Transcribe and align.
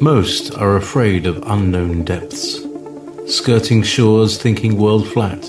Most 0.00 0.54
are 0.54 0.76
afraid 0.76 1.26
of 1.26 1.42
unknown 1.46 2.04
depths, 2.04 2.60
skirting 3.26 3.82
shores 3.82 4.36
thinking 4.36 4.76
world 4.76 5.06
flat, 5.06 5.44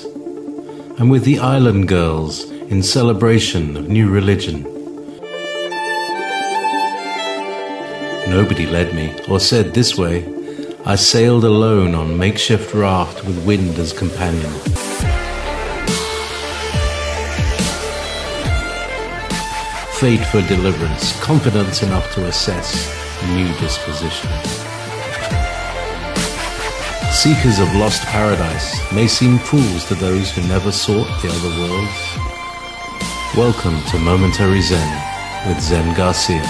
and 1.00 1.10
with 1.10 1.24
the 1.24 1.40
island 1.40 1.88
girls 1.88 2.44
in 2.70 2.84
celebration 2.84 3.76
of 3.76 3.90
new 3.90 4.10
religion. 4.10 4.64
Nobody 8.28 8.66
led 8.66 8.94
me 8.94 9.14
or 9.28 9.40
said 9.40 9.74
this 9.74 9.98
way. 9.98 10.24
I 10.86 10.96
sailed 10.96 11.46
alone 11.46 11.96
on 11.96 12.18
makeshift 12.18 12.74
raft 12.74 13.26
with 13.26 13.46
wind 13.46 13.78
as 13.80 13.92
companion. 13.94 15.13
Fate 20.04 20.26
for 20.26 20.42
deliverance, 20.50 21.18
confidence 21.22 21.82
enough 21.82 22.14
to 22.14 22.26
assess 22.26 22.92
new 23.28 23.48
disposition. 23.58 24.30
Seekers 27.14 27.60
of 27.60 27.74
lost 27.76 28.04
paradise 28.08 28.76
may 28.92 29.08
seem 29.08 29.38
fools 29.38 29.86
to 29.86 29.96
those 29.96 30.30
who 30.30 30.46
never 30.50 30.74
sought 30.74 31.08
the 31.22 31.30
other 31.30 31.58
worlds. 31.58 32.18
Welcome 33.38 33.82
to 33.92 33.98
Momentary 33.98 34.62
Zen 34.62 35.48
with 35.48 35.62
Zen 35.62 35.96
Garcia. 35.96 36.46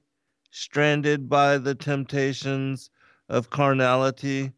stranded 0.52 1.30
by 1.30 1.58
the 1.58 1.74
temptations 1.74 2.90
of 3.30 3.50
carnality, 3.50 4.52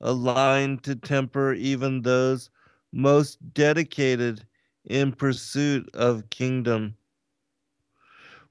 aligned 0.00 0.82
to 0.82 0.96
temper 0.96 1.52
even 1.54 2.02
those 2.02 2.50
most 2.92 3.38
dedicated 3.54 4.44
in 4.84 5.12
pursuit 5.12 5.88
of 5.94 6.28
kingdom. 6.30 6.96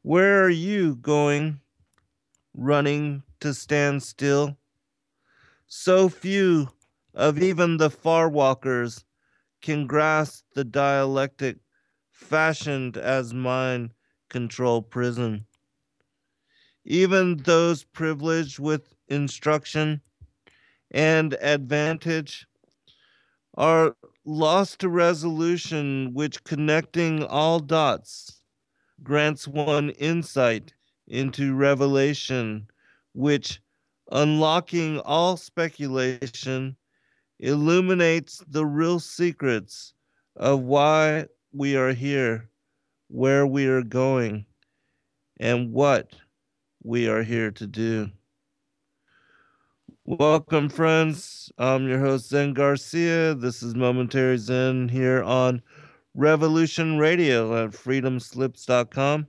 Where 0.01 0.45
are 0.45 0.49
you 0.49 0.95
going? 0.95 1.59
Running 2.53 3.23
to 3.41 3.53
stand 3.53 4.01
still. 4.01 4.57
So 5.67 6.07
few 6.07 6.69
of 7.13 7.37
even 7.37 7.75
the 7.75 7.89
far 7.89 8.29
walkers 8.29 9.03
can 9.61 9.87
grasp 9.87 10.45
the 10.55 10.63
dialectic 10.63 11.57
fashioned 12.11 12.95
as 12.95 13.33
mind 13.33 13.91
control 14.29 14.81
prison. 14.81 15.45
Even 16.85 17.35
those 17.35 17.83
privileged 17.83 18.57
with 18.57 18.95
instruction 19.09 20.01
and 20.91 21.33
advantage 21.41 22.47
are 23.55 23.97
lost 24.23 24.79
to 24.79 24.87
resolution, 24.87 26.13
which 26.13 26.45
connecting 26.45 27.21
all 27.21 27.59
dots 27.59 28.38
grants 29.03 29.47
one 29.47 29.89
insight 29.91 30.73
into 31.07 31.55
revelation 31.55 32.67
which, 33.13 33.61
unlocking 34.11 34.99
all 34.99 35.37
speculation, 35.37 36.75
illuminates 37.39 38.43
the 38.47 38.65
real 38.65 38.99
secrets 38.99 39.93
of 40.35 40.61
why 40.61 41.25
we 41.51 41.75
are 41.75 41.93
here, 41.93 42.49
where 43.07 43.47
we 43.47 43.65
are 43.67 43.83
going, 43.83 44.45
and 45.39 45.71
what 45.71 46.15
we 46.83 47.07
are 47.07 47.23
here 47.23 47.51
to 47.51 47.65
do. 47.67 48.09
Welcome, 50.05 50.69
friends. 50.69 51.51
I'm 51.57 51.87
your 51.87 51.99
host, 51.99 52.29
Zen 52.29 52.53
Garcia. 52.53 53.35
This 53.35 53.61
is 53.61 53.75
Momentary 53.75 54.37
Zen 54.37 54.89
here 54.89 55.21
on 55.23 55.61
Revolution 56.15 56.97
Radio 56.97 57.63
at 57.63 57.71
freedomslips.com. 57.71 59.27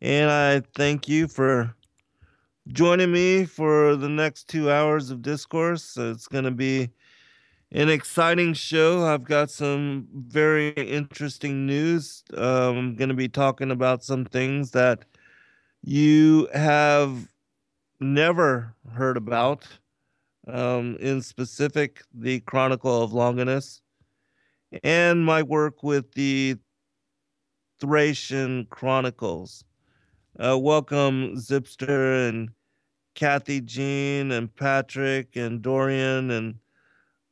And 0.00 0.30
I 0.30 0.62
thank 0.74 1.08
you 1.08 1.28
for 1.28 1.74
joining 2.68 3.12
me 3.12 3.44
for 3.44 3.96
the 3.96 4.08
next 4.08 4.48
two 4.48 4.70
hours 4.70 5.10
of 5.10 5.22
discourse. 5.22 5.96
It's 5.96 6.26
going 6.26 6.44
to 6.44 6.50
be 6.50 6.90
an 7.72 7.88
exciting 7.88 8.54
show. 8.54 9.04
I've 9.04 9.24
got 9.24 9.50
some 9.50 10.08
very 10.12 10.70
interesting 10.70 11.66
news. 11.66 12.22
Um, 12.36 12.76
I'm 12.76 12.96
going 12.96 13.08
to 13.08 13.14
be 13.14 13.28
talking 13.28 13.70
about 13.70 14.04
some 14.04 14.24
things 14.24 14.72
that 14.72 15.04
you 15.82 16.48
have 16.54 17.28
never 18.00 18.74
heard 18.92 19.16
about. 19.16 19.66
Um, 20.48 20.96
in 20.98 21.22
specific, 21.22 22.02
the 22.12 22.40
Chronicle 22.40 23.02
of 23.02 23.12
Longinus, 23.12 23.81
and 24.82 25.24
my 25.24 25.42
work 25.42 25.82
with 25.82 26.12
the 26.12 26.56
Thracian 27.80 28.66
Chronicles. 28.70 29.64
Uh, 30.38 30.58
welcome, 30.58 31.34
Zipster 31.36 32.28
and 32.28 32.50
Kathy 33.14 33.60
Jean 33.60 34.32
and 34.32 34.54
Patrick 34.54 35.36
and 35.36 35.60
Dorian 35.60 36.30
and 36.30 36.54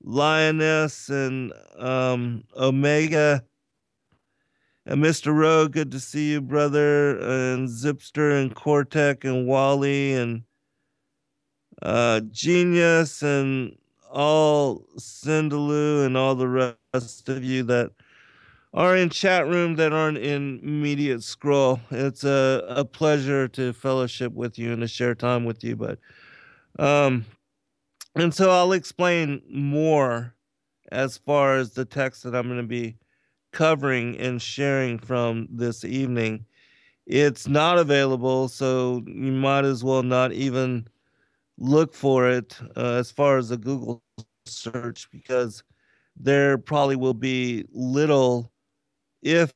Lioness 0.02 1.08
and 1.08 1.52
um, 1.78 2.44
Omega. 2.56 3.44
And 4.86 5.02
Mr. 5.02 5.32
Rowe, 5.34 5.68
good 5.68 5.90
to 5.92 6.00
see 6.00 6.32
you, 6.32 6.40
brother. 6.40 7.18
And 7.18 7.68
Zipster 7.68 8.40
and 8.40 8.54
Cortec 8.54 9.24
and 9.24 9.46
Wally 9.46 10.14
and 10.14 10.42
uh, 11.82 12.20
Genius 12.30 13.22
and 13.22 13.76
all 14.10 14.86
Sindaloo 14.98 16.06
and 16.06 16.16
all 16.16 16.34
the 16.34 16.76
rest 16.94 17.28
of 17.28 17.44
you 17.44 17.62
that 17.64 17.92
are 18.72 18.96
in 18.96 19.10
chat 19.10 19.46
room 19.46 19.76
that 19.76 19.92
aren't 19.92 20.18
in 20.18 20.60
immediate 20.62 21.22
scroll. 21.22 21.80
It's 21.90 22.24
a, 22.24 22.64
a 22.68 22.84
pleasure 22.84 23.48
to 23.48 23.72
fellowship 23.72 24.32
with 24.32 24.58
you 24.58 24.72
and 24.72 24.82
to 24.82 24.88
share 24.88 25.14
time 25.14 25.44
with 25.44 25.64
you. 25.64 25.76
But 25.76 25.98
um 26.78 27.24
and 28.16 28.34
so 28.34 28.50
I'll 28.50 28.72
explain 28.72 29.42
more 29.48 30.34
as 30.90 31.18
far 31.18 31.56
as 31.56 31.72
the 31.72 31.84
text 31.84 32.24
that 32.24 32.34
I'm 32.34 32.48
going 32.48 32.60
to 32.60 32.66
be 32.66 32.96
covering 33.52 34.18
and 34.18 34.42
sharing 34.42 34.98
from 34.98 35.48
this 35.50 35.84
evening. 35.84 36.44
It's 37.06 37.48
not 37.48 37.78
available, 37.78 38.48
so 38.48 39.02
you 39.06 39.32
might 39.32 39.64
as 39.64 39.82
well 39.84 40.02
not 40.02 40.32
even 40.32 40.86
look 41.60 41.94
for 41.94 42.28
it 42.28 42.58
uh, 42.76 42.94
as 42.94 43.10
far 43.10 43.38
as 43.38 43.50
a 43.50 43.56
Google 43.56 44.02
search 44.46 45.08
because 45.12 45.62
there 46.16 46.58
probably 46.58 46.96
will 46.96 47.14
be 47.14 47.64
little 47.72 48.50
if 49.22 49.52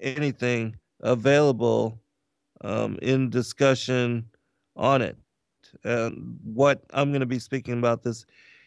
anything, 0.00 0.76
available 1.00 1.98
um, 2.62 2.98
in 3.02 3.30
discussion 3.30 4.28
on 4.76 5.02
it. 5.02 5.16
And 5.84 6.38
what 6.42 6.82
I'm 6.92 7.10
going 7.10 7.20
to 7.20 7.26
be 7.26 7.38
speaking 7.38 7.78
about 7.78 8.02
this 8.02 8.24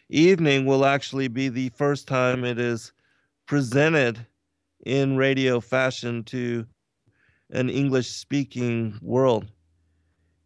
evening 0.08 0.66
will 0.66 0.84
actually 0.84 1.28
be 1.28 1.48
the 1.48 1.68
first 1.70 2.06
time 2.06 2.44
it 2.44 2.58
is 2.58 2.92
presented 3.46 4.24
in 4.86 5.16
radio 5.16 5.60
fashion 5.60 6.22
to 6.24 6.66
an 7.50 7.68
English 7.68 8.08
speaking 8.08 8.98
world. 9.02 9.46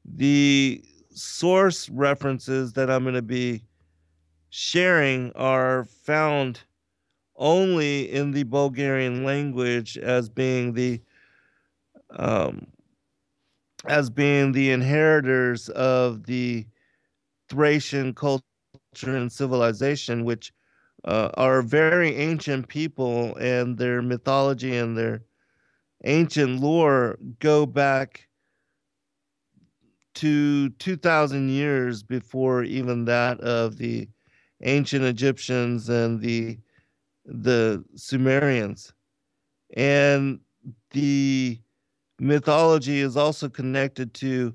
The 0.05 0.83
source 1.17 1.89
references 1.89 2.75
that 2.75 2.91
I'm 2.91 3.03
going 3.03 3.15
to 3.15 3.23
be 3.23 3.63
sharing 4.51 5.33
are 5.33 5.85
found 5.85 6.61
only 7.37 8.11
in 8.11 8.33
the 8.33 8.45
Bulgarian 8.45 9.25
language 9.25 9.99
as 9.99 10.29
being 10.29 10.73
the 10.75 11.01
um, 12.11 12.67
as 13.87 14.11
being 14.11 14.53
the 14.53 14.71
inheritors 14.71 15.69
of 15.71 16.25
the 16.27 16.67
Thracian 17.49 18.15
culture 18.15 18.43
and 19.05 19.31
civilization, 19.31 20.25
which 20.25 20.53
uh, 21.05 21.31
are 21.35 21.63
very 21.63 22.17
ancient 22.17 22.69
people, 22.69 23.37
and 23.37 23.79
their 23.79 24.03
mythology 24.03 24.77
and 24.77 24.97
their 24.97 25.23
ancient 26.05 26.61
lore 26.61 27.19
go 27.39 27.67
back 27.67 28.26
to 30.17 30.71
2,000 30.71 31.49
years 31.49 32.03
before 32.03 32.63
even 32.65 33.05
that 33.05 33.41
of 33.41 33.77
the 33.77 34.09
ancient 34.63 35.05
Egyptians 35.05 35.89
and 35.89 36.21
the 36.21 36.59
the 37.27 37.85
Sumerians. 37.97 38.93
And 39.77 40.41
the 40.93 41.61
mythology 42.21 43.01
is 43.01 43.17
also 43.17 43.49
connected 43.49 44.15
to 44.15 44.55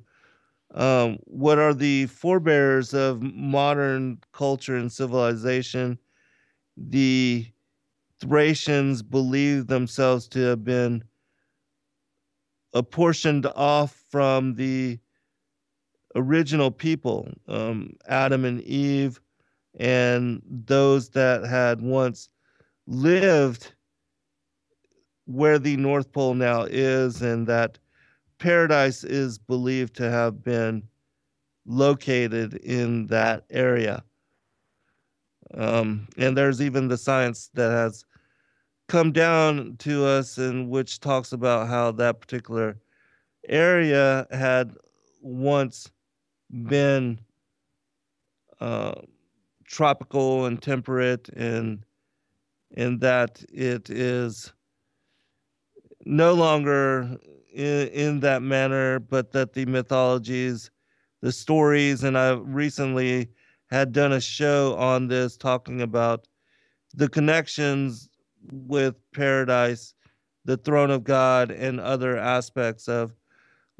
um, 0.73 1.19
what 1.25 1.59
are 1.59 1.73
the 1.73 2.05
forebears 2.05 2.93
of 2.93 3.21
modern 3.21 4.19
culture 4.31 4.77
and 4.77 4.91
civilization. 4.91 5.99
The 6.77 7.45
Thracians 8.21 9.03
believe 9.03 9.67
themselves 9.67 10.27
to 10.29 10.39
have 10.39 10.63
been 10.63 11.03
apportioned 12.73 13.45
off 13.47 14.01
from 14.09 14.55
the 14.55 14.99
original 16.15 16.71
people, 16.71 17.29
um, 17.47 17.93
Adam 18.07 18.45
and 18.45 18.61
Eve, 18.61 19.21
and 19.79 20.41
those 20.45 21.09
that 21.09 21.45
had 21.45 21.81
once 21.81 22.29
lived 22.87 23.73
where 25.25 25.59
the 25.59 25.77
North 25.77 26.11
Pole 26.11 26.33
now 26.33 26.63
is, 26.63 27.21
and 27.21 27.47
that 27.47 27.77
paradise 28.37 29.03
is 29.03 29.37
believed 29.37 29.95
to 29.95 30.09
have 30.09 30.43
been 30.43 30.83
located 31.65 32.55
in 32.55 33.07
that 33.07 33.45
area. 33.49 34.03
Um, 35.53 36.07
and 36.17 36.35
there's 36.35 36.61
even 36.61 36.87
the 36.87 36.97
science 36.97 37.49
that 37.53 37.71
has 37.71 38.05
come 38.87 39.11
down 39.11 39.77
to 39.79 40.05
us, 40.05 40.37
and 40.37 40.69
which 40.69 40.99
talks 40.99 41.31
about 41.31 41.67
how 41.67 41.91
that 41.93 42.19
particular 42.19 42.77
area 43.47 44.27
had 44.31 44.75
once 45.21 45.89
been 46.51 47.19
uh, 48.59 48.93
tropical 49.65 50.45
and 50.45 50.61
temperate, 50.61 51.29
and 51.29 51.85
and 52.75 53.01
that 53.01 53.43
it 53.51 53.89
is 53.89 54.53
no 56.05 56.33
longer 56.33 57.17
in, 57.53 57.87
in 57.89 58.19
that 58.21 58.41
manner, 58.41 58.99
but 58.99 59.31
that 59.31 59.53
the 59.53 59.65
mythologies, 59.65 60.71
the 61.21 61.31
stories, 61.31 62.03
and 62.03 62.17
I 62.17 62.33
recently 62.33 63.29
had 63.69 63.91
done 63.91 64.11
a 64.11 64.21
show 64.21 64.75
on 64.75 65.07
this 65.07 65.37
talking 65.37 65.81
about 65.81 66.27
the 66.93 67.07
connections 67.07 68.09
with 68.51 68.95
paradise, 69.13 69.93
the 70.45 70.57
throne 70.57 70.91
of 70.91 71.03
God, 71.03 71.51
and 71.51 71.79
other 71.79 72.17
aspects 72.17 72.87
of 72.87 73.13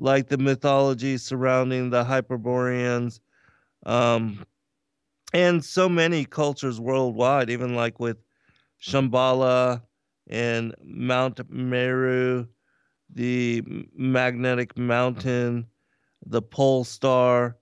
like 0.01 0.27
the 0.27 0.38
mythology 0.38 1.15
surrounding 1.15 1.92
the 1.92 2.03
Hyperboreans, 2.03 3.21
um, 3.86 4.44
and 5.31 5.63
so 5.63 5.88
many 5.88 6.25
cultures 6.25 6.81
worldwide, 6.81 7.51
even 7.51 7.75
like 7.75 8.00
with 8.00 8.18
Shambhala 8.81 9.83
and 10.27 10.74
Mount 10.83 11.39
Meru, 11.51 12.48
the 13.13 13.62
magnetic 13.95 14.75
mountain, 14.75 15.68
the 16.25 16.42
pole 16.42 16.83
star. 16.83 17.57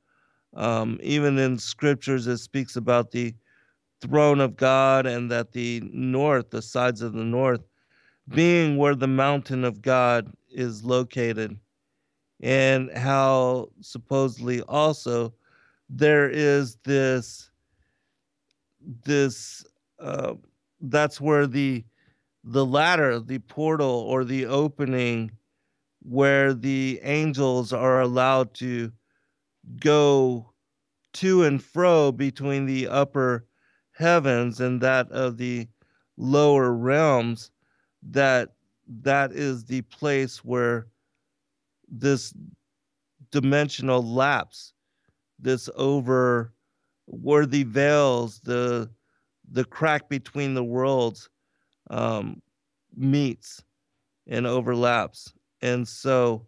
Um, 0.55 0.97
even 1.03 1.37
in 1.37 1.59
scriptures, 1.59 2.25
it 2.25 2.37
speaks 2.37 2.77
about 2.77 3.11
the 3.11 3.35
throne 4.01 4.39
of 4.39 4.55
God 4.55 5.05
and 5.05 5.29
that 5.29 5.51
the 5.51 5.81
north, 5.93 6.51
the 6.51 6.61
sides 6.61 7.01
of 7.01 7.11
the 7.11 7.23
north, 7.23 7.61
being 8.29 8.77
where 8.77 8.95
the 8.95 9.07
mountain 9.07 9.65
of 9.65 9.81
God 9.81 10.31
is 10.49 10.85
located, 10.85 11.57
and 12.41 12.91
how 12.97 13.69
supposedly 13.81 14.61
also 14.63 15.33
there 15.89 16.29
is 16.29 16.77
this 16.83 17.51
this 19.03 19.65
uh, 19.99 20.33
that's 20.81 21.19
where 21.19 21.47
the 21.47 21.83
the 22.43 22.65
ladder, 22.65 23.19
the 23.19 23.39
portal 23.39 24.05
or 24.07 24.23
the 24.23 24.45
opening 24.45 25.31
where 26.01 26.53
the 26.53 26.99
angels 27.03 27.73
are 27.73 28.01
allowed 28.01 28.53
to 28.53 28.91
go 29.81 30.51
to 31.13 31.43
and 31.43 31.61
fro 31.61 32.11
between 32.11 32.65
the 32.65 32.87
upper 32.87 33.45
heavens 33.91 34.61
and 34.61 34.79
that 34.79 35.11
of 35.11 35.37
the 35.37 35.67
lower 36.17 36.71
realms 36.71 37.51
that 38.01 38.53
that 38.87 39.31
is 39.33 39.65
the 39.65 39.81
place 39.83 40.43
where 40.43 40.87
this 41.89 42.33
dimensional 43.31 44.01
lapse 44.01 44.73
this 45.39 45.69
over 45.75 46.53
where 47.05 47.45
the 47.45 47.63
veils 47.63 48.39
the 48.41 48.89
the 49.51 49.65
crack 49.65 50.09
between 50.09 50.53
the 50.53 50.63
worlds 50.63 51.29
um, 51.89 52.41
meets 52.95 53.63
and 54.27 54.45
overlaps. 54.45 55.33
And 55.61 55.87
so 55.87 56.45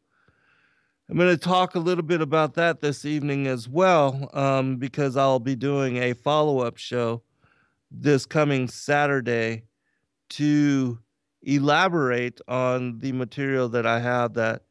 I'm 1.10 1.18
going 1.18 1.36
to 1.36 1.38
talk 1.38 1.76
a 1.76 1.80
little 1.80 2.04
bit 2.04 2.22
about 2.22 2.54
that 2.54 2.80
this 2.80 3.06
evening 3.06 3.48
as 3.48 3.68
well, 3.68 4.30
um, 4.34 4.78
because 4.78 5.18
I'll 5.18 5.40
be 5.40 5.56
doing 5.56 5.98
a 5.98 6.14
follow 6.14 6.60
up 6.60 6.78
show 6.78 7.24
this 7.90 8.26
coming 8.26 8.68
Saturday 8.68 9.64
to 10.30 11.00
elaborate 11.42 12.40
on 12.48 13.00
the 13.00 13.12
material 13.12 13.68
that 13.70 13.86
I 13.86 14.00
have 14.00 14.36
that 14.36 14.62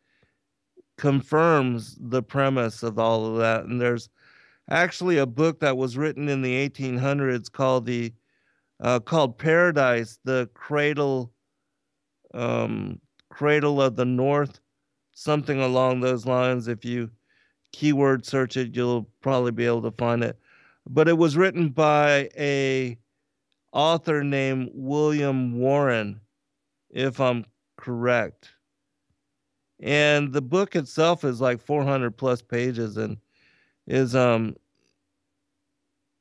confirms 1.01 1.97
the 1.99 2.23
premise 2.23 2.83
of 2.83 2.99
all 2.99 3.25
of 3.25 3.39
that. 3.39 3.65
And 3.65 3.81
there's 3.81 4.11
actually 4.69 5.17
a 5.17 5.25
book 5.25 5.61
that 5.61 5.79
was 5.79 5.97
written 5.97 6.29
in 6.29 6.43
the 6.43 6.69
1800s 6.69 7.51
called 7.51 7.87
the 7.87 8.13
uh, 8.81 9.01
called 9.01 9.39
Paradise, 9.39 10.19
the 10.25 10.51
Cradle 10.53 11.33
um, 12.35 13.01
Cradle 13.31 13.81
of 13.81 13.97
the 13.97 14.05
North, 14.05 14.61
something 15.13 15.59
along 15.61 16.01
those 16.01 16.27
lines. 16.27 16.69
If 16.69 16.85
you 16.85 17.11
keyword 17.73 18.27
search 18.27 18.59
it, 18.59 18.77
you'll 18.77 19.09
probably 19.23 19.53
be 19.53 19.65
able 19.65 19.83
to 19.83 19.93
find 19.93 20.23
it. 20.23 20.39
But 20.87 21.09
it 21.09 21.17
was 21.17 21.35
written 21.35 21.71
by 21.71 22.29
a 22.37 22.99
author 23.73 24.23
named 24.23 24.71
William 24.75 25.59
Warren, 25.59 26.21
if 26.91 27.21
I'm 27.21 27.47
correct. 27.79 28.51
And 29.83 30.33
the 30.33 30.43
book 30.43 30.77
itself 30.77 31.25
is 31.25 31.41
like 31.41 31.61
400 31.61 32.17
plus 32.17 32.43
pages 32.43 32.97
and 32.97 33.17
is 33.87 34.15
um 34.15 34.57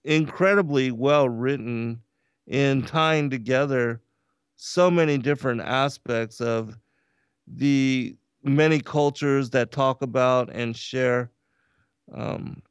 incredibly 0.04 0.92
well 0.92 1.28
written 1.28 2.02
in 2.48 2.84
tying 2.84 3.30
together 3.30 4.02
so 4.56 4.90
many 4.90 5.18
different 5.18 5.62
aspects 5.62 6.42
of 6.42 6.78
the 7.48 8.16
many 8.44 8.80
cultures 8.80 9.50
that 9.50 9.72
talk 9.72 10.02
about 10.02 10.50
and 10.54 10.76
share 10.76 11.32
um, 12.14 12.62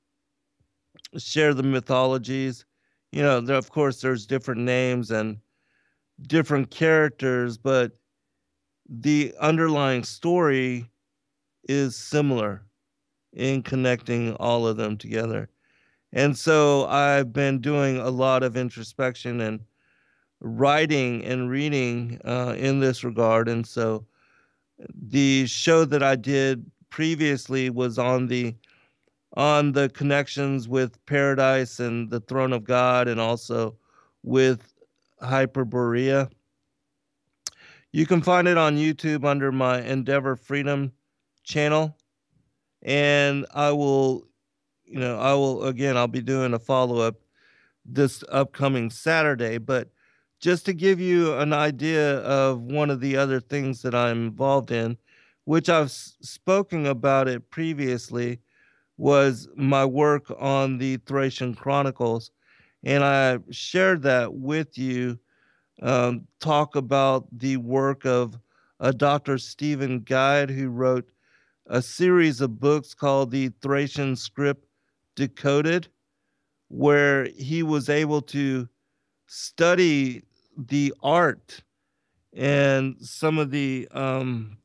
share 1.17 1.55
the 1.55 1.63
mythologies. 1.63 2.65
You 3.13 3.23
know, 3.23 3.41
there, 3.41 3.57
of 3.57 3.71
course, 3.71 4.01
there's 4.01 4.27
different 4.27 4.61
names 4.63 5.11
and 5.11 5.39
different 6.23 6.71
characters, 6.71 7.57
but 7.57 7.93
the 8.89 9.35
underlying 9.41 10.05
story 10.05 10.89
is 11.69 11.97
similar 11.97 12.63
in 13.33 13.63
connecting 13.63 14.35
all 14.37 14.67
of 14.67 14.77
them 14.77 14.97
together. 14.97 15.49
And 16.13 16.37
so 16.37 16.87
I've 16.87 17.33
been 17.33 17.61
doing 17.61 17.99
a 17.99 18.09
lot 18.09 18.43
of 18.43 18.57
introspection 18.57 19.41
and 19.41 19.61
writing 20.41 21.25
and 21.25 21.51
reading 21.51 22.21
uh, 22.25 22.55
in 22.57 22.81
this 22.81 23.05
regard. 23.05 23.49
And 23.49 23.67
so 23.67 24.07
the 24.95 25.47
show 25.47 25.85
that 25.85 26.03
I 26.03 26.17
did 26.17 26.71
previously 26.91 27.71
was 27.71 27.99
on 27.99 28.29
the 28.29 28.55
on 29.37 29.73
the 29.73 29.91
connections 29.91 30.69
with 30.69 31.05
paradise 31.05 31.81
and 31.81 32.11
the 32.11 32.21
throne 32.21 32.53
of 32.53 32.65
God 32.65 33.09
and 33.09 33.21
also 33.21 33.77
with 34.23 34.73
Hyperborea. 35.23 36.31
You 37.93 38.07
can 38.07 38.21
find 38.21 38.47
it 38.47 38.59
on 38.59 38.77
YouTube 38.77 39.25
under 39.25 39.51
my 39.51 39.81
Endeavor 39.81 40.37
Freedom 40.37 40.93
channel. 41.43 41.97
And 42.83 43.47
I 43.55 43.73
will, 43.73 44.25
you 44.85 45.01
know, 45.01 45.19
I 45.19 45.33
will, 45.35 45.65
again, 45.65 45.97
I'll 45.97 46.07
be 46.07 46.21
doing 46.21 46.55
a 46.55 46.59
follow 46.59 47.01
up 47.01 47.17
this 47.85 48.23
upcoming 48.31 48.91
Saturday. 48.91 49.59
But 49.59 49.89
just 50.41 50.67
to 50.67 50.73
give 50.73 51.01
you 51.01 51.35
an 51.35 51.53
idea 51.53 52.19
of 52.19 52.61
one 52.61 52.91
of 52.91 53.01
the 53.01 53.17
other 53.17 53.41
things 53.41 53.83
that 53.83 53.95
I'm 53.95 54.27
involved 54.29 54.71
in, 54.71 54.99
which 55.45 55.69
I've 55.69 55.91
spoken 55.91 56.87
about 56.87 57.27
it 57.27 57.51
previously, 57.51 58.41
was 58.99 59.49
my 59.57 59.85
work 59.85 60.31
on 60.39 60.79
the 60.79 60.99
Thracian 60.99 61.55
Chronicles. 61.55 62.31
And 62.85 63.03
I 63.03 63.39
shared 63.51 64.03
that 64.03 64.35
with 64.35 64.77
you, 64.77 65.19
um, 65.83 66.27
talk 66.41 66.77
about 66.77 67.27
the 67.33 67.57
work 67.57 68.05
of 68.05 68.39
a 68.81 68.93
Dr. 68.93 69.39
Stephen 69.39 70.01
Guide, 70.01 70.51
who 70.51 70.69
wrote 70.69 71.11
a 71.67 71.83
series 71.83 72.41
of 72.41 72.61
books 72.61 72.95
called 72.95 73.31
The 73.31 73.51
Thracian 73.61 74.17
Script 74.17 74.67
Decoded, 75.17 75.89
where 76.69 77.25
he 77.25 77.63
was 77.63 77.89
able 77.89 78.23
to 78.23 78.69
study 79.27 80.23
the 80.57 80.93
art 81.03 81.63
and 82.35 82.97
some 83.01 83.39
of 83.39 83.51
the 83.51 83.89
um, 83.93 84.59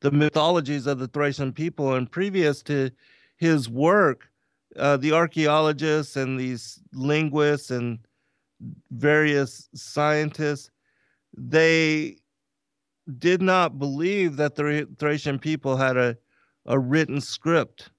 the 0.00 0.10
mythologies 0.10 0.86
of 0.86 0.98
the 0.98 1.06
Thracian 1.08 1.52
people. 1.52 1.94
And 1.94 2.10
previous 2.10 2.62
to 2.64 2.90
his 3.36 3.68
work, 3.68 4.28
uh, 4.76 4.96
the 4.96 5.12
archaeologists 5.12 6.16
and 6.16 6.38
these 6.38 6.80
linguists 6.92 7.70
and 7.70 7.98
various 8.90 9.68
scientists, 9.74 10.70
they 11.36 12.16
did 13.18 13.42
not 13.42 13.78
believe 13.78 14.36
that 14.36 14.54
the 14.54 14.88
Thracian 14.98 15.38
people 15.38 15.76
had 15.76 15.96
a, 15.96 16.16
a 16.66 16.78
written 16.78 17.20
script 17.20 17.90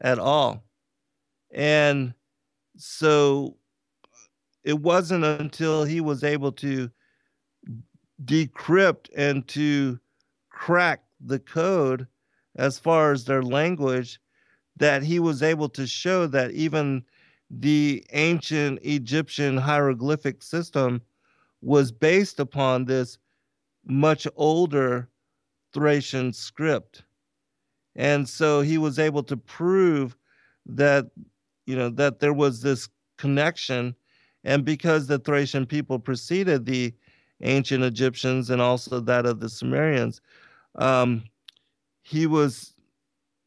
at 0.00 0.18
all. 0.18 0.64
And 1.52 2.14
so 2.76 3.56
it 4.64 4.78
wasn't 4.78 5.24
until 5.24 5.84
he 5.84 6.00
was 6.00 6.24
able 6.24 6.52
to 6.52 6.90
decrypt 8.24 9.08
and 9.16 9.46
to 9.48 9.98
crack 10.50 11.02
the 11.20 11.38
code 11.38 12.06
as 12.56 12.78
far 12.78 13.12
as 13.12 13.24
their 13.24 13.42
language 13.42 14.20
that 14.76 15.02
he 15.02 15.18
was 15.18 15.42
able 15.42 15.68
to 15.68 15.86
show 15.86 16.26
that 16.26 16.50
even 16.52 17.04
the 17.50 18.04
ancient 18.12 18.78
Egyptian 18.82 19.56
hieroglyphic 19.56 20.42
system 20.42 21.00
was 21.62 21.90
based 21.90 22.38
upon 22.40 22.84
this 22.84 23.18
much 23.86 24.26
older 24.36 25.08
Thracian 25.72 26.32
script. 26.32 27.04
And 27.96 28.28
so 28.28 28.60
he 28.60 28.78
was 28.78 28.98
able 28.98 29.22
to 29.24 29.36
prove 29.36 30.16
that, 30.66 31.06
you 31.66 31.76
know, 31.76 31.88
that 31.90 32.20
there 32.20 32.32
was 32.32 32.62
this 32.62 32.88
connection. 33.16 33.94
And 34.44 34.64
because 34.64 35.06
the 35.06 35.18
Thracian 35.18 35.66
people 35.66 35.98
preceded 35.98 36.64
the 36.64 36.94
ancient 37.42 37.82
Egyptians 37.84 38.50
and 38.50 38.60
also 38.60 39.00
that 39.00 39.26
of 39.26 39.40
the 39.40 39.48
Sumerians, 39.48 40.20
um, 40.76 41.24
he 42.02 42.26
was 42.26 42.74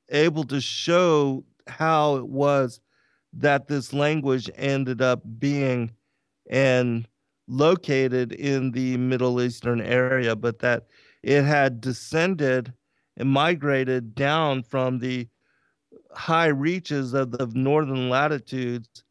able 0.09 0.43
to 0.45 0.59
show 0.59 1.43
how 1.67 2.17
it 2.17 2.27
was 2.27 2.81
that 3.33 3.67
this 3.67 3.93
language 3.93 4.49
ended 4.55 5.01
up 5.01 5.21
being 5.39 5.91
and 6.49 7.07
located 7.47 8.33
in 8.33 8.71
the 8.71 8.97
Middle 8.97 9.41
Eastern 9.41 9.81
area, 9.81 10.35
but 10.35 10.59
that 10.59 10.87
it 11.23 11.43
had 11.43 11.81
descended 11.81 12.73
and 13.17 13.29
migrated 13.29 14.15
down 14.15 14.63
from 14.63 14.99
the 14.99 15.27
high 16.13 16.47
reaches 16.47 17.13
of 17.13 17.31
the 17.31 17.45
northern 17.53 18.09
latitudes 18.09 19.03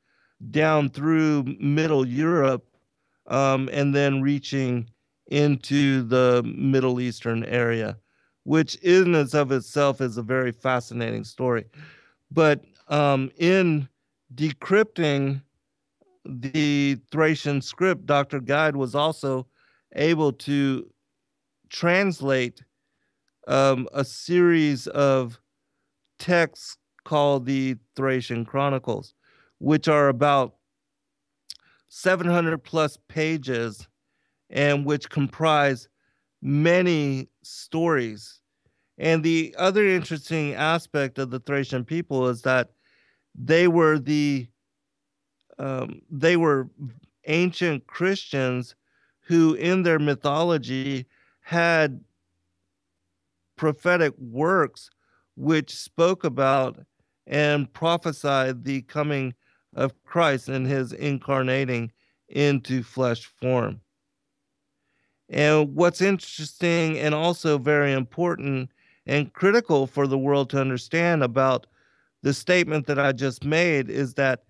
down 0.51 0.89
through 0.91 1.45
Middle 1.59 2.07
Europe 2.07 2.67
um, 3.27 3.69
and 3.73 3.95
then 3.95 4.23
reaching 4.23 4.89
into 5.29 6.03
the 6.03 6.43
Middle 6.57 7.01
Eastern 7.01 7.45
area, 7.45 7.97
which 8.45 8.75
in 8.77 9.15
and 9.15 9.35
of 9.35 9.53
itself 9.53 10.01
is 10.01 10.17
a 10.17 10.23
very 10.23 10.51
fascinating 10.51 11.25
story. 11.25 11.65
But 12.31 12.65
um, 12.89 13.31
in 13.37 13.89
decrypting 14.35 15.43
the 16.25 16.99
Thracian 17.11 17.63
script, 17.63 18.07
Dr. 18.07 18.41
Guide 18.41 18.77
was 18.77 18.95
also 18.95 19.47
able 19.95 20.33
to 20.33 20.89
translate 21.69 22.63
um, 23.49 23.89
a 23.93 24.05
series 24.05 24.87
of 24.89 25.41
texts 26.19 26.77
called 27.05 27.47
the 27.47 27.77
Thracian 27.97 28.45
Chronicles, 28.45 29.15
which 29.59 29.89
are 29.89 30.09
about 30.09 30.55
700 31.89 32.59
plus 32.59 32.99
pages 33.09 33.89
and 34.51 34.85
which 34.85 35.11
comprise 35.11 35.89
many 36.43 37.29
stories. 37.43 38.41
And 38.99 39.23
the 39.23 39.55
other 39.59 39.87
interesting 39.87 40.55
aspect 40.55 41.19
of 41.19 41.31
the 41.31 41.41
Thracian 41.41 41.85
people 41.85 42.29
is 42.29 42.43
that 42.43 42.71
they 43.35 43.69
were 43.69 43.99
the 43.99 44.47
um, 45.59 46.01
they 46.11 46.37
were 46.37 46.69
ancient 47.27 47.87
Christians 47.87 48.75
who, 49.21 49.55
in 49.55 49.83
their 49.83 49.99
mythology, 49.99 51.07
had 51.41 52.03
prophetic 53.57 54.15
works 54.19 54.91
which 55.37 55.75
spoke 55.75 56.25
about 56.25 56.79
and 57.27 57.73
prophesied 57.73 58.65
the 58.65 58.83
coming 58.83 59.35
of 59.75 60.03
Christ 60.05 60.49
and 60.49 60.67
his 60.67 60.93
incarnating 60.93 61.93
into 62.29 62.83
flesh 62.83 63.25
form. 63.25 63.81
And 65.29 65.75
what's 65.75 66.01
interesting 66.01 66.99
and 66.99 67.15
also 67.15 67.59
very 67.59 67.93
important 67.93 68.71
and 69.07 69.33
critical 69.33 69.87
for 69.87 70.07
the 70.07 70.19
world 70.19 70.51
to 70.51 70.61
understand 70.61 71.23
about 71.23 71.67
the 72.23 72.35
statement 72.35 72.87
that 72.87 72.99
I 72.99 73.13
just 73.13 73.45
made 73.45 73.89
is 73.91 74.15
that 74.15 74.45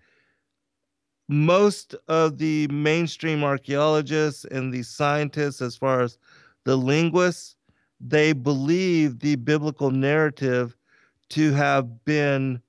most 1.29 1.95
of 2.07 2.37
the 2.37 2.67
mainstream 2.67 3.43
archaeologists 3.43 4.45
and 4.45 4.73
the 4.73 4.83
scientists, 4.83 5.61
as 5.61 5.77
far 5.77 6.01
as 6.01 6.17
the 6.65 6.75
linguists, 6.75 7.55
they 7.99 8.33
believe 8.33 9.19
the 9.19 9.35
biblical 9.35 9.91
narrative 9.91 10.75
to 11.29 11.53
have 11.53 12.03
been 12.03 12.61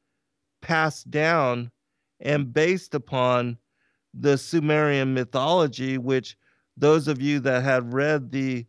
passed 0.60 1.10
down 1.10 1.70
and 2.20 2.52
based 2.52 2.94
upon 2.94 3.58
the 4.14 4.38
Sumerian 4.38 5.14
mythology, 5.14 5.98
which 5.98 6.36
those 6.76 7.08
of 7.08 7.20
you 7.20 7.40
that 7.40 7.64
have 7.64 7.92
read 7.92 8.30
the 8.30 8.64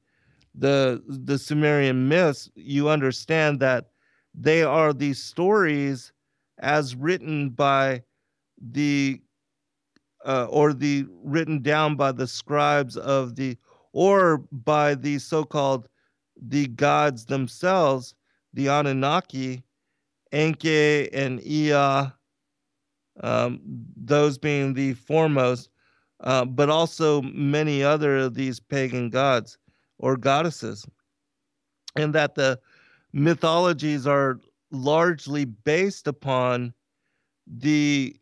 the 0.55 1.03
the 1.07 1.37
Sumerian 1.37 2.07
myths, 2.07 2.49
you 2.55 2.89
understand 2.89 3.59
that 3.59 3.89
they 4.33 4.63
are 4.63 4.93
these 4.93 5.21
stories 5.21 6.11
as 6.59 6.95
written 6.95 7.49
by 7.49 8.01
the 8.71 9.19
uh, 10.25 10.47
or 10.49 10.73
the 10.73 11.05
written 11.23 11.61
down 11.61 11.95
by 11.95 12.11
the 12.11 12.27
scribes 12.27 12.95
of 12.95 13.35
the 13.35 13.57
or 13.91 14.37
by 14.51 14.95
the 14.95 15.19
so-called 15.19 15.87
the 16.47 16.67
gods 16.67 17.25
themselves 17.25 18.15
the 18.53 18.67
anunnaki 18.67 19.61
enki 20.31 21.11
and 21.13 21.45
ea 21.45 21.73
um, 23.21 23.59
those 23.95 24.37
being 24.37 24.73
the 24.73 24.93
foremost 24.93 25.69
uh, 26.23 26.45
but 26.45 26.69
also 26.69 27.21
many 27.21 27.83
other 27.83 28.17
of 28.17 28.33
these 28.33 28.59
pagan 28.59 29.09
gods 29.09 29.57
or 29.99 30.17
goddesses. 30.17 30.85
And 31.95 32.15
that 32.15 32.35
the 32.35 32.59
mythologies 33.11 34.07
are 34.07 34.39
largely 34.73 35.45
based 35.45 36.07
upon 36.07 36.73
the 37.47 38.15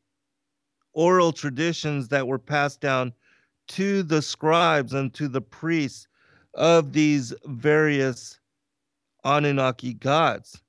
oral 0.93 1.31
traditions 1.31 2.09
that 2.09 2.27
were 2.27 2.39
passed 2.39 2.81
down 2.81 3.13
to 3.69 4.03
the 4.03 4.21
scribes 4.21 4.93
and 4.93 5.13
to 5.13 5.27
the 5.27 5.41
priests 5.41 6.07
of 6.53 6.91
these 6.91 7.33
various 7.45 8.39
Anunnaki 9.23 9.93
gods. 9.93 10.61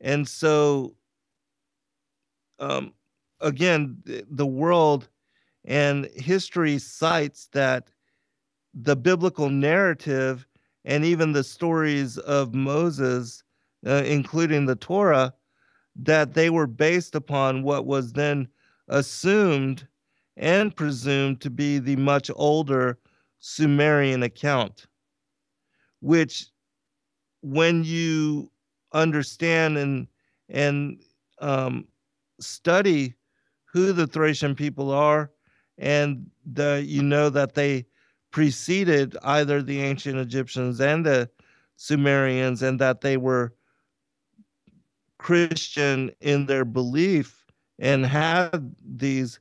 And 0.00 0.26
so, 0.28 0.94
um, 2.58 2.92
again, 3.40 4.02
the 4.04 4.46
world 4.46 5.08
and 5.64 6.06
history 6.16 6.78
cites 6.78 7.48
that 7.52 7.90
the 8.74 8.96
biblical 8.96 9.48
narrative 9.48 10.46
and 10.84 11.04
even 11.04 11.32
the 11.32 11.44
stories 11.44 12.18
of 12.18 12.54
Moses, 12.54 13.44
uh, 13.86 14.02
including 14.06 14.66
the 14.66 14.76
Torah, 14.76 15.34
that 15.96 16.34
they 16.34 16.50
were 16.50 16.66
based 16.66 17.14
upon 17.14 17.62
what 17.62 17.86
was 17.86 18.12
then 18.12 18.48
assumed 18.88 19.86
and 20.36 20.74
presumed 20.74 21.40
to 21.40 21.50
be 21.50 21.78
the 21.78 21.96
much 21.96 22.30
older 22.34 22.98
Sumerian 23.38 24.22
account, 24.22 24.86
which, 26.00 26.46
when 27.42 27.84
you 27.84 28.50
understand 28.92 29.76
and 29.76 30.08
and 30.48 31.02
um, 31.40 31.86
study 32.40 33.14
who 33.64 33.92
the 33.92 34.06
Thracian 34.06 34.54
people 34.54 34.90
are, 34.90 35.30
and 35.78 36.30
the 36.44 36.82
you 36.86 37.02
know 37.02 37.28
that 37.30 37.54
they 37.54 37.86
preceded 38.30 39.16
either 39.22 39.62
the 39.62 39.80
ancient 39.80 40.18
Egyptians 40.18 40.80
and 40.80 41.04
the 41.06 41.30
Sumerians, 41.76 42.62
and 42.62 42.80
that 42.80 43.00
they 43.02 43.16
were 43.16 43.52
Christian 45.24 46.10
in 46.20 46.44
their 46.44 46.66
belief 46.66 47.46
and 47.78 48.04
had 48.04 48.74
these 48.86 49.40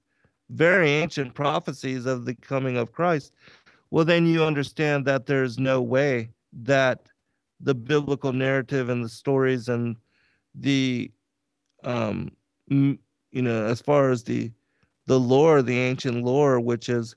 very 0.50 0.90
ancient 0.90 1.34
prophecies 1.34 2.06
of 2.06 2.24
the 2.24 2.36
coming 2.36 2.78
of 2.78 2.94
Christ, 2.94 3.34
well, 3.92 4.06
then 4.06 4.26
you 4.26 4.46
understand 4.46 5.04
that 5.04 5.26
there's 5.26 5.60
no 5.60 5.82
way 5.82 6.30
that 6.54 7.02
the 7.60 7.76
biblical 7.76 8.32
narrative 8.32 8.88
and 8.88 9.04
the 9.04 9.10
stories 9.10 9.68
and 9.68 9.98
the, 10.56 11.12
um, 11.84 12.32
you 12.70 12.98
know, 13.34 13.66
as 13.66 13.82
far 13.82 14.10
as 14.10 14.24
the 14.24 14.52
the 15.08 15.20
lore, 15.20 15.62
the 15.62 15.78
ancient 15.78 16.24
lore, 16.24 16.62
which 16.62 16.88
is 16.88 17.14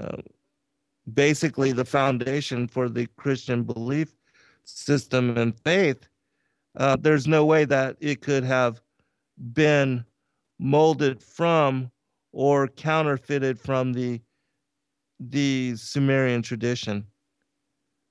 uh, 0.00 0.22
basically 1.12 1.70
the 1.72 1.84
foundation 1.84 2.66
for 2.66 2.88
the 2.88 3.06
Christian 3.18 3.62
belief 3.62 4.14
system 4.64 5.36
and 5.36 5.60
faith, 5.60 6.08
uh, 6.76 6.96
there's 6.96 7.26
no 7.26 7.44
way 7.44 7.64
that 7.64 7.96
it 8.00 8.20
could 8.20 8.44
have 8.44 8.80
been 9.52 10.04
molded 10.58 11.22
from 11.22 11.90
or 12.32 12.68
counterfeited 12.68 13.58
from 13.58 13.92
the 13.92 14.20
the 15.20 15.74
Sumerian 15.76 16.42
tradition, 16.42 17.06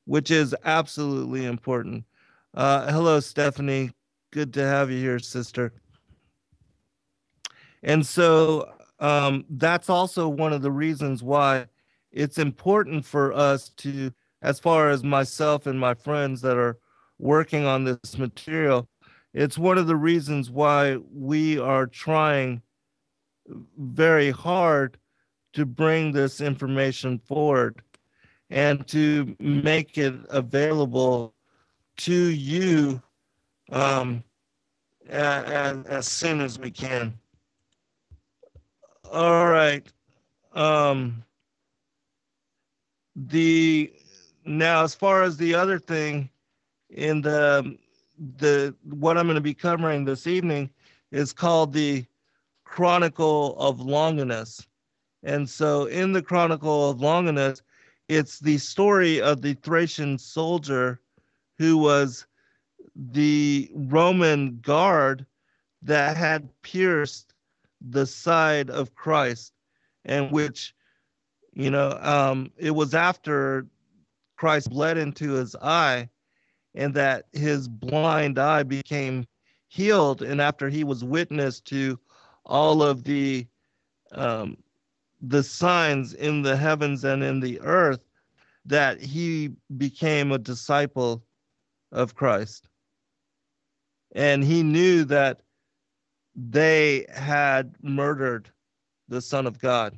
which 0.05 0.32
is 0.32 0.55
absolutely 0.63 1.46
important. 1.46 2.05
Uh, 2.53 2.91
hello, 2.91 3.20
Stephanie. 3.20 3.91
Good 4.32 4.53
to 4.53 4.65
have 4.65 4.89
you 4.89 5.00
here, 5.00 5.20
sister. 5.20 5.74
And 7.84 8.05
so 8.05 8.72
um, 9.00 9.46
that's 9.50 9.89
also 9.89 10.29
one 10.29 10.53
of 10.53 10.62
the 10.62 10.72
reasons 10.72 11.22
why 11.22 11.67
it's 12.12 12.38
important 12.38 13.05
for 13.05 13.34
us 13.34 13.70
to, 13.77 14.12
as 14.41 14.60
far 14.60 14.89
as 14.89 15.03
myself 15.03 15.67
and 15.67 15.79
my 15.79 15.93
friends 15.93 16.41
that 16.41 16.58
are 16.58 16.77
working 17.20 17.65
on 17.65 17.84
this 17.84 18.17
material, 18.17 18.88
it's 19.34 19.58
one 19.58 19.77
of 19.77 19.88
the 19.88 19.96
reasons 19.96 20.50
why 20.50 20.98
we 21.12 21.58
are 21.58 21.88
trying 21.88 22.62
very 23.77 24.32
hard 24.32 24.98
to 25.53 25.65
bring 25.65 26.12
this 26.12 26.41
information 26.41 27.20
forward 27.20 27.82
and 28.50 28.88
to 28.88 29.36
make 29.39 29.98
it 29.98 30.13
available 30.29 31.34
to 31.98 32.13
you 32.13 33.01
um, 33.72 34.24
as, 35.10 35.86
as 35.86 36.08
soon 36.08 36.41
as 36.41 36.60
we 36.60 36.72
can. 36.72 37.13
All 39.12 39.48
right. 39.48 39.86
Um, 40.53 41.24
the 43.15 43.93
now, 44.46 44.84
as 44.84 44.93
far 44.93 45.24
as 45.24 45.38
the 45.38 45.55
other 45.55 45.79
thing 45.79 46.29
in 46.93 47.21
the 47.21 47.77
the 48.38 48.75
what 48.83 49.17
I'm 49.17 49.25
going 49.25 49.35
to 49.35 49.41
be 49.41 49.53
covering 49.53 50.05
this 50.05 50.27
evening 50.27 50.69
is 51.12 51.33
called 51.33 51.73
the 51.73 52.05
Chronicle 52.63 53.55
of 53.57 53.81
Longinus. 53.81 54.65
And 55.23 55.50
so 55.50 55.85
in 55.85 56.13
the 56.13 56.21
Chronicle 56.21 56.89
of 56.89 57.01
Longinus, 57.01 57.62
it's 58.09 58.39
the 58.39 58.57
story 58.57 59.21
of 59.21 59.41
the 59.41 59.53
Thracian 59.55 60.17
soldier 60.17 61.00
who 61.57 61.77
was 61.77 62.25
the 62.95 63.71
Roman 63.73 64.59
guard 64.62 65.25
that 65.81 66.17
had 66.17 66.50
pierced 66.62 67.33
the 67.81 68.05
side 68.05 68.69
of 68.69 68.95
Christ, 68.95 69.53
and 70.05 70.31
which, 70.31 70.73
you 71.53 71.69
know, 71.69 71.97
um, 72.01 72.51
it 72.57 72.71
was 72.71 72.93
after 72.93 73.67
Christ 74.38 74.69
bled 74.69 74.97
into 74.97 75.31
his 75.33 75.55
eye, 75.62 76.09
and 76.75 76.94
that 76.94 77.25
his 77.32 77.68
blind 77.68 78.39
eye 78.39 78.63
became 78.63 79.25
healed, 79.68 80.22
and 80.22 80.42
after 80.42 80.70
he 80.70 80.84
was 80.84 81.03
witness 81.03 81.60
to 81.62 82.00
all 82.46 82.84
of 82.84 83.03
the 83.03 83.48
um, 84.12 84.58
the 85.22 85.42
signs 85.42 86.13
in 86.13 86.42
the 86.42 86.56
heavens 86.56 87.03
and 87.03 87.24
in 87.24 87.39
the 87.39 87.60
earth, 87.62 88.01
that 88.65 89.01
he 89.01 89.50
became 89.77 90.32
a 90.32 90.38
disciple 90.38 91.24
of 91.92 92.13
Christ. 92.13 92.68
And 94.13 94.44
he 94.44 94.62
knew 94.62 95.06
that 95.06 95.42
they 96.36 97.06
had 97.13 97.75
murdered 97.82 98.50
the 99.08 99.22
Son 99.22 99.48
of 99.48 99.60
God. 99.60 99.98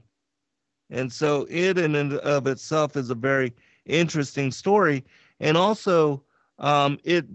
And 0.89 1.11
so 1.11 1.47
it 1.49 1.77
in 1.77 1.95
and 1.95 2.13
of 2.13 2.47
itself 2.47 2.95
is 2.95 3.09
a 3.09 3.15
very 3.15 3.53
interesting 3.85 4.51
story. 4.51 5.03
And 5.39 5.57
also 5.57 6.23
um, 6.59 6.99
it 7.03 7.25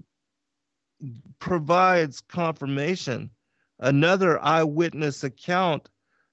provides 1.38 2.20
confirmation, 2.20 3.30
another 3.78 4.42
eyewitness 4.42 5.24
account 5.24 5.88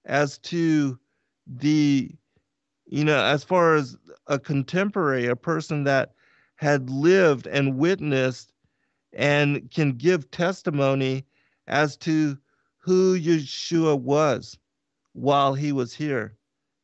as 0.05 0.37
to 0.39 0.97
the, 1.45 2.11
you 2.85 3.03
know, 3.03 3.23
as 3.23 3.43
far 3.43 3.75
as 3.75 3.97
a 4.27 4.39
contemporary, 4.39 5.27
a 5.27 5.35
person 5.35 5.83
that 5.85 6.13
had 6.55 6.89
lived 6.89 7.47
and 7.47 7.77
witnessed 7.77 8.51
and 9.13 9.69
can 9.71 9.93
give 9.93 10.29
testimony 10.31 11.25
as 11.67 11.95
to 11.97 12.37
who 12.77 13.19
Yeshua 13.19 13.99
was 13.99 14.57
while 15.13 15.53
he 15.53 15.71
was 15.71 15.93
here 15.93 16.35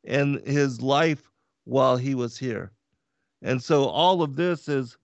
and 0.05 0.45
his 0.45 0.81
life 0.81 1.29
while 1.65 1.97
he 1.97 2.15
was 2.15 2.37
here. 2.37 2.71
And 3.41 3.61
so 3.61 3.85
all 3.85 4.21
of 4.21 4.35
this 4.35 4.67
is 4.67 4.97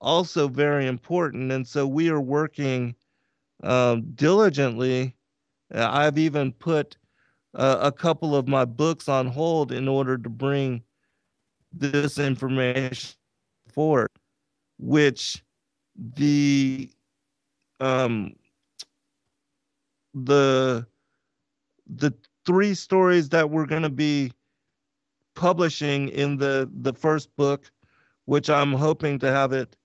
also 0.00 0.48
very 0.48 0.86
important. 0.86 1.52
And 1.52 1.66
so 1.66 1.86
we 1.86 2.08
are 2.08 2.20
working 2.20 2.94
um, 3.62 4.02
diligently. 4.14 5.14
Uh, 5.74 5.88
I've 5.90 6.18
even 6.18 6.52
put 6.52 6.96
uh, 7.54 7.78
a 7.80 7.92
couple 7.92 8.36
of 8.36 8.48
my 8.48 8.64
books 8.64 9.08
on 9.08 9.26
hold 9.26 9.72
in 9.72 9.88
order 9.88 10.16
to 10.18 10.28
bring 10.28 10.82
this 11.72 12.18
information 12.18 13.16
forward, 13.68 14.10
which 14.78 15.42
the 15.96 16.90
um, 17.80 18.34
the 20.14 20.86
the 21.86 22.12
three 22.44 22.74
stories 22.74 23.28
that 23.30 23.50
we're 23.50 23.66
going 23.66 23.82
to 23.82 23.90
be 23.90 24.32
publishing 25.34 26.08
in 26.08 26.36
the 26.36 26.68
the 26.80 26.92
first 26.92 27.34
book 27.36 27.70
which 28.24 28.50
i'm 28.50 28.72
hoping 28.72 29.18
to 29.18 29.30
have 29.30 29.52
it 29.52 29.76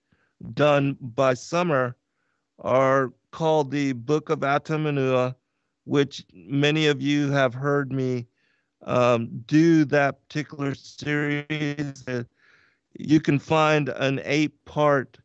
done 0.53 0.97
by 0.99 1.33
summer 1.33 1.95
are 2.59 3.11
called 3.31 3.71
the 3.71 3.93
book 3.93 4.29
of 4.29 4.43
Ata 4.43 5.35
which 5.85 6.25
many 6.33 6.87
of 6.87 7.01
you 7.01 7.31
have 7.31 7.53
heard 7.53 7.91
me 7.91 8.27
um, 8.85 9.29
do 9.45 9.85
that 9.85 10.27
particular 10.27 10.75
series. 10.75 12.03
You 12.97 13.19
can 13.19 13.39
find 13.39 13.89
an 13.89 14.21
eight 14.23 14.63
part 14.65 15.17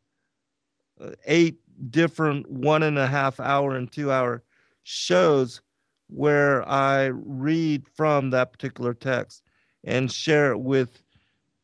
uh, 1.00 1.10
eight 1.26 1.58
different 1.90 2.50
one 2.50 2.82
and 2.82 2.98
a 2.98 3.06
half 3.06 3.38
hour 3.38 3.76
and 3.76 3.90
two 3.90 4.10
hour 4.10 4.42
shows 4.82 5.60
where 6.08 6.66
I 6.68 7.06
read 7.12 7.86
from 7.86 8.30
that 8.30 8.52
particular 8.52 8.94
text 8.94 9.42
and 9.84 10.10
share 10.10 10.52
it 10.52 10.58
with 10.58 11.02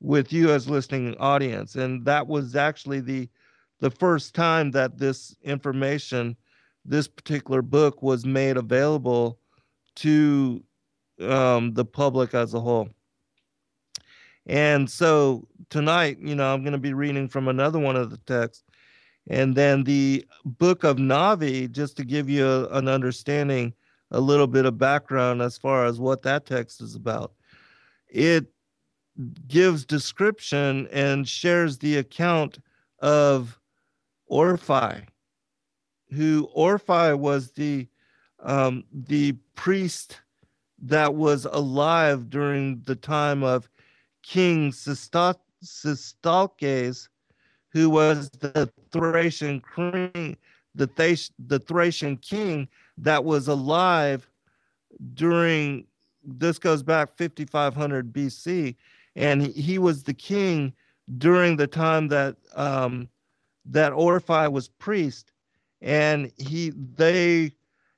with 0.00 0.32
you 0.32 0.50
as 0.50 0.68
listening 0.68 1.16
audience. 1.16 1.74
And 1.74 2.04
that 2.04 2.26
was 2.26 2.54
actually 2.54 3.00
the 3.00 3.28
the 3.84 3.90
first 3.90 4.34
time 4.34 4.70
that 4.70 4.96
this 4.96 5.36
information 5.42 6.34
this 6.86 7.06
particular 7.06 7.60
book 7.60 8.02
was 8.02 8.24
made 8.24 8.56
available 8.56 9.38
to 9.94 10.64
um, 11.20 11.74
the 11.74 11.84
public 11.84 12.32
as 12.32 12.54
a 12.54 12.60
whole 12.60 12.88
and 14.46 14.88
so 14.88 15.46
tonight 15.68 16.16
you 16.18 16.34
know 16.34 16.50
i'm 16.54 16.62
going 16.62 16.72
to 16.72 16.78
be 16.78 16.94
reading 16.94 17.28
from 17.28 17.46
another 17.46 17.78
one 17.78 17.94
of 17.94 18.08
the 18.08 18.16
texts 18.16 18.64
and 19.28 19.54
then 19.54 19.84
the 19.84 20.24
book 20.44 20.84
of 20.84 20.96
Navi, 20.96 21.70
just 21.70 21.96
to 21.96 22.04
give 22.04 22.28
you 22.28 22.46
a, 22.46 22.68
an 22.76 22.88
understanding, 22.88 23.72
a 24.10 24.20
little 24.20 24.46
bit 24.46 24.66
of 24.66 24.76
background 24.76 25.40
as 25.40 25.56
far 25.56 25.86
as 25.86 25.98
what 25.98 26.22
that 26.22 26.44
text 26.44 26.82
is 26.82 26.94
about. 26.94 27.32
It 28.08 28.46
gives 29.48 29.86
description 29.86 30.88
and 30.92 31.26
shares 31.26 31.78
the 31.78 31.96
account 31.96 32.58
of 33.00 33.58
Orphi, 34.34 35.06
who 36.10 36.48
Orphi 36.56 37.16
was 37.16 37.52
the 37.52 37.86
um, 38.40 38.84
the 38.92 39.32
priest 39.54 40.20
that 40.82 41.14
was 41.14 41.44
alive 41.46 42.28
during 42.28 42.82
the 42.82 42.96
time 42.96 43.44
of 43.44 43.70
King 44.22 44.72
Sistalkes 44.72 45.38
who 47.74 47.90
was 47.90 48.30
the 48.30 48.70
Thracian 48.92 49.62
king, 49.74 50.36
the, 50.74 51.30
the 51.46 51.58
Thracian 51.58 52.16
king 52.16 52.68
that 52.98 53.24
was 53.24 53.48
alive 53.48 54.28
during 55.14 55.86
this 56.22 56.58
goes 56.58 56.82
back 56.82 57.16
5500 57.18 58.12
BC, 58.12 58.76
and 59.16 59.42
he, 59.42 59.52
he 59.52 59.78
was 59.78 60.02
the 60.02 60.14
king 60.14 60.72
during 61.18 61.56
the 61.56 61.66
time 61.66 62.08
that 62.08 62.36
um, 62.54 63.08
that 63.66 63.92
Orphi 63.92 64.50
was 64.50 64.68
priest, 64.68 65.32
and 65.80 66.30
he 66.36 66.70
they 66.70 67.52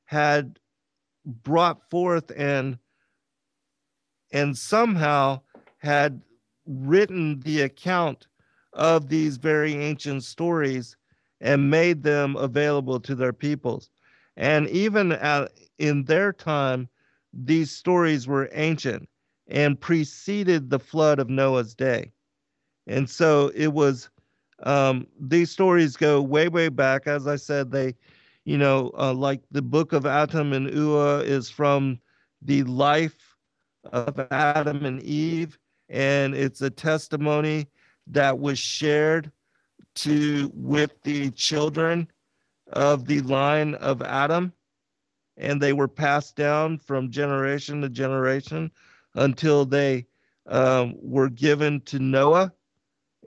had 0.05 0.59
brought 1.24 1.90
forth 1.90 2.31
and 2.37 2.79
and 4.33 4.57
somehow 4.57 5.40
had 5.79 6.22
written 6.66 7.40
the 7.40 7.62
account 7.62 8.26
of 8.72 9.09
these 9.09 9.37
very 9.37 9.74
ancient 9.74 10.24
stories 10.24 10.96
and 11.40 11.70
made 11.70 12.02
them 12.02 12.37
available 12.37 13.00
to 13.00 13.14
their 13.14 13.33
peoples. 13.33 13.90
And 14.37 14.68
even 14.68 15.12
at, 15.12 15.52
in 15.79 16.05
their 16.05 16.33
time, 16.33 16.88
these 17.33 17.70
stories 17.70 18.26
were 18.26 18.50
ancient 18.52 19.09
and 19.48 19.81
preceded 19.81 20.70
the 20.70 20.79
flood 20.79 21.18
of 21.18 21.31
Noah's 21.31 21.74
day. 21.74 22.12
And 22.87 23.09
so 23.09 23.50
it 23.55 23.72
was 23.72 24.11
um, 24.62 25.07
these 25.21 25.51
stories 25.51 25.97
go 25.97 26.21
way, 26.23 26.49
way 26.49 26.69
back. 26.69 27.07
As 27.07 27.27
I 27.27 27.37
said, 27.37 27.71
they, 27.71 27.95
you 28.45 28.59
know, 28.59 28.90
uh, 28.99 29.12
like 29.12 29.42
the 29.51 29.62
book 29.62 29.92
of 29.92 30.07
Adam 30.07 30.53
and 30.53 30.73
Ua 30.73 31.19
is 31.19 31.51
from 31.51 32.01
the 32.42 32.62
life 32.64 33.37
of 33.92 34.19
Adam 34.31 34.85
and 34.85 35.03
Eve, 35.03 35.59
and 35.88 36.35
it's 36.35 36.62
a 36.62 36.71
testimony 36.71 37.66
that 38.09 38.38
was 38.38 38.59
shared 38.59 39.31
to 39.95 40.51
with 40.55 41.01
the 41.03 41.31
children 41.33 42.09
of 42.73 43.07
the 43.07 43.21
line 43.23 43.75
of 43.77 44.03
Adam, 44.03 44.53
and 45.37 45.61
they 45.61 45.73
were 45.73 45.88
passed 45.88 46.37
down 46.37 46.79
from 46.79 47.11
generation 47.11 47.81
to 47.83 47.88
generation 47.88 48.71
until 49.14 49.64
they 49.64 50.07
um, 50.47 50.95
were 51.01 51.29
given 51.29 51.81
to 51.83 51.99
Noah, 51.99 52.53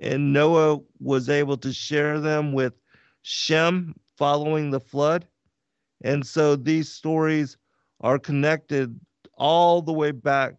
and 0.01 0.33
Noah 0.33 0.79
was 0.99 1.29
able 1.29 1.57
to 1.57 1.73
share 1.73 2.19
them 2.19 2.53
with 2.53 2.73
Shem 3.21 3.95
following 4.17 4.71
the 4.71 4.79
flood. 4.79 5.27
And 6.01 6.25
so 6.25 6.55
these 6.55 6.89
stories 6.89 7.57
are 8.01 8.19
connected 8.19 8.99
all 9.35 9.81
the 9.81 9.93
way 9.93 10.11
back 10.11 10.55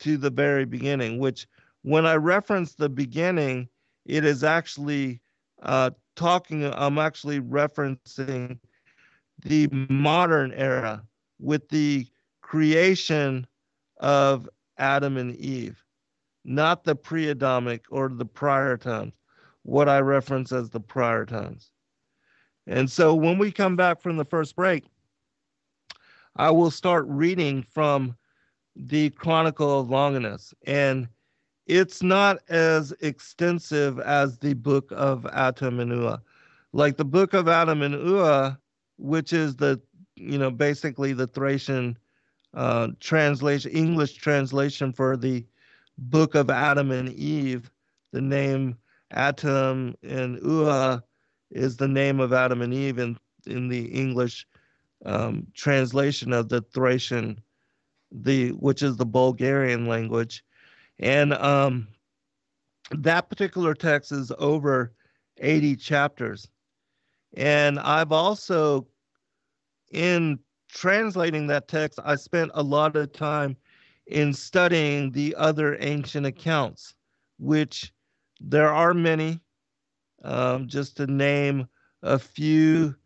to 0.00 0.16
the 0.16 0.30
very 0.30 0.64
beginning, 0.64 1.18
which 1.18 1.46
when 1.82 2.06
I 2.06 2.14
reference 2.14 2.74
the 2.74 2.88
beginning, 2.88 3.68
it 4.04 4.24
is 4.24 4.44
actually 4.44 5.20
uh, 5.62 5.90
talking, 6.14 6.64
I'm 6.74 6.98
actually 6.98 7.40
referencing 7.40 8.58
the 9.44 9.68
modern 9.88 10.52
era 10.52 11.02
with 11.38 11.68
the 11.68 12.06
creation 12.42 13.46
of 13.98 14.48
Adam 14.78 15.16
and 15.16 15.34
Eve, 15.36 15.82
not 16.46 16.84
the 16.84 16.94
pre 16.94 17.28
Adamic 17.28 17.84
or 17.90 18.08
the 18.08 18.24
prior 18.24 18.76
times, 18.76 19.12
what 19.64 19.88
I 19.88 19.98
reference 19.98 20.52
as 20.52 20.70
the 20.70 20.80
prior 20.80 21.26
times. 21.26 21.72
And 22.66 22.90
so 22.90 23.14
when 23.14 23.38
we 23.38 23.50
come 23.52 23.76
back 23.76 24.00
from 24.00 24.16
the 24.16 24.24
first 24.24 24.56
break, 24.56 24.84
I 26.36 26.50
will 26.50 26.70
start 26.70 27.04
reading 27.08 27.62
from 27.62 28.16
the 28.76 29.10
Chronicle 29.10 29.80
of 29.80 29.90
Longinus. 29.90 30.54
And 30.66 31.08
it's 31.66 32.02
not 32.02 32.38
as 32.48 32.92
extensive 33.00 33.98
as 34.00 34.38
the 34.38 34.54
book 34.54 34.92
of 34.92 35.26
Atam 35.26 35.80
and 35.80 35.90
Ua. 35.90 36.22
Like 36.72 36.96
the 36.96 37.04
book 37.04 37.34
of 37.34 37.48
Adam 37.48 37.82
and 37.82 37.94
Ua, 37.94 38.58
which 38.98 39.32
is 39.32 39.56
the, 39.56 39.80
you 40.14 40.38
know, 40.38 40.50
basically 40.50 41.12
the 41.12 41.26
Thracian 41.26 41.96
uh, 42.54 42.88
translation, 43.00 43.70
English 43.72 44.14
translation 44.14 44.92
for 44.92 45.16
the 45.16 45.44
book 45.98 46.34
of 46.34 46.50
Adam 46.50 46.90
and 46.90 47.10
Eve. 47.10 47.70
The 48.12 48.20
name 48.20 48.76
Atam 49.12 49.94
and 50.02 50.38
Ua 50.42 51.02
is 51.50 51.76
the 51.76 51.88
name 51.88 52.20
of 52.20 52.32
Adam 52.32 52.62
and 52.62 52.74
Eve 52.74 52.98
in, 52.98 53.18
in 53.46 53.68
the 53.68 53.86
English 53.86 54.46
um, 55.04 55.46
translation 55.54 56.32
of 56.32 56.48
the 56.48 56.62
Thracian, 56.72 57.40
the 58.10 58.50
which 58.50 58.82
is 58.82 58.96
the 58.96 59.06
Bulgarian 59.06 59.86
language, 59.86 60.42
and 60.98 61.34
um, 61.34 61.88
that 62.90 63.28
particular 63.28 63.74
text 63.74 64.12
is 64.12 64.32
over 64.38 64.92
80 65.38 65.76
chapters. 65.76 66.48
And 67.36 67.78
I've 67.78 68.12
also, 68.12 68.86
in 69.92 70.38
translating 70.68 71.46
that 71.48 71.68
text, 71.68 71.98
I 72.02 72.16
spent 72.16 72.50
a 72.54 72.62
lot 72.62 72.96
of 72.96 73.12
time 73.12 73.56
in 74.06 74.32
studying 74.32 75.10
the 75.10 75.34
other 75.36 75.76
ancient 75.80 76.26
accounts, 76.26 76.94
which 77.38 77.92
there 78.40 78.72
are 78.72 78.94
many. 78.94 79.40
Um, 80.22 80.66
just 80.66 80.96
to 80.96 81.06
name 81.06 81.68
a 82.02 82.18
few, 82.18 82.96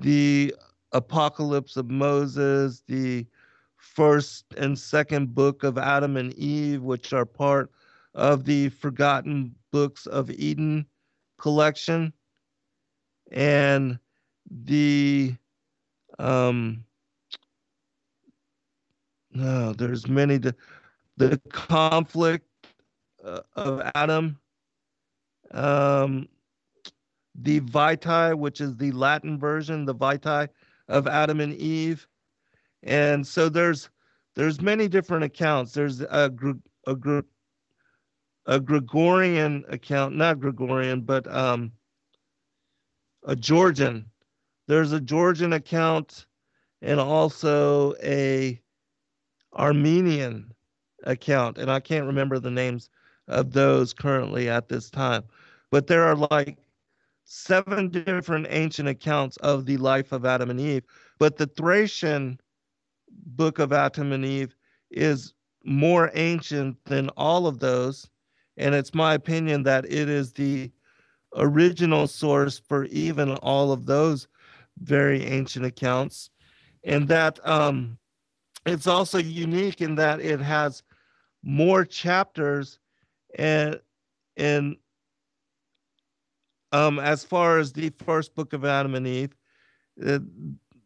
the 0.00 0.54
Apocalypse 0.92 1.76
of 1.76 1.90
Moses, 1.90 2.82
the 2.86 3.26
first 3.76 4.46
and 4.56 4.78
second 4.78 5.34
book 5.34 5.62
of 5.62 5.78
Adam 5.78 6.16
and 6.16 6.32
Eve, 6.34 6.82
which 6.82 7.12
are 7.12 7.26
part 7.26 7.70
of 8.14 8.44
the 8.44 8.68
Forgotten 8.70 9.54
Books 9.70 10.06
of 10.06 10.30
Eden 10.30 10.86
collection, 11.38 12.12
and 13.32 13.98
the 14.64 15.34
um 16.18 16.85
no, 19.36 19.72
there's 19.74 20.08
many 20.08 20.38
the, 20.38 20.54
the 21.16 21.40
conflict 21.50 22.46
uh, 23.22 23.40
of 23.54 23.82
Adam, 23.94 24.38
um, 25.50 26.28
the 27.34 27.58
Vitae, 27.60 28.34
which 28.34 28.60
is 28.60 28.76
the 28.76 28.92
Latin 28.92 29.38
version, 29.38 29.84
the 29.84 29.94
Vitae 29.94 30.48
of 30.88 31.06
Adam 31.06 31.40
and 31.40 31.54
Eve, 31.54 32.06
and 32.82 33.26
so 33.26 33.48
there's 33.48 33.90
there's 34.34 34.60
many 34.62 34.88
different 34.88 35.24
accounts. 35.24 35.72
There's 35.72 36.00
a 36.00 36.32
a, 36.86 37.22
a 38.46 38.60
Gregorian 38.60 39.64
account, 39.68 40.14
not 40.14 40.40
Gregorian, 40.40 41.02
but 41.02 41.30
um, 41.32 41.72
a 43.24 43.36
Georgian. 43.36 44.06
There's 44.66 44.92
a 44.92 45.00
Georgian 45.00 45.52
account 45.52 46.26
and 46.80 47.00
also 47.00 47.94
a 48.02 48.60
Armenian 49.56 50.52
account, 51.04 51.58
and 51.58 51.70
I 51.70 51.80
can't 51.80 52.06
remember 52.06 52.38
the 52.38 52.50
names 52.50 52.90
of 53.28 53.52
those 53.52 53.92
currently 53.92 54.48
at 54.48 54.68
this 54.68 54.90
time. 54.90 55.24
But 55.70 55.86
there 55.86 56.04
are 56.04 56.16
like 56.16 56.58
seven 57.24 57.88
different 57.88 58.46
ancient 58.50 58.88
accounts 58.88 59.36
of 59.38 59.66
the 59.66 59.76
life 59.76 60.12
of 60.12 60.24
Adam 60.24 60.50
and 60.50 60.60
Eve. 60.60 60.84
But 61.18 61.36
the 61.36 61.46
Thracian 61.46 62.40
book 63.10 63.58
of 63.58 63.72
Adam 63.72 64.12
and 64.12 64.24
Eve 64.24 64.54
is 64.90 65.34
more 65.64 66.10
ancient 66.14 66.76
than 66.84 67.08
all 67.10 67.46
of 67.46 67.58
those. 67.58 68.08
And 68.56 68.74
it's 68.74 68.94
my 68.94 69.14
opinion 69.14 69.64
that 69.64 69.84
it 69.86 70.08
is 70.08 70.32
the 70.32 70.70
original 71.34 72.06
source 72.06 72.58
for 72.58 72.84
even 72.86 73.32
all 73.36 73.72
of 73.72 73.86
those 73.86 74.28
very 74.78 75.24
ancient 75.24 75.64
accounts. 75.64 76.30
And 76.84 77.08
that 77.08 77.40
um, 77.46 77.98
it's 78.66 78.86
also 78.86 79.18
unique 79.18 79.80
in 79.80 79.94
that 79.94 80.20
it 80.20 80.40
has 80.40 80.82
more 81.42 81.84
chapters 81.84 82.78
and 83.38 83.80
and 84.36 84.76
um, 86.72 86.98
as 86.98 87.24
far 87.24 87.58
as 87.58 87.72
the 87.72 87.90
first 88.04 88.34
book 88.34 88.52
of 88.52 88.64
Adam 88.64 88.94
and 88.96 89.06
Eve, 89.06 89.34
uh, 90.04 90.18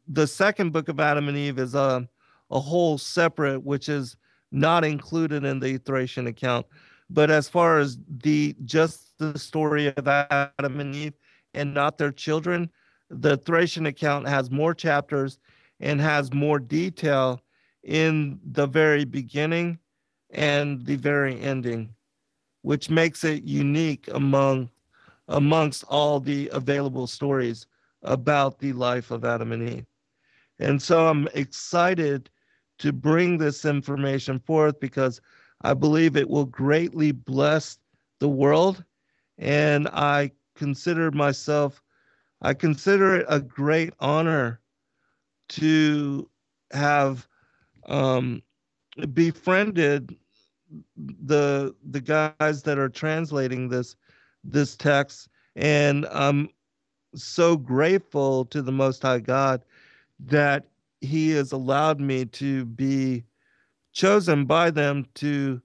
the 0.06 0.26
second 0.26 0.72
book 0.72 0.88
of 0.88 1.00
Adam 1.00 1.26
and 1.28 1.36
Eve 1.36 1.58
is 1.58 1.74
a 1.74 1.80
um, 1.80 2.08
a 2.52 2.58
whole 2.58 2.98
separate, 2.98 3.62
which 3.62 3.88
is 3.88 4.16
not 4.50 4.84
included 4.84 5.44
in 5.44 5.60
the 5.60 5.78
Thracian 5.78 6.26
account. 6.26 6.66
But 7.08 7.30
as 7.30 7.48
far 7.48 7.78
as 7.78 7.96
the 8.08 8.56
just 8.64 9.16
the 9.18 9.38
story 9.38 9.94
of 9.96 10.08
Adam 10.08 10.80
and 10.80 10.94
Eve 10.94 11.14
and 11.54 11.72
not 11.72 11.96
their 11.96 12.12
children, 12.12 12.70
the 13.08 13.36
Thracian 13.36 13.86
account 13.86 14.28
has 14.28 14.50
more 14.50 14.74
chapters 14.74 15.38
and 15.78 16.00
has 16.00 16.32
more 16.32 16.58
detail 16.58 17.40
in 17.84 18.40
the 18.52 18.66
very 18.66 19.04
beginning 19.04 19.78
and 20.30 20.84
the 20.84 20.96
very 20.96 21.40
ending, 21.40 21.94
which 22.62 22.90
makes 22.90 23.24
it 23.24 23.42
unique 23.42 24.08
among 24.12 24.70
amongst 25.28 25.84
all 25.84 26.18
the 26.18 26.50
available 26.52 27.06
stories 27.06 27.66
about 28.02 28.58
the 28.58 28.72
life 28.72 29.12
of 29.12 29.24
Adam 29.24 29.52
and 29.52 29.68
Eve. 29.68 29.86
And 30.58 30.80
so 30.82 31.06
I'm 31.06 31.28
excited 31.34 32.28
to 32.80 32.92
bring 32.92 33.38
this 33.38 33.64
information 33.64 34.40
forth 34.40 34.80
because 34.80 35.20
I 35.62 35.74
believe 35.74 36.16
it 36.16 36.28
will 36.28 36.46
greatly 36.46 37.12
bless 37.12 37.78
the 38.18 38.28
world. 38.28 38.84
And 39.38 39.86
I 39.88 40.32
consider 40.56 41.10
myself, 41.10 41.82
I 42.42 42.54
consider 42.54 43.16
it 43.16 43.26
a 43.28 43.40
great 43.40 43.94
honor 44.00 44.60
to 45.50 46.28
have 46.72 47.28
um, 47.86 48.42
befriended 49.12 50.16
the 51.24 51.74
the 51.90 52.00
guys 52.00 52.62
that 52.62 52.78
are 52.78 52.88
translating 52.88 53.68
this 53.68 53.96
this 54.44 54.76
text 54.76 55.28
and 55.56 56.06
i'm 56.12 56.48
so 57.14 57.56
grateful 57.56 58.44
to 58.44 58.62
the 58.62 58.70
most 58.70 59.02
high 59.02 59.18
god 59.18 59.64
that 60.20 60.66
he 61.00 61.30
has 61.30 61.50
allowed 61.50 62.00
me 62.00 62.24
to 62.24 62.64
be 62.66 63.24
chosen 63.92 64.44
by 64.44 64.70
them 64.70 65.04
to 65.14 65.60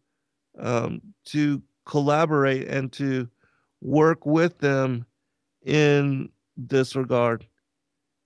um, 0.58 1.02
to 1.26 1.62
collaborate 1.86 2.68
and 2.68 2.92
to 2.94 3.28
work 3.82 4.26
with 4.26 4.58
them 4.60 5.06
in 5.66 6.30
this 6.58 6.96
regard 6.96 7.46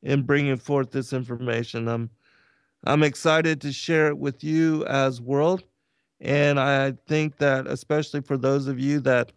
in 0.04 0.24
bringing 0.24 0.58
forth 0.58 0.92
this 0.92 1.14
information. 1.14 1.88
I'm 1.88 2.10
I'm 2.86 3.04
excited 3.04 3.62
to 3.62 3.72
share 3.72 4.08
it 4.08 4.18
with 4.18 4.44
you 4.44 4.86
as 4.86 5.22
world, 5.22 5.64
and 6.22 6.60
I 6.60 6.94
think 7.08 7.38
that 7.38 7.68
especially 7.68 8.22
for 8.22 8.38
those 8.38 8.68
of 8.68 8.80
you 8.80 9.00
that 9.02 9.32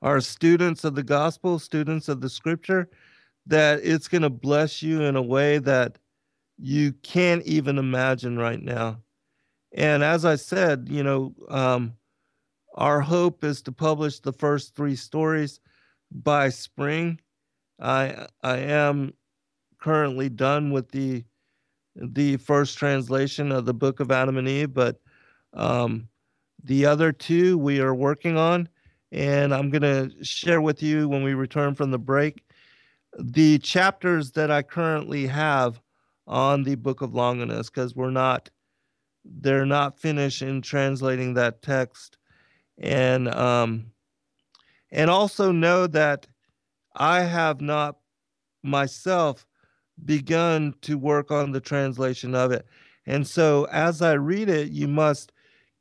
are 0.00 0.20
students 0.20 0.84
of 0.84 0.94
the 0.94 1.02
gospel, 1.02 1.58
students 1.58 2.08
of 2.08 2.20
the 2.20 2.28
scripture, 2.28 2.88
that 3.46 3.80
it's 3.82 4.08
going 4.08 4.22
to 4.22 4.30
bless 4.30 4.82
you 4.82 5.02
in 5.02 5.16
a 5.16 5.22
way 5.22 5.58
that 5.58 5.98
you 6.58 6.92
can't 7.02 7.44
even 7.44 7.78
imagine 7.78 8.38
right 8.38 8.60
now. 8.60 9.00
And 9.74 10.02
as 10.02 10.24
I 10.24 10.36
said, 10.36 10.88
you 10.90 11.02
know, 11.02 11.34
um, 11.48 11.94
our 12.74 13.00
hope 13.00 13.44
is 13.44 13.62
to 13.62 13.72
publish 13.72 14.20
the 14.20 14.32
first 14.32 14.74
three 14.74 14.96
stories 14.96 15.60
by 16.10 16.48
spring. 16.48 17.20
I 17.80 18.26
I 18.42 18.58
am 18.58 19.14
currently 19.78 20.28
done 20.28 20.70
with 20.70 20.90
the 20.90 21.24
the 21.94 22.36
first 22.38 22.78
translation 22.78 23.52
of 23.52 23.66
the 23.66 23.74
book 23.74 24.00
of 24.00 24.10
Adam 24.10 24.38
and 24.38 24.48
Eve, 24.48 24.72
but 24.72 25.00
um, 25.54 26.08
the 26.64 26.86
other 26.86 27.12
two 27.12 27.58
we 27.58 27.80
are 27.80 27.94
working 27.94 28.36
on, 28.36 28.68
and 29.10 29.54
I'm 29.54 29.70
going 29.70 29.82
to 29.82 30.24
share 30.24 30.60
with 30.60 30.82
you 30.82 31.08
when 31.08 31.22
we 31.22 31.34
return 31.34 31.74
from 31.74 31.90
the 31.90 31.98
break 31.98 32.42
the 33.18 33.58
chapters 33.58 34.32
that 34.32 34.50
I 34.50 34.62
currently 34.62 35.26
have 35.26 35.80
on 36.26 36.62
the 36.62 36.76
book 36.76 37.02
of 37.02 37.14
Longinus 37.14 37.68
because 37.68 37.94
we're 37.94 38.10
not 38.10 38.50
they're 39.24 39.66
not 39.66 39.98
finished 39.98 40.42
in 40.42 40.62
translating 40.62 41.34
that 41.34 41.62
text. 41.62 42.16
And 42.78 43.32
um 43.32 43.86
and 44.90 45.10
also 45.10 45.52
know 45.52 45.86
that 45.88 46.26
I 46.94 47.22
have 47.22 47.60
not 47.60 47.96
myself 48.62 49.46
begun 50.04 50.74
to 50.82 50.98
work 50.98 51.30
on 51.30 51.52
the 51.52 51.60
translation 51.60 52.34
of 52.34 52.52
it. 52.52 52.66
And 53.06 53.26
so 53.26 53.66
as 53.70 54.02
I 54.02 54.12
read 54.12 54.48
it, 54.48 54.70
you 54.70 54.88
must 54.88 55.32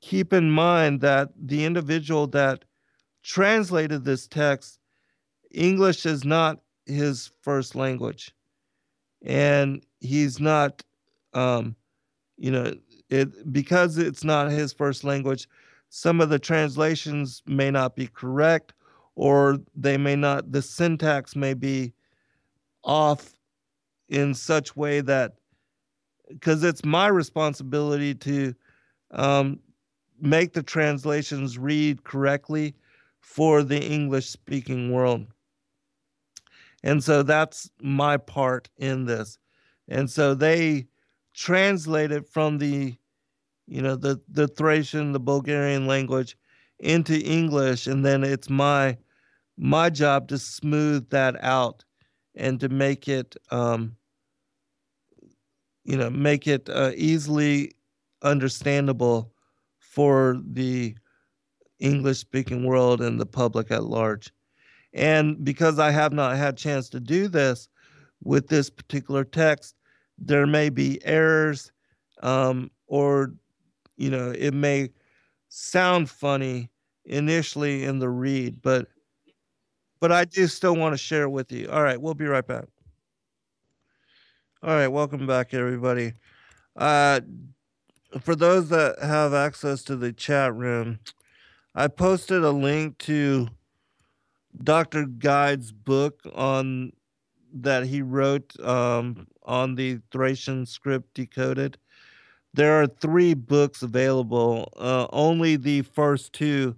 keep 0.01 0.33
in 0.33 0.51
mind 0.51 1.01
that 1.01 1.29
the 1.35 1.65
individual 1.65 2.27
that 2.27 2.65
translated 3.23 4.03
this 4.03 4.27
text, 4.27 4.79
English 5.51 6.05
is 6.05 6.23
not 6.23 6.59
his 6.85 7.31
first 7.41 7.75
language. 7.75 8.33
And 9.23 9.85
he's 9.99 10.39
not, 10.39 10.83
um, 11.33 11.75
you 12.37 12.49
know, 12.49 12.73
it 13.09 13.53
because 13.53 13.97
it's 13.97 14.23
not 14.23 14.49
his 14.49 14.73
first 14.73 15.03
language, 15.03 15.47
some 15.89 16.21
of 16.21 16.29
the 16.29 16.39
translations 16.39 17.43
may 17.45 17.69
not 17.69 17.95
be 17.95 18.07
correct 18.07 18.73
or 19.15 19.57
they 19.75 19.97
may 19.97 20.15
not, 20.15 20.51
the 20.51 20.61
syntax 20.61 21.35
may 21.35 21.53
be 21.53 21.93
off 22.83 23.33
in 24.11 24.33
such 24.33 24.75
way 24.75 24.99
that 24.99 25.33
because 26.27 26.63
it's 26.63 26.85
my 26.85 27.07
responsibility 27.07 28.13
to 28.13 28.53
um, 29.11 29.59
make 30.21 30.53
the 30.53 30.63
translations 30.63 31.57
read 31.57 32.03
correctly 32.03 32.75
for 33.19 33.63
the 33.63 33.81
English 33.81 34.27
speaking 34.27 34.91
world. 34.91 35.25
And 36.83 37.03
so 37.03 37.23
that's 37.23 37.69
my 37.81 38.17
part 38.17 38.69
in 38.77 39.05
this. 39.05 39.37
And 39.87 40.09
so 40.09 40.33
they 40.33 40.87
translate 41.33 42.11
it 42.11 42.27
from 42.27 42.57
the, 42.57 42.95
you 43.67 43.81
know, 43.81 43.95
the, 43.95 44.21
the 44.29 44.47
Thracian, 44.47 45.11
the 45.11 45.19
Bulgarian 45.19 45.87
language 45.87 46.37
into 46.79 47.19
English. 47.19 47.87
And 47.87 48.05
then 48.05 48.23
it's 48.23 48.49
my 48.49 48.97
my 49.57 49.89
job 49.89 50.27
to 50.29 50.39
smooth 50.39 51.07
that 51.11 51.41
out 51.43 51.85
and 52.35 52.59
to 52.59 52.69
make 52.69 53.07
it 53.07 53.35
um, 53.51 53.95
you 55.83 55.97
know 55.97 56.09
make 56.09 56.47
it 56.47 56.69
uh, 56.69 56.91
easily 56.95 57.73
understandable 58.21 59.31
for 59.79 60.39
the 60.45 60.95
english 61.79 62.19
speaking 62.19 62.65
world 62.65 63.01
and 63.01 63.19
the 63.19 63.25
public 63.25 63.71
at 63.71 63.83
large. 63.83 64.31
And 64.93 65.43
because 65.43 65.79
i 65.79 65.91
have 65.91 66.13
not 66.13 66.37
had 66.37 66.57
chance 66.57 66.89
to 66.89 66.99
do 66.99 67.27
this 67.27 67.69
with 68.23 68.47
this 68.47 68.69
particular 68.69 69.23
text 69.23 69.75
there 70.17 70.45
may 70.45 70.69
be 70.69 71.03
errors 71.05 71.71
um, 72.21 72.69
or 72.87 73.33
you 73.97 74.09
know 74.09 74.31
it 74.37 74.53
may 74.53 74.89
sound 75.49 76.09
funny 76.09 76.69
initially 77.05 77.83
in 77.83 77.99
the 77.99 78.09
read 78.09 78.61
but 78.61 78.87
but 79.99 80.11
i 80.11 80.25
do 80.25 80.45
still 80.47 80.75
want 80.75 80.93
to 80.93 80.97
share 80.97 81.23
it 81.23 81.29
with 81.29 81.51
you. 81.51 81.67
All 81.71 81.81
right 81.81 81.99
we'll 81.99 82.13
be 82.13 82.25
right 82.25 82.45
back 82.45 82.65
all 84.63 84.75
right, 84.75 84.87
welcome 84.87 85.25
back, 85.25 85.55
everybody. 85.55 86.13
Uh, 86.75 87.19
for 88.19 88.35
those 88.35 88.69
that 88.69 88.99
have 89.01 89.33
access 89.33 89.81
to 89.81 89.95
the 89.95 90.13
chat 90.13 90.53
room, 90.53 90.99
I 91.73 91.87
posted 91.87 92.43
a 92.43 92.51
link 92.51 92.99
to 92.99 93.47
Dr. 94.63 95.05
Guide's 95.05 95.71
book 95.71 96.21
on 96.35 96.91
that 97.53 97.87
he 97.87 98.03
wrote 98.03 98.53
um, 98.59 99.25
on 99.43 99.73
the 99.73 99.99
Thracian 100.11 100.67
script 100.67 101.15
decoded. 101.15 101.79
There 102.53 102.79
are 102.79 102.87
three 102.87 103.33
books 103.33 103.81
available. 103.81 104.71
Uh, 104.77 105.07
only 105.11 105.55
the 105.55 105.81
first 105.81 106.33
two 106.33 106.75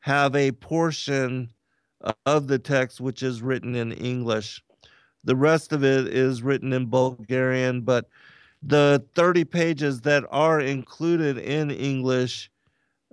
have 0.00 0.34
a 0.34 0.50
portion 0.50 1.50
of 2.26 2.48
the 2.48 2.58
text 2.58 3.00
which 3.00 3.22
is 3.22 3.40
written 3.40 3.76
in 3.76 3.92
English. 3.92 4.64
The 5.24 5.36
rest 5.36 5.72
of 5.72 5.84
it 5.84 6.08
is 6.08 6.42
written 6.42 6.72
in 6.72 6.86
Bulgarian, 6.86 7.82
but 7.82 8.08
the 8.62 9.04
30 9.14 9.44
pages 9.44 10.00
that 10.02 10.24
are 10.30 10.60
included 10.60 11.38
in 11.38 11.70
English 11.70 12.50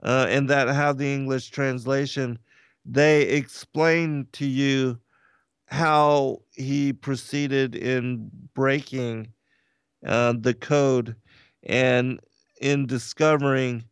uh, 0.04 0.28
and 0.30 0.50
that 0.50 0.68
have 0.68 0.98
the 0.98 1.14
English 1.14 1.50
translation, 1.50 2.38
they 2.86 3.24
explain 3.24 4.28
to 4.34 4.46
you 4.46 5.00
how 5.66 6.42
he 6.52 6.94
proceeded 6.94 7.76
in 7.76 8.30
breaking 8.54 9.28
uh, 10.06 10.34
the 10.40 10.54
code 10.54 11.16
and 11.64 12.20
in 12.62 12.86
discovering 12.86 13.84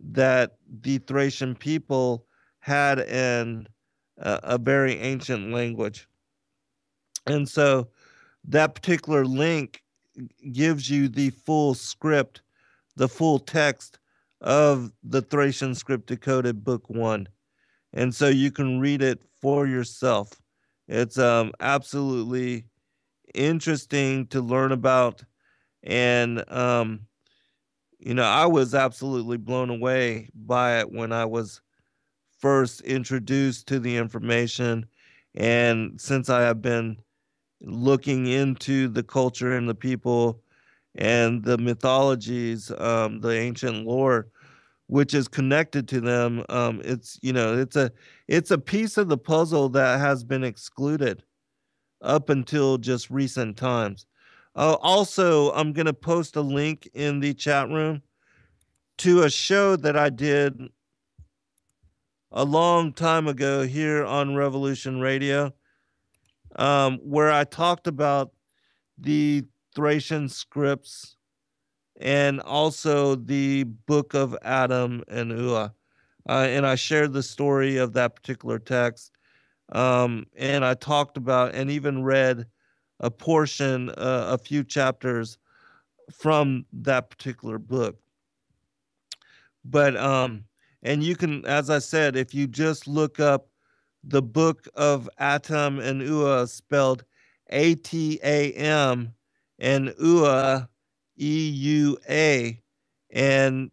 that 0.00 0.56
the 0.82 0.98
Thracian 0.98 1.54
people 1.54 2.26
had 2.60 3.00
an 3.00 3.66
uh, 4.20 4.38
a 4.44 4.58
very 4.58 4.94
ancient 4.98 5.50
language. 5.52 6.06
And 7.26 7.48
so 7.48 7.88
that 8.48 8.74
particular 8.74 9.24
link 9.24 9.82
gives 10.52 10.88
you 10.88 11.08
the 11.08 11.30
full 11.30 11.74
script, 11.74 12.42
the 12.96 13.08
full 13.08 13.38
text 13.38 13.98
of 14.40 14.92
the 15.02 15.22
Thracian 15.22 15.74
script 15.74 16.06
decoded 16.06 16.64
book 16.64 16.88
one. 16.88 17.28
And 17.92 18.14
so 18.14 18.28
you 18.28 18.50
can 18.50 18.80
read 18.80 19.02
it 19.02 19.22
for 19.40 19.66
yourself. 19.66 20.30
It's 20.88 21.18
um, 21.18 21.52
absolutely 21.60 22.66
interesting 23.34 24.26
to 24.28 24.40
learn 24.40 24.72
about. 24.72 25.24
And, 25.82 26.48
um, 26.50 27.06
you 27.98 28.14
know, 28.14 28.24
I 28.24 28.46
was 28.46 28.74
absolutely 28.74 29.38
blown 29.38 29.70
away 29.70 30.28
by 30.34 30.80
it 30.80 30.92
when 30.92 31.12
I 31.12 31.24
was 31.24 31.60
first 32.38 32.82
introduced 32.82 33.66
to 33.68 33.78
the 33.80 33.96
information. 33.96 34.86
And 35.34 36.00
since 36.00 36.28
I 36.28 36.42
have 36.42 36.60
been 36.60 36.98
looking 37.64 38.26
into 38.26 38.88
the 38.88 39.02
culture 39.02 39.56
and 39.56 39.68
the 39.68 39.74
people 39.74 40.40
and 40.94 41.42
the 41.42 41.58
mythologies, 41.58 42.70
um, 42.78 43.20
the 43.20 43.30
ancient 43.30 43.86
lore, 43.86 44.28
which 44.86 45.14
is 45.14 45.28
connected 45.28 45.88
to 45.88 46.00
them. 46.00 46.44
Um, 46.48 46.80
it's 46.84 47.18
you 47.22 47.32
know 47.32 47.58
it's 47.58 47.76
a 47.76 47.90
it's 48.28 48.50
a 48.50 48.58
piece 48.58 48.96
of 48.96 49.08
the 49.08 49.18
puzzle 49.18 49.68
that 49.70 50.00
has 50.00 50.24
been 50.24 50.44
excluded 50.44 51.22
up 52.02 52.28
until 52.28 52.78
just 52.78 53.10
recent 53.10 53.56
times. 53.56 54.06
Uh, 54.56 54.76
also, 54.80 55.50
I'm 55.52 55.72
going 55.72 55.86
to 55.86 55.94
post 55.94 56.36
a 56.36 56.40
link 56.40 56.88
in 56.94 57.18
the 57.18 57.34
chat 57.34 57.68
room 57.68 58.02
to 58.98 59.22
a 59.24 59.30
show 59.30 59.74
that 59.76 59.96
I 59.96 60.10
did 60.10 60.60
a 62.30 62.44
long 62.44 62.92
time 62.92 63.26
ago 63.26 63.62
here 63.66 64.04
on 64.04 64.36
Revolution 64.36 65.00
Radio 65.00 65.52
um, 66.56 66.98
where 66.98 67.30
I 67.30 67.44
talked 67.44 67.86
about 67.86 68.32
the 68.98 69.44
Thracian 69.74 70.28
scripts 70.28 71.16
and 72.00 72.40
also 72.40 73.14
the 73.14 73.64
book 73.64 74.14
of 74.14 74.36
Adam 74.42 75.02
and 75.08 75.30
Ua. 75.30 75.72
Uh, 76.28 76.46
and 76.48 76.66
I 76.66 76.74
shared 76.74 77.12
the 77.12 77.22
story 77.22 77.76
of 77.76 77.92
that 77.92 78.16
particular 78.16 78.58
text. 78.58 79.12
Um, 79.72 80.26
and 80.36 80.64
I 80.64 80.74
talked 80.74 81.16
about 81.16 81.54
and 81.54 81.70
even 81.70 82.02
read 82.02 82.46
a 83.00 83.10
portion, 83.10 83.90
uh, 83.90 84.26
a 84.30 84.38
few 84.38 84.64
chapters 84.64 85.38
from 86.12 86.66
that 86.72 87.10
particular 87.10 87.58
book. 87.58 87.96
But, 89.64 89.96
um, 89.96 90.44
and 90.82 91.02
you 91.02 91.16
can, 91.16 91.44
as 91.46 91.70
I 91.70 91.78
said, 91.78 92.16
if 92.16 92.34
you 92.34 92.46
just 92.46 92.86
look 92.86 93.20
up 93.20 93.48
the 94.06 94.22
book 94.22 94.68
of 94.74 95.08
Atam 95.18 95.78
and 95.78 96.02
Ua 96.02 96.46
spelled 96.46 97.04
A 97.50 97.74
T 97.74 98.20
A 98.22 98.52
M 98.52 99.14
and 99.58 99.94
Ua 99.98 100.68
E 101.18 101.48
U 101.48 101.98
A. 102.08 102.60
And 103.10 103.70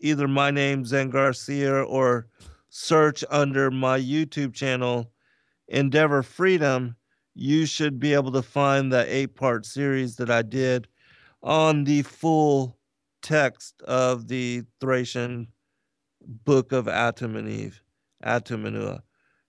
either 0.00 0.28
my 0.28 0.50
name, 0.50 0.84
Zen 0.84 1.10
Garcia, 1.10 1.82
or 1.82 2.26
search 2.68 3.24
under 3.30 3.70
my 3.70 3.98
YouTube 3.98 4.54
channel, 4.54 5.10
Endeavor 5.68 6.22
Freedom, 6.22 6.96
you 7.34 7.66
should 7.66 7.98
be 7.98 8.14
able 8.14 8.32
to 8.32 8.42
find 8.42 8.92
the 8.92 9.04
eight 9.12 9.34
part 9.34 9.66
series 9.66 10.16
that 10.16 10.30
I 10.30 10.42
did 10.42 10.88
on 11.42 11.84
the 11.84 12.02
full 12.02 12.78
text 13.22 13.82
of 13.82 14.28
the 14.28 14.62
Thracian 14.80 15.48
book 16.20 16.72
of 16.72 16.88
Atam 16.88 17.36
and 17.36 17.48
Eve, 17.48 17.82
Atam 18.22 18.66
and 18.66 18.76
Ua. 18.76 19.03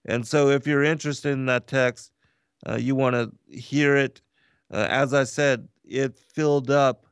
And 0.06 0.26
so 0.26 0.50
if 0.50 0.68
you're 0.68 0.84
interested 0.84 1.32
in 1.32 1.46
that 1.48 1.68
text, 1.68 2.12
uh, 2.68 2.76
you 2.76 2.96
want 2.96 3.16
to 3.16 3.32
hear 3.58 3.96
it. 3.96 4.22
Uh, 4.72 4.88
as 4.90 5.14
I 5.14 5.24
said, 5.24 5.68
it 5.84 6.18
filled 6.18 6.72
up 6.72 7.06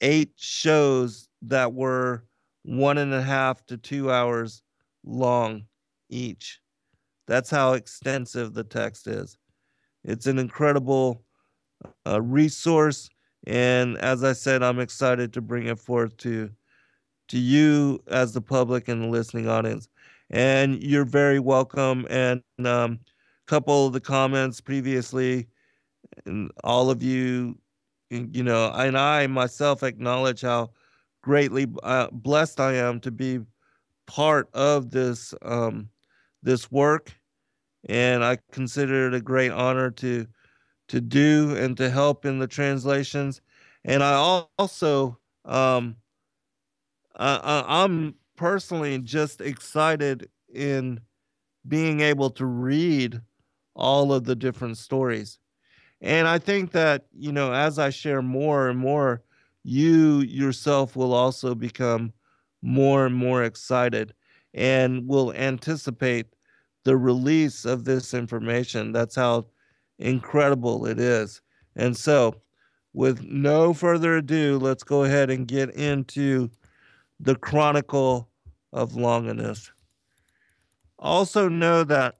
eight 0.00 0.32
shows 0.36 1.28
that 1.42 1.72
were 1.72 2.24
one 2.62 2.98
and 2.98 3.12
a 3.12 3.22
half 3.22 3.64
to 3.66 3.76
two 3.76 4.10
hours 4.10 4.62
long 5.04 5.64
each. 6.08 6.60
That's 7.26 7.50
how 7.50 7.74
extensive 7.74 8.54
the 8.54 8.64
text 8.64 9.06
is. 9.06 9.36
It's 10.04 10.26
an 10.26 10.38
incredible 10.38 11.22
uh, 12.06 12.20
resource. 12.20 13.08
And 13.46 13.96
as 13.98 14.24
I 14.24 14.32
said, 14.32 14.62
I'm 14.62 14.80
excited 14.80 15.32
to 15.34 15.40
bring 15.40 15.66
it 15.66 15.78
forth 15.78 16.16
to, 16.18 16.50
to 17.28 17.38
you 17.38 18.02
as 18.08 18.32
the 18.32 18.40
public 18.40 18.88
and 18.88 19.02
the 19.02 19.08
listening 19.08 19.48
audience. 19.48 19.88
And 20.30 20.82
you're 20.82 21.04
very 21.04 21.40
welcome. 21.40 22.06
And 22.08 22.42
um, 22.64 23.00
a 23.02 23.48
couple 23.48 23.86
of 23.86 23.92
the 23.92 24.00
comments 24.00 24.60
previously, 24.60 25.48
and 26.24 26.50
all 26.64 26.90
of 26.90 27.02
you, 27.02 27.58
you 28.10 28.42
know, 28.42 28.70
and 28.72 28.96
I 28.96 29.26
myself 29.26 29.82
acknowledge 29.82 30.42
how 30.42 30.70
greatly 31.22 31.66
uh, 31.82 32.08
blessed 32.12 32.60
I 32.60 32.74
am 32.74 33.00
to 33.00 33.10
be 33.10 33.40
part 34.06 34.48
of 34.54 34.90
this 34.90 35.34
um, 35.42 35.88
this 36.42 36.70
work, 36.70 37.14
and 37.88 38.24
I 38.24 38.38
consider 38.52 39.08
it 39.08 39.14
a 39.14 39.20
great 39.20 39.52
honor 39.52 39.90
to 39.92 40.26
to 40.88 41.00
do 41.00 41.56
and 41.56 41.76
to 41.76 41.90
help 41.90 42.24
in 42.24 42.38
the 42.38 42.46
translations. 42.46 43.40
And 43.84 44.02
I 44.02 44.14
also 44.58 45.18
um, 45.44 45.96
I, 47.16 47.64
I'm 47.66 48.14
personally 48.40 48.98
just 48.98 49.42
excited 49.42 50.26
in 50.54 50.98
being 51.68 52.00
able 52.00 52.30
to 52.30 52.46
read 52.46 53.20
all 53.76 54.14
of 54.14 54.24
the 54.24 54.34
different 54.34 54.78
stories. 54.78 55.38
And 56.00 56.26
I 56.26 56.38
think 56.38 56.72
that, 56.72 57.04
you 57.12 57.32
know, 57.32 57.52
as 57.52 57.78
I 57.78 57.90
share 57.90 58.22
more 58.22 58.70
and 58.70 58.78
more 58.78 59.22
you 59.62 60.20
yourself 60.20 60.96
will 60.96 61.12
also 61.12 61.54
become 61.54 62.14
more 62.62 63.04
and 63.04 63.14
more 63.14 63.44
excited 63.44 64.14
and 64.54 65.06
will 65.06 65.34
anticipate 65.34 66.28
the 66.84 66.96
release 66.96 67.66
of 67.66 67.84
this 67.84 68.14
information. 68.14 68.90
That's 68.90 69.16
how 69.16 69.48
incredible 69.98 70.86
it 70.86 70.98
is. 70.98 71.42
And 71.76 71.94
so, 71.94 72.40
with 72.94 73.22
no 73.22 73.74
further 73.74 74.16
ado, 74.16 74.58
let's 74.58 74.82
go 74.82 75.04
ahead 75.04 75.28
and 75.28 75.46
get 75.46 75.68
into 75.74 76.50
the 77.20 77.36
Chronicle 77.36 78.29
of 78.72 78.96
Longinus. 78.96 79.70
Also, 80.98 81.48
know 81.48 81.84
that 81.84 82.18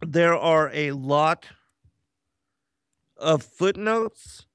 there 0.00 0.36
are 0.36 0.70
a 0.72 0.92
lot 0.92 1.46
of 3.16 3.42
footnotes 3.42 4.46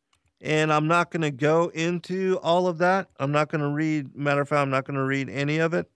and 0.41 0.71
I'm 0.71 0.87
not 0.87 1.11
going 1.11 1.21
to 1.21 1.31
go 1.31 1.69
into 1.73 2.39
all 2.43 2.67
of 2.67 2.77
that. 2.77 3.09
I'm 3.19 3.31
not 3.31 3.49
going 3.49 3.61
to 3.61 3.69
read, 3.69 4.15
matter 4.15 4.41
of 4.41 4.49
fact, 4.49 4.59
I'm 4.59 4.69
not 4.69 4.85
going 4.85 4.97
to 4.97 5.03
read 5.03 5.29
any 5.29 5.57
of 5.57 5.73
it. 5.73 5.89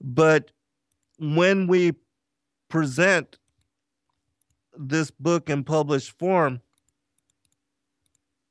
But 0.00 0.52
when 1.18 1.66
we 1.66 1.94
present 2.68 3.38
this 4.76 5.10
book 5.10 5.50
in 5.50 5.64
published 5.64 6.16
form, 6.18 6.60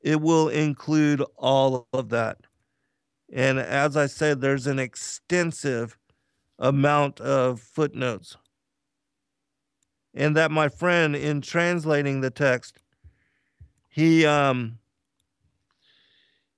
it 0.01 0.19
will 0.19 0.49
include 0.49 1.23
all 1.37 1.87
of 1.93 2.09
that. 2.09 2.46
And 3.31 3.59
as 3.59 3.97
I 3.97 4.05
said, 4.05 4.41
there's 4.41 4.67
an 4.67 4.79
extensive 4.79 5.97
amount 6.59 7.19
of 7.19 7.59
footnotes. 7.59 8.37
And 10.13 10.35
that 10.35 10.49
my 10.49 10.69
friend, 10.69 11.15
in 11.15 11.41
translating 11.41 12.21
the 12.21 12.31
text, 12.31 12.79
he 13.89 14.25
um, 14.25 14.79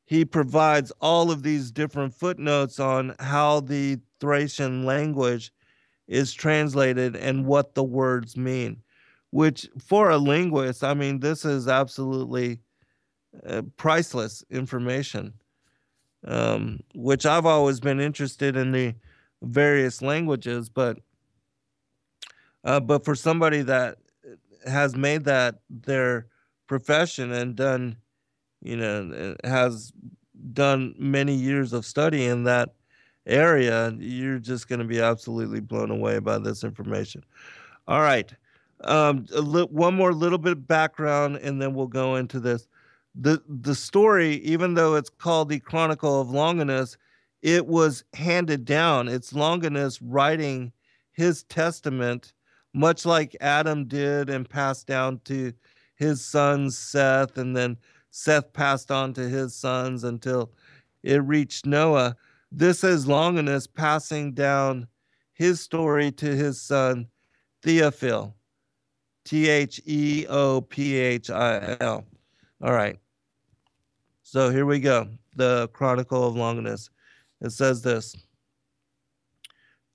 he 0.06 0.26
provides 0.26 0.92
all 1.02 1.30
of 1.30 1.44
these 1.44 1.72
different 1.72 2.14
footnotes 2.14 2.80
on 2.80 3.16
how 3.20 3.60
the 3.60 4.00
Thracian 4.20 4.84
language 4.84 5.54
is 6.08 6.34
translated 6.34 7.16
and 7.16 7.46
what 7.46 7.76
the 7.76 7.84
words 7.84 8.36
mean, 8.36 8.82
which 9.30 9.70
for 9.78 10.10
a 10.10 10.18
linguist, 10.18 10.84
I 10.84 10.96
mean, 10.96 11.20
this 11.20 11.46
is 11.46 11.68
absolutely 11.68 12.60
uh, 13.46 13.62
priceless 13.78 14.44
information, 14.50 15.34
um, 16.26 16.80
which 16.96 17.26
I've 17.26 17.46
always 17.46 17.80
been 17.80 18.00
interested 18.00 18.56
in 18.56 18.72
the 18.72 18.96
various 19.42 20.02
languages, 20.02 20.70
but 20.70 21.00
uh, 22.64 22.80
but 22.80 23.06
for 23.06 23.16
somebody 23.16 23.62
that 23.62 23.98
has 24.66 24.96
made 24.96 25.24
that 25.26 25.60
their 25.70 26.28
profession 26.68 27.32
and 27.32 27.56
done 27.56 27.96
you 28.62 28.76
know, 28.76 29.36
has 29.44 29.92
done 30.54 30.96
many 30.98 31.34
years 31.34 31.74
of 31.74 31.86
study 31.86 32.26
in 32.26 32.44
that 32.46 32.74
area, 33.26 33.94
you're 34.00 34.40
just 34.40 34.68
going 34.68 34.80
to 34.80 34.86
be 34.86 35.00
absolutely 35.00 35.60
blown 35.60 35.92
away 35.92 36.20
by 36.20 36.38
this 36.38 36.64
information. 36.64 37.24
All 37.88 38.02
right. 38.02 38.32
Um, 38.82 39.26
li- 39.32 39.68
one 39.70 39.94
more 39.94 40.14
little 40.14 40.38
bit 40.38 40.54
of 40.54 40.68
background, 40.68 41.38
and 41.38 41.62
then 41.62 41.74
we'll 41.74 41.88
go 41.88 42.16
into 42.16 42.40
this. 42.40 42.68
The, 43.16 43.42
the 43.48 43.76
story, 43.76 44.36
even 44.38 44.76
though 44.76 44.96
it's 44.96 45.10
called 45.10 45.50
the 45.50 45.60
Chronicle 45.60 46.22
of 46.22 46.30
Longinus, 46.30 46.98
it 47.42 47.66
was 47.68 48.04
handed 48.14 48.66
down. 48.66 49.08
It's 49.08 49.34
Longinus 49.34 50.02
writing 50.02 50.72
his 51.12 51.44
testament, 51.44 52.34
much 52.74 53.06
like 53.06 53.36
Adam 53.42 53.86
did 53.86 54.30
and 54.30 54.50
passed 54.50 54.88
down 54.88 55.20
to 55.26 55.54
his 55.96 56.24
son 56.24 56.72
Seth 56.72 57.38
and 57.38 57.56
then 57.56 57.78
Seth 58.12 58.54
passed 58.54 58.90
on 58.90 59.14
to 59.14 59.28
his 59.28 59.56
sons 59.56 60.04
until 60.04 60.52
it 61.04 61.22
reached 61.24 61.66
Noah. 61.66 62.16
This 62.52 62.84
is 62.84 63.08
Longinus 63.08 63.68
passing 63.68 64.34
down 64.34 64.88
his 65.34 65.62
story 65.62 66.12
to 66.14 66.36
his 66.36 66.62
son 66.62 67.08
Theophil. 67.64 68.34
T 69.26 69.48
H 69.48 69.82
E 69.86 70.26
O 70.28 70.62
P 70.62 70.96
H 70.96 71.30
I 71.30 71.78
L. 71.82 72.06
All 72.62 72.74
right. 72.74 72.98
So 74.24 74.50
here 74.50 74.66
we 74.66 74.80
go. 74.80 75.08
The 75.36 75.70
Chronicle 75.74 76.28
of 76.28 76.36
Longinus. 76.36 76.90
It 77.42 77.52
says 77.52 77.82
this. 77.82 78.16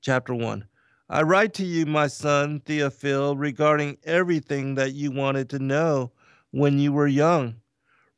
Chapter 0.01 0.35
1. 0.35 0.67
I 1.09 1.23
write 1.23 1.55
to 1.55 1.65
you, 1.65 1.87
my 1.87 2.07
son 2.07 2.61
Theophil, 2.61 3.35
regarding 3.39 3.99
everything 4.05 4.75
that 4.77 4.95
you 4.95 5.11
wanted 5.11 5.51
to 5.51 5.59
know 5.59 6.13
when 6.51 6.79
you 6.79 6.93
were 6.93 7.07
young 7.07 7.57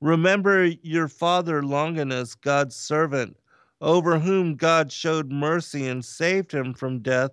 Remember 0.01 0.67
your 0.67 1.09
father 1.09 1.63
Longinus, 1.63 2.35
God's 2.35 2.77
servant, 2.77 3.37
over 3.81 4.19
whom 4.19 4.57
God 4.57 4.93
showed 4.93 5.33
mercy 5.33 5.89
and 5.89 6.05
saved 6.05 6.53
him 6.53 6.75
from 6.75 7.01
death, 7.01 7.31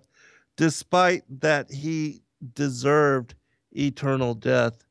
despite 0.56 1.24
that 1.40 1.70
he 1.70 2.22
deserved 2.54 3.34
eternal 3.72 4.34
death. 4.34 4.84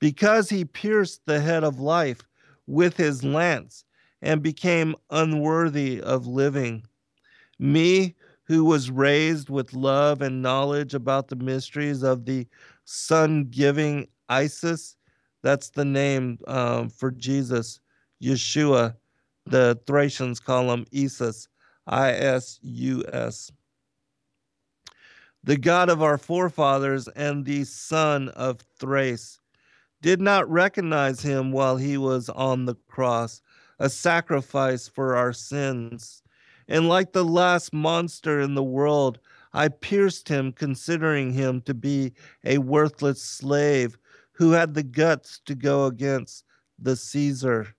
Because 0.00 0.50
he 0.50 0.64
pierced 0.64 1.22
the 1.26 1.40
head 1.40 1.62
of 1.62 1.78
life 1.78 2.22
with 2.66 2.96
his 2.96 3.22
lance 3.22 3.84
and 4.22 4.42
became 4.42 4.96
unworthy 5.10 6.00
of 6.00 6.26
living. 6.26 6.84
Me, 7.58 8.14
who 8.44 8.64
was 8.64 8.90
raised 8.90 9.48
with 9.48 9.74
love 9.74 10.20
and 10.22 10.42
knowledge 10.42 10.94
about 10.94 11.28
the 11.28 11.36
mysteries 11.36 12.02
of 12.02 12.24
the 12.24 12.46
sun 12.84 13.44
giving 13.44 14.08
Isis 14.28 14.96
that's 15.42 15.70
the 15.70 15.84
name 15.84 16.38
um, 16.46 16.90
for 16.90 17.10
Jesus, 17.10 17.80
Yeshua. 18.22 18.94
The 19.46 19.78
Thracians 19.86 20.38
call 20.38 20.70
him 20.72 20.86
Isis, 20.94 21.48
I 21.86 22.12
S 22.12 22.58
U 22.62 23.04
S. 23.12 23.50
The 25.42 25.56
God 25.56 25.88
of 25.88 26.02
our 26.02 26.18
forefathers 26.18 27.08
and 27.08 27.44
the 27.44 27.64
son 27.64 28.28
of 28.30 28.60
Thrace 28.78 29.39
did 30.02 30.20
not 30.20 30.50
recognize 30.50 31.22
him 31.22 31.52
while 31.52 31.76
he 31.76 31.96
was 31.96 32.28
on 32.30 32.64
the 32.64 32.74
cross, 32.88 33.42
a 33.78 33.88
sacrifice 33.88 34.88
for 34.88 35.16
our 35.16 35.32
sins. 35.32 36.22
And 36.68 36.88
like 36.88 37.12
the 37.12 37.24
last 37.24 37.72
monster 37.72 38.40
in 38.40 38.54
the 38.54 38.62
world, 38.62 39.18
I 39.52 39.68
pierced 39.68 40.28
him, 40.28 40.52
considering 40.52 41.32
him 41.32 41.60
to 41.62 41.74
be 41.74 42.12
a 42.44 42.58
worthless 42.58 43.22
slave 43.22 43.98
who 44.32 44.52
had 44.52 44.74
the 44.74 44.82
guts 44.82 45.40
to 45.46 45.54
go 45.54 45.86
against 45.86 46.44
the 46.78 46.96
Caesar. 46.96 47.74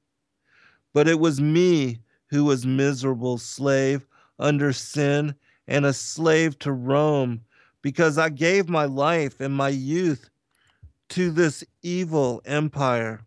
But 0.94 1.08
it 1.08 1.20
was 1.20 1.40
me 1.40 2.00
who 2.28 2.44
was 2.44 2.66
miserable 2.66 3.38
slave 3.38 4.06
under 4.38 4.74
sin 4.74 5.36
and 5.68 5.86
a 5.86 5.94
slave 5.94 6.60
to 6.60 6.72
Rome, 6.72 7.42
because 7.82 8.18
I 8.18 8.30
gave 8.30 8.68
my 8.68 8.86
life 8.86 9.40
and 9.40 9.54
my 9.54 9.70
youth 9.70 10.30
to 11.12 11.30
this 11.30 11.62
evil 11.82 12.42
empire. 12.46 13.22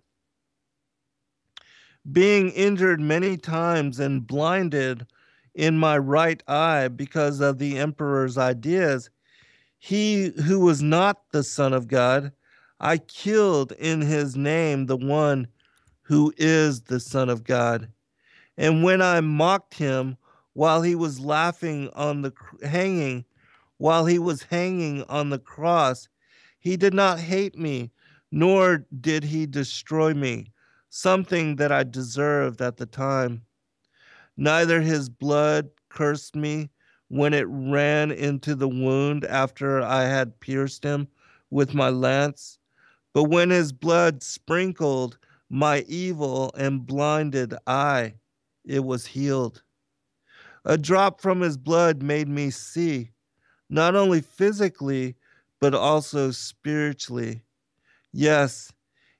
Being 2.10 2.50
injured 2.50 2.98
many 2.98 3.36
times 3.36 4.00
and 4.00 4.26
blinded 4.26 5.06
in 5.54 5.78
my 5.78 5.98
right 5.98 6.42
eye 6.48 6.88
because 6.88 7.40
of 7.40 7.58
the 7.58 7.78
emperor's 7.78 8.38
ideas, 8.38 9.10
he 9.78 10.32
who 10.46 10.60
was 10.60 10.82
not 10.82 11.30
the 11.30 11.42
Son 11.42 11.74
of 11.74 11.86
God, 11.86 12.32
I 12.80 12.96
killed 12.96 13.72
in 13.72 14.00
his 14.00 14.34
name 14.34 14.86
the 14.86 14.96
one 14.96 15.46
who 16.02 16.32
is 16.38 16.82
the 16.82 17.00
Son 17.00 17.28
of 17.28 17.44
God. 17.44 17.88
And 18.56 18.82
when 18.82 19.02
I 19.02 19.20
mocked 19.20 19.74
him 19.74 20.16
while 20.54 20.80
he 20.80 20.94
was 20.94 21.20
laughing 21.20 21.90
on 21.94 22.22
the 22.22 22.32
hanging, 22.62 23.26
while 23.76 24.06
he 24.06 24.18
was 24.18 24.42
hanging 24.42 25.02
on 25.04 25.28
the 25.28 25.38
cross, 25.38 26.08
he 26.64 26.78
did 26.78 26.94
not 26.94 27.20
hate 27.20 27.58
me, 27.58 27.92
nor 28.32 28.86
did 29.02 29.22
he 29.22 29.44
destroy 29.44 30.14
me, 30.14 30.46
something 30.88 31.56
that 31.56 31.70
I 31.70 31.84
deserved 31.84 32.62
at 32.62 32.78
the 32.78 32.86
time. 32.86 33.42
Neither 34.38 34.80
his 34.80 35.10
blood 35.10 35.68
cursed 35.90 36.34
me 36.34 36.70
when 37.08 37.34
it 37.34 37.46
ran 37.48 38.10
into 38.10 38.54
the 38.54 38.66
wound 38.66 39.26
after 39.26 39.82
I 39.82 40.04
had 40.04 40.40
pierced 40.40 40.82
him 40.82 41.06
with 41.50 41.74
my 41.74 41.90
lance, 41.90 42.58
but 43.12 43.24
when 43.24 43.50
his 43.50 43.70
blood 43.70 44.22
sprinkled 44.22 45.18
my 45.50 45.84
evil 45.86 46.50
and 46.56 46.86
blinded 46.86 47.54
eye, 47.66 48.14
it 48.64 48.82
was 48.82 49.04
healed. 49.04 49.62
A 50.64 50.78
drop 50.78 51.20
from 51.20 51.42
his 51.42 51.58
blood 51.58 52.02
made 52.02 52.26
me 52.26 52.50
see, 52.50 53.10
not 53.68 53.94
only 53.94 54.22
physically, 54.22 55.14
but 55.64 55.74
also 55.74 56.30
spiritually. 56.30 57.40
Yes, 58.12 58.70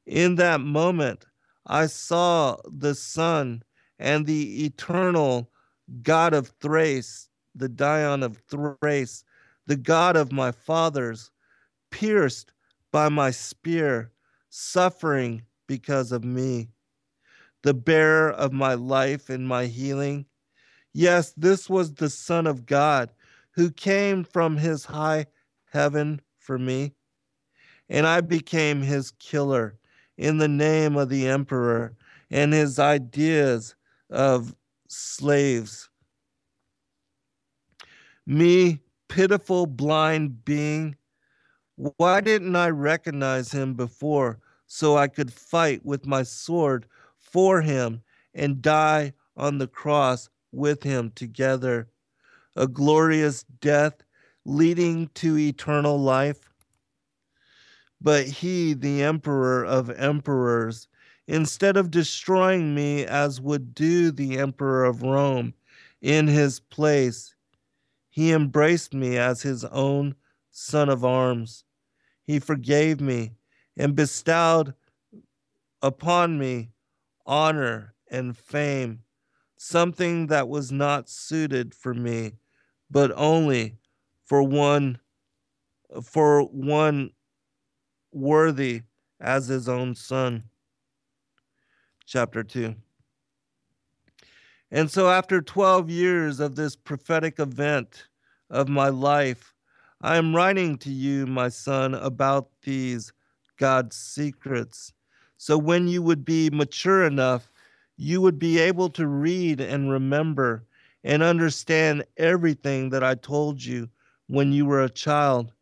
in 0.05 0.35
that 0.35 0.61
moment, 0.61 1.25
I 1.67 1.87
saw 1.87 2.59
the 2.67 2.95
Son 2.95 3.63
and 3.99 4.27
the 4.27 4.67
eternal 4.67 5.51
God 6.03 6.35
of 6.35 6.49
Thrace, 6.61 7.31
the 7.55 7.71
Dion 7.71 8.23
of 8.23 8.43
Thrace, 8.51 9.25
the 9.67 9.77
God 9.77 10.17
of 10.17 10.33
my 10.33 10.53
fathers, 10.53 11.31
pierced 11.91 12.53
by 12.93 13.09
my 13.09 13.31
spear, 13.31 14.13
suffering 14.51 15.45
because 15.67 16.13
of 16.13 16.25
me, 16.25 16.69
the 17.63 17.73
bearer 17.73 18.33
of 18.33 18.53
my 18.53 18.75
life 18.75 19.31
and 19.31 19.49
my 19.49 19.65
healing. 19.65 20.27
Yes, 20.93 21.33
this 21.39 21.71
was 21.71 21.95
the 21.95 22.11
Son 22.11 22.47
of 22.47 22.67
God 22.67 23.09
who 23.53 23.71
came 23.71 24.25
from 24.25 24.59
his 24.59 24.85
high 24.85 25.25
heaven 25.73 26.21
for 26.45 26.59
me. 26.59 26.93
And 27.89 28.07
I 28.07 28.21
became 28.21 28.83
his 28.83 29.11
killer 29.13 29.79
in 30.17 30.39
the 30.39 30.49
name 30.49 30.97
of 30.97 31.09
the 31.09 31.27
emperor 31.27 31.97
and 32.31 32.53
his 32.53 32.79
ideas 32.79 33.75
of 34.11 34.55
slaves. 34.89 35.89
Me, 38.27 38.81
pitiful 39.09 39.67
blind 39.67 40.45
being, 40.45 40.97
why 41.77 42.21
didn't 42.21 42.57
I 42.57 42.71
recognize 42.71 43.51
him 43.53 43.75
before 43.75 44.39
so 44.67 44.97
I 44.97 45.09
could 45.09 45.33
fight 45.33 45.85
with 45.85 46.07
my 46.07 46.23
sword 46.23 46.87
for 47.19 47.61
him 47.61 48.03
and 48.35 48.63
die 48.63 49.13
on 49.37 49.59
the 49.59 49.67
cross 49.67 50.29
with 50.53 50.83
him 50.83 51.11
together? 51.15 51.89
A 52.57 52.67
glorious 52.67 53.45
death 53.61 53.95
leading 54.45 55.09
to 55.15 55.39
eternal 55.39 55.99
life. 55.99 56.51
But 58.01 58.27
he, 58.27 58.75
the 58.75 59.03
emperor 59.03 59.65
of 59.65 59.91
emperors, 59.91 60.89
instead 61.27 61.77
of 61.77 61.91
destroying 61.91 62.75
me 62.75 63.07
as 63.07 63.41
would 63.41 63.75
do 63.75 64.11
the 64.11 64.39
emperor 64.39 64.85
of 64.85 65.03
Rome 65.03 65.55
in 66.03 66.27
his 66.27 66.61
place, 66.61 67.35
he 68.11 68.33
embraced 68.33 68.95
me 68.95 69.17
as 69.17 69.43
his 69.43 69.65
own 69.65 70.15
son 70.51 70.89
of 70.89 71.05
arms. 71.05 71.65
He 72.23 72.39
forgave 72.39 73.01
me 73.01 73.33
and 73.77 73.97
bestowed 73.97 74.75
upon 75.83 76.39
me 76.39 76.71
honor 77.27 77.95
and 78.11 78.37
fame, 78.37 79.03
something 79.57 80.27
that 80.29 80.49
was 80.49 80.71
not 80.71 81.09
suited 81.09 81.75
for 81.75 81.95
me, 81.95 82.35
but 82.91 83.11
only 83.17 83.77
for 84.25 84.43
one 84.43 84.99
for 86.03 86.43
one 86.43 87.11
worthy 88.13 88.83
as 89.21 89.49
his 89.49 89.69
own 89.69 89.95
son. 89.95 90.45
Chapter 92.07 92.43
2. 92.43 92.75
And 94.71 94.91
so, 94.91 95.09
after 95.09 95.41
12 95.41 95.89
years 95.89 96.41
of 96.41 96.57
this 96.57 96.75
prophetic 96.75 97.39
event 97.39 98.09
of 98.51 98.69
my 98.69 98.89
life, 98.89 99.55
I 100.01 100.17
am 100.17 100.35
writing 100.35 100.77
to 100.79 100.91
you, 100.91 101.27
my 101.27 101.49
son, 101.49 101.95
about 101.95 102.49
these 102.63 103.13
God's 103.57 103.97
secrets. 103.97 104.93
So, 105.37 105.57
when 105.57 105.87
you 105.87 106.03
would 106.03 106.25
be 106.25 106.51
mature 106.51 107.07
enough, 107.07 107.51
you 107.97 108.21
would 108.21 108.39
be 108.39 108.59
able 108.59 108.91
to 108.91 109.07
read 109.07 109.61
and 109.61 109.91
remember 109.91 110.65
and 111.05 111.23
understand 111.23 112.05
everything 112.17 112.91
that 112.91 113.05
I 113.05 113.15
told 113.15 113.63
you 113.63 113.89
when 114.27 114.53
you 114.53 114.67
were 114.67 114.83
a 114.83 114.91
child. 114.91 115.53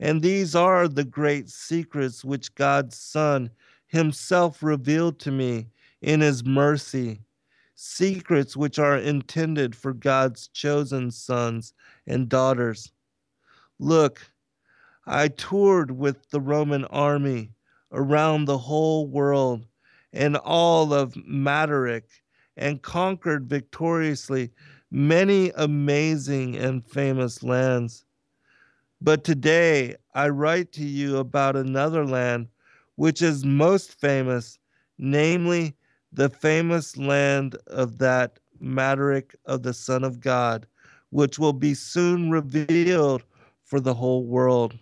And 0.00 0.22
these 0.22 0.54
are 0.54 0.86
the 0.88 1.04
great 1.04 1.48
secrets 1.48 2.24
which 2.24 2.54
God's 2.54 2.98
Son 2.98 3.50
Himself 3.86 4.62
revealed 4.62 5.18
to 5.20 5.32
me 5.32 5.68
in 6.00 6.20
His 6.20 6.44
mercy, 6.44 7.22
secrets 7.74 8.56
which 8.56 8.78
are 8.78 8.96
intended 8.96 9.74
for 9.74 9.92
God's 9.92 10.48
chosen 10.48 11.10
sons 11.10 11.72
and 12.06 12.28
daughters. 12.28 12.92
Look, 13.78 14.30
I 15.06 15.28
toured 15.28 15.90
with 15.90 16.30
the 16.30 16.40
Roman 16.40 16.84
army 16.86 17.52
around 17.92 18.44
the 18.44 18.58
whole 18.58 19.06
world 19.06 19.66
and 20.12 20.36
all 20.36 20.92
of 20.92 21.14
Madaric 21.14 22.04
and 22.56 22.82
conquered 22.82 23.48
victoriously 23.48 24.50
many 24.90 25.50
amazing 25.56 26.56
and 26.56 26.84
famous 26.84 27.42
lands. 27.42 28.04
But 29.00 29.24
today 29.24 29.96
I 30.14 30.28
write 30.28 30.72
to 30.72 30.84
you 30.84 31.18
about 31.18 31.56
another 31.56 32.04
land 32.04 32.48
which 32.96 33.22
is 33.22 33.44
most 33.44 34.00
famous, 34.00 34.58
namely 34.98 35.76
the 36.12 36.28
famous 36.28 36.96
land 36.96 37.56
of 37.68 37.98
that 37.98 38.40
Madaric 38.60 39.36
of 39.46 39.62
the 39.62 39.72
Son 39.72 40.02
of 40.02 40.20
God, 40.20 40.66
which 41.10 41.38
will 41.38 41.52
be 41.52 41.74
soon 41.74 42.30
revealed 42.30 43.22
for 43.64 43.78
the 43.78 43.94
whole 43.94 44.24
world. 44.24 44.76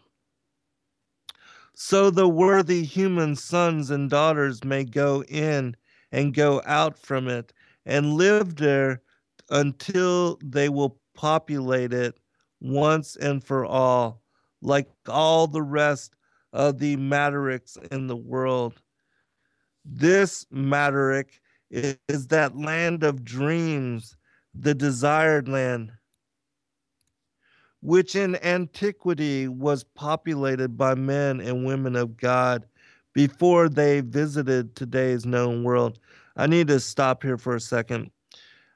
So 1.75 2.09
the 2.09 2.27
worthy 2.27 2.85
human 2.85 3.37
sons 3.37 3.91
and 3.91 4.09
daughters 4.09 4.65
may 4.65 4.85
go 4.85 5.23
in 5.25 5.77
and 6.11 6.33
go 6.33 6.63
out 6.65 6.99
from 6.99 7.29
it 7.29 7.53
and 7.85 8.15
live 8.15 8.57
there 8.57 9.03
until 9.51 10.39
they 10.43 10.69
will 10.69 10.99
populate 11.15 11.93
it 11.93 12.19
once 12.61 13.17
and 13.17 13.43
for 13.43 13.65
all, 13.65 14.23
like 14.63 14.89
all 15.09 15.47
the 15.47 15.63
rest 15.63 16.15
of 16.53 16.79
the 16.79 16.97
Madarics 16.97 17.77
in 17.93 18.07
the 18.07 18.17
world. 18.17 18.81
This 19.85 20.47
Madaric 20.53 21.41
is 21.71 22.27
that 22.29 22.57
land 22.57 23.05
of 23.05 23.25
dreams, 23.25 24.17
the 24.55 24.75
desired 24.75 25.49
land, 25.49 25.93
which 27.81 28.17
in 28.17 28.37
antiquity 28.45 29.49
was 29.49 29.85
populated 29.85 30.77
by 30.77 30.95
men 30.95 31.41
and 31.41 31.67
women 31.67 31.95
of 31.95 32.17
God 32.17 32.67
before 33.13 33.69
they 33.69 34.01
visited 34.01 34.75
today's 34.75 35.25
known 35.25 35.63
world. 35.63 35.99
I 36.37 36.47
need 36.47 36.69
to 36.69 36.81
stop 36.81 37.23
here 37.23 37.39
for 37.39 37.55
a 37.55 37.61
second. 37.61 38.11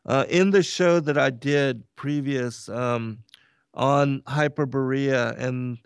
Uh, 0.06 0.24
in 0.28 0.50
the 0.50 0.62
show 0.62 0.98
that 1.00 1.18
I 1.18 1.30
did 1.30 1.82
previous 1.94 2.68
um, 2.68 3.18
on 3.74 4.22
Hyperborea 4.22 5.38
and 5.38 5.78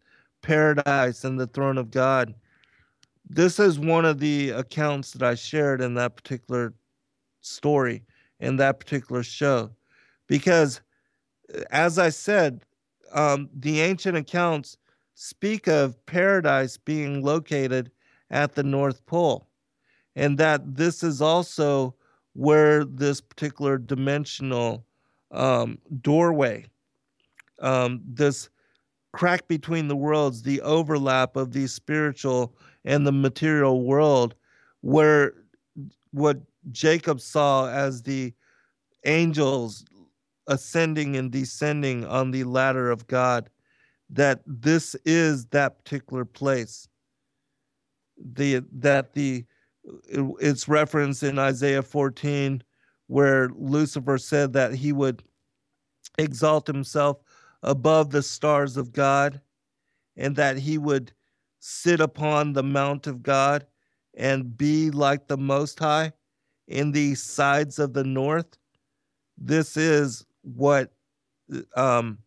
Paradise 0.42 1.24
and 1.24 1.38
the 1.38 1.48
Throne 1.48 1.78
of 1.78 1.90
God, 1.90 2.34
this 3.28 3.58
is 3.58 3.78
one 3.78 4.04
of 4.04 4.20
the 4.20 4.50
accounts 4.50 5.12
that 5.12 5.22
I 5.22 5.34
shared 5.34 5.80
in 5.80 5.94
that 5.94 6.16
particular 6.16 6.74
story, 7.40 8.04
in 8.40 8.56
that 8.56 8.78
particular 8.78 9.22
show. 9.22 9.70
Because, 10.28 10.80
uh, 11.54 11.62
as 11.70 11.98
I 11.98 12.10
said, 12.10 12.64
um, 13.12 13.48
the 13.54 13.80
ancient 13.80 14.16
accounts 14.16 14.76
speak 15.14 15.66
of 15.66 16.04
paradise 16.06 16.76
being 16.76 17.22
located 17.22 17.90
at 18.30 18.54
the 18.54 18.62
North 18.62 19.04
Pole, 19.06 19.46
and 20.16 20.38
that 20.38 20.76
this 20.76 21.02
is 21.02 21.20
also 21.20 21.94
where 22.34 22.84
this 22.84 23.20
particular 23.20 23.78
dimensional 23.78 24.84
um, 25.30 25.78
doorway, 26.00 26.66
um, 27.60 28.00
this 28.06 28.48
crack 29.12 29.46
between 29.48 29.88
the 29.88 29.96
worlds, 29.96 30.42
the 30.42 30.60
overlap 30.60 31.36
of 31.36 31.52
the 31.52 31.66
spiritual 31.66 32.54
and 32.84 33.06
the 33.06 33.12
material 33.12 33.82
world, 33.82 34.34
where 34.82 35.34
what 36.10 36.38
Jacob 36.72 37.20
saw 37.20 37.68
as 37.70 38.02
the 38.02 38.32
angels 39.04 39.84
ascending 40.46 41.16
and 41.16 41.30
descending 41.30 42.04
on 42.04 42.30
the 42.30 42.44
ladder 42.44 42.90
of 42.90 43.06
God, 43.06 43.48
that 44.10 44.40
this 44.46 44.94
is 45.04 45.46
that 45.46 45.78
particular 45.78 46.24
place. 46.24 46.88
The 48.16 48.64
that 48.72 49.12
the 49.14 49.44
it's 50.08 50.68
referenced 50.68 51.22
in 51.22 51.38
Isaiah 51.38 51.82
14 51.82 52.62
where 53.06 53.50
Lucifer 53.50 54.18
said 54.18 54.52
that 54.54 54.74
he 54.74 54.92
would 54.92 55.22
exalt 56.18 56.66
himself 56.66 57.18
above 57.62 58.10
the 58.10 58.22
stars 58.22 58.76
of 58.76 58.92
God 58.92 59.40
and 60.16 60.36
that 60.36 60.58
he 60.58 60.78
would 60.78 61.12
sit 61.58 62.00
upon 62.00 62.52
the 62.52 62.62
mount 62.62 63.06
of 63.06 63.22
God 63.22 63.66
and 64.16 64.56
be 64.56 64.90
like 64.90 65.26
the 65.26 65.36
Most 65.36 65.78
High 65.78 66.12
in 66.68 66.92
the 66.92 67.14
sides 67.14 67.78
of 67.78 67.92
the 67.92 68.04
north. 68.04 68.58
This 69.36 69.76
is 69.76 70.24
what 70.42 70.92
um, 71.76 72.18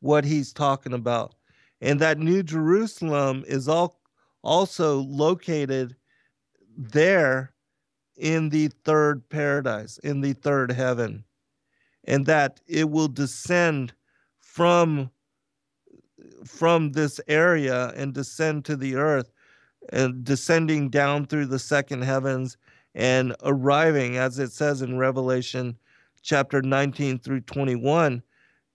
what 0.00 0.24
he's 0.24 0.52
talking 0.52 0.92
about, 0.92 1.34
and 1.80 2.00
that 2.00 2.18
New 2.18 2.42
Jerusalem 2.42 3.44
is 3.46 3.68
all 3.68 4.00
also 4.42 5.00
located 5.00 5.96
there 6.76 7.52
in 8.16 8.48
the 8.48 8.68
third 8.84 9.28
paradise, 9.28 9.98
in 9.98 10.20
the 10.20 10.32
third 10.34 10.70
heaven, 10.70 11.24
and 12.04 12.26
that 12.26 12.60
it 12.66 12.90
will 12.90 13.08
descend 13.08 13.92
from 14.38 15.10
from 16.44 16.92
this 16.92 17.20
area 17.28 17.88
and 17.96 18.12
descend 18.12 18.64
to 18.64 18.76
the 18.76 18.96
earth 18.96 19.32
and 19.90 20.24
descending 20.24 20.88
down 20.88 21.26
through 21.26 21.46
the 21.46 21.58
second 21.58 22.02
heavens 22.02 22.56
and 22.94 23.34
arriving 23.42 24.16
as 24.16 24.38
it 24.38 24.52
says 24.52 24.82
in 24.82 24.98
revelation 24.98 25.76
chapter 26.22 26.62
19 26.62 27.18
through 27.18 27.40
21 27.40 28.22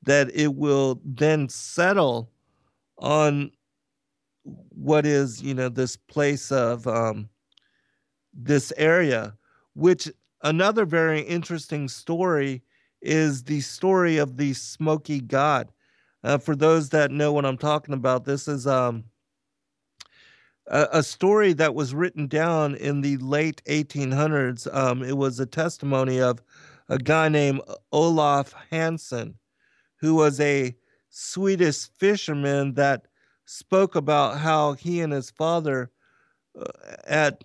that 0.04 0.30
it 0.34 0.56
will 0.56 1.00
then 1.06 1.48
settle 1.48 2.30
on 2.98 3.52
what 4.70 5.06
is 5.06 5.42
you 5.42 5.54
know 5.54 5.70
this 5.70 5.96
place 5.96 6.52
of 6.52 6.88
um, 6.88 7.30
this 8.38 8.72
area 8.78 9.34
which 9.78 10.10
another 10.42 10.86
very 10.86 11.22
interesting 11.22 11.88
story 11.88 12.64
is 13.00 13.44
the 13.44 13.62
story 13.62 14.18
of 14.18 14.36
the 14.36 14.52
smoky 14.54 15.22
god. 15.22 15.72
Uh, 16.24 16.40
for 16.40 16.56
those 16.56 16.90
that 16.90 17.12
know 17.12 17.32
what 17.32 17.46
I'm 17.46 17.60
talking 17.60 17.94
about, 17.94 18.26
this 18.26 18.48
is 18.48 18.66
um, 18.66 19.04
a, 20.66 20.88
a, 20.94 21.04
story 21.04 21.54
that 21.54 21.76
was 21.76 21.94
written 21.94 22.26
down 22.26 22.74
in 22.74 23.02
the 23.02 23.18
late 23.18 23.62
1800s. 23.66 24.68
Um, 24.76 25.04
it 25.04 25.16
was 25.16 25.40
a 25.40 25.46
testimony 25.46 26.20
of 26.20 26.42
a 26.90 26.98
guy 26.98 27.30
named 27.30 27.62
Olaf 27.92 28.56
Hansen, 28.72 29.36
who 29.98 30.16
was 30.16 30.40
a 30.40 30.76
Swedish 31.12 31.88
fisherman 32.00 32.74
that 32.74 33.06
spoke 33.46 33.96
about 33.96 34.40
how 34.40 34.74
he 34.74 35.02
and 35.02 35.14
his 35.14 35.30
father, 35.30 35.92
uh, 36.60 36.66
at 37.06 37.44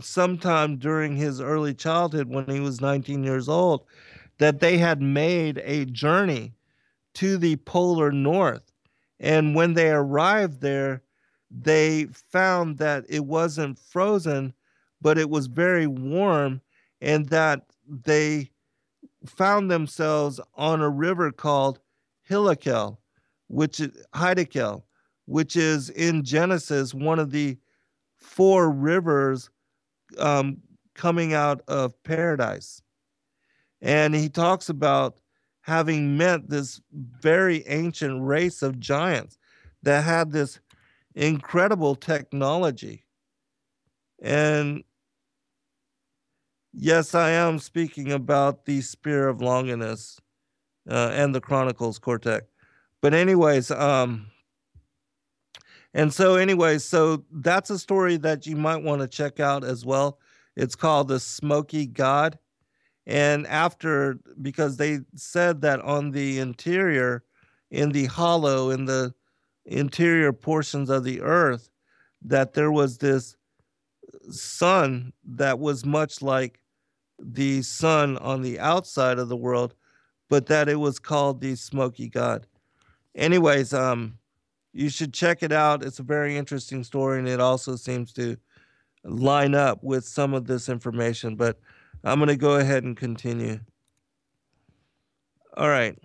sometime 0.00 0.76
during 0.76 1.16
his 1.16 1.40
early 1.40 1.74
childhood 1.74 2.28
when 2.28 2.46
he 2.46 2.60
was 2.60 2.80
19 2.80 3.24
years 3.24 3.48
old, 3.48 3.84
that 4.38 4.60
they 4.60 4.78
had 4.78 5.02
made 5.02 5.60
a 5.64 5.84
journey 5.86 6.52
to 7.14 7.36
the 7.36 7.56
polar 7.56 8.12
north. 8.12 8.72
And 9.18 9.54
when 9.54 9.74
they 9.74 9.90
arrived 9.90 10.60
there, 10.60 11.02
they 11.50 12.06
found 12.30 12.78
that 12.78 13.04
it 13.08 13.24
wasn't 13.24 13.78
frozen, 13.78 14.54
but 15.00 15.18
it 15.18 15.28
was 15.28 15.46
very 15.46 15.86
warm, 15.86 16.60
and 17.00 17.28
that 17.28 17.66
they 17.86 18.50
found 19.26 19.70
themselves 19.70 20.40
on 20.54 20.80
a 20.80 20.88
river 20.88 21.30
called 21.32 21.80
Hyllikel, 22.28 22.98
which 23.48 23.80
is 23.80 23.90
Hiddekel, 24.14 24.82
which 25.26 25.56
is 25.56 25.90
in 25.90 26.24
Genesis 26.24 26.94
one 26.94 27.18
of 27.18 27.30
the 27.30 27.58
four 28.16 28.70
rivers 28.70 29.50
um, 30.18 30.58
coming 30.94 31.34
out 31.34 31.62
of 31.68 32.00
paradise. 32.02 32.82
And 33.80 34.14
he 34.14 34.28
talks 34.28 34.68
about 34.68 35.20
having 35.62 36.16
met 36.16 36.48
this 36.48 36.80
very 36.92 37.66
ancient 37.66 38.22
race 38.22 38.62
of 38.62 38.80
giants 38.80 39.38
that 39.82 40.04
had 40.04 40.32
this 40.32 40.60
incredible 41.14 41.94
technology. 41.94 43.04
And 44.22 44.84
yes, 46.72 47.14
I 47.14 47.30
am 47.30 47.58
speaking 47.58 48.12
about 48.12 48.66
the 48.66 48.80
Spear 48.80 49.28
of 49.28 49.40
Longinus 49.40 50.20
uh, 50.88 51.10
and 51.12 51.34
the 51.34 51.40
Chronicles 51.40 51.98
Quartet. 51.98 52.48
But, 53.00 53.14
anyways, 53.14 53.70
um, 53.70 54.29
and 55.92 56.12
so, 56.12 56.36
anyway, 56.36 56.78
so 56.78 57.24
that's 57.32 57.70
a 57.70 57.78
story 57.78 58.16
that 58.18 58.46
you 58.46 58.56
might 58.56 58.82
want 58.82 59.02
to 59.02 59.08
check 59.08 59.40
out 59.40 59.64
as 59.64 59.84
well. 59.84 60.18
It's 60.56 60.76
called 60.76 61.08
The 61.08 61.18
Smoky 61.18 61.86
God. 61.86 62.38
And 63.06 63.46
after, 63.48 64.20
because 64.40 64.76
they 64.76 65.00
said 65.16 65.62
that 65.62 65.80
on 65.80 66.12
the 66.12 66.38
interior, 66.38 67.24
in 67.70 67.90
the 67.90 68.06
hollow, 68.06 68.70
in 68.70 68.84
the 68.84 69.14
interior 69.64 70.32
portions 70.32 70.90
of 70.90 71.02
the 71.02 71.20
earth, 71.22 71.70
that 72.22 72.52
there 72.52 72.70
was 72.70 72.98
this 72.98 73.36
sun 74.30 75.12
that 75.24 75.58
was 75.58 75.84
much 75.84 76.22
like 76.22 76.60
the 77.18 77.62
sun 77.62 78.16
on 78.18 78.42
the 78.42 78.60
outside 78.60 79.18
of 79.18 79.28
the 79.28 79.36
world, 79.36 79.74
but 80.28 80.46
that 80.46 80.68
it 80.68 80.76
was 80.76 80.98
called 80.98 81.40
the 81.40 81.56
smoky 81.56 82.08
god. 82.08 82.46
Anyways, 83.16 83.74
um, 83.74 84.18
you 84.72 84.88
should 84.88 85.12
check 85.12 85.42
it 85.42 85.52
out. 85.52 85.82
It's 85.82 85.98
a 85.98 86.04
very 86.04 86.36
interesting 86.36 86.84
story, 86.84 87.18
and 87.18 87.28
it 87.28 87.40
also 87.40 87.76
seems 87.76 88.12
to 88.14 88.36
line 89.04 89.54
up 89.54 89.82
with 89.82 90.04
some 90.04 90.34
of 90.34 90.46
this 90.46 90.68
information. 90.68 91.36
But 91.36 91.58
I'm 92.04 92.18
going 92.18 92.28
to 92.28 92.36
go 92.36 92.56
ahead 92.56 92.84
and 92.84 92.96
continue. 92.96 93.60
All 95.56 95.68
right. 95.68 95.98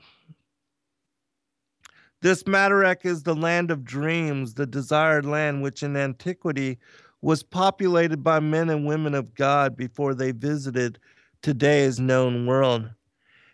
This 2.21 2.43
Madarek 2.43 3.05
is 3.05 3.23
the 3.23 3.35
land 3.35 3.69
of 3.69 3.83
dreams, 3.83 4.55
the 4.55 4.65
desired 4.65 5.25
land 5.25 5.61
which 5.61 5.83
in 5.83 5.95
antiquity 5.95 6.79
was 7.21 7.43
populated 7.43 8.23
by 8.23 8.39
men 8.39 8.69
and 8.69 8.85
women 8.85 9.13
of 9.13 9.35
God 9.35 9.77
before 9.77 10.15
they 10.15 10.31
visited 10.31 10.97
today's 11.41 11.99
known 11.99 12.47
world. 12.47 12.89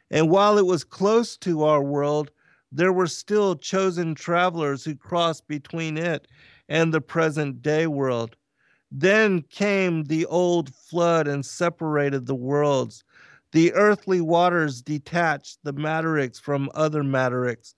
And 0.09 0.29
while 0.29 0.57
it 0.57 0.65
was 0.65 0.83
close 0.83 1.35
to 1.37 1.63
our 1.63 1.83
world, 1.83 2.31
there 2.71 2.93
were 2.93 3.07
still 3.07 3.55
chosen 3.55 4.15
travelers 4.15 4.83
who 4.85 4.95
crossed 4.95 5.47
between 5.47 5.97
it 5.97 6.27
and 6.69 6.93
the 6.93 7.01
present 7.01 7.61
day 7.61 7.85
world. 7.85 8.35
Then 8.91 9.41
came 9.43 10.03
the 10.05 10.25
old 10.25 10.73
flood 10.73 11.27
and 11.27 11.45
separated 11.45 12.25
the 12.25 12.35
worlds. 12.35 13.03
The 13.51 13.73
earthly 13.73 14.21
waters 14.21 14.81
detached 14.81 15.59
the 15.63 15.73
Madareks 15.73 16.39
from 16.39 16.69
other 16.73 17.03
Madareks, 17.03 17.73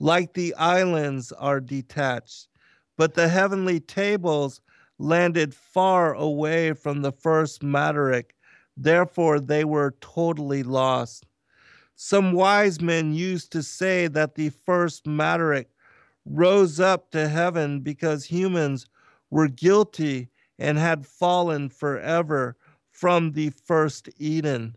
like 0.00 0.32
the 0.32 0.54
islands 0.54 1.32
are 1.32 1.60
detached. 1.60 2.48
But 2.96 3.14
the 3.14 3.28
heavenly 3.28 3.80
tables 3.80 4.60
landed 4.98 5.54
far 5.54 6.14
away 6.14 6.72
from 6.72 7.02
the 7.02 7.12
first 7.12 7.62
Madarek, 7.62 8.34
therefore 8.76 9.40
they 9.40 9.64
were 9.64 9.94
totally 10.00 10.62
lost. 10.62 11.26
Some 12.00 12.30
wise 12.30 12.80
men 12.80 13.12
used 13.12 13.50
to 13.50 13.60
say 13.60 14.06
that 14.06 14.36
the 14.36 14.50
first 14.50 15.04
Madarek 15.04 15.66
rose 16.24 16.78
up 16.78 17.10
to 17.10 17.28
heaven 17.28 17.80
because 17.80 18.24
humans 18.24 18.86
were 19.30 19.48
guilty 19.48 20.28
and 20.60 20.78
had 20.78 21.08
fallen 21.08 21.68
forever 21.68 22.56
from 22.92 23.32
the 23.32 23.50
first 23.50 24.08
Eden. 24.16 24.76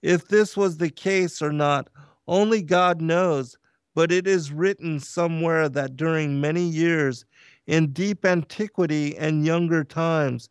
If 0.00 0.28
this 0.28 0.56
was 0.56 0.78
the 0.78 0.88
case 0.88 1.42
or 1.42 1.52
not, 1.52 1.90
only 2.26 2.62
God 2.62 3.02
knows, 3.02 3.58
but 3.94 4.10
it 4.10 4.26
is 4.26 4.50
written 4.50 5.00
somewhere 5.00 5.68
that 5.68 5.98
during 5.98 6.40
many 6.40 6.62
years, 6.62 7.26
in 7.66 7.92
deep 7.92 8.24
antiquity 8.24 9.14
and 9.18 9.44
younger 9.44 9.84
times, 9.84 10.48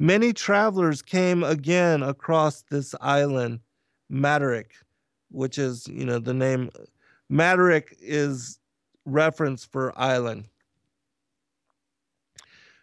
many 0.00 0.32
travelers 0.32 1.02
came 1.02 1.44
again 1.44 2.02
across 2.02 2.62
this 2.62 2.96
island, 3.00 3.60
Madarek 4.10 4.72
which 5.32 5.58
is, 5.58 5.88
you 5.88 6.04
know, 6.04 6.18
the 6.18 6.34
name 6.34 6.70
Madarek 7.30 7.94
is 8.00 8.58
reference 9.06 9.64
for 9.64 9.92
island. 9.98 10.46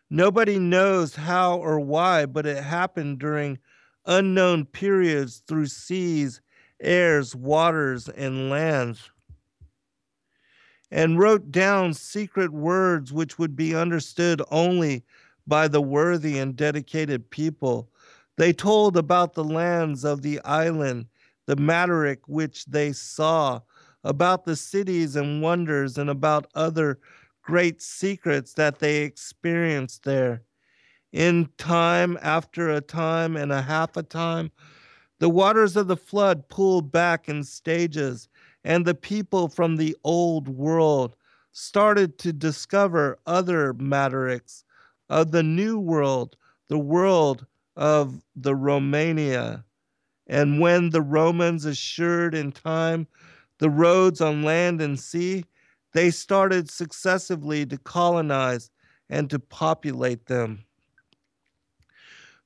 Nobody 0.10 0.60
knows 0.60 1.16
how 1.16 1.58
or 1.58 1.80
why, 1.80 2.26
but 2.26 2.46
it 2.46 2.64
happened 2.64 3.20
during 3.20 3.60
unknown 4.06 4.66
periods 4.66 5.44
through 5.48 5.68
seas, 5.68 6.42
airs, 6.82 7.36
waters, 7.36 8.10
and 8.10 8.50
lands. 8.50 9.12
and 10.92 11.20
wrote 11.20 11.52
down 11.52 11.94
secret 11.94 12.52
words 12.52 13.14
which 13.14 13.38
would 13.38 13.56
be 13.56 13.76
understood 13.76 14.42
only 14.52 15.04
by 15.48 15.68
the 15.68 15.82
worthy 15.82 16.38
and 16.40 16.56
dedicated 16.56 17.30
people. 17.30 17.90
They 18.38 18.54
told 18.54 18.98
about 18.98 19.34
the 19.34 19.44
lands 19.44 20.04
of 20.06 20.22
the 20.22 20.40
island, 20.42 21.08
the 21.50 21.56
Mataric 21.56 22.20
which 22.28 22.64
they 22.66 22.94
saw, 22.94 23.60
about 24.04 24.46
the 24.46 24.56
cities 24.56 25.16
and 25.16 25.42
wonders, 25.42 25.98
and 25.98 26.08
about 26.08 26.46
other 26.54 27.00
great 27.42 27.82
secrets 27.82 28.54
that 28.54 28.78
they 28.78 28.98
experienced 28.98 30.04
there. 30.04 30.44
In 31.12 31.50
time 31.58 32.20
after 32.22 32.70
a 32.70 32.82
time 32.82 33.36
and 33.36 33.52
a 33.52 33.64
half 33.64 33.98
a 33.98 34.04
time, 34.04 34.52
the 35.18 35.28
waters 35.28 35.76
of 35.76 35.88
the 35.88 35.98
flood 35.98 36.48
pulled 36.50 36.92
back 36.92 37.28
in 37.28 37.44
stages, 37.44 38.30
and 38.64 38.86
the 38.86 38.94
people 38.94 39.48
from 39.48 39.76
the 39.76 39.98
old 40.04 40.48
world 40.48 41.16
started 41.52 42.20
to 42.20 42.32
discover 42.32 43.18
other 43.26 43.74
Matarics 43.74 44.64
of 45.10 45.32
the 45.32 45.42
new 45.42 45.80
world, 45.80 46.36
the 46.68 46.78
world 46.78 47.48
of 47.76 48.22
the 48.36 48.56
Romania. 48.56 49.66
And 50.30 50.60
when 50.60 50.92
the 50.92 51.02
Romans 51.02 51.66
assured 51.66 52.36
in 52.36 52.52
time 52.52 53.08
the 53.58 53.70
roads 53.70 54.22
on 54.22 54.44
land 54.44 54.80
and 54.80 54.98
sea, 54.98 55.44
they 55.94 56.12
started 56.12 56.70
successively 56.70 57.66
to 57.66 57.78
colonize 57.80 58.70
and 59.10 59.28
to 59.32 59.40
populate 59.40 60.28
them. 60.28 60.64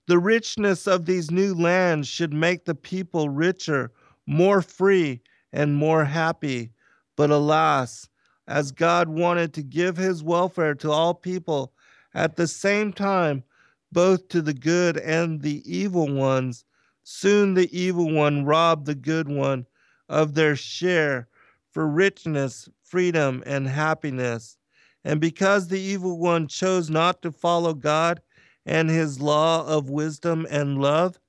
The 0.08 0.18
richness 0.18 0.88
of 0.88 1.06
these 1.06 1.30
new 1.30 1.54
lands 1.54 2.08
should 2.08 2.34
make 2.34 2.64
the 2.64 2.76
people 2.76 3.30
richer, 3.30 3.92
more 4.26 4.62
free, 4.62 5.22
and 5.52 5.76
more 5.76 6.06
happy. 6.06 6.72
But 7.18 7.32
alas, 7.32 8.08
as 8.48 8.72
God 8.72 9.10
wanted 9.10 9.54
to 9.54 9.62
give 9.62 9.98
his 9.98 10.24
welfare 10.24 10.76
to 10.76 10.92
all 10.92 11.14
people 11.14 11.74
at 12.14 12.38
the 12.38 12.48
same 12.48 12.94
time, 12.94 13.44
both 13.92 14.30
to 14.30 14.42
the 14.42 14.54
good 14.54 14.98
and 14.98 15.42
the 15.42 15.62
evil 15.66 16.12
ones, 16.12 16.64
soon 17.04 17.54
the 17.54 17.78
evil 17.78 18.12
one 18.12 18.46
robbed 18.46 18.86
the 18.86 18.96
good 18.96 19.28
one 19.28 19.66
of 20.10 20.34
their 20.34 20.56
share 20.56 21.28
for 21.72 21.88
richness, 21.88 22.70
freedom, 22.82 23.44
and 23.46 23.68
happiness. 23.68 24.58
And 25.04 25.20
because 25.20 25.68
the 25.68 25.80
evil 25.80 26.18
one 26.18 26.48
chose 26.48 26.90
not 26.90 27.22
to 27.24 27.32
follow 27.32 27.74
God 27.74 28.22
and 28.66 28.90
his 28.90 29.20
law 29.20 29.66
of 29.68 29.90
wisdom 29.90 30.48
and 30.50 30.80
love, 30.80 31.20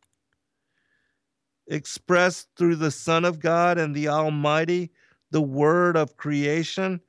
expressed 1.66 2.48
through 2.56 2.76
the 2.76 2.90
Son 2.90 3.24
of 3.24 3.40
God 3.40 3.78
and 3.78 3.94
the 3.94 4.08
Almighty, 4.08 4.92
the 5.30 5.42
Word 5.42 5.96
of 5.96 6.16
creation, 6.16 7.00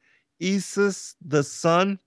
Isis, 0.41 1.16
the 1.22 1.43
Son, 1.43 1.99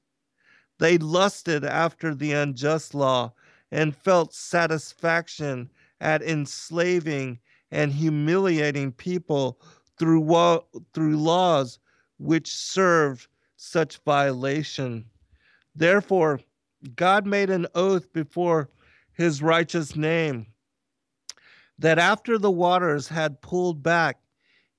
they 0.78 0.98
lusted 0.98 1.64
after 1.64 2.14
the 2.14 2.32
unjust 2.32 2.94
law 2.94 3.32
and 3.70 3.94
felt 3.94 4.32
satisfaction 4.32 5.70
at 6.00 6.22
enslaving 6.22 7.38
and 7.70 7.92
humiliating 7.92 8.92
people 8.92 9.60
through, 9.98 10.62
through 10.94 11.16
laws 11.16 11.78
which 12.18 12.52
served 12.52 13.26
such 13.56 13.98
violation. 13.98 15.04
Therefore, 15.74 16.40
God 16.96 17.26
made 17.26 17.50
an 17.50 17.66
oath 17.74 18.12
before 18.12 18.68
his 19.12 19.42
righteous 19.42 19.96
name 19.96 20.46
that 21.78 21.98
after 21.98 22.38
the 22.38 22.50
waters 22.50 23.08
had 23.08 23.40
pulled 23.40 23.82
back, 23.82 24.18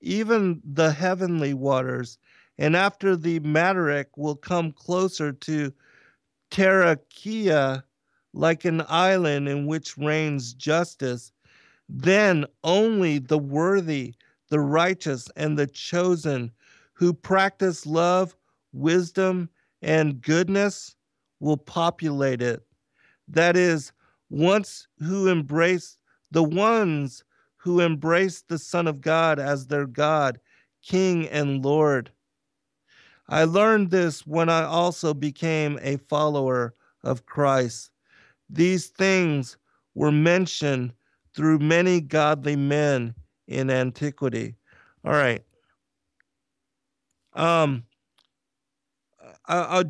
even 0.00 0.60
the 0.64 0.92
heavenly 0.92 1.54
waters, 1.54 2.18
and 2.58 2.76
after 2.76 3.16
the 3.16 3.40
Mataric 3.40 4.06
will 4.16 4.36
come 4.36 4.72
closer 4.72 5.32
to 5.32 5.72
Terakia, 6.50 7.82
like 8.32 8.64
an 8.64 8.82
island 8.88 9.48
in 9.48 9.66
which 9.66 9.98
reigns 9.98 10.54
justice, 10.54 11.32
then 11.88 12.46
only 12.62 13.18
the 13.18 13.38
worthy, 13.38 14.14
the 14.48 14.60
righteous, 14.60 15.28
and 15.36 15.58
the 15.58 15.66
chosen 15.66 16.52
who 16.92 17.12
practice 17.12 17.86
love, 17.86 18.36
wisdom, 18.72 19.48
and 19.82 20.20
goodness 20.20 20.94
will 21.40 21.56
populate 21.56 22.42
it. 22.42 22.62
That 23.26 23.56
is, 23.56 23.92
once 24.28 24.86
who 25.00 25.28
embrace 25.28 25.96
the 26.30 26.44
ones 26.44 27.24
who 27.56 27.80
embrace 27.80 28.42
the 28.42 28.58
Son 28.58 28.86
of 28.86 29.00
God 29.00 29.38
as 29.38 29.66
their 29.66 29.86
God, 29.86 30.40
King, 30.82 31.28
and 31.28 31.64
Lord. 31.64 32.10
I 33.28 33.44
learned 33.44 33.90
this 33.90 34.26
when 34.26 34.48
I 34.48 34.64
also 34.64 35.12
became 35.12 35.78
a 35.82 35.98
follower 35.98 36.74
of 37.04 37.26
Christ. 37.26 37.90
These 38.50 38.88
things 38.88 39.56
were 39.94 40.12
mentioned 40.12 40.92
through 41.34 41.58
many 41.58 42.00
godly 42.00 42.56
men 42.56 43.14
in 43.46 43.70
antiquity. 43.70 44.56
All 45.04 45.12
right. 45.12 45.42
Um, 47.34 47.84
I, 49.46 49.80
I, 49.80 49.84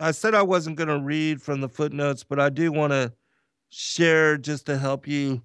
I 0.00 0.10
said 0.12 0.34
I 0.34 0.42
wasn't 0.42 0.76
going 0.76 0.88
to 0.88 1.00
read 1.00 1.42
from 1.42 1.60
the 1.60 1.68
footnotes, 1.68 2.24
but 2.24 2.38
I 2.38 2.50
do 2.50 2.72
want 2.72 2.92
to 2.92 3.12
share 3.70 4.36
just 4.36 4.66
to 4.66 4.78
help 4.78 5.06
you 5.08 5.42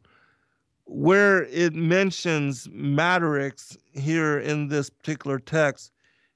where 0.86 1.43
it 1.45 1.74
mentions 1.74 2.67
Matarics 2.67 3.78
here 3.93 4.39
in 4.39 4.67
this 4.67 4.89
particular 4.89 5.39
text. 5.39 5.91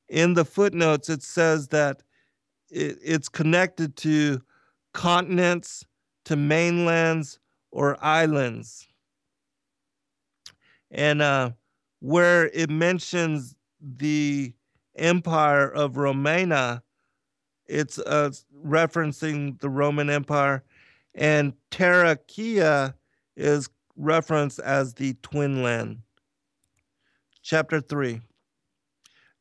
In 0.09 0.33
the 0.35 0.45
footnotes, 0.45 1.09
it 1.09 1.23
says 1.23 1.69
that 1.69 2.03
it, 2.69 2.97
it's 3.03 3.29
connected 3.29 3.95
to 3.97 4.41
continents, 4.93 5.85
to 6.25 6.35
mainlands, 6.35 7.39
or 7.71 7.97
islands. 8.03 8.87
And 10.91 11.21
uh, 11.21 11.51
where 11.99 12.49
it 12.53 12.69
mentions 12.69 13.55
the 13.81 14.53
empire 14.95 15.67
of 15.67 15.97
Romana, 15.97 16.83
it's 17.65 17.97
uh, 17.99 18.31
referencing 18.65 19.59
the 19.59 19.69
Roman 19.69 20.09
Empire, 20.09 20.63
and 21.15 21.53
Terakia 21.71 22.93
is 23.35 23.69
referenced 23.95 24.59
as 24.59 24.93
the 24.93 25.15
twin 25.21 25.63
land. 25.63 25.99
Chapter 27.41 27.81
3. 27.81 28.21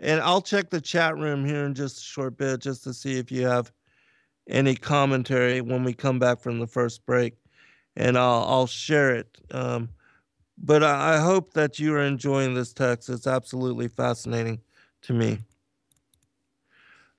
And 0.01 0.21
I'll 0.21 0.43
check 0.43 0.71
the 0.71 0.81
chat 0.81 1.17
room 1.17 1.45
here 1.45 1.65
in 1.65 1.75
just 1.75 1.99
a 1.99 2.03
short 2.03 2.37
bit 2.37 2.61
just 2.61 2.83
to 2.85 2.93
see 2.93 3.19
if 3.19 3.31
you 3.31 3.47
have 3.47 3.71
any 4.49 4.75
commentary 4.75 5.61
when 5.61 5.85
we 5.85 5.93
come 5.93 6.19
back 6.19 6.41
from 6.41 6.59
the 6.59 6.67
first 6.67 7.05
break. 7.07 7.35
And 7.97 8.17
I'll, 8.17 8.45
I'll 8.49 8.67
share 8.67 9.15
it. 9.15 9.39
Um, 9.51 9.91
but 10.59 10.83
I, 10.83 11.15
I 11.15 11.19
hope 11.19 11.53
that 11.55 11.79
you 11.79 11.95
are 11.95 12.03
enjoying 12.03 12.55
this 12.55 12.73
text. 12.73 13.09
It's 13.09 13.27
absolutely 13.27 13.89
fascinating 13.89 14.61
to 15.03 15.13
me. 15.13 15.39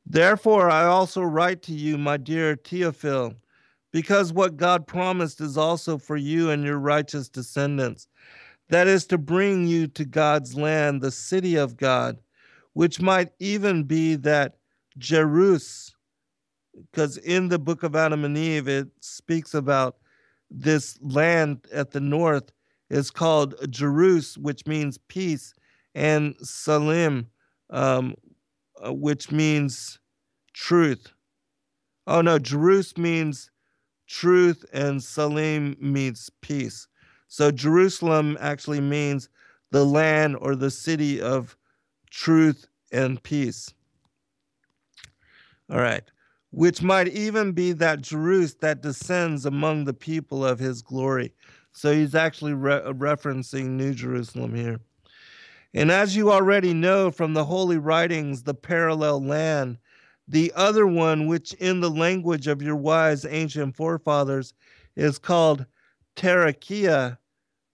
Therefore, 0.05 0.69
I 0.69 0.86
also 0.86 1.21
write 1.21 1.61
to 1.63 1.74
you, 1.74 1.97
my 1.97 2.17
dear 2.17 2.55
Theophil, 2.55 3.36
because 3.91 4.34
what 4.34 4.57
God 4.57 4.86
promised 4.88 5.39
is 5.39 5.57
also 5.57 5.97
for 5.97 6.17
you 6.17 6.49
and 6.49 6.63
your 6.63 6.80
righteous 6.80 7.30
descendants. 7.30 8.07
That 8.69 8.88
is 8.88 9.05
to 9.07 9.17
bring 9.17 9.67
you 9.67 9.88
to 9.88 10.03
God's 10.03 10.55
land, 10.55 11.01
the 11.01 11.11
city 11.11 11.55
of 11.55 11.78
God, 11.78 12.17
which 12.74 12.99
might 12.99 13.32
even 13.39 13.84
be 13.84 14.15
that 14.15 14.57
Jerus, 14.97 15.93
because 16.91 17.17
in 17.17 17.49
the 17.49 17.59
book 17.59 17.84
of 17.84 17.95
Adam 17.95 18.26
and 18.26 18.38
Eve, 18.38 18.67
it 18.67 18.88
speaks 18.99 19.53
about 19.53 19.97
this 20.49 20.97
land 21.01 21.65
at 21.74 21.91
the 21.91 21.99
north 21.99 22.51
is 22.89 23.09
called 23.09 23.55
Jerus, 23.71 24.38
which 24.38 24.67
means 24.67 24.99
peace, 25.07 25.53
and 25.95 26.36
Salim, 26.41 27.28
um, 27.69 28.15
uh, 28.86 28.93
which 28.93 29.32
means 29.32 29.99
truth. 30.53 31.11
Oh 32.05 32.21
no, 32.21 32.38
Jerus 32.38 32.97
means 32.97 33.49
truth, 34.07 34.65
and 34.74 35.01
Salim 35.01 35.76
means 35.80 36.30
peace. 36.41 36.88
So 37.28 37.49
Jerusalem 37.49 38.38
actually 38.39 38.82
means 38.82 39.30
the 39.71 39.86
land 39.86 40.38
or 40.39 40.55
the 40.55 40.69
city 40.69 41.19
of 41.19 41.57
truth 42.11 42.67
and 42.91 43.21
peace. 43.24 43.74
All 45.71 45.80
right. 45.80 46.03
Which 46.56 46.84
might 46.84 47.08
even 47.08 47.54
be 47.54 47.72
that 47.74 48.01
Jerus 48.01 48.60
that 48.60 48.84
descends 48.84 49.47
among 49.47 49.86
the 49.86 49.93
people 49.93 50.45
of 50.45 50.60
his 50.60 50.84
glory. 50.84 51.34
So 51.72 51.91
he's 51.91 52.14
actually 52.14 52.54
re- 52.54 52.76
uh, 52.76 52.93
referencing 52.93 53.70
New 53.70 53.95
Jerusalem 53.95 54.54
here. 54.54 54.80
And 55.74 55.91
as 55.91 56.16
you 56.16 56.32
already 56.32 56.76
know 56.76 57.10
from 57.10 57.34
the 57.34 57.45
holy 57.45 57.80
writings, 57.80 58.43
the 58.43 58.54
parallel 58.54 59.24
land, 59.24 59.80
the 60.28 60.54
other 60.56 60.86
one, 60.86 61.26
which 61.26 61.54
in 61.54 61.80
the 61.80 61.89
language 61.89 62.45
of 62.45 62.62
your 62.62 62.76
wise 62.76 63.26
ancient 63.26 63.76
forefathers 63.76 64.54
is 64.95 65.18
called 65.18 65.66
Terakia, 66.16 67.18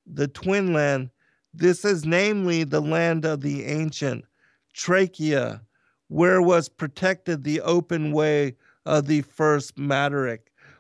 the 0.08 0.30
twin 0.30 0.72
land, 0.72 1.10
this 1.54 1.84
is 1.84 2.06
namely 2.06 2.64
the 2.64 2.80
land 2.80 3.26
of 3.26 3.42
the 3.42 3.66
ancient 3.66 4.24
Trachea, 4.74 5.64
where 6.08 6.42
was 6.42 6.70
protected 6.70 7.44
the 7.44 7.60
open 7.60 8.14
way 8.14 8.56
of 8.90 9.06
the 9.06 9.22
first 9.22 9.76
Madaric, 9.78 10.40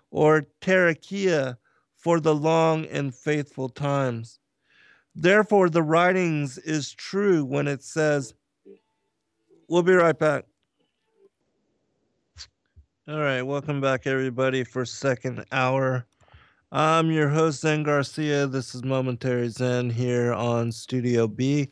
or 0.10 0.48
Terakia, 0.62 1.58
for 1.96 2.20
the 2.20 2.34
long 2.34 2.86
and 2.88 3.14
faithful 3.14 3.70
times. 3.70 4.40
Therefore, 5.14 5.70
the 5.70 5.84
writings 5.84 6.58
is 6.58 6.92
true 6.94 7.46
when 7.46 7.68
it 7.68 7.84
says, 7.84 8.34
We'll 9.68 9.84
be 9.84 9.94
right 9.94 10.18
back. 10.18 10.46
All 13.08 13.20
right, 13.20 13.44
welcome 13.44 13.80
back, 13.80 14.08
everybody, 14.08 14.64
for 14.64 14.86
second 14.86 15.46
hour. 15.52 16.08
I'm 16.72 17.12
your 17.12 17.30
host, 17.30 17.62
Zen 17.62 17.84
Garcia. 17.84 18.48
This 18.48 18.74
is 18.74 18.84
Momentary 18.84 19.50
Zen 19.50 19.92
here 19.92 20.34
on 20.34 20.72
Studio 20.72 21.28
B 21.28 21.70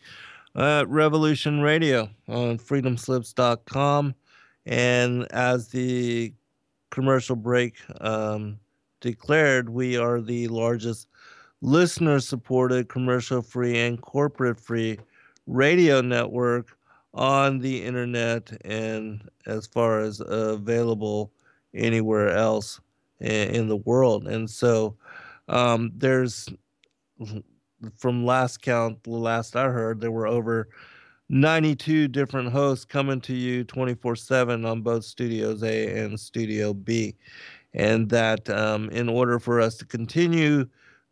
at 0.56 0.88
Revolution 0.88 1.62
Radio 1.62 2.10
on 2.28 2.60
freedomslips.com. 2.60 4.14
And 4.68 5.32
as 5.32 5.70
the 5.70 6.34
commercial 6.92 7.38
break 7.38 7.76
um, 8.02 8.60
declared, 9.00 9.70
we 9.70 9.98
are 9.98 10.20
the 10.20 10.50
largest 10.50 11.08
listener 11.62 12.20
supported, 12.20 12.90
commercial 12.90 13.42
free, 13.42 13.80
and 13.80 14.02
corporate 14.02 14.60
free 14.60 15.00
radio 15.48 16.02
network 16.02 16.78
on 17.14 17.60
the 17.60 17.82
internet 17.82 18.52
and 18.66 19.28
as 19.46 19.66
far 19.66 20.02
as 20.02 20.22
available 20.28 21.32
anywhere 21.74 22.30
else 22.30 22.82
in 23.22 23.70
the 23.70 23.78
world. 23.78 24.28
And 24.28 24.50
so 24.50 24.98
um, 25.48 25.92
there's, 25.96 26.50
from 27.96 28.26
last 28.26 28.62
count, 28.62 29.02
the 29.04 29.12
last 29.12 29.56
I 29.56 29.70
heard, 29.70 30.02
there 30.02 30.12
were 30.12 30.28
over 30.28 30.68
92 31.30 32.08
different 32.08 32.52
hosts 32.52 32.86
coming 32.86 33.20
to 33.22 33.34
you 33.34 33.64
24 33.66 34.16
7 34.16 34.66
on 34.66 34.82
both 34.82 35.04
Studios 35.04 35.62
A 35.64 36.04
and 36.04 36.20
Studio 36.20 36.74
B. 36.74 37.16
And 37.74 38.10
that 38.10 38.50
um, 38.50 38.90
in 38.90 39.10
order 39.10 39.40
for 39.40 39.60
us 39.60 39.76
to 39.78 39.86
continue 39.86 40.66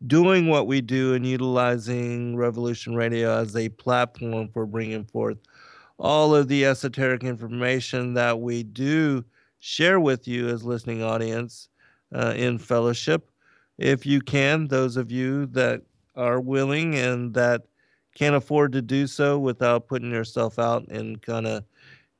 doing 0.07 0.47
what 0.47 0.67
we 0.67 0.81
do 0.81 1.13
and 1.13 1.25
utilizing 1.25 2.35
Revolution 2.35 2.95
Radio 2.95 3.37
as 3.37 3.55
a 3.55 3.69
platform 3.69 4.49
for 4.53 4.65
bringing 4.65 5.05
forth 5.05 5.37
all 5.97 6.35
of 6.35 6.47
the 6.47 6.65
esoteric 6.65 7.23
information 7.23 8.13
that 8.13 8.39
we 8.39 8.63
do 8.63 9.23
share 9.59 9.99
with 9.99 10.27
you 10.27 10.47
as 10.49 10.63
listening 10.63 11.03
audience 11.03 11.69
uh, 12.13 12.33
in 12.35 12.57
fellowship. 12.57 13.31
If 13.77 14.05
you 14.05 14.21
can, 14.21 14.67
those 14.67 14.97
of 14.97 15.11
you 15.11 15.47
that 15.47 15.81
are 16.15 16.39
willing 16.39 16.95
and 16.95 17.33
that 17.33 17.63
can't 18.15 18.35
afford 18.35 18.71
to 18.71 18.81
do 18.81 19.05
so 19.05 19.37
without 19.37 19.87
putting 19.87 20.09
yourself 20.09 20.57
out 20.57 20.87
in 20.89 21.17
kind 21.17 21.45
of 21.45 21.63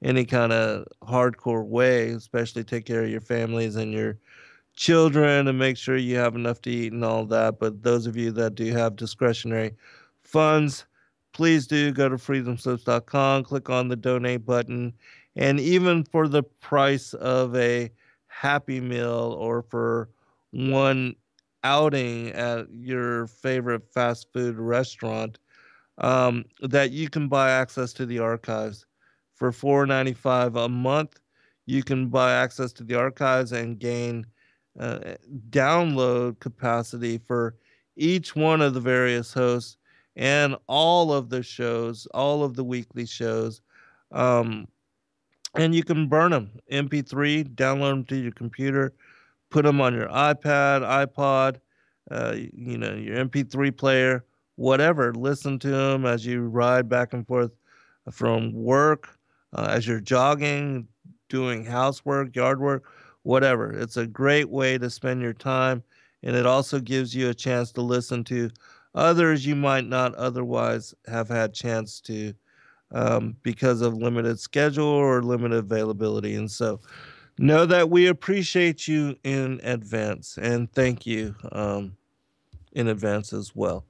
any 0.04 0.26
kind 0.26 0.54
of 0.54 0.86
hardcore 1.02 1.66
way, 1.66 2.10
especially 2.10 2.64
take 2.64 2.86
care 2.86 3.04
of 3.04 3.10
your 3.10 3.22
families 3.22 3.76
and 3.76 3.92
your 3.92 4.18
children 4.76 5.48
and 5.48 5.58
make 5.58 5.78
sure 5.78 5.98
you 5.98 6.18
have 6.18 6.36
enough 6.36 6.62
to 6.62 6.70
eat 6.70 6.92
and 6.92 7.04
all 7.04 7.26
that. 7.26 7.60
But 7.60 7.82
those 7.82 8.06
of 8.06 8.16
you 8.16 8.32
that 8.34 8.56
do 8.56 8.72
have 8.74 8.96
discretionary 8.98 9.74
funds, 10.22 10.86
please 11.34 11.66
do 11.66 11.92
go 11.92 12.10
to 12.10 12.18
freedomslips.com, 12.18 13.44
click 13.46 13.70
on 13.70 13.88
the 13.88 13.96
donate 13.96 14.46
button, 14.46 14.94
and 15.36 15.60
even 15.60 16.04
for 16.04 16.28
the 16.28 16.44
price 16.44 17.14
of 17.14 17.56
a 17.56 17.90
happy 18.28 18.82
meal 18.82 19.36
or 19.40 19.62
for 19.62 20.10
one 20.52 21.16
outing 21.64 22.30
at 22.30 22.68
your 22.72 23.28
favorite 23.28 23.92
fast 23.92 24.28
food 24.34 24.58
restaurant, 24.58 25.40
um, 25.98 26.46
that 26.62 26.92
you 26.92 27.10
can 27.10 27.28
buy 27.28 27.52
access 27.52 27.94
to 27.94 28.06
the 28.06 28.20
archives 28.20 28.86
for 29.36 29.52
$4.95 29.52 30.66
a 30.66 30.70
month. 30.70 31.20
You 31.66 31.84
can 31.84 32.10
buy 32.10 32.34
access 32.34 32.72
to 32.74 32.84
the 32.84 32.96
archives 32.96 33.52
and 33.52 33.80
gain 33.80 34.26
uh, 34.80 35.16
download 35.50 36.40
capacity 36.40 37.18
for 37.18 37.56
each 37.96 38.36
one 38.36 38.62
of 38.62 38.74
the 38.74 38.80
various 38.80 39.34
hosts 39.34 39.78
and 40.16 40.56
all 40.68 41.14
of 41.14 41.30
the 41.30 41.44
shows, 41.44 42.08
all 42.14 42.44
of 42.44 42.56
the 42.56 42.64
weekly 42.64 43.06
shows. 43.06 43.62
Um, 44.12 44.68
and 45.56 45.74
you 45.74 45.84
can 45.84 46.08
burn 46.08 46.32
them 46.32 46.52
MP3, 46.72 47.56
download 47.56 47.90
them 47.90 48.04
to 48.06 48.16
your 48.18 48.32
computer, 48.32 48.94
put 49.50 49.64
them 49.64 49.82
on 49.82 49.94
your 49.94 50.08
iPad, 50.10 50.82
iPod, 50.82 51.60
uh, 52.12 52.36
you 52.36 52.78
know, 52.78 52.94
your 52.94 53.26
MP3 53.26 53.76
player, 53.76 54.26
whatever. 54.56 55.14
Listen 55.14 55.60
to 55.60 55.70
them 55.70 56.06
as 56.06 56.26
you 56.26 56.42
ride 56.42 56.90
back 56.90 57.14
and 57.14 57.26
forth 57.26 57.52
from 58.12 58.54
work, 58.54 59.10
uh, 59.54 59.68
as 59.70 59.88
you're 59.88 60.00
jogging, 60.00 60.88
doing 61.30 61.66
housework, 61.66 62.36
yard 62.36 62.60
work, 62.60 62.86
whatever. 63.24 63.72
It's 63.72 63.98
a 63.98 64.08
great 64.08 64.50
way 64.50 64.78
to 64.78 64.90
spend 64.90 65.22
your 65.22 65.34
time, 65.34 65.84
and 66.24 66.36
it 66.36 66.46
also 66.46 66.80
gives 66.80 67.16
you 67.16 67.30
a 67.30 67.34
chance 67.34 67.72
to 67.74 67.82
listen 67.82 68.24
to 68.26 68.50
others 68.94 69.46
you 69.46 69.56
might 69.56 69.86
not 69.86 70.16
otherwise 70.16 70.94
have 71.08 71.28
had 71.28 71.54
chance 71.54 72.00
to 72.02 72.34
um, 72.92 73.36
because 73.44 73.82
of 73.82 73.96
limited 73.96 74.40
schedule 74.40 74.86
or 74.86 75.22
limited 75.22 75.58
availability. 75.58 76.36
And 76.36 76.50
so, 76.50 76.80
know 77.38 77.66
that 77.66 77.90
we 77.90 78.08
appreciate 78.08 78.88
you 78.88 79.16
in 79.24 79.60
advance 79.64 80.38
and 80.38 80.72
thank 80.72 81.06
you 81.06 81.36
um, 81.52 81.98
in 82.72 82.88
advance 82.88 83.34
as 83.34 83.54
well. 83.56 83.86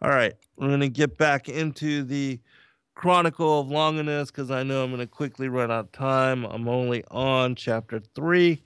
All 0.00 0.10
right, 0.10 0.32
we're 0.56 0.68
going 0.68 0.78
to 0.78 0.88
get 0.88 1.18
back 1.18 1.48
into 1.48 2.04
the 2.04 2.38
Chronicle 2.94 3.58
of 3.58 3.68
Longinus 3.68 4.30
because 4.30 4.48
I 4.48 4.62
know 4.62 4.84
I'm 4.84 4.90
going 4.90 5.00
to 5.00 5.08
quickly 5.08 5.48
run 5.48 5.72
out 5.72 5.86
of 5.86 5.92
time. 5.92 6.44
I'm 6.44 6.68
only 6.68 7.02
on 7.10 7.56
chapter 7.56 7.98
three. 8.14 8.62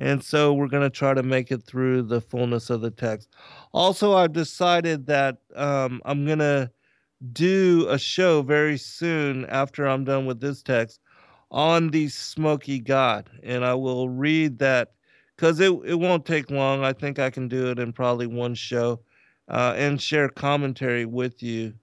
And 0.00 0.24
so 0.24 0.52
we're 0.52 0.66
going 0.66 0.82
to 0.82 0.90
try 0.90 1.14
to 1.14 1.22
make 1.22 1.52
it 1.52 1.62
through 1.62 2.02
the 2.02 2.20
fullness 2.20 2.68
of 2.68 2.80
the 2.80 2.90
text. 2.90 3.28
Also, 3.70 4.16
I've 4.16 4.32
decided 4.32 5.06
that 5.06 5.38
um, 5.54 6.02
I'm 6.04 6.26
going 6.26 6.40
to 6.40 6.68
do 7.32 7.86
a 7.88 7.96
show 7.96 8.42
very 8.42 8.76
soon 8.76 9.46
after 9.46 9.86
I'm 9.86 10.02
done 10.02 10.26
with 10.26 10.40
this 10.40 10.64
text 10.64 10.98
on 11.52 11.90
the 11.90 12.08
smoky 12.08 12.80
God. 12.80 13.30
And 13.44 13.64
I 13.64 13.74
will 13.74 14.08
read 14.08 14.58
that 14.58 14.94
because 15.36 15.60
it, 15.60 15.72
it 15.84 16.00
won't 16.00 16.26
take 16.26 16.50
long. 16.50 16.82
I 16.82 16.92
think 16.92 17.20
I 17.20 17.30
can 17.30 17.46
do 17.46 17.70
it 17.70 17.78
in 17.78 17.92
probably 17.92 18.26
one 18.26 18.56
show 18.56 18.98
uh, 19.52 19.74
and 19.76 20.00
share 20.00 20.28
commentary 20.28 21.04
with 21.04 21.42
you 21.42 21.74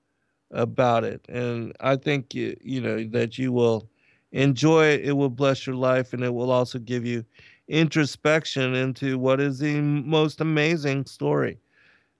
about 0.52 1.04
it. 1.04 1.24
And 1.30 1.74
I 1.80 1.96
think, 1.96 2.34
you, 2.34 2.58
you 2.62 2.82
know, 2.82 3.04
that 3.12 3.38
you 3.38 3.52
will 3.52 3.88
enjoy 4.32 4.88
it. 4.88 5.06
It 5.06 5.14
will 5.14 5.30
bless 5.30 5.66
your 5.66 5.76
life 5.76 6.12
and 6.14 6.24
it 6.24 6.34
will 6.34 6.52
also 6.52 6.80
give 6.80 7.06
you 7.06 7.24
introspection 7.68 8.74
into 8.74 9.20
what 9.20 9.40
is 9.40 9.60
the 9.60 9.80
most 9.80 10.42
amazing 10.42 11.06
story 11.06 11.60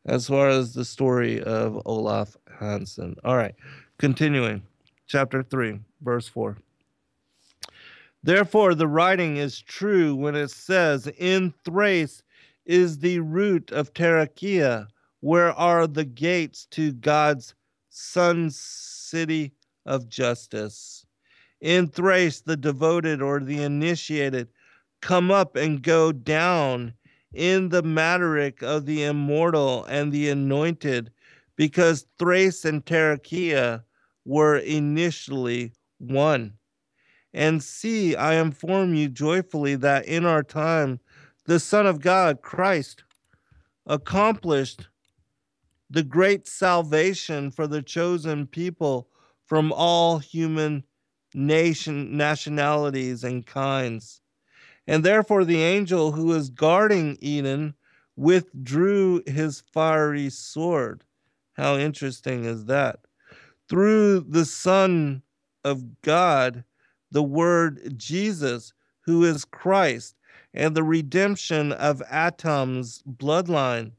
as 0.06 0.28
far 0.28 0.48
as 0.48 0.74
the 0.74 0.86
story 0.86 1.42
of 1.44 1.82
Olaf 1.86 2.38
Hansen. 2.60 3.16
All 3.24 3.36
right, 3.36 3.56
continuing. 3.98 4.62
Chapter 5.08 5.42
3, 5.42 5.80
verse 6.02 6.28
4. 6.28 6.56
Therefore, 8.22 8.76
the 8.76 8.88
writing 8.88 9.38
is 9.38 9.60
true 9.60 10.16
when 10.16 10.36
it 10.36 10.52
says, 10.52 11.08
In 11.18 11.54
Thrace 11.66 12.22
is 12.66 13.00
the 13.00 13.20
root 13.20 13.72
of 13.72 13.94
Terakia, 13.94 14.88
where 15.22 15.54
are 15.54 15.88
the 15.88 16.06
gates 16.06 16.66
to 16.72 16.92
God's 16.94 17.56
sun 17.90 18.50
city 18.52 19.52
of 19.86 20.08
justice. 20.08 21.06
In 21.62 21.88
Thrace, 21.88 22.42
the 22.42 22.58
devoted 22.58 23.22
or 23.22 23.40
the 23.40 23.62
initiated 23.62 24.48
come 25.02 25.32
up 25.32 25.56
and 25.56 25.82
go 25.82 26.12
down 26.12 26.94
in 27.34 27.70
the 27.70 27.84
Madaric 27.84 28.64
of 28.64 28.86
the 28.86 29.04
immortal 29.04 29.86
and 29.86 30.12
the 30.12 30.30
anointed, 30.30 31.12
because 31.56 32.06
Thrace 32.18 32.66
and 32.66 32.86
Terakia 32.86 33.84
were 34.26 34.58
initially 34.58 35.74
one. 36.00 36.54
And 37.34 37.64
see, 37.64 38.16
I 38.16 38.36
inform 38.36 38.96
you 38.96 39.10
joyfully 39.10 39.76
that 39.76 40.06
in 40.06 40.26
our 40.26 40.44
time, 40.44 41.00
the 41.46 41.60
Son 41.60 41.86
of 41.86 42.02
God, 42.02 42.42
Christ, 42.42 43.04
accomplished 43.86 44.88
the 45.90 46.04
great 46.04 46.48
salvation 46.48 47.52
for 47.52 47.68
the 47.68 47.82
chosen 47.82 48.48
people 48.48 49.10
from 49.46 49.72
all 49.72 50.20
human 50.20 50.84
nation 51.34 52.16
nationalities 52.18 53.24
and 53.24 53.46
kinds 53.46 54.22
and 54.90 55.06
therefore, 55.06 55.46
the 55.46 55.62
angel 55.62 56.14
who 56.14 56.26
was 56.26 56.50
guarding 56.50 57.16
Eden 57.22 57.76
withdrew 58.16 59.22
his 59.28 59.62
fiery 59.72 60.32
sword. 60.32 61.04
How 61.54 61.78
interesting 61.78 62.44
is 62.44 62.66
that? 62.66 63.02
Through 63.70 64.22
the 64.22 64.46
Son 64.46 65.22
of 65.64 66.02
God, 66.02 66.64
the 67.12 67.22
Word 67.22 68.00
Jesus, 68.00 68.74
who 69.02 69.24
is 69.24 69.46
Christ, 69.46 70.16
and 70.56 70.76
the 70.76 70.84
redemption 70.84 71.72
of 71.72 72.02
Adam's 72.10 73.04
bloodline. 73.04 73.92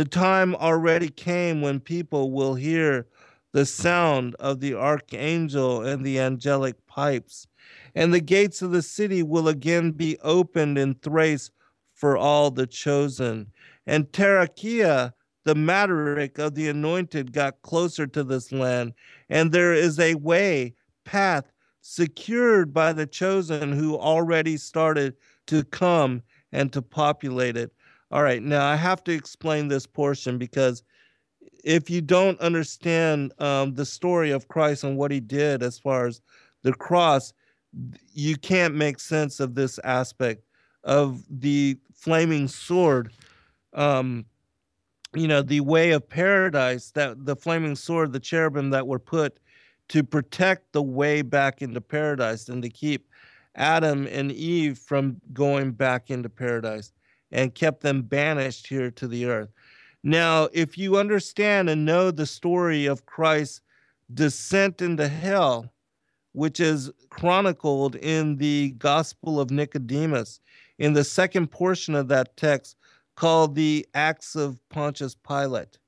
The 0.00 0.06
time 0.06 0.54
already 0.54 1.10
came 1.10 1.60
when 1.60 1.78
people 1.78 2.30
will 2.30 2.54
hear 2.54 3.06
the 3.52 3.66
sound 3.66 4.34
of 4.36 4.60
the 4.60 4.72
archangel 4.72 5.82
and 5.82 6.02
the 6.02 6.18
angelic 6.18 6.86
pipes 6.86 7.46
And 7.94 8.14
the 8.14 8.22
gates 8.22 8.62
of 8.62 8.70
the 8.70 8.80
city 8.80 9.22
will 9.22 9.46
again 9.46 9.90
be 9.90 10.16
opened 10.20 10.78
in 10.78 10.94
Thrace 10.94 11.50
for 11.92 12.16
all 12.16 12.50
the 12.50 12.66
chosen. 12.66 13.52
And 13.86 14.10
Terakia, 14.10 15.12
the 15.44 15.54
Mataric 15.54 16.38
of 16.38 16.54
the 16.54 16.68
anointed, 16.70 17.34
got 17.34 17.60
closer 17.60 18.06
to 18.06 18.24
this 18.24 18.50
land. 18.52 18.94
And 19.28 19.52
there 19.52 19.74
is 19.74 19.98
a 19.98 20.14
way, 20.14 20.76
path, 21.04 21.52
secured 21.82 22.72
by 22.72 22.94
the 22.94 23.06
chosen 23.06 23.72
who 23.72 23.98
already 23.98 24.56
started 24.56 25.16
to 25.48 25.62
come 25.62 26.22
and 26.52 26.72
to 26.72 26.80
populate 26.80 27.58
it. 27.58 27.70
All 28.10 28.22
right, 28.24 28.42
now 28.42 28.66
I 28.66 28.74
have 28.74 29.04
to 29.04 29.12
explain 29.12 29.68
this 29.68 29.86
portion 29.86 30.36
because 30.36 30.82
if 31.62 31.88
you 31.88 32.00
don't 32.00 32.40
understand 32.40 33.32
um, 33.38 33.74
the 33.74 33.84
story 33.84 34.32
of 34.32 34.48
Christ 34.48 34.82
and 34.82 34.96
what 34.96 35.12
he 35.12 35.20
did 35.20 35.62
as 35.62 35.78
far 35.78 36.06
as 36.06 36.20
the 36.62 36.72
cross, 36.72 37.32
you 38.12 38.36
can't 38.36 38.74
make 38.74 38.98
sense 38.98 39.38
of 39.38 39.54
this 39.54 39.78
aspect 39.84 40.42
of 40.82 41.24
the 41.30 41.78
flaming 41.94 42.48
sword. 42.48 43.12
Um, 43.74 44.24
you 45.14 45.28
know, 45.28 45.42
the 45.42 45.60
way 45.60 45.92
of 45.92 46.08
paradise, 46.08 46.90
that 46.92 47.24
the 47.24 47.36
flaming 47.36 47.76
sword, 47.76 48.12
the 48.12 48.20
cherubim 48.20 48.70
that 48.70 48.86
were 48.86 48.98
put 48.98 49.38
to 49.88 50.02
protect 50.02 50.72
the 50.72 50.82
way 50.82 51.22
back 51.22 51.62
into 51.62 51.80
paradise 51.80 52.48
and 52.48 52.62
to 52.62 52.70
keep 52.70 53.08
Adam 53.54 54.06
and 54.08 54.32
Eve 54.32 54.78
from 54.78 55.20
going 55.32 55.72
back 55.72 56.10
into 56.10 56.28
paradise 56.28 56.92
and 57.32 57.54
kept 57.54 57.82
them 57.82 58.02
banished 58.02 58.66
here 58.66 58.90
to 58.90 59.06
the 59.06 59.26
earth. 59.26 59.50
Now, 60.02 60.48
if 60.52 60.78
you 60.78 60.96
understand 60.96 61.68
and 61.68 61.84
know 61.84 62.10
the 62.10 62.26
story 62.26 62.86
of 62.86 63.06
Christ's 63.06 63.60
descent 64.12 64.80
into 64.80 65.08
hell, 65.08 65.72
which 66.32 66.60
is 66.60 66.90
chronicled 67.10 67.96
in 67.96 68.36
the 68.36 68.70
Gospel 68.78 69.40
of 69.40 69.50
Nicodemus, 69.50 70.40
in 70.78 70.94
the 70.94 71.04
second 71.04 71.50
portion 71.50 71.94
of 71.94 72.08
that 72.08 72.36
text 72.36 72.76
called 73.16 73.54
the 73.54 73.86
Acts 73.94 74.34
of 74.34 74.66
Pontius 74.70 75.14
Pilate, 75.14 75.78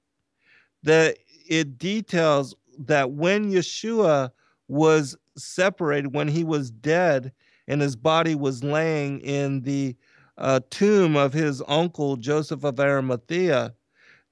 that 0.83 1.17
it 1.49 1.79
details 1.79 2.55
that 2.79 3.13
when 3.13 3.51
Yeshua 3.51 4.31
was 4.69 5.17
separated, 5.37 6.15
when 6.15 6.29
he 6.29 6.45
was 6.45 6.71
dead 6.71 7.33
and 7.69 7.81
his 7.81 7.97
body 7.97 8.35
was 8.35 8.63
laying 8.63 9.21
in 9.21 9.63
the 9.63 9.97
uh, 10.43 10.61
tomb 10.71 11.17
of 11.17 11.33
his 11.33 11.63
uncle 11.69 12.17
Joseph 12.17 12.65
of 12.65 12.79
Arimathea, 12.81 13.73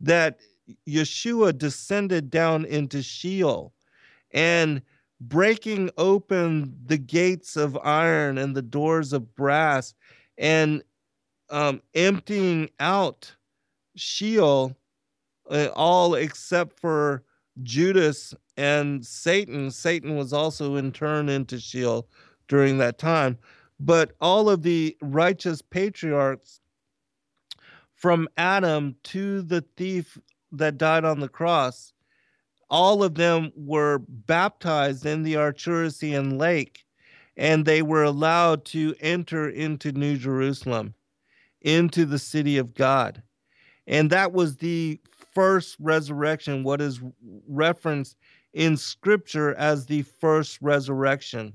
that 0.00 0.40
Yeshua 0.88 1.56
descended 1.56 2.30
down 2.30 2.64
into 2.64 3.02
Sheol 3.02 3.72
and 4.32 4.82
breaking 5.20 5.90
open 5.96 6.76
the 6.84 6.98
gates 6.98 7.56
of 7.56 7.78
iron 7.78 8.38
and 8.38 8.56
the 8.56 8.62
doors 8.62 9.12
of 9.12 9.34
brass 9.36 9.94
and 10.36 10.82
um, 11.50 11.80
emptying 11.94 12.70
out 12.80 13.34
Sheol, 13.96 14.76
uh, 15.48 15.68
all 15.74 16.14
except 16.14 16.80
for 16.80 17.22
Judas 17.62 18.34
and 18.56 19.04
Satan. 19.04 19.70
Satan 19.70 20.16
was 20.16 20.32
also 20.32 20.76
in 20.76 20.90
turn 20.90 21.28
into 21.28 21.60
Sheol 21.60 22.08
during 22.48 22.78
that 22.78 22.98
time. 22.98 23.38
But 23.80 24.12
all 24.20 24.50
of 24.50 24.62
the 24.62 24.96
righteous 25.00 25.62
patriarchs 25.62 26.60
from 27.94 28.28
Adam 28.36 28.96
to 29.04 29.40
the 29.40 29.64
thief 29.76 30.18
that 30.52 30.78
died 30.78 31.04
on 31.04 31.20
the 31.20 31.28
cross, 31.28 31.94
all 32.68 33.02
of 33.02 33.14
them 33.14 33.52
were 33.56 34.00
baptized 34.06 35.06
in 35.06 35.22
the 35.22 35.34
Acherusian 35.34 36.38
lake 36.38 36.84
and 37.36 37.64
they 37.64 37.80
were 37.80 38.04
allowed 38.04 38.66
to 38.66 38.94
enter 39.00 39.48
into 39.48 39.92
New 39.92 40.18
Jerusalem, 40.18 40.94
into 41.62 42.04
the 42.04 42.18
city 42.18 42.58
of 42.58 42.74
God. 42.74 43.22
And 43.86 44.10
that 44.10 44.32
was 44.32 44.58
the 44.58 45.00
first 45.34 45.76
resurrection, 45.80 46.64
what 46.64 46.82
is 46.82 47.00
referenced 47.48 48.16
in 48.52 48.76
scripture 48.76 49.54
as 49.54 49.86
the 49.86 50.02
first 50.02 50.58
resurrection. 50.60 51.54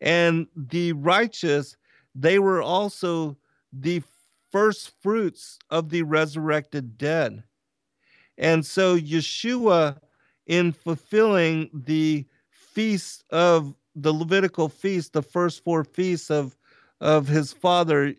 And 0.00 0.46
the 0.54 0.92
righteous, 0.92 1.76
they 2.14 2.38
were 2.38 2.62
also 2.62 3.36
the 3.72 4.02
first 4.50 4.92
fruits 5.00 5.58
of 5.70 5.90
the 5.90 6.02
resurrected 6.02 6.96
dead. 6.96 7.42
And 8.36 8.64
so 8.64 8.96
Yeshua, 8.96 9.98
in 10.46 10.72
fulfilling 10.72 11.70
the 11.72 12.26
feast 12.50 13.24
of 13.30 13.74
the 13.94 14.12
Levitical 14.12 14.68
feast, 14.68 15.12
the 15.12 15.22
first 15.22 15.64
four 15.64 15.84
feasts 15.84 16.30
of, 16.30 16.56
of 17.00 17.26
his 17.26 17.52
father 17.52 18.14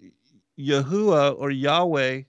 Yahuwah 0.60 1.40
or 1.40 1.52
Yahweh, 1.52 2.24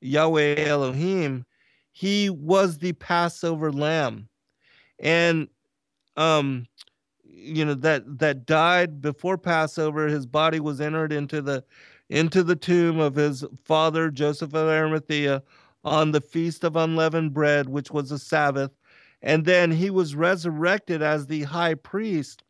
Yahweh 0.00 0.64
Elohim, 0.66 1.44
he 1.92 2.30
was 2.30 2.78
the 2.78 2.92
Passover 2.94 3.70
lamb. 3.70 4.28
And 4.98 5.48
um 6.16 6.66
you 7.28 7.64
know 7.64 7.74
that 7.74 8.18
that 8.18 8.46
died 8.46 9.00
before 9.00 9.38
Passover, 9.38 10.08
his 10.08 10.26
body 10.26 10.60
was 10.60 10.80
entered 10.80 11.12
into 11.12 11.40
the 11.40 11.64
into 12.08 12.42
the 12.42 12.56
tomb 12.56 13.00
of 13.00 13.14
his 13.14 13.44
father 13.64 14.10
Joseph 14.10 14.54
of 14.54 14.68
Arimathea 14.68 15.42
on 15.84 16.12
the 16.12 16.20
feast 16.20 16.64
of 16.64 16.76
unleavened 16.76 17.32
bread, 17.32 17.68
which 17.68 17.90
was 17.90 18.10
a 18.10 18.18
Sabbath. 18.18 18.72
And 19.22 19.44
then 19.44 19.70
he 19.70 19.90
was 19.90 20.14
resurrected 20.14 21.02
as 21.02 21.26
the 21.26 21.44
high 21.44 21.74
priest 21.74 22.44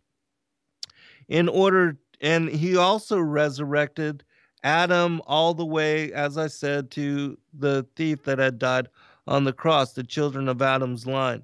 in 1.28 1.48
order, 1.48 1.98
and 2.20 2.48
he 2.48 2.76
also 2.76 3.18
resurrected 3.18 4.24
Adam 4.62 5.20
all 5.26 5.54
the 5.54 5.64
way, 5.64 6.12
as 6.12 6.36
I 6.36 6.48
said, 6.48 6.90
to 6.92 7.38
the 7.54 7.86
thief 7.94 8.24
that 8.24 8.38
had 8.38 8.58
died 8.58 8.88
on 9.26 9.44
the 9.44 9.52
cross, 9.52 9.92
the 9.92 10.02
children 10.02 10.48
of 10.48 10.62
Adam's 10.62 11.06
line. 11.06 11.42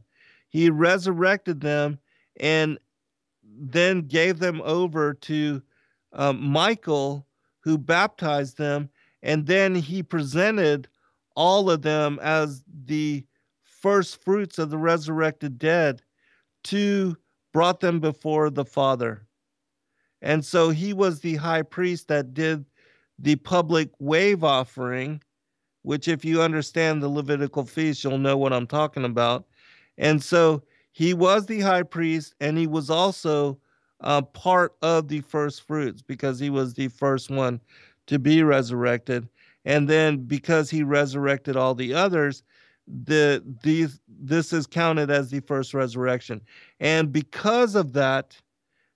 He 0.48 0.70
resurrected 0.70 1.60
them 1.60 1.98
and 2.40 2.78
then 3.58 4.02
gave 4.02 4.38
them 4.38 4.60
over 4.64 5.14
to 5.14 5.62
um, 6.12 6.42
Michael 6.42 7.26
who 7.60 7.78
baptized 7.78 8.58
them, 8.58 8.88
and 9.22 9.46
then 9.46 9.74
he 9.74 10.02
presented 10.02 10.88
all 11.36 11.70
of 11.70 11.82
them 11.82 12.18
as 12.22 12.62
the 12.86 13.24
first 13.62 14.22
fruits 14.22 14.58
of 14.58 14.70
the 14.70 14.78
resurrected 14.78 15.58
dead 15.58 16.02
to 16.64 17.16
brought 17.52 17.80
them 17.80 18.00
before 18.00 18.50
the 18.50 18.64
Father. 18.64 19.26
And 20.22 20.44
so 20.44 20.70
he 20.70 20.92
was 20.92 21.20
the 21.20 21.36
high 21.36 21.62
priest 21.62 22.08
that 22.08 22.34
did 22.34 22.64
the 23.18 23.36
public 23.36 23.90
wave 23.98 24.44
offering, 24.44 25.22
which, 25.82 26.08
if 26.08 26.24
you 26.24 26.42
understand 26.42 27.02
the 27.02 27.08
Levitical 27.08 27.64
feast, 27.64 28.04
you'll 28.04 28.18
know 28.18 28.36
what 28.36 28.52
I'm 28.52 28.66
talking 28.66 29.04
about. 29.04 29.46
And 29.98 30.22
so 30.22 30.62
he 30.92 31.14
was 31.14 31.46
the 31.46 31.60
high 31.60 31.82
priest, 31.82 32.34
and 32.40 32.56
he 32.56 32.66
was 32.66 32.90
also 32.90 33.58
uh, 34.00 34.22
part 34.22 34.74
of 34.82 35.08
the 35.08 35.20
first 35.22 35.66
fruits 35.66 36.02
because 36.02 36.38
he 36.38 36.50
was 36.50 36.74
the 36.74 36.88
first 36.88 37.30
one 37.30 37.60
to 38.06 38.18
be 38.18 38.42
resurrected. 38.42 39.28
And 39.64 39.88
then 39.88 40.18
because 40.18 40.70
he 40.70 40.82
resurrected 40.82 41.56
all 41.56 41.74
the 41.74 41.94
others, 41.94 42.42
the 42.86 43.42
these 43.62 44.00
this 44.08 44.52
is 44.52 44.66
counted 44.66 45.10
as 45.10 45.30
the 45.30 45.40
first 45.40 45.72
resurrection. 45.72 46.40
And 46.80 47.12
because 47.12 47.74
of 47.74 47.92
that, 47.92 48.36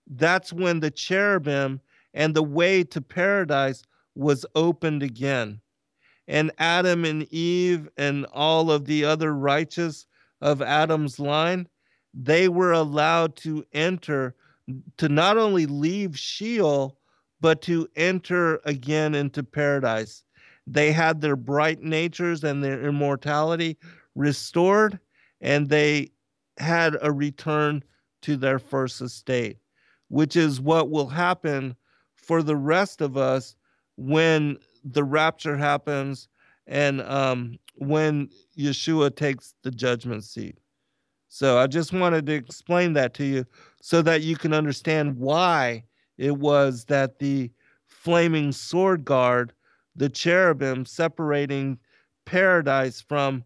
that's 0.08 0.52
when 0.52 0.80
the 0.80 0.90
cherubim 0.90 1.80
and 2.14 2.34
the 2.34 2.42
way 2.42 2.82
to 2.84 3.00
paradise 3.00 3.84
was 4.14 4.44
opened 4.54 5.02
again. 5.02 5.60
And 6.28 6.50
Adam 6.58 7.04
and 7.04 7.22
Eve 7.32 7.88
and 7.96 8.26
all 8.32 8.72
of 8.72 8.86
the 8.86 9.04
other 9.04 9.32
righteous 9.32 10.06
of 10.40 10.60
Adam's 10.60 11.20
line, 11.20 11.68
they 12.16 12.48
were 12.48 12.72
allowed 12.72 13.36
to 13.36 13.64
enter 13.72 14.34
to 14.96 15.08
not 15.08 15.36
only 15.36 15.66
leave 15.66 16.18
Sheol, 16.18 16.98
but 17.40 17.62
to 17.62 17.86
enter 17.94 18.60
again 18.64 19.14
into 19.14 19.42
paradise. 19.44 20.24
They 20.66 20.90
had 20.90 21.20
their 21.20 21.36
bright 21.36 21.82
natures 21.82 22.42
and 22.42 22.64
their 22.64 22.82
immortality 22.82 23.76
restored, 24.14 24.98
and 25.40 25.68
they 25.68 26.10
had 26.58 26.96
a 27.02 27.12
return 27.12 27.84
to 28.22 28.36
their 28.36 28.58
first 28.58 29.00
estate, 29.00 29.58
which 30.08 30.34
is 30.34 30.60
what 30.60 30.90
will 30.90 31.08
happen 31.08 31.76
for 32.16 32.42
the 32.42 32.56
rest 32.56 33.00
of 33.00 33.16
us 33.16 33.54
when 33.96 34.56
the 34.82 35.04
rapture 35.04 35.56
happens 35.56 36.28
and 36.66 37.02
um, 37.02 37.58
when 37.76 38.30
Yeshua 38.58 39.14
takes 39.14 39.54
the 39.62 39.70
judgment 39.70 40.24
seat. 40.24 40.58
So 41.36 41.58
I 41.58 41.66
just 41.66 41.92
wanted 41.92 42.24
to 42.24 42.32
explain 42.32 42.94
that 42.94 43.12
to 43.14 43.24
you 43.26 43.44
so 43.82 44.00
that 44.00 44.22
you 44.22 44.36
can 44.36 44.54
understand 44.54 45.18
why 45.18 45.84
it 46.16 46.34
was 46.34 46.86
that 46.86 47.18
the 47.18 47.50
flaming 47.84 48.52
sword 48.52 49.04
guard, 49.04 49.52
the 49.94 50.08
cherubim 50.08 50.86
separating 50.86 51.78
paradise 52.24 53.02
from 53.02 53.44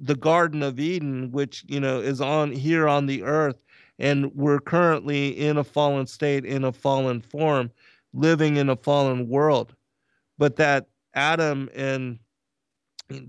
the 0.00 0.16
Garden 0.16 0.64
of 0.64 0.80
Eden, 0.80 1.30
which, 1.30 1.64
you 1.68 1.78
know, 1.78 2.00
is 2.00 2.20
on 2.20 2.50
here 2.50 2.88
on 2.88 3.06
the 3.06 3.22
earth, 3.22 3.62
and 4.00 4.34
we're 4.34 4.58
currently 4.58 5.28
in 5.28 5.58
a 5.58 5.64
fallen 5.64 6.08
state, 6.08 6.44
in 6.44 6.64
a 6.64 6.72
fallen 6.72 7.20
form, 7.20 7.70
living 8.14 8.56
in 8.56 8.68
a 8.68 8.74
fallen 8.74 9.28
world. 9.28 9.76
But 10.38 10.56
that 10.56 10.88
Adam 11.14 11.70
and 11.72 12.18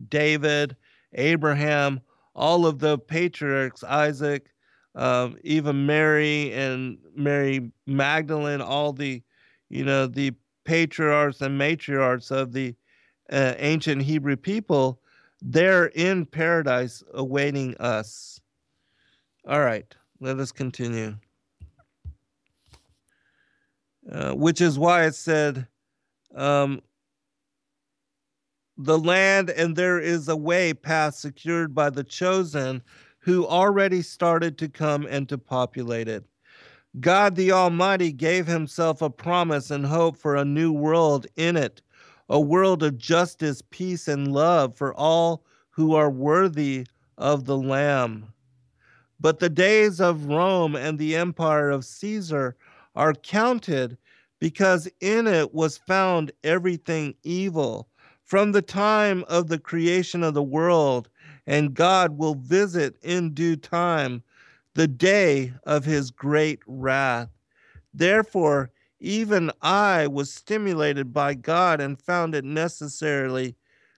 David, 0.09 0.75
Abraham, 1.13 2.01
all 2.35 2.65
of 2.65 2.79
the 2.79 2.97
patriarchs, 2.97 3.83
Isaac, 3.83 4.51
um, 4.95 5.37
even 5.43 5.85
Mary 5.85 6.53
and 6.53 6.97
Mary 7.15 7.71
Magdalene, 7.85 8.61
all 8.61 8.93
the, 8.93 9.21
you 9.69 9.83
know, 9.85 10.07
the 10.07 10.33
patriarchs 10.65 11.41
and 11.41 11.59
matriarchs 11.59 12.31
of 12.31 12.51
the 12.53 12.75
uh, 13.31 13.53
ancient 13.57 14.01
Hebrew 14.01 14.35
people, 14.35 15.01
they're 15.41 15.87
in 15.87 16.25
paradise 16.25 17.03
awaiting 17.13 17.75
us. 17.77 18.41
All 19.47 19.61
right, 19.61 19.85
let 20.19 20.37
us 20.39 20.51
continue. 20.51 21.15
Uh, 24.11 24.33
which 24.33 24.61
is 24.61 24.77
why 24.77 25.05
it 25.05 25.15
said, 25.15 25.67
um, 26.35 26.81
the 28.85 28.97
land 28.97 29.49
and 29.51 29.75
there 29.75 29.99
is 29.99 30.27
a 30.27 30.35
way 30.35 30.73
path 30.73 31.15
secured 31.15 31.75
by 31.75 31.89
the 31.89 32.03
chosen 32.03 32.81
who 33.19 33.45
already 33.45 34.01
started 34.01 34.57
to 34.57 34.67
come 34.67 35.05
and 35.05 35.29
to 35.29 35.37
populate 35.37 36.07
it. 36.07 36.25
God 36.99 37.35
the 37.35 37.51
Almighty 37.51 38.11
gave 38.11 38.47
himself 38.47 39.01
a 39.01 39.09
promise 39.09 39.69
and 39.69 39.85
hope 39.85 40.17
for 40.17 40.35
a 40.35 40.43
new 40.43 40.71
world 40.71 41.27
in 41.35 41.55
it, 41.55 41.81
a 42.27 42.39
world 42.39 42.81
of 42.81 42.97
justice, 42.97 43.61
peace, 43.69 44.07
and 44.07 44.33
love 44.33 44.75
for 44.75 44.93
all 44.95 45.45
who 45.69 45.93
are 45.93 46.09
worthy 46.09 46.87
of 47.17 47.45
the 47.45 47.57
Lamb. 47.57 48.33
But 49.19 49.39
the 49.39 49.49
days 49.49 50.01
of 50.01 50.25
Rome 50.25 50.75
and 50.75 50.97
the 50.97 51.15
empire 51.15 51.69
of 51.69 51.85
Caesar 51.85 52.57
are 52.95 53.13
counted 53.13 53.97
because 54.39 54.89
in 54.99 55.27
it 55.27 55.53
was 55.53 55.77
found 55.77 56.31
everything 56.43 57.13
evil 57.23 57.87
from 58.31 58.53
the 58.53 58.61
time 58.61 59.25
of 59.27 59.49
the 59.49 59.59
creation 59.59 60.23
of 60.23 60.33
the 60.33 60.41
world, 60.41 61.09
and 61.45 61.73
God 61.73 62.17
will 62.17 62.35
visit 62.35 62.95
in 63.01 63.33
due 63.33 63.57
time 63.57 64.23
the 64.73 64.87
day 64.87 65.51
of 65.65 65.83
his 65.83 66.11
great 66.11 66.59
wrath. 66.65 67.27
Therefore, 67.93 68.71
even 69.01 69.51
I 69.61 70.07
was 70.07 70.33
stimulated 70.33 71.11
by 71.11 71.33
God 71.33 71.81
and 71.81 72.01
found 72.01 72.33
it 72.33 72.45
necessarily 72.45 73.57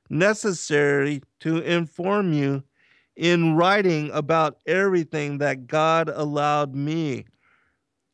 necessary 0.09 1.21
to 1.41 1.59
inform 1.59 2.33
you 2.33 2.63
in 3.15 3.55
writing 3.55 4.09
about 4.15 4.57
everything 4.65 5.37
that 5.37 5.67
God 5.67 6.09
allowed 6.11 6.73
me 6.73 7.25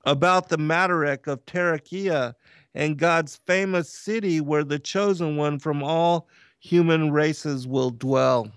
about 0.03 0.49
the 0.49 0.57
Madarech 0.57 1.27
of 1.27 1.45
Tarichea 1.45 2.33
and 2.75 2.97
God's 2.97 3.35
famous 3.47 3.89
city 3.89 4.41
where 4.41 4.63
the 4.63 4.79
chosen 4.79 5.37
one 5.37 5.59
from 5.59 5.83
all 5.83 6.27
human 6.59 7.11
races 7.11 7.67
will 7.67 7.89
dwell. 7.89 8.51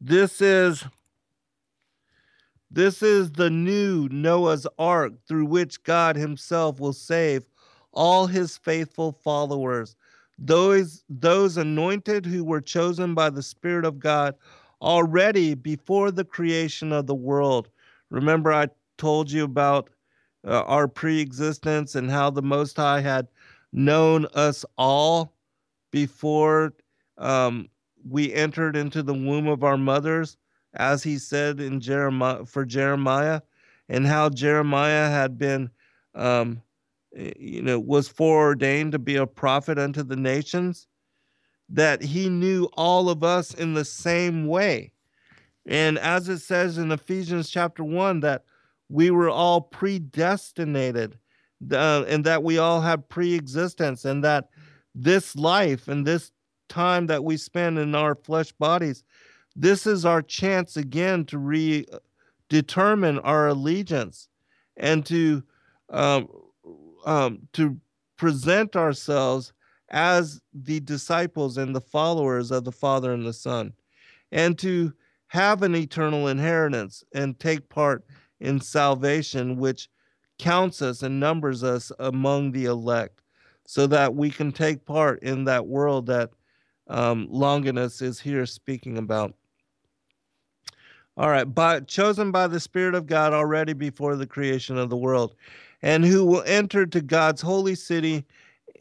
This 0.00 0.40
is 0.40 0.84
this 2.70 3.02
is 3.02 3.32
the 3.32 3.50
new 3.50 4.08
Noah's 4.10 4.66
ark 4.78 5.12
through 5.28 5.46
which 5.46 5.82
God 5.84 6.16
himself 6.16 6.80
will 6.80 6.92
save 6.92 7.44
all 7.92 8.26
his 8.26 8.58
faithful 8.58 9.12
followers, 9.12 9.94
those 10.38 11.04
those 11.08 11.56
anointed 11.56 12.26
who 12.26 12.44
were 12.44 12.60
chosen 12.60 13.14
by 13.14 13.30
the 13.30 13.42
spirit 13.42 13.84
of 13.84 14.00
God 14.00 14.34
already 14.82 15.54
before 15.54 16.10
the 16.10 16.24
creation 16.24 16.92
of 16.92 17.06
the 17.06 17.14
world. 17.14 17.68
Remember 18.10 18.52
I 18.52 18.68
told 18.98 19.30
you 19.30 19.44
about 19.44 19.88
uh, 20.46 20.62
our 20.62 20.88
pre-existence 20.88 21.94
and 21.94 22.10
how 22.10 22.30
the 22.30 22.42
most 22.42 22.76
high 22.76 23.00
had 23.00 23.28
known 23.72 24.26
us 24.34 24.64
all 24.76 25.34
before 25.90 26.74
um, 27.18 27.68
we 28.08 28.32
entered 28.32 28.76
into 28.76 29.02
the 29.02 29.14
womb 29.14 29.46
of 29.46 29.64
our 29.64 29.76
mothers, 29.76 30.36
as 30.74 31.02
he 31.02 31.18
said 31.18 31.60
in 31.60 31.80
Jeremiah 31.80 32.44
for 32.44 32.64
Jeremiah, 32.64 33.40
and 33.88 34.06
how 34.06 34.28
Jeremiah 34.28 35.08
had 35.08 35.38
been, 35.38 35.70
um, 36.14 36.60
you 37.12 37.62
know, 37.62 37.78
was 37.78 38.08
foreordained 38.08 38.92
to 38.92 38.98
be 38.98 39.16
a 39.16 39.26
prophet 39.26 39.78
unto 39.78 40.02
the 40.02 40.16
nations, 40.16 40.86
that 41.68 42.02
he 42.02 42.28
knew 42.28 42.68
all 42.74 43.08
of 43.08 43.24
us 43.24 43.54
in 43.54 43.74
the 43.74 43.84
same 43.84 44.46
way. 44.46 44.92
And 45.66 45.98
as 45.98 46.28
it 46.28 46.40
says 46.40 46.76
in 46.76 46.92
Ephesians 46.92 47.48
chapter 47.48 47.82
1, 47.82 48.20
that 48.20 48.44
we 48.88 49.10
were 49.10 49.30
all 49.30 49.60
predestinated 49.60 51.18
uh, 51.72 52.04
and 52.08 52.24
that 52.24 52.42
we 52.42 52.58
all 52.58 52.80
have 52.80 53.08
pre 53.08 53.34
existence, 53.34 54.04
and 54.04 54.22
that 54.24 54.48
this 54.94 55.36
life 55.36 55.88
and 55.88 56.06
this 56.06 56.32
time 56.68 57.06
that 57.06 57.24
we 57.24 57.36
spend 57.36 57.78
in 57.78 57.94
our 57.94 58.14
flesh 58.14 58.52
bodies, 58.52 59.04
this 59.56 59.86
is 59.86 60.04
our 60.04 60.22
chance 60.22 60.76
again 60.76 61.24
to 61.26 61.38
re 61.38 61.86
determine 62.48 63.18
our 63.20 63.48
allegiance 63.48 64.28
and 64.76 65.06
to 65.06 65.42
um, 65.90 66.28
um, 67.06 67.48
to 67.52 67.78
present 68.16 68.76
ourselves 68.76 69.52
as 69.90 70.40
the 70.52 70.80
disciples 70.80 71.56
and 71.56 71.74
the 71.74 71.80
followers 71.80 72.50
of 72.50 72.64
the 72.64 72.72
Father 72.72 73.12
and 73.12 73.24
the 73.24 73.32
Son, 73.32 73.72
and 74.32 74.58
to 74.58 74.92
have 75.28 75.62
an 75.62 75.74
eternal 75.74 76.28
inheritance 76.28 77.02
and 77.14 77.38
take 77.38 77.68
part 77.68 78.04
in 78.44 78.60
salvation, 78.60 79.56
which 79.56 79.88
counts 80.38 80.82
us 80.82 81.02
and 81.02 81.18
numbers 81.18 81.64
us 81.64 81.90
among 81.98 82.52
the 82.52 82.66
elect, 82.66 83.20
so 83.66 83.86
that 83.86 84.14
we 84.14 84.30
can 84.30 84.52
take 84.52 84.84
part 84.84 85.22
in 85.22 85.44
that 85.44 85.66
world 85.66 86.06
that 86.06 86.30
um, 86.88 87.26
Longinus 87.30 88.02
is 88.02 88.20
here 88.20 88.44
speaking 88.44 88.98
about. 88.98 89.34
All 91.16 91.30
right, 91.30 91.44
but 91.44 91.86
chosen 91.86 92.32
by 92.32 92.48
the 92.48 92.58
Spirit 92.58 92.94
of 92.94 93.06
God 93.06 93.32
already 93.32 93.72
before 93.72 94.16
the 94.16 94.26
creation 94.26 94.76
of 94.76 94.90
the 94.90 94.96
world, 94.96 95.34
and 95.80 96.04
who 96.04 96.24
will 96.24 96.42
enter 96.44 96.86
to 96.86 97.00
God's 97.00 97.40
holy 97.40 97.76
city 97.76 98.24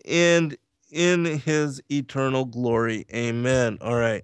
and 0.05 0.57
in 0.91 1.25
his 1.25 1.81
eternal 1.89 2.45
glory. 2.45 3.05
Amen. 3.13 3.77
All 3.81 3.95
right. 3.95 4.23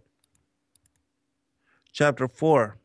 Chapter 1.92 2.28
4. 2.28 2.79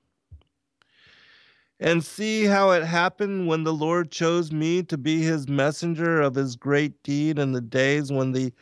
And 1.85 2.03
see 2.03 2.47
how 2.47 2.71
it 2.71 2.83
happened 2.83 3.47
when 3.47 3.65
the 3.65 3.75
Lord 3.75 4.11
chose 4.11 4.51
me 4.51 4.83
to 4.85 4.97
be 4.97 5.21
his 5.21 5.51
messenger 5.51 6.19
of 6.19 6.35
his 6.35 6.57
great 6.57 7.03
deed 7.03 7.39
in 7.39 7.53
the 7.53 7.61
days 7.61 8.11
when 8.11 8.33
the 8.33 8.55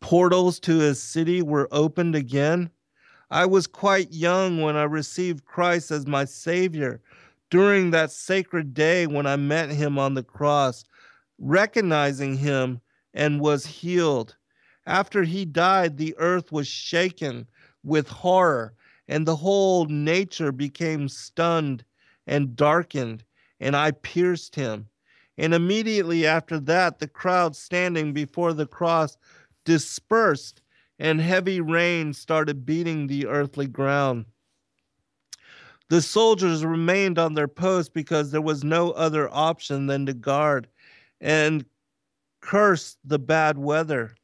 portals 0.00 0.58
to 0.58 0.80
his 0.80 1.00
city 1.00 1.40
were 1.40 1.68
opened 1.70 2.16
again. 2.16 2.70
I 3.30 3.46
was 3.46 3.68
quite 3.68 4.12
young 4.12 4.60
when 4.60 4.74
I 4.74 4.82
received 4.82 5.44
Christ 5.44 5.92
as 5.92 6.08
my 6.08 6.24
Savior 6.24 7.00
during 7.48 7.92
that 7.92 8.10
sacred 8.10 8.74
day 8.74 9.06
when 9.06 9.24
I 9.24 9.36
met 9.36 9.70
him 9.70 9.96
on 9.96 10.14
the 10.14 10.24
cross, 10.24 10.84
recognizing 11.38 12.38
him 12.38 12.80
and 13.14 13.40
was 13.40 13.66
healed. 13.66 14.34
After 14.84 15.22
he 15.22 15.44
died, 15.44 15.96
the 15.96 16.16
earth 16.18 16.50
was 16.50 16.66
shaken 16.66 17.46
with 17.84 18.08
horror, 18.08 18.74
and 19.06 19.28
the 19.28 19.36
whole 19.36 19.84
nature 19.84 20.50
became 20.50 21.08
stunned 21.08 21.84
and 22.26 22.56
darkened, 22.56 23.24
and 23.60 23.76
I 23.76 23.92
pierced 23.92 24.54
him. 24.54 24.88
And 25.36 25.52
immediately 25.52 26.26
after 26.26 26.60
that, 26.60 26.98
the 26.98 27.08
crowd 27.08 27.56
standing 27.56 28.12
before 28.12 28.52
the 28.52 28.66
cross 28.66 29.16
dispersed, 29.64 30.62
and 30.98 31.20
heavy 31.20 31.60
rain 31.60 32.12
started 32.12 32.64
beating 32.64 33.06
the 33.06 33.26
earthly 33.26 33.66
ground. 33.66 34.26
The 35.88 36.00
soldiers 36.00 36.64
remained 36.64 37.18
on 37.18 37.34
their 37.34 37.48
post 37.48 37.92
because 37.92 38.30
there 38.30 38.40
was 38.40 38.64
no 38.64 38.92
other 38.92 39.28
option 39.32 39.86
than 39.86 40.06
to 40.06 40.14
guard 40.14 40.68
and 41.20 41.64
curse 42.40 42.96
the 43.04 43.18
bad 43.18 43.58
weather. 43.58 44.14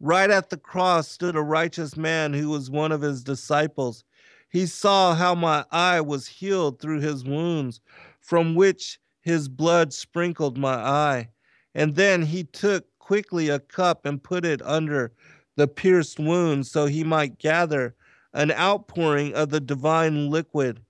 Right 0.00 0.30
at 0.30 0.50
the 0.50 0.56
cross 0.56 1.08
stood 1.08 1.36
a 1.36 1.42
righteous 1.42 1.96
man 1.96 2.32
who 2.32 2.48
was 2.48 2.70
one 2.70 2.90
of 2.90 3.02
his 3.02 3.22
disciples. 3.22 4.04
He 4.52 4.66
saw 4.66 5.14
how 5.14 5.34
my 5.34 5.64
eye 5.70 6.02
was 6.02 6.26
healed 6.26 6.78
through 6.78 7.00
his 7.00 7.24
wounds, 7.24 7.80
from 8.20 8.54
which 8.54 9.00
his 9.22 9.48
blood 9.48 9.94
sprinkled 9.94 10.58
my 10.58 10.74
eye. 10.74 11.30
And 11.74 11.94
then 11.94 12.20
he 12.20 12.44
took 12.44 12.84
quickly 12.98 13.48
a 13.48 13.58
cup 13.58 14.04
and 14.04 14.22
put 14.22 14.44
it 14.44 14.60
under 14.60 15.14
the 15.56 15.66
pierced 15.66 16.18
wound 16.18 16.66
so 16.66 16.84
he 16.84 17.02
might 17.02 17.38
gather 17.38 17.94
an 18.34 18.50
outpouring 18.52 19.32
of 19.34 19.48
the 19.48 19.60
divine 19.60 20.28
liquid. 20.28 20.82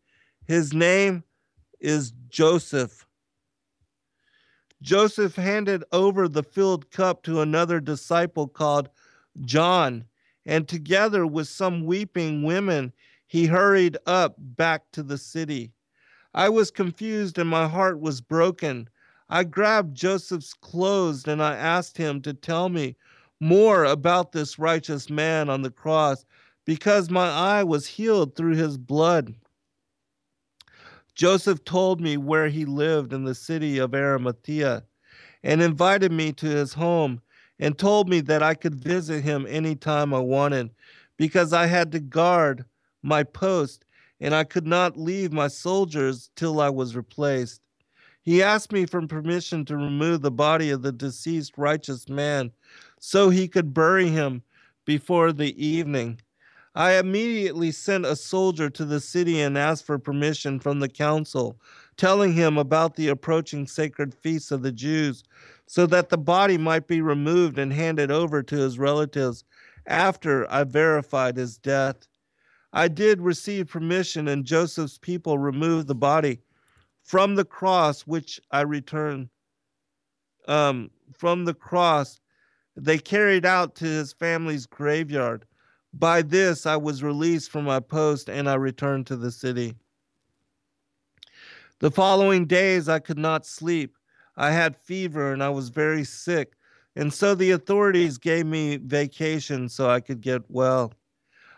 His 0.45 0.73
name 0.73 1.23
is 1.81 2.13
Joseph. 2.29 3.07
Joseph 4.83 5.37
handed 5.37 5.85
over 5.93 6.27
the 6.27 6.43
filled 6.43 6.91
cup 6.91 7.23
to 7.23 7.41
another 7.41 7.79
disciple 7.79 8.49
called 8.49 8.89
John, 9.43 10.07
and 10.45 10.67
together 10.67 11.25
with 11.25 11.47
some 11.47 11.87
weeping 11.87 12.43
women, 12.43 12.93
he 13.33 13.47
hurried 13.47 13.97
up 14.05 14.35
back 14.37 14.83
to 14.93 15.03
the 15.03 15.17
city. 15.17 15.73
I 16.35 16.51
was 16.51 16.71
confused 16.71 17.39
and 17.39 17.49
my 17.49 17.67
heart 17.67 17.99
was 17.99 18.21
broken. 18.21 18.91
I 19.31 19.45
grabbed 19.45 19.97
Joseph's 19.97 20.53
clothes 20.53 21.27
and 21.27 21.43
I 21.43 21.57
asked 21.57 21.97
him 21.97 22.21
to 22.23 22.35
tell 22.35 22.69
me 22.69 22.95
more 23.41 23.85
about 23.85 24.33
this 24.33 24.59
righteous 24.59 25.09
man 25.09 25.49
on 25.49 25.63
the 25.63 25.71
cross 25.71 26.27
because 26.67 27.09
my 27.09 27.27
eye 27.27 27.65
was 27.65 27.87
healed 27.87 28.37
through 28.37 28.57
his 28.57 28.77
blood. 28.77 29.35
Joseph 31.15 31.65
told 31.65 32.03
me 32.03 32.19
where 32.19 32.51
he 32.51 32.67
lived 32.67 33.15
in 33.15 33.25
the 33.25 33.35
city 33.35 33.79
of 33.79 33.95
Arimathea 33.95 34.85
and 35.43 35.63
invited 35.63 36.13
me 36.13 36.33
to 36.33 36.49
his 36.49 36.75
home 36.75 37.23
and 37.59 37.79
told 37.79 38.11
me 38.11 38.21
that 38.21 38.43
I 38.43 38.53
could 38.53 38.75
visit 38.75 39.25
him 39.25 39.47
anytime 39.49 40.13
I 40.13 40.21
wanted 40.21 40.69
because 41.17 41.55
I 41.55 41.65
had 41.65 41.93
to 41.93 41.99
guard 41.99 42.67
my 43.03 43.23
post 43.23 43.85
and 44.21 44.35
I 44.35 44.45
could 44.45 44.67
not 44.67 44.97
leave 44.97 45.33
my 45.33 45.49
soldiers 45.49 46.31
till 46.37 46.61
I 46.61 46.71
was 46.71 46.95
replaced. 46.95 47.61
He 48.23 48.41
asked 48.41 48.71
me 48.71 48.87
for 48.87 49.05
permission 49.07 49.65
to 49.65 49.77
remove 49.77 50.23
the 50.23 50.31
body 50.31 50.71
of 50.71 50.83
the 50.83 50.93
deceased 50.93 51.59
righteous 51.59 52.09
man 52.09 52.53
so 53.01 53.31
he 53.31 53.49
could 53.49 53.75
bury 53.75 54.09
him 54.09 54.43
before 54.85 55.33
the 55.33 55.65
evening. 55.65 56.21
I 56.75 56.93
immediately 56.93 57.73
sent 57.73 58.07
a 58.07 58.17
soldier 58.17 58.71
to 58.71 58.85
the 58.85 59.01
city 59.01 59.41
and 59.41 59.59
asked 59.59 59.85
for 59.85 59.99
permission 59.99 60.61
from 60.61 60.79
the 60.81 60.89
council, 60.89 61.61
telling 61.97 62.33
him 62.33 62.57
about 62.57 62.95
the 62.95 63.09
approaching 63.09 63.67
sacred 63.67 64.15
feasts 64.15 64.51
of 64.51 64.63
the 64.63 64.73
Jews, 64.73 65.25
so 65.67 65.85
that 65.87 66.09
the 66.09 66.17
body 66.17 66.57
might 66.57 66.87
be 66.87 67.03
removed 67.03 67.59
and 67.59 67.73
handed 67.73 68.11
over 68.11 68.43
to 68.45 68.57
his 68.57 68.79
relatives 68.79 69.45
after 69.87 70.51
I 70.51 70.65
verified 70.65 71.37
his 71.37 71.59
death. 71.59 72.07
I 72.73 72.89
did 72.89 73.21
receive 73.21 73.69
permission, 73.69 74.29
and 74.29 74.45
Joseph's 74.45 74.99
people 74.99 75.39
removed 75.39 75.89
the 75.89 75.95
body 75.95 76.41
from 77.03 77.35
the 77.35 77.45
cross, 77.45 78.03
which 78.03 78.41
I 78.51 78.63
returned. 78.63 79.29
Um, 80.49 80.91
from 81.17 81.45
the 81.45 81.55
cross, 81.55 82.21
they 82.77 82.99
carried 82.99 83.45
out 83.45 83.75
to 83.77 83.85
his 83.85 84.13
family's 84.13 84.67
graveyard. 84.67 85.45
By 85.93 86.23
this, 86.23 86.65
I 86.65 86.77
was 86.77 87.03
released 87.03 87.51
from 87.51 87.65
my 87.65 87.81
post 87.81 88.31
and 88.31 88.49
I 88.49 88.55
returned 88.55 89.07
to 89.09 89.17
the 89.17 89.31
city. 89.31 89.75
The 91.81 91.91
following 91.91 92.47
days, 92.47 92.89
I 92.89 92.99
could 92.99 93.19
not 93.19 93.45
sleep. 93.45 93.97
I 94.37 94.53
had 94.53 94.77
fever 94.77 95.33
and 95.33 95.43
I 95.43 95.51
was 95.51 95.69
very 95.69 96.05
sick. 96.05 96.55
And 96.97 97.13
so 97.13 97.35
the 97.35 97.51
authorities 97.51 98.19
gave 98.19 98.47
me 98.47 98.79
vacation 98.79 99.69
so 99.69 99.91
I 99.91 100.01
could 100.01 100.21
get 100.21 100.43
well. 100.49 100.93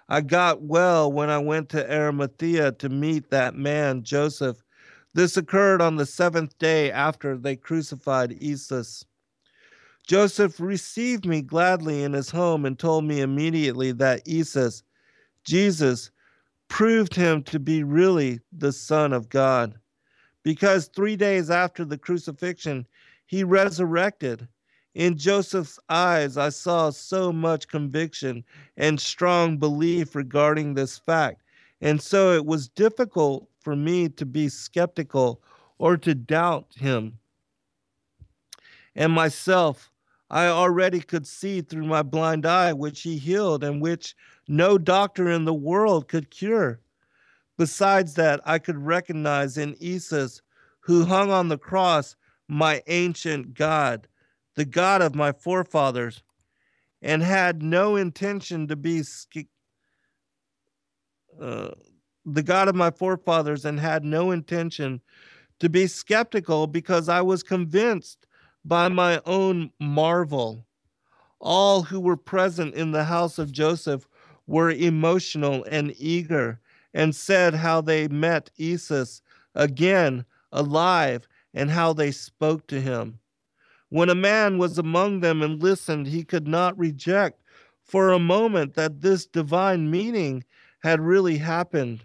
I 0.08 0.20
got 0.20 0.62
well 0.62 1.10
when 1.10 1.30
I 1.30 1.38
went 1.38 1.70
to 1.70 1.92
Arimathea 1.92 2.72
to 2.72 2.88
meet 2.88 3.30
that 3.30 3.54
man, 3.54 4.02
Joseph. 4.02 4.62
This 5.14 5.36
occurred 5.36 5.80
on 5.80 5.96
the 5.96 6.06
seventh 6.06 6.58
day 6.58 6.90
after 6.90 7.38
they 7.38 7.56
crucified 7.56 8.38
Jesus. 8.38 9.04
Joseph 10.06 10.60
received 10.60 11.24
me 11.24 11.40
gladly 11.40 12.02
in 12.02 12.12
his 12.12 12.30
home 12.30 12.66
and 12.66 12.78
told 12.78 13.04
me 13.04 13.20
immediately 13.20 13.92
that 13.92 14.26
Jesus, 14.26 14.82
Jesus, 15.44 16.10
proved 16.68 17.14
him 17.14 17.42
to 17.44 17.58
be 17.58 17.82
really 17.82 18.40
the 18.52 18.72
Son 18.72 19.12
of 19.12 19.30
God. 19.30 19.78
Because 20.42 20.88
three 20.88 21.16
days 21.16 21.48
after 21.48 21.84
the 21.84 21.96
crucifixion, 21.96 22.86
he 23.26 23.44
resurrected. 23.44 24.46
In 24.94 25.18
Joseph's 25.18 25.78
eyes, 25.88 26.36
I 26.36 26.50
saw 26.50 26.90
so 26.90 27.32
much 27.32 27.66
conviction 27.66 28.44
and 28.76 29.00
strong 29.00 29.58
belief 29.58 30.14
regarding 30.14 30.74
this 30.74 30.98
fact. 30.98 31.42
And 31.80 32.00
so 32.00 32.32
it 32.32 32.46
was 32.46 32.68
difficult 32.68 33.48
for 33.60 33.74
me 33.74 34.08
to 34.10 34.24
be 34.24 34.48
skeptical 34.48 35.42
or 35.78 35.96
to 35.96 36.14
doubt 36.14 36.66
him. 36.76 37.18
And 38.94 39.12
myself, 39.12 39.90
I 40.30 40.46
already 40.46 41.00
could 41.00 41.26
see 41.26 41.60
through 41.60 41.86
my 41.86 42.02
blind 42.02 42.46
eye, 42.46 42.72
which 42.72 43.02
he 43.02 43.18
healed 43.18 43.64
and 43.64 43.82
which 43.82 44.14
no 44.46 44.78
doctor 44.78 45.30
in 45.30 45.44
the 45.44 45.54
world 45.54 46.08
could 46.08 46.30
cure. 46.30 46.80
Besides 47.56 48.14
that, 48.14 48.40
I 48.44 48.58
could 48.58 48.78
recognize 48.78 49.58
in 49.58 49.76
Jesus, 49.80 50.40
who 50.80 51.04
hung 51.04 51.30
on 51.30 51.48
the 51.48 51.58
cross, 51.58 52.16
my 52.48 52.82
ancient 52.86 53.54
God, 53.54 54.06
the 54.56 54.64
God 54.64 55.02
of 55.02 55.14
my 55.14 55.32
forefathers, 55.32 56.22
and 57.02 57.22
had 57.22 57.62
no 57.62 57.96
intention 57.96 58.68
to 58.68 58.76
be 58.76 59.02
uh, 61.40 61.70
the 62.24 62.42
God 62.42 62.68
of 62.68 62.74
my 62.74 62.90
forefathers, 62.90 63.64
and 63.64 63.78
had 63.78 64.04
no 64.04 64.30
intention 64.30 65.00
to 65.60 65.68
be 65.68 65.86
skeptical 65.86 66.66
because 66.66 67.08
I 67.08 67.20
was 67.20 67.42
convinced 67.42 68.26
by 68.64 68.88
my 68.88 69.20
own 69.26 69.70
marvel. 69.80 70.66
All 71.40 71.82
who 71.82 72.00
were 72.00 72.16
present 72.16 72.74
in 72.74 72.92
the 72.92 73.04
house 73.04 73.38
of 73.38 73.52
Joseph 73.52 74.08
were 74.46 74.70
emotional 74.70 75.64
and 75.70 75.94
eager 75.98 76.60
and 76.94 77.14
said 77.14 77.54
how 77.54 77.80
they 77.80 78.08
met 78.08 78.50
Jesus 78.56 79.20
again 79.54 80.24
alive 80.52 81.26
and 81.52 81.70
how 81.70 81.92
they 81.92 82.10
spoke 82.10 82.66
to 82.68 82.80
him. 82.80 83.18
When 83.94 84.10
a 84.10 84.16
man 84.16 84.58
was 84.58 84.76
among 84.76 85.20
them 85.20 85.40
and 85.40 85.62
listened, 85.62 86.08
he 86.08 86.24
could 86.24 86.48
not 86.48 86.76
reject 86.76 87.40
for 87.84 88.10
a 88.10 88.18
moment 88.18 88.74
that 88.74 89.02
this 89.02 89.24
divine 89.24 89.88
meeting 89.88 90.42
had 90.82 91.00
really 91.00 91.38
happened. 91.38 92.04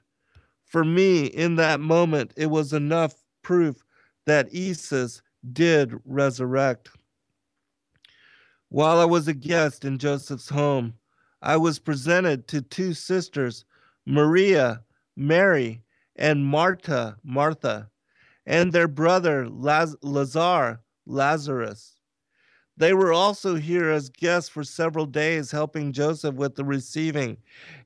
For 0.65 0.85
me, 0.85 1.25
in 1.25 1.55
that 1.55 1.79
moment, 1.79 2.31
it 2.37 2.45
was 2.45 2.73
enough 2.73 3.15
proof 3.41 3.83
that 4.27 4.51
Jesus 4.51 5.23
did 5.51 5.95
resurrect. 6.05 6.91
While 8.67 8.99
I 8.99 9.05
was 9.05 9.27
a 9.27 9.33
guest 9.33 9.83
in 9.83 9.97
Joseph's 9.97 10.49
home, 10.49 10.93
I 11.41 11.57
was 11.57 11.79
presented 11.79 12.47
to 12.49 12.61
two 12.61 12.93
sisters, 12.93 13.65
Maria, 14.05 14.83
Mary, 15.15 15.81
and 16.15 16.45
Martha, 16.45 17.17
Martha, 17.23 17.89
and 18.45 18.73
their 18.73 18.87
brother 18.87 19.49
Laz- 19.49 19.97
Lazar, 20.03 20.81
Lazarus. 21.10 21.95
They 22.78 22.93
were 22.93 23.12
also 23.12 23.55
here 23.55 23.89
as 23.89 24.10
guests 24.10 24.49
for 24.49 24.64
several 24.64 25.05
days, 25.05 25.51
helping 25.51 25.91
Joseph 25.91 26.36
with 26.36 26.55
the 26.55 26.64
receiving 26.64 27.36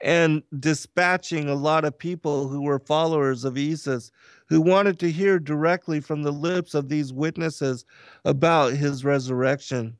and 0.01 0.43
dispatching 0.59 1.49
a 1.49 1.55
lot 1.55 1.83
of 1.83 1.97
people 1.97 2.47
who 2.47 2.61
were 2.61 2.77
followers 2.77 3.43
of 3.43 3.55
Jesus, 3.55 4.11
who 4.49 4.61
wanted 4.61 4.99
to 4.99 5.09
hear 5.09 5.39
directly 5.39 5.99
from 5.99 6.21
the 6.21 6.31
lips 6.31 6.75
of 6.75 6.89
these 6.89 7.11
witnesses 7.11 7.85
about 8.23 8.73
his 8.73 9.03
resurrection. 9.03 9.97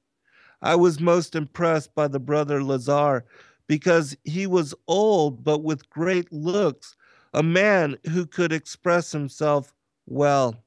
I 0.62 0.76
was 0.76 1.00
most 1.00 1.36
impressed 1.36 1.96
by 1.96 2.08
the 2.08 2.20
brother 2.20 2.64
Lazar 2.64 3.26
because 3.66 4.16
he 4.24 4.46
was 4.46 4.76
old 4.88 5.44
but 5.44 5.64
with 5.64 5.90
great 5.90 6.32
looks, 6.32 6.96
a 7.34 7.42
man 7.42 7.98
who 8.12 8.28
could 8.28 8.54
express 8.54 9.12
himself 9.12 9.74
well. 10.06 10.63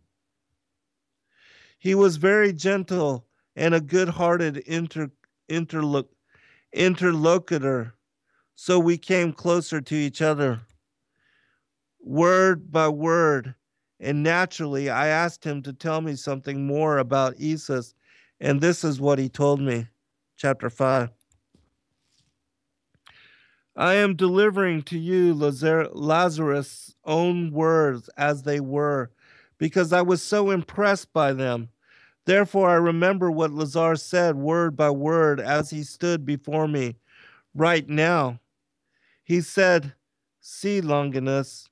He 1.78 1.94
was 1.94 2.16
very 2.16 2.53
gentle 2.53 3.27
and 3.55 3.74
a 3.74 3.81
good 3.81 4.09
hearted 4.09 4.59
inter, 4.59 5.11
interloc, 5.48 6.07
interlocutor. 6.73 7.94
So 8.55 8.78
we 8.78 8.98
came 8.98 9.32
closer 9.32 9.81
to 9.81 9.94
each 9.94 10.23
other, 10.23 10.61
word 12.01 12.73
by 12.73 12.89
word. 12.89 13.55
And 13.98 14.23
naturally, 14.23 14.90
I 14.90 15.09
asked 15.09 15.44
him 15.44 15.62
to 15.62 15.73
tell 15.73 16.01
me 16.01 16.16
something 16.16 16.66
more 16.66 16.98
about 16.98 17.39
Jesus. 17.39 17.94
And 18.40 18.61
this 18.61 18.85
is 18.85 19.01
what 19.01 19.19
he 19.19 19.28
told 19.28 19.61
me. 19.61 19.89
Chapter 20.36 20.69
5. 20.69 21.11
I 23.74 23.94
am 23.94 24.16
delivering 24.16 24.82
to 24.85 24.98
you 24.98 25.35
Lazarus' 25.35 26.94
own 27.05 27.53
words 27.53 28.09
as 28.16 28.43
they 28.43 28.61
were, 28.61 29.11
because 29.58 29.92
I 29.92 30.02
was 30.02 30.22
so 30.22 30.50
impressed 30.50 31.12
by 31.12 31.32
them. 31.32 31.70
Therefore, 32.24 32.70
I 32.70 32.74
remember 32.74 33.30
what 33.30 33.52
Lazar 33.52 33.96
said 33.96 34.36
word 34.36 34.76
by 34.76 34.90
word 34.90 35.40
as 35.40 35.70
he 35.70 35.82
stood 35.84 36.26
before 36.26 36.66
me 36.66 36.96
right 37.54 37.88
now. 37.88 38.40
He 39.22 39.40
said, 39.40 39.94
See, 40.40 40.80
Longinus, 40.80 41.68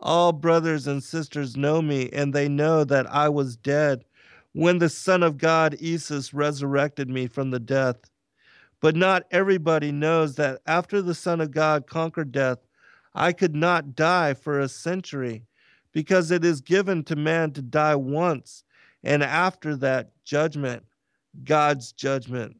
all 0.00 0.32
brothers 0.32 0.86
and 0.86 1.02
sisters 1.02 1.56
know 1.56 1.82
me, 1.82 2.10
and 2.10 2.32
they 2.32 2.48
know 2.48 2.84
that 2.84 3.10
I 3.10 3.28
was 3.28 3.56
dead 3.56 4.04
when 4.52 4.78
the 4.78 4.88
Son 4.88 5.22
of 5.22 5.36
God, 5.36 5.76
Jesus, 5.78 6.32
resurrected 6.32 7.08
me 7.08 7.26
from 7.26 7.50
the 7.50 7.58
death. 7.58 7.96
But 8.80 8.96
not 8.96 9.26
everybody 9.30 9.92
knows 9.92 10.36
that 10.36 10.60
after 10.66 11.02
the 11.02 11.14
Son 11.14 11.40
of 11.40 11.50
God 11.50 11.86
conquered 11.86 12.32
death, 12.32 12.58
I 13.14 13.32
could 13.32 13.54
not 13.54 13.94
die 13.94 14.34
for 14.34 14.60
a 14.60 14.68
century, 14.68 15.44
because 15.94 16.30
it 16.30 16.44
is 16.44 16.60
given 16.60 17.02
to 17.04 17.16
man 17.16 17.52
to 17.52 17.62
die 17.62 17.96
once 17.96 18.64
and 19.04 19.22
after 19.22 19.76
that, 19.76 20.10
judgment, 20.24 20.82
God's 21.44 21.92
judgment. 21.92 22.56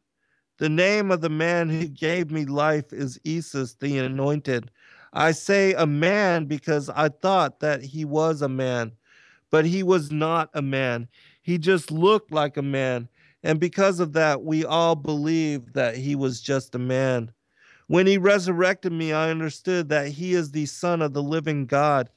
The 0.59 0.69
name 0.69 1.11
of 1.11 1.21
the 1.21 1.29
man 1.29 1.69
who 1.69 1.87
gave 1.87 2.31
me 2.31 2.45
life 2.45 2.93
is 2.93 3.19
Jesus, 3.25 3.73
the 3.73 3.97
anointed. 3.97 4.71
I 5.11 5.31
say 5.31 5.73
a 5.73 5.87
man 5.87 6.45
because 6.45 6.89
I 6.89 7.09
thought 7.09 7.59
that 7.61 7.81
he 7.81 8.05
was 8.05 8.41
a 8.41 8.47
man, 8.47 8.91
but 9.49 9.65
he 9.65 9.81
was 9.81 10.11
not 10.11 10.49
a 10.53 10.61
man. 10.61 11.07
He 11.41 11.57
just 11.57 11.91
looked 11.91 12.31
like 12.31 12.57
a 12.57 12.61
man. 12.61 13.09
And 13.43 13.59
because 13.59 13.99
of 13.99 14.13
that, 14.13 14.43
we 14.43 14.63
all 14.63 14.95
believed 14.95 15.73
that 15.73 15.97
he 15.97 16.15
was 16.15 16.41
just 16.41 16.75
a 16.75 16.79
man. 16.79 17.31
When 17.87 18.07
he 18.07 18.17
resurrected 18.17 18.91
me, 18.91 19.13
I 19.13 19.29
understood 19.29 19.89
that 19.89 20.09
he 20.09 20.33
is 20.33 20.51
the 20.51 20.65
Son 20.65 21.01
of 21.01 21.13
the 21.13 21.23
living 21.23 21.65
God, 21.65 22.09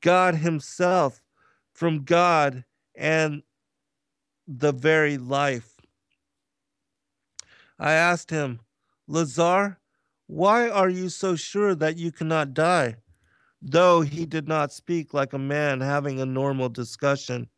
God 0.00 0.36
himself, 0.36 1.22
from 1.74 2.04
God 2.04 2.64
and 2.96 3.42
the 4.46 4.72
very 4.72 5.18
life. 5.18 5.76
I 7.78 7.92
asked 7.92 8.30
him, 8.30 8.60
Lazar, 9.06 9.78
why 10.26 10.68
are 10.68 10.88
you 10.88 11.08
so 11.08 11.36
sure 11.36 11.74
that 11.76 11.96
you 11.96 12.10
cannot 12.10 12.54
die? 12.54 12.96
Though 13.62 14.00
he 14.02 14.26
did 14.26 14.48
not 14.48 14.72
speak 14.72 15.14
like 15.14 15.32
a 15.32 15.38
man 15.38 15.80
having 15.80 16.20
a 16.20 16.26
normal 16.26 16.68
discussion. 16.68 17.48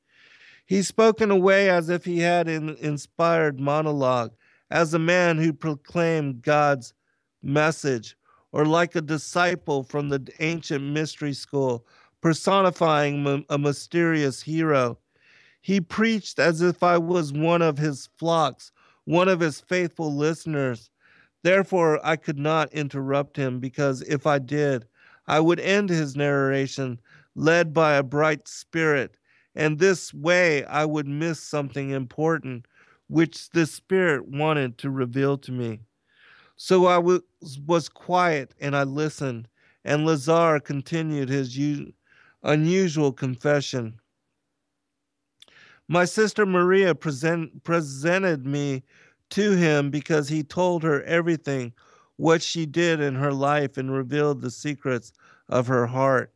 He 0.66 0.82
spoke 0.82 1.20
in 1.20 1.30
a 1.30 1.36
way 1.36 1.68
as 1.68 1.88
if 1.88 2.04
he 2.04 2.20
had 2.20 2.48
an 2.48 2.76
inspired 2.80 3.58
monologue, 3.58 4.32
as 4.70 4.94
a 4.94 4.98
man 4.98 5.36
who 5.36 5.52
proclaimed 5.52 6.42
God's 6.42 6.94
message, 7.42 8.16
or 8.52 8.64
like 8.64 8.94
a 8.94 9.00
disciple 9.00 9.82
from 9.82 10.08
the 10.08 10.32
ancient 10.38 10.84
mystery 10.84 11.32
school, 11.32 11.86
personifying 12.20 13.44
a 13.48 13.58
mysterious 13.58 14.42
hero. 14.42 14.98
He 15.60 15.80
preached 15.80 16.38
as 16.38 16.62
if 16.62 16.82
I 16.82 16.98
was 16.98 17.32
one 17.32 17.62
of 17.62 17.78
his 17.78 18.08
flocks, 18.18 18.72
one 19.04 19.28
of 19.28 19.40
his 19.40 19.60
faithful 19.60 20.14
listeners. 20.14 20.90
Therefore, 21.42 22.00
I 22.04 22.16
could 22.16 22.38
not 22.38 22.72
interrupt 22.72 23.36
him, 23.36 23.60
because 23.60 24.02
if 24.02 24.26
I 24.26 24.38
did, 24.38 24.86
I 25.26 25.40
would 25.40 25.60
end 25.60 25.88
his 25.90 26.16
narration, 26.16 27.00
led 27.34 27.72
by 27.72 27.94
a 27.94 28.02
bright 28.02 28.48
spirit 28.48 29.16
and 29.54 29.78
this 29.78 30.14
way 30.14 30.64
I 30.64 30.84
would 30.84 31.06
miss 31.06 31.40
something 31.40 31.90
important 31.90 32.66
which 33.08 33.50
the 33.50 33.66
Spirit 33.66 34.28
wanted 34.28 34.78
to 34.78 34.90
reveal 34.90 35.36
to 35.38 35.52
me. 35.52 35.80
So 36.56 36.86
I 36.86 36.98
was, 36.98 37.22
was 37.66 37.88
quiet 37.88 38.54
and 38.60 38.76
I 38.76 38.84
listened, 38.84 39.48
and 39.84 40.06
Lazar 40.06 40.60
continued 40.60 41.28
his 41.28 41.56
u- 41.56 41.92
unusual 42.42 43.12
confession. 43.12 44.00
My 45.88 46.04
sister 46.04 46.46
Maria 46.46 46.94
present, 46.94 47.64
presented 47.64 48.46
me 48.46 48.82
to 49.30 49.52
him 49.52 49.90
because 49.90 50.28
he 50.28 50.42
told 50.42 50.82
her 50.82 51.02
everything, 51.02 51.72
what 52.16 52.42
she 52.42 52.66
did 52.66 53.00
in 53.00 53.14
her 53.14 53.32
life, 53.32 53.76
and 53.76 53.90
revealed 53.90 54.40
the 54.40 54.50
secrets 54.50 55.12
of 55.48 55.66
her 55.66 55.86
heart. 55.86 56.32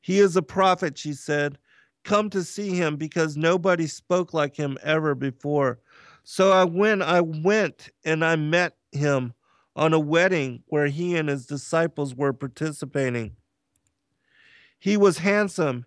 He 0.00 0.20
is 0.20 0.36
a 0.36 0.42
prophet, 0.42 0.96
she 0.96 1.12
said, 1.12 1.58
come 2.04 2.30
to 2.30 2.44
see 2.44 2.70
him 2.74 2.96
because 2.96 3.36
nobody 3.36 3.86
spoke 3.86 4.32
like 4.32 4.54
him 4.56 4.78
ever 4.82 5.14
before. 5.14 5.80
So 6.22 6.52
I 6.52 6.64
went, 6.64 7.02
I 7.02 7.20
went 7.20 7.90
and 8.04 8.24
I 8.24 8.36
met 8.36 8.76
him 8.92 9.34
on 9.76 9.92
a 9.92 9.98
wedding 9.98 10.62
where 10.66 10.86
he 10.86 11.16
and 11.16 11.28
his 11.28 11.46
disciples 11.46 12.14
were 12.14 12.32
participating. 12.32 13.36
He 14.84 14.98
was 14.98 15.16
handsome, 15.16 15.86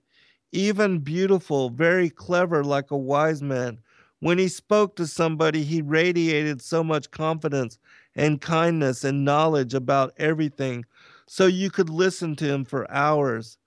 even 0.52 1.02
beautiful, 1.02 1.70
very 1.70 2.10
clever, 2.10 2.64
like 2.64 2.90
a 2.90 2.98
wise 2.98 3.44
man. 3.44 3.78
When 4.22 4.40
he 4.40 4.48
spoke 4.48 4.96
to 4.96 5.06
somebody, 5.06 5.64
he 5.64 5.84
radiated 5.84 6.64
so 6.64 6.84
much 6.84 7.12
confidence 7.12 7.78
and 8.16 8.42
kindness 8.42 9.04
and 9.04 9.24
knowledge 9.24 9.76
about 9.76 10.16
everything, 10.18 10.84
so 11.28 11.46
you 11.46 11.70
could 11.70 11.92
listen 11.92 12.36
to 12.38 12.46
him 12.52 12.66
for 12.66 12.90
hours. 12.90 13.60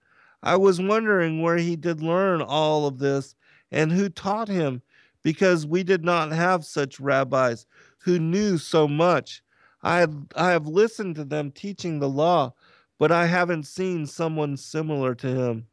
I 0.42 0.56
was 0.56 0.80
wondering 0.80 1.40
where 1.40 1.58
he 1.58 1.76
did 1.76 2.02
learn 2.02 2.42
all 2.42 2.88
of 2.88 2.98
this 2.98 3.36
and 3.70 3.92
who 3.92 4.08
taught 4.08 4.48
him, 4.48 4.82
because 5.22 5.64
we 5.64 5.84
did 5.84 6.04
not 6.04 6.32
have 6.32 6.64
such 6.64 6.98
rabbis 6.98 7.66
who 7.98 8.18
knew 8.18 8.58
so 8.58 8.88
much. 8.88 9.44
I 9.80 9.98
have, 9.98 10.12
I 10.34 10.50
have 10.50 10.66
listened 10.66 11.14
to 11.14 11.24
them 11.24 11.52
teaching 11.52 12.00
the 12.00 12.08
law, 12.08 12.52
but 13.00 13.10
I 13.10 13.26
haven't 13.26 13.66
seen 13.66 14.04
someone 14.04 14.58
similar 14.58 15.14
to 15.16 15.26
him. 15.26 15.66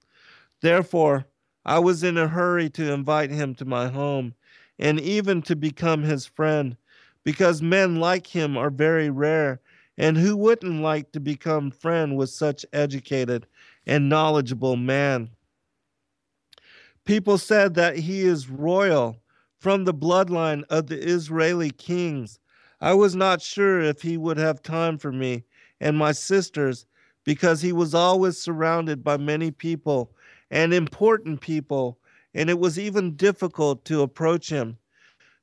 Therefore, 0.62 1.26
I 1.66 1.78
was 1.78 2.02
in 2.02 2.18
a 2.18 2.30
hurry 2.30 2.70
to 2.70 2.94
invite 2.94 3.32
him 3.32 3.54
to 3.56 3.66
my 3.66 3.90
home 3.90 4.34
and 4.80 4.98
even 5.02 5.42
to 5.42 5.56
become 5.58 6.04
his 6.04 6.26
friend, 6.26 6.78
because 7.26 7.62
men 7.62 8.00
like 8.00 8.28
him 8.28 8.58
are 8.58 8.70
very 8.70 9.10
rare. 9.10 9.60
And 9.98 10.16
who 10.16 10.38
wouldn't 10.38 10.82
like 10.82 11.12
to 11.12 11.20
become 11.20 11.70
friend 11.70 12.16
with 12.16 12.30
such 12.30 12.66
educated 12.72 13.46
and 13.86 14.08
knowledgeable 14.08 14.78
man. 14.78 15.32
People 17.04 17.38
said 17.38 17.74
that 17.74 17.98
he 17.98 18.22
is 18.22 18.50
royal 18.50 19.18
from 19.60 19.84
the 19.84 19.94
bloodline 19.94 20.64
of 20.70 20.88
the 20.88 21.00
Israeli 21.00 21.72
kings. 21.72 22.40
I 22.80 22.94
was 22.94 23.16
not 23.16 23.42
sure 23.42 23.82
if 23.82 24.02
he 24.02 24.16
would 24.16 24.38
have 24.38 24.62
time 24.62 24.98
for 24.98 25.12
me 25.12 25.44
and 25.82 25.98
my 25.98 26.14
sisters 26.14 26.86
because 27.28 27.62
he 27.62 27.74
was 27.74 27.94
always 27.94 28.38
surrounded 28.38 29.04
by 29.04 29.18
many 29.18 29.52
people 29.52 30.10
and 30.50 30.74
important 30.74 31.42
people, 31.42 32.00
and 32.34 32.50
it 32.50 32.58
was 32.58 32.80
even 32.80 33.18
difficult 33.18 33.84
to 33.84 34.02
approach 34.02 34.50
him. 34.50 34.78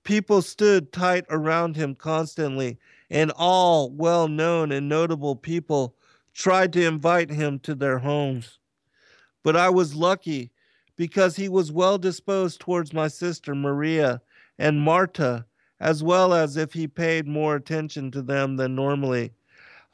People 0.02 0.40
stood 0.40 0.94
tight 0.94 1.26
around 1.28 1.76
him 1.76 1.94
constantly, 1.94 2.78
and 3.10 3.30
all 3.36 3.90
well 3.90 4.28
known 4.28 4.72
and 4.72 4.88
notable 4.88 5.36
people 5.36 5.94
tried 6.32 6.72
to 6.72 6.86
invite 6.86 7.28
him 7.28 7.58
to 7.58 7.74
their 7.74 7.98
homes. 7.98 8.58
But 9.42 9.54
I 9.54 9.68
was 9.68 9.94
lucky 9.94 10.52
because 10.96 11.36
he 11.36 11.50
was 11.50 11.70
well 11.70 11.98
disposed 11.98 12.60
towards 12.60 12.94
my 12.94 13.08
sister 13.08 13.54
Maria 13.54 14.22
and 14.58 14.80
Marta, 14.80 15.44
as 15.80 16.02
well 16.02 16.32
as 16.32 16.56
if 16.56 16.72
he 16.72 16.88
paid 16.88 17.26
more 17.26 17.56
attention 17.56 18.10
to 18.12 18.22
them 18.22 18.56
than 18.56 18.74
normally. 18.74 19.34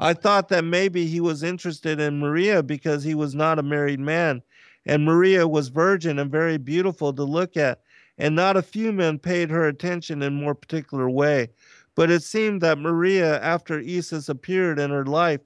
I 0.02 0.14
thought 0.14 0.48
that 0.48 0.64
maybe 0.64 1.04
he 1.04 1.20
was 1.20 1.42
interested 1.42 2.00
in 2.00 2.20
Maria 2.20 2.62
because 2.62 3.04
he 3.04 3.14
was 3.14 3.34
not 3.34 3.58
a 3.58 3.62
married 3.62 4.00
man, 4.00 4.40
and 4.86 5.04
Maria 5.04 5.46
was 5.46 5.68
virgin 5.68 6.18
and 6.18 6.32
very 6.32 6.56
beautiful 6.56 7.12
to 7.12 7.22
look 7.22 7.54
at, 7.54 7.82
and 8.16 8.34
not 8.34 8.56
a 8.56 8.62
few 8.62 8.92
men 8.92 9.18
paid 9.18 9.50
her 9.50 9.68
attention 9.68 10.22
in 10.22 10.32
more 10.32 10.54
particular 10.54 11.10
way. 11.10 11.50
But 11.94 12.10
it 12.10 12.22
seemed 12.22 12.62
that 12.62 12.78
Maria, 12.78 13.38
after 13.42 13.78
Isus 13.78 14.30
appeared 14.30 14.78
in 14.78 14.88
her 14.88 15.04
life, 15.04 15.42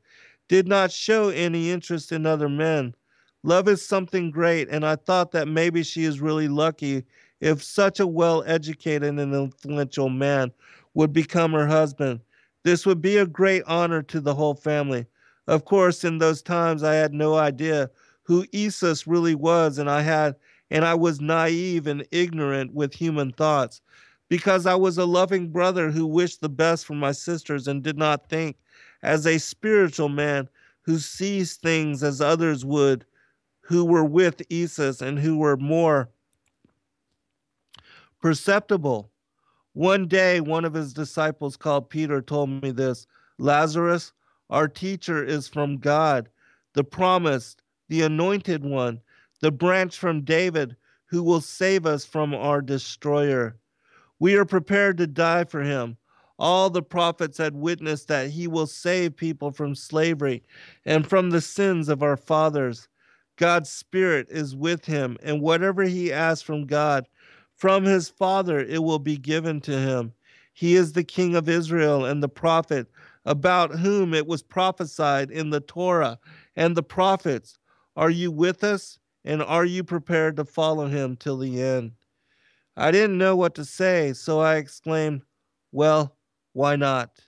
did 0.47 0.69
not 0.69 0.93
show 0.93 1.31
any 1.31 1.73
interest 1.73 2.13
in 2.13 2.25
other 2.25 2.49
men. 2.49 2.95
Love 3.43 3.67
is 3.67 3.85
something 3.85 4.31
great, 4.31 4.69
and 4.69 4.87
I 4.87 4.95
thought 4.95 5.33
that 5.33 5.49
maybe 5.49 5.83
she 5.83 6.05
is 6.05 6.21
really 6.21 6.47
lucky 6.47 7.05
if 7.41 7.61
such 7.61 7.99
a 7.99 8.07
well 8.07 8.45
educated 8.47 9.19
and 9.19 9.35
influential 9.35 10.11
man 10.11 10.53
would 10.95 11.13
become 11.13 11.51
her 11.55 11.67
husband. 11.67 12.21
This 12.65 12.85
would 12.87 13.01
be 13.01 13.17
a 13.19 13.27
great 13.27 13.63
honor 13.67 14.03
to 14.03 14.21
the 14.21 14.35
whole 14.35 14.55
family. 14.55 15.07
Of 15.47 15.65
course, 15.65 16.03
in 16.05 16.19
those 16.19 16.43
times 16.43 16.83
I 16.83 16.95
had 16.95 17.15
no 17.15 17.35
idea 17.37 17.91
who 18.25 18.47
Isus 18.53 19.07
really 19.07 19.35
was, 19.37 19.79
and 19.79 19.89
I 19.89 20.03
had 20.03 20.35
and 20.71 20.85
I 20.85 20.95
was 20.95 21.21
naive 21.21 21.87
and 21.87 22.07
ignorant 22.11 22.75
with 22.75 22.95
human 22.95 23.33
thoughts 23.33 23.81
because 24.29 24.67
I 24.67 24.75
was 24.75 24.99
a 24.99 25.05
loving 25.05 25.51
brother 25.51 25.91
who 25.91 26.07
wished 26.07 26.41
the 26.41 26.49
best 26.49 26.87
for 26.87 26.95
my 26.95 27.13
sisters 27.13 27.69
and 27.69 27.83
did 27.83 27.97
not 27.99 28.29
think 28.29 28.57
as 29.03 29.27
a 29.27 29.39
spiritual 29.39 30.09
man 30.09 30.49
who 30.83 30.99
sees 30.99 31.57
things 31.57 32.03
as 32.03 32.21
others 32.21 32.65
would 32.65 33.05
who 33.63 33.85
were 33.85 34.05
with 34.05 34.43
Isus 34.51 35.03
and 35.03 35.19
who 35.19 35.39
were 35.39 35.57
more 35.57 36.11
perceptible. 38.21 39.11
One 39.75 40.09
day, 40.09 40.41
one 40.41 40.65
of 40.65 40.75
his 40.75 40.93
disciples 40.93 41.57
called 41.57 41.91
Peter 41.91 42.23
told 42.23 42.49
me 42.51 42.71
this 42.71 43.07
Lazarus, 43.39 44.13
our 44.49 44.67
teacher 44.67 45.23
is 45.23 45.47
from 45.47 45.77
God, 45.77 46.29
the 46.73 46.85
promised, 46.85 47.63
the 47.89 48.03
anointed 48.03 48.65
one, 48.65 49.01
the 49.41 49.53
branch 49.53 49.99
from 49.99 50.23
David 50.23 50.77
who 51.07 51.23
will 51.23 51.41
save 51.41 51.85
us 51.85 52.05
from 52.05 52.35
our 52.35 52.63
destroyer. 52.63 53.59
We 54.19 54.37
are 54.37 54.45
prepared 54.45 54.97
to 54.99 55.07
die 55.07 55.45
for 55.45 55.63
him 55.63 55.99
all 56.39 56.69
the 56.69 56.83
prophets 56.83 57.39
had 57.39 57.55
witnessed 57.55 58.09
that 58.09 58.31
he 58.31 58.47
will 58.47 58.67
save 58.67 59.17
people 59.17 59.53
from 59.53 59.75
slavery 59.75 60.43
and 60.85 61.07
from 61.09 61.31
the 61.31 61.41
sins 61.41 61.89
of 61.89 62.03
our 62.03 62.17
fathers. 62.17 62.89
God's 63.37 63.71
Spirit 63.71 64.29
is 64.31 64.55
with 64.55 64.85
him, 64.85 65.17
and 65.23 65.41
whatever 65.41 65.83
he 65.85 66.13
asks 66.13 66.43
from 66.43 66.67
God, 66.67 67.07
from 67.57 67.85
his 67.85 68.09
Father, 68.09 68.59
it 68.61 68.83
will 68.83 68.99
be 68.99 69.17
given 69.17 69.61
to 69.63 69.79
him. 69.79 70.13
He 70.53 70.77
is 70.77 70.93
the 70.93 71.05
King 71.05 71.35
of 71.35 71.49
Israel 71.49 72.05
and 72.05 72.23
the 72.23 72.29
prophet, 72.29 72.87
about 73.25 73.79
whom 73.79 74.15
it 74.15 74.27
was 74.27 74.43
prophesied 74.43 75.31
in 75.31 75.51
the 75.51 75.61
Torah 75.61 76.19
and 76.57 76.77
the 76.77 76.83
prophets. 76.83 77.59
Are 77.97 78.11
you 78.11 78.31
with 78.31 78.63
us? 78.63 78.99
And 79.25 79.43
are 79.43 79.65
you 79.65 79.83
prepared 79.83 80.37
to 80.37 80.45
follow 80.45 80.87
him 80.87 81.17
till 81.17 81.39
the 81.39 81.63
end? 81.63 81.93
I 82.77 82.91
didn't 82.91 83.17
know 83.17 83.37
what 83.37 83.55
to 83.55 83.65
say, 83.65 84.13
so 84.13 84.41
I 84.41 84.57
exclaimed, 84.57 85.23
Well, 85.73 86.17
why 86.53 86.77
not? 86.77 87.21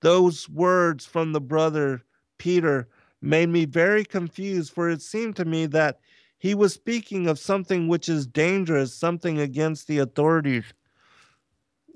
Those 0.00 0.48
words 0.48 1.06
from 1.06 1.32
the 1.32 1.40
brother 1.40 2.02
Peter 2.38 2.88
made 3.20 3.48
me 3.48 3.64
very 3.64 4.04
confused, 4.04 4.72
for 4.72 4.88
it 4.88 5.02
seemed 5.02 5.36
to 5.36 5.44
me 5.44 5.66
that 5.66 6.00
he 6.38 6.54
was 6.54 6.72
speaking 6.72 7.26
of 7.26 7.38
something 7.38 7.88
which 7.88 8.08
is 8.08 8.26
dangerous, 8.26 8.94
something 8.94 9.40
against 9.40 9.88
the 9.88 9.98
authorities, 9.98 10.64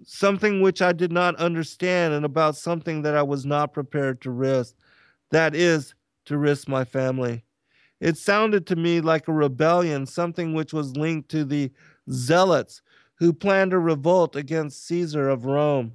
something 0.05 0.61
which 0.61 0.83
I 0.83 0.93
did 0.93 1.13
not 1.13 1.37
understand, 1.37 2.13
and 2.13 2.25
about 2.25 2.57
something 2.57 3.03
that 3.03 3.17
I 3.17 3.23
was 3.23 3.47
not 3.47 3.73
prepared 3.73 4.21
to 4.23 4.31
risk. 4.31 4.75
That 5.31 5.55
is, 5.55 5.95
to 6.27 6.37
risk 6.37 6.69
my 6.69 6.85
family. 6.85 7.45
It 8.01 8.17
sounded 8.19 8.67
to 8.67 8.77
me 8.77 9.01
like 9.01 9.29
a 9.29 9.33
rebellion, 9.33 10.07
something 10.07 10.55
which 10.55 10.73
was 10.73 10.97
linked 10.97 11.31
to 11.31 11.45
the 11.45 11.71
zealots 12.11 12.83
who 13.15 13.33
planned 13.33 13.73
a 13.73 13.79
revolt 13.79 14.35
against 14.35 14.85
Caesar 14.87 15.29
of 15.29 15.45
Rome. 15.45 15.93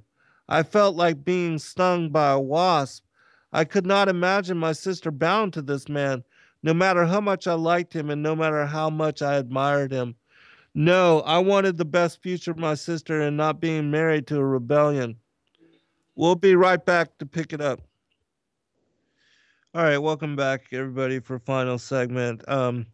I 0.48 0.62
felt 0.62 0.96
like 0.96 1.24
being 1.24 1.58
stung 1.58 2.08
by 2.08 2.30
a 2.30 2.40
wasp. 2.40 3.04
I 3.52 3.64
could 3.64 3.84
not 3.84 4.08
imagine 4.08 4.56
my 4.56 4.72
sister 4.72 5.10
bound 5.10 5.52
to 5.52 5.62
this 5.62 5.88
man, 5.88 6.24
no 6.62 6.74
matter 6.74 7.06
how 7.06 7.20
much 7.20 7.46
I 7.46 7.54
liked 7.54 7.94
him 7.94 8.10
and 8.10 8.22
no 8.22 8.34
matter 8.34 8.66
how 8.66 8.90
much 8.90 9.22
I 9.22 9.36
admired 9.36 9.92
him. 9.92 10.14
No, 10.74 11.20
I 11.20 11.38
wanted 11.38 11.76
the 11.76 11.84
best 11.84 12.22
future 12.22 12.54
for 12.54 12.60
my 12.60 12.74
sister 12.74 13.22
and 13.22 13.36
not 13.36 13.60
being 13.60 13.90
married 13.90 14.26
to 14.28 14.38
a 14.38 14.44
rebellion. 14.44 15.16
We'll 16.14 16.34
be 16.34 16.54
right 16.54 16.84
back 16.84 17.16
to 17.18 17.26
pick 17.26 17.52
it 17.52 17.60
up. 17.60 17.80
All 19.74 19.82
right, 19.82 19.98
welcome 19.98 20.34
back, 20.34 20.66
everybody, 20.72 21.20
for 21.20 21.38
final 21.38 21.78
segment. 21.78 22.42
Um, 22.48 22.86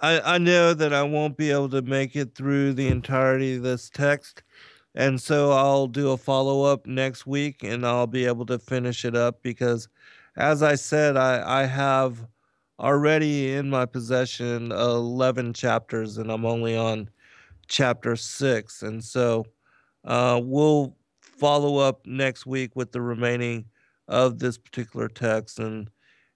I, 0.00 0.20
I 0.34 0.38
know 0.38 0.72
that 0.74 0.92
I 0.92 1.02
won't 1.02 1.36
be 1.36 1.50
able 1.50 1.68
to 1.70 1.82
make 1.82 2.16
it 2.16 2.34
through 2.34 2.74
the 2.74 2.88
entirety 2.88 3.56
of 3.56 3.62
this 3.62 3.90
text, 3.90 4.42
and 4.94 5.20
so 5.20 5.52
I'll 5.52 5.86
do 5.86 6.10
a 6.10 6.16
follow 6.16 6.62
up 6.64 6.86
next 6.86 7.26
week 7.26 7.62
and 7.62 7.86
I'll 7.86 8.06
be 8.06 8.24
able 8.24 8.46
to 8.46 8.58
finish 8.58 9.04
it 9.04 9.14
up 9.14 9.42
because, 9.42 9.88
as 10.36 10.62
I 10.62 10.74
said, 10.76 11.16
I, 11.16 11.62
I 11.62 11.66
have 11.66 12.26
already 12.80 13.52
in 13.52 13.68
my 13.70 13.86
possession 13.86 14.72
11 14.72 15.52
chapters 15.52 16.18
and 16.18 16.30
I'm 16.30 16.44
only 16.44 16.76
on 16.76 17.10
chapter 17.66 18.16
six. 18.16 18.82
And 18.82 19.02
so 19.02 19.46
uh, 20.04 20.40
we'll 20.42 20.96
follow 21.20 21.78
up 21.78 22.06
next 22.06 22.46
week 22.46 22.74
with 22.74 22.92
the 22.92 23.00
remaining 23.00 23.64
of 24.06 24.38
this 24.38 24.58
particular 24.58 25.08
text 25.08 25.58
and 25.58 25.90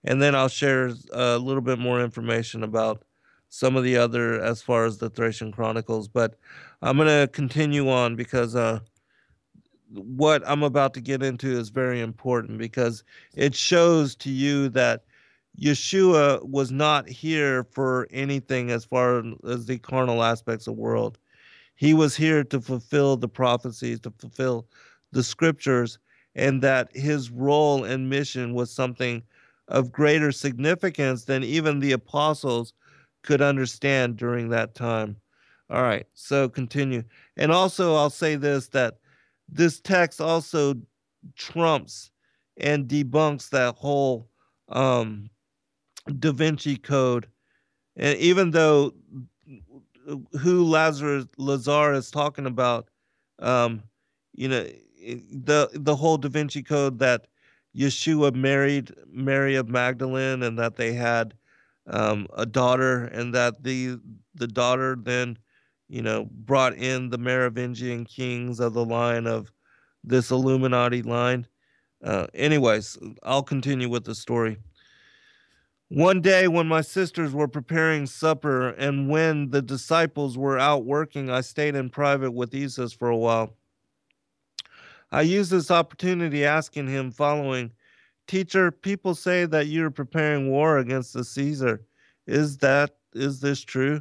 and 0.04 0.20
then 0.20 0.34
I'll 0.34 0.48
share 0.48 0.90
a 1.12 1.38
little 1.38 1.60
bit 1.60 1.78
more 1.78 2.00
information 2.00 2.64
about 2.64 3.04
some 3.48 3.76
of 3.76 3.84
the 3.84 3.96
other 3.96 4.40
as 4.40 4.60
far 4.60 4.84
as 4.84 4.98
the 4.98 5.10
Thracian 5.10 5.52
Chronicles. 5.52 6.08
But 6.08 6.34
I'm 6.80 6.96
going 6.96 7.08
to 7.08 7.28
continue 7.28 7.88
on 7.88 8.16
because 8.16 8.56
uh, 8.56 8.80
what 9.92 10.42
I'm 10.44 10.64
about 10.64 10.94
to 10.94 11.00
get 11.00 11.22
into 11.22 11.56
is 11.56 11.68
very 11.68 12.00
important 12.00 12.58
because 12.58 13.04
it 13.36 13.54
shows 13.54 14.16
to 14.16 14.30
you 14.30 14.68
that 14.70 15.04
Yeshua 15.60 16.42
was 16.48 16.72
not 16.72 17.08
here 17.08 17.64
for 17.64 18.08
anything 18.10 18.70
as 18.70 18.84
far 18.84 19.22
as 19.46 19.66
the 19.66 19.78
carnal 19.78 20.22
aspects 20.22 20.66
of 20.66 20.76
the 20.76 20.80
world. 20.80 21.18
He 21.74 21.94
was 21.94 22.16
here 22.16 22.44
to 22.44 22.60
fulfill 22.60 23.16
the 23.16 23.28
prophecies, 23.28 24.00
to 24.00 24.12
fulfill 24.18 24.66
the 25.12 25.22
scriptures, 25.22 25.98
and 26.34 26.62
that 26.62 26.94
his 26.96 27.30
role 27.30 27.84
and 27.84 28.08
mission 28.08 28.54
was 28.54 28.70
something 28.70 29.22
of 29.68 29.92
greater 29.92 30.32
significance 30.32 31.24
than 31.24 31.44
even 31.44 31.80
the 31.80 31.92
apostles 31.92 32.72
could 33.22 33.42
understand 33.42 34.16
during 34.16 34.48
that 34.48 34.74
time. 34.74 35.16
All 35.70 35.82
right, 35.82 36.06
so 36.14 36.48
continue. 36.48 37.02
And 37.36 37.52
also, 37.52 37.94
I'll 37.94 38.10
say 38.10 38.36
this 38.36 38.68
that 38.68 38.98
this 39.48 39.80
text 39.80 40.20
also 40.20 40.74
trumps 41.36 42.10
and 42.56 42.88
debunks 42.88 43.50
that 43.50 43.74
whole 43.74 44.28
um, 44.68 45.30
Da 46.18 46.32
Vinci 46.32 46.76
Code. 46.76 47.28
And 47.96 48.18
even 48.18 48.50
though 48.50 48.94
who 50.40 50.64
Lazarus 50.64 51.26
Lazar 51.38 51.92
is 51.92 52.10
talking 52.10 52.46
about, 52.46 52.88
um, 53.38 53.82
you 54.34 54.48
know, 54.48 54.64
the 55.04 55.68
the 55.72 55.96
whole 55.96 56.16
Da 56.16 56.28
Vinci 56.28 56.62
Code 56.62 56.98
that 56.98 57.26
Yeshua 57.76 58.34
married 58.34 58.92
Mary 59.10 59.56
of 59.56 59.68
Magdalene 59.68 60.42
and 60.42 60.58
that 60.58 60.76
they 60.76 60.92
had 60.92 61.34
um, 61.86 62.26
a 62.36 62.46
daughter 62.46 63.04
and 63.06 63.34
that 63.34 63.62
the 63.62 63.98
the 64.34 64.46
daughter 64.46 64.96
then 65.00 65.38
you 65.88 66.02
know 66.02 66.26
brought 66.30 66.74
in 66.74 67.10
the 67.10 67.18
Merovingian 67.18 68.04
kings 68.04 68.60
of 68.60 68.74
the 68.74 68.84
line 68.84 69.26
of 69.26 69.52
this 70.04 70.30
Illuminati 70.30 71.02
line. 71.02 71.46
Uh, 72.02 72.26
anyways, 72.34 72.98
I'll 73.22 73.42
continue 73.44 73.88
with 73.88 74.04
the 74.04 74.14
story. 74.14 74.58
One 75.94 76.22
day, 76.22 76.48
when 76.48 76.68
my 76.68 76.80
sisters 76.80 77.34
were 77.34 77.48
preparing 77.48 78.06
supper 78.06 78.70
and 78.70 79.10
when 79.10 79.50
the 79.50 79.60
disciples 79.60 80.38
were 80.38 80.58
out 80.58 80.86
working, 80.86 81.28
I 81.28 81.42
stayed 81.42 81.74
in 81.74 81.90
private 81.90 82.30
with 82.30 82.54
Isus 82.54 82.94
for 82.94 83.10
a 83.10 83.16
while. 83.16 83.58
I 85.10 85.20
used 85.20 85.50
this 85.50 85.70
opportunity 85.70 86.46
asking 86.46 86.86
him 86.88 87.10
following 87.10 87.72
Teacher, 88.26 88.70
people 88.70 89.14
say 89.14 89.44
that 89.44 89.66
you're 89.66 89.90
preparing 89.90 90.50
war 90.50 90.78
against 90.78 91.12
the 91.12 91.24
Caesar. 91.24 91.82
Is 92.26 92.56
that 92.58 92.96
is 93.12 93.40
this 93.40 93.60
true? 93.60 94.00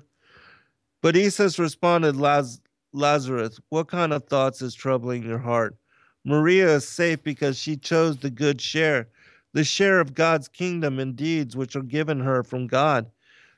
But 1.02 1.18
Isus 1.18 1.60
responded, 1.60 2.16
Laz- 2.16 2.62
Lazarus, 2.94 3.60
what 3.68 3.90
kind 3.90 4.14
of 4.14 4.24
thoughts 4.28 4.62
is 4.62 4.74
troubling 4.74 5.24
your 5.24 5.40
heart? 5.40 5.76
Maria 6.24 6.74
is 6.74 6.88
safe 6.88 7.22
because 7.22 7.58
she 7.58 7.76
chose 7.76 8.16
the 8.16 8.30
good 8.30 8.62
share, 8.62 9.10
the 9.54 9.64
share 9.64 10.00
of 10.00 10.14
God's 10.14 10.48
kingdom 10.48 11.00
and 11.00 11.16
deeds 11.16 11.56
which 11.56 11.76
are 11.76 11.84
given 11.84 12.20
her 12.20 12.44
from 12.44 12.68
God. 12.68 13.12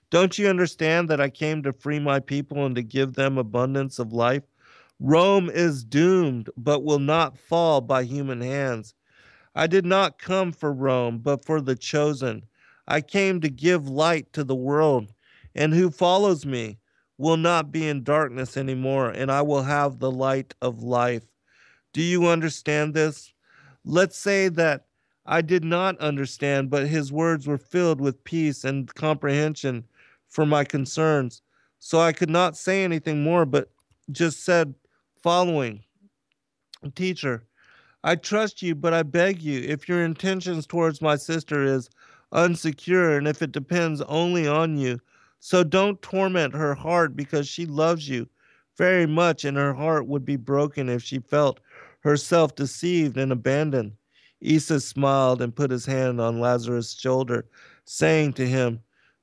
Don't 0.10 0.38
you 0.38 0.48
understand 0.48 1.10
that 1.10 1.22
I 1.22 1.30
came 1.30 1.64
to 1.64 1.74
free 1.74 2.00
my 2.00 2.20
people 2.20 2.66
and 2.66 2.76
to 2.76 2.84
give 2.84 3.14
them 3.14 3.38
abundance 3.38 4.00
of 4.00 4.14
life? 4.14 4.44
Rome 5.00 5.50
is 5.50 5.84
doomed, 5.84 6.50
but 6.56 6.84
will 6.84 7.00
not 7.00 7.38
fall 7.38 7.82
by 7.82 8.04
human 8.04 8.42
hands. 8.42 8.94
I 9.56 9.68
did 9.68 9.86
not 9.86 10.20
come 10.20 10.52
for 10.52 10.72
Rome, 10.72 11.20
but 11.20 11.46
for 11.46 11.62
the 11.62 11.76
chosen. 11.76 12.44
I 12.88 13.02
came 13.02 13.42
to 13.42 13.50
give 13.50 13.88
light 13.88 14.32
to 14.34 14.44
the 14.44 14.56
world, 14.56 15.14
and 15.56 15.74
who 15.74 15.90
follows 15.90 16.46
me 16.46 16.80
will 17.18 17.38
not 17.38 17.72
be 17.72 17.88
in 17.88 18.04
darkness 18.04 18.58
anymore, 18.58 19.10
and 19.10 19.32
I 19.32 19.42
will 19.42 19.64
have 19.64 20.00
the 20.00 20.12
light 20.12 20.54
of 20.62 20.84
life. 20.84 21.24
Do 21.94 22.02
you 22.02 22.28
understand 22.28 22.94
this? 22.94 23.34
Let's 23.86 24.18
say 24.18 24.50
that 24.50 24.86
I 25.26 25.42
did 25.42 25.64
not 25.64 25.98
understand, 26.00 26.70
but 26.70 26.88
his 26.88 27.12
words 27.12 27.48
were 27.48 27.58
filled 27.58 28.02
with 28.02 28.24
peace 28.24 28.64
and 28.64 28.94
comprehension 28.94 29.86
for 30.28 30.46
my 30.46 30.64
concerns. 30.64 31.42
So 31.80 32.00
I 32.00 32.12
could 32.12 32.30
not 32.30 32.58
say 32.58 32.84
anything 32.84 33.24
more, 33.24 33.46
but 33.46 33.70
just 34.12 34.44
said, 34.44 34.76
following 35.22 35.82
Teacher, 36.96 37.44
I 38.04 38.16
trust 38.16 38.62
you, 38.62 38.76
but 38.76 38.94
I 38.94 39.04
beg 39.04 39.42
you, 39.42 39.62
if 39.62 39.88
your 39.88 40.04
intentions 40.04 40.68
towards 40.68 41.02
my 41.02 41.16
sister 41.16 41.64
is 41.64 41.90
unsecure 42.34 43.18
and 43.18 43.28
if 43.28 43.42
it 43.42 43.54
depends 43.54 44.02
only 44.02 44.46
on 44.46 44.78
you, 44.78 45.00
so 45.40 45.64
don't 45.64 46.02
torment 46.02 46.54
her 46.54 46.74
heart 46.76 47.16
because 47.16 47.48
she 47.48 47.66
loves 47.66 48.10
you 48.10 48.28
very 48.78 49.06
much 49.06 49.46
and 49.46 49.56
her 49.56 49.74
heart 49.74 50.08
would 50.08 50.26
be 50.26 50.36
broken 50.36 50.90
if 50.90 51.02
she 51.02 51.20
felt 51.20 51.62
herself 52.02 52.56
deceived 52.56 53.18
and 53.18 53.32
abandoned. 53.32 53.94
Isus 54.44 54.88
smiled 54.88 55.42
and 55.42 55.56
put 55.56 55.72
his 55.72 55.86
hand 55.86 56.20
on 56.20 56.40
Lazarus' 56.40 56.94
shoulder, 56.94 57.46
saying 57.86 58.34
to 58.34 58.48
him, 58.48 58.82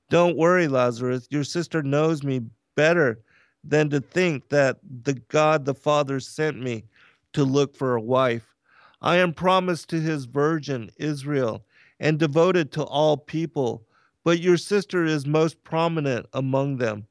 Don't 0.09 0.37
worry, 0.37 0.69
Lazarus, 0.69 1.29
your 1.31 1.45
sister 1.45 1.83
knows 1.83 2.23
me 2.23 2.41
better 2.75 3.23
than 3.63 3.91
to 3.91 4.01
think 4.01 4.49
that 4.49 4.79
the 5.03 5.15
God 5.15 5.65
the 5.65 5.75
Father 5.75 6.21
sent 6.21 6.61
me 6.61 6.85
to 7.33 7.45
look 7.45 7.77
for 7.77 7.95
a 7.95 8.01
wife. 8.01 8.55
I 9.03 9.17
am 9.17 9.33
promised 9.33 9.89
to 9.91 10.01
his 10.01 10.25
virgin, 10.25 10.91
Israel, 10.97 11.65
and 11.99 12.19
devoted 12.19 12.73
to 12.73 12.85
all 12.85 13.17
people, 13.17 13.87
but 14.25 14.41
your 14.41 14.57
sister 14.57 15.05
is 15.05 15.27
most 15.27 15.63
prominent 15.65 16.27
among 16.33 16.79
them. 16.79 17.07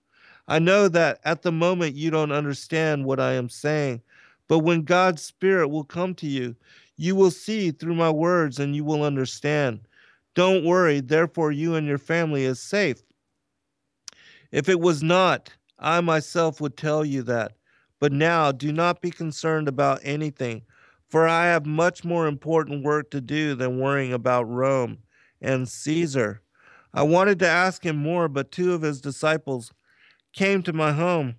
I 0.48 0.60
know 0.60 0.88
that 0.88 1.20
at 1.24 1.44
the 1.44 1.52
moment 1.52 1.96
you 1.96 2.10
don't 2.10 2.32
understand 2.32 3.06
what 3.06 3.20
I 3.20 3.34
am 3.34 3.50
saying, 3.50 4.02
but 4.48 4.60
when 4.60 4.82
God's 4.82 5.22
Spirit 5.22 5.68
will 5.68 5.84
come 5.84 6.16
to 6.16 6.28
you, 6.28 6.56
you 7.00 7.16
will 7.16 7.32
see 7.32 7.72
through 7.72 7.96
my 7.96 8.10
words 8.10 8.60
and 8.60 8.76
you 8.76 8.84
will 8.84 9.04
understand. 9.04 9.80
Don't 10.36 10.66
worry, 10.66 11.00
therefore, 11.00 11.50
you 11.50 11.76
and 11.76 11.88
your 11.88 11.98
family 11.98 12.44
is 12.44 12.62
safe. 12.62 13.02
If 14.52 14.68
it 14.68 14.82
was 14.82 15.02
not, 15.02 15.50
I 15.80 16.02
myself 16.02 16.60
would 16.60 16.76
tell 16.76 17.06
you 17.06 17.24
that. 17.24 17.54
But 18.02 18.12
now 18.12 18.52
do 18.52 18.74
not 18.74 19.02
be 19.02 19.12
concerned 19.12 19.70
about 19.70 20.02
anything, 20.04 20.64
for 21.08 21.26
I 21.26 21.46
have 21.46 21.66
much 21.66 22.04
more 22.04 22.28
important 22.28 22.84
work 22.84 23.12
to 23.12 23.22
do 23.22 23.56
than 23.56 23.80
worrying 23.80 24.12
about 24.12 24.50
Rome 24.50 24.98
and 25.40 25.70
Caesar. 25.70 26.42
I 26.94 27.04
wanted 27.04 27.40
to 27.40 27.48
ask 27.48 27.86
him 27.86 27.96
more, 27.96 28.28
but 28.28 28.52
two 28.52 28.74
of 28.74 28.82
his 28.82 29.00
disciples 29.00 29.72
came 30.34 30.64
to 30.64 30.74
my 30.74 30.92
home, 30.92 31.36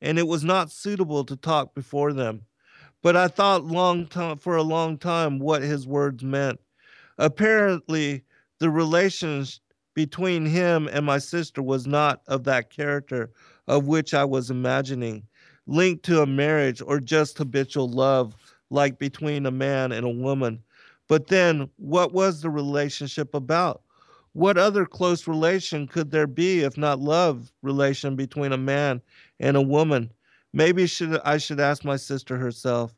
and 0.00 0.18
it 0.18 0.26
was 0.26 0.44
not 0.44 0.70
suitable 0.70 1.24
to 1.24 1.36
talk 1.36 1.74
before 1.74 2.14
them. 2.14 2.46
But 3.04 3.16
I 3.16 3.28
thought 3.28 3.66
long 3.66 4.06
time, 4.06 4.38
for 4.38 4.56
a 4.56 4.62
long 4.62 4.96
time 4.96 5.38
what 5.38 5.60
his 5.60 5.86
words 5.86 6.24
meant. 6.24 6.58
Apparently, 7.18 8.24
the 8.60 8.70
relations 8.70 9.60
between 9.92 10.46
him 10.46 10.88
and 10.90 11.04
my 11.04 11.18
sister 11.18 11.60
was 11.60 11.86
not 11.86 12.22
of 12.28 12.44
that 12.44 12.70
character 12.70 13.30
of 13.68 13.86
which 13.86 14.14
I 14.14 14.24
was 14.24 14.50
imagining, 14.50 15.24
linked 15.66 16.06
to 16.06 16.22
a 16.22 16.26
marriage 16.26 16.80
or 16.80 16.98
just 16.98 17.36
habitual 17.36 17.90
love, 17.90 18.36
like 18.70 18.98
between 18.98 19.44
a 19.44 19.50
man 19.50 19.92
and 19.92 20.06
a 20.06 20.08
woman. 20.08 20.62
But 21.06 21.26
then, 21.26 21.68
what 21.76 22.14
was 22.14 22.40
the 22.40 22.48
relationship 22.48 23.34
about? 23.34 23.82
What 24.32 24.56
other 24.56 24.86
close 24.86 25.28
relation 25.28 25.86
could 25.88 26.10
there 26.10 26.26
be 26.26 26.60
if 26.60 26.78
not 26.78 27.00
love 27.00 27.52
relation 27.60 28.16
between 28.16 28.52
a 28.52 28.56
man 28.56 29.02
and 29.38 29.58
a 29.58 29.62
woman? 29.62 30.10
Maybe 30.54 30.86
should 30.86 31.20
I 31.24 31.38
should 31.38 31.58
ask 31.58 31.84
my 31.84 31.96
sister 31.96 32.38
herself. 32.38 32.94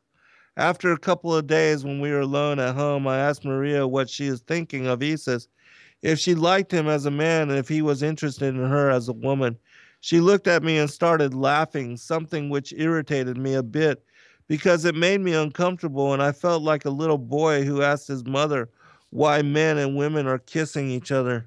After 0.55 0.91
a 0.91 0.99
couple 0.99 1.35
of 1.35 1.47
days 1.47 1.83
when 1.83 1.99
we 1.99 2.11
were 2.11 2.19
alone 2.19 2.59
at 2.59 2.75
home, 2.75 3.07
I 3.07 3.17
asked 3.17 3.43
Maria 3.43 3.87
what 3.87 4.11
she 4.11 4.27
is 4.27 4.41
thinking 4.41 4.85
of 4.85 5.01
Isus, 5.01 5.47
if 6.03 6.19
she 6.19 6.35
liked 6.35 6.71
him 6.71 6.87
as 6.87 7.07
a 7.07 7.11
man 7.11 7.49
and 7.49 7.57
if 7.57 7.67
he 7.67 7.81
was 7.81 8.03
interested 8.03 8.53
in 8.53 8.63
her 8.63 8.91
as 8.91 9.09
a 9.09 9.13
woman. 9.13 9.57
She 10.01 10.19
looked 10.19 10.45
at 10.45 10.61
me 10.61 10.77
and 10.77 10.87
started 10.87 11.33
laughing, 11.33 11.97
something 11.97 12.51
which 12.51 12.75
irritated 12.77 13.39
me 13.39 13.55
a 13.55 13.63
bit 13.63 14.03
because 14.47 14.85
it 14.85 14.93
made 14.93 15.21
me 15.21 15.33
uncomfortable 15.33 16.13
and 16.13 16.21
I 16.21 16.33
felt 16.33 16.61
like 16.61 16.85
a 16.85 16.91
little 16.91 17.17
boy 17.17 17.63
who 17.63 17.81
asked 17.81 18.07
his 18.07 18.23
mother 18.23 18.69
why 19.09 19.41
men 19.41 19.79
and 19.79 19.97
women 19.97 20.27
are 20.27 20.37
kissing 20.37 20.91
each 20.91 21.11
other. 21.11 21.45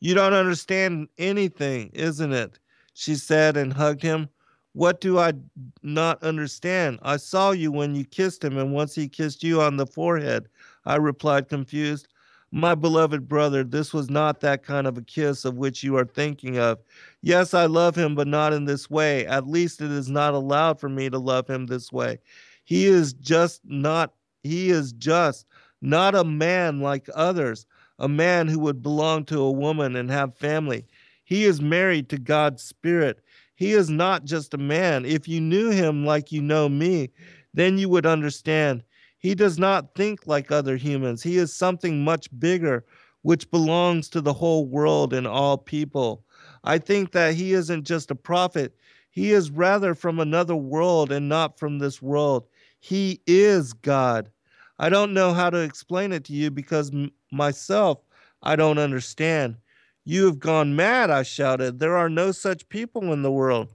You 0.00 0.14
don't 0.14 0.32
understand 0.32 1.06
anything, 1.18 1.90
isn't 1.94 2.32
it? 2.32 2.58
She 2.94 3.16
said 3.16 3.56
and 3.56 3.72
hugged 3.72 4.02
him. 4.02 4.28
What 4.72 5.00
do 5.00 5.18
I 5.18 5.34
not 5.82 6.22
understand? 6.22 6.98
I 7.02 7.18
saw 7.18 7.52
you 7.52 7.70
when 7.70 7.94
you 7.94 8.04
kissed 8.04 8.42
him, 8.42 8.58
and 8.58 8.72
once 8.72 8.94
he 8.94 9.08
kissed 9.08 9.44
you 9.44 9.60
on 9.60 9.76
the 9.76 9.86
forehead. 9.86 10.48
I 10.84 10.96
replied, 10.96 11.48
confused. 11.48 12.08
My 12.50 12.76
beloved 12.76 13.28
brother, 13.28 13.64
this 13.64 13.92
was 13.92 14.08
not 14.08 14.40
that 14.40 14.62
kind 14.62 14.86
of 14.86 14.96
a 14.96 15.02
kiss 15.02 15.44
of 15.44 15.56
which 15.56 15.82
you 15.82 15.96
are 15.96 16.04
thinking 16.04 16.56
of. 16.58 16.78
Yes, 17.20 17.52
I 17.52 17.66
love 17.66 17.96
him, 17.96 18.14
but 18.14 18.28
not 18.28 18.52
in 18.52 18.64
this 18.64 18.88
way. 18.88 19.26
At 19.26 19.48
least 19.48 19.80
it 19.80 19.90
is 19.90 20.08
not 20.08 20.34
allowed 20.34 20.78
for 20.78 20.88
me 20.88 21.10
to 21.10 21.18
love 21.18 21.48
him 21.48 21.66
this 21.66 21.92
way. 21.92 22.18
He 22.64 22.86
is 22.86 23.12
just 23.12 23.60
not, 23.64 24.14
he 24.44 24.70
is 24.70 24.92
just 24.92 25.46
not 25.82 26.14
a 26.14 26.22
man 26.24 26.80
like 26.80 27.08
others, 27.14 27.66
a 27.98 28.08
man 28.08 28.46
who 28.46 28.60
would 28.60 28.82
belong 28.82 29.24
to 29.26 29.40
a 29.40 29.50
woman 29.50 29.96
and 29.96 30.10
have 30.10 30.36
family. 30.36 30.86
He 31.24 31.44
is 31.44 31.60
married 31.60 32.08
to 32.10 32.18
God's 32.18 32.62
Spirit. 32.62 33.20
He 33.56 33.72
is 33.72 33.88
not 33.88 34.24
just 34.24 34.54
a 34.54 34.58
man. 34.58 35.04
If 35.04 35.26
you 35.26 35.40
knew 35.40 35.70
him 35.70 36.04
like 36.04 36.30
you 36.30 36.42
know 36.42 36.68
me, 36.68 37.10
then 37.54 37.78
you 37.78 37.88
would 37.88 38.06
understand. 38.06 38.82
He 39.18 39.34
does 39.34 39.58
not 39.58 39.94
think 39.94 40.26
like 40.26 40.50
other 40.50 40.76
humans. 40.76 41.22
He 41.22 41.38
is 41.38 41.54
something 41.54 42.04
much 42.04 42.28
bigger, 42.38 42.84
which 43.22 43.50
belongs 43.50 44.08
to 44.10 44.20
the 44.20 44.34
whole 44.34 44.66
world 44.66 45.14
and 45.14 45.26
all 45.26 45.56
people. 45.56 46.24
I 46.62 46.78
think 46.78 47.12
that 47.12 47.34
he 47.34 47.52
isn't 47.54 47.84
just 47.84 48.10
a 48.10 48.14
prophet, 48.14 48.76
he 49.10 49.30
is 49.30 49.50
rather 49.50 49.94
from 49.94 50.18
another 50.18 50.56
world 50.56 51.12
and 51.12 51.28
not 51.28 51.58
from 51.58 51.78
this 51.78 52.02
world. 52.02 52.48
He 52.80 53.22
is 53.26 53.72
God. 53.72 54.28
I 54.78 54.88
don't 54.88 55.14
know 55.14 55.32
how 55.32 55.50
to 55.50 55.58
explain 55.58 56.12
it 56.12 56.24
to 56.24 56.32
you 56.32 56.50
because 56.50 56.92
m- 56.92 57.12
myself, 57.30 58.00
I 58.42 58.56
don't 58.56 58.78
understand. 58.78 59.56
You 60.04 60.26
have 60.26 60.38
gone 60.38 60.76
mad, 60.76 61.10
I 61.10 61.22
shouted. 61.22 61.78
There 61.78 61.96
are 61.96 62.10
no 62.10 62.30
such 62.30 62.68
people 62.68 63.12
in 63.12 63.22
the 63.22 63.32
world. 63.32 63.74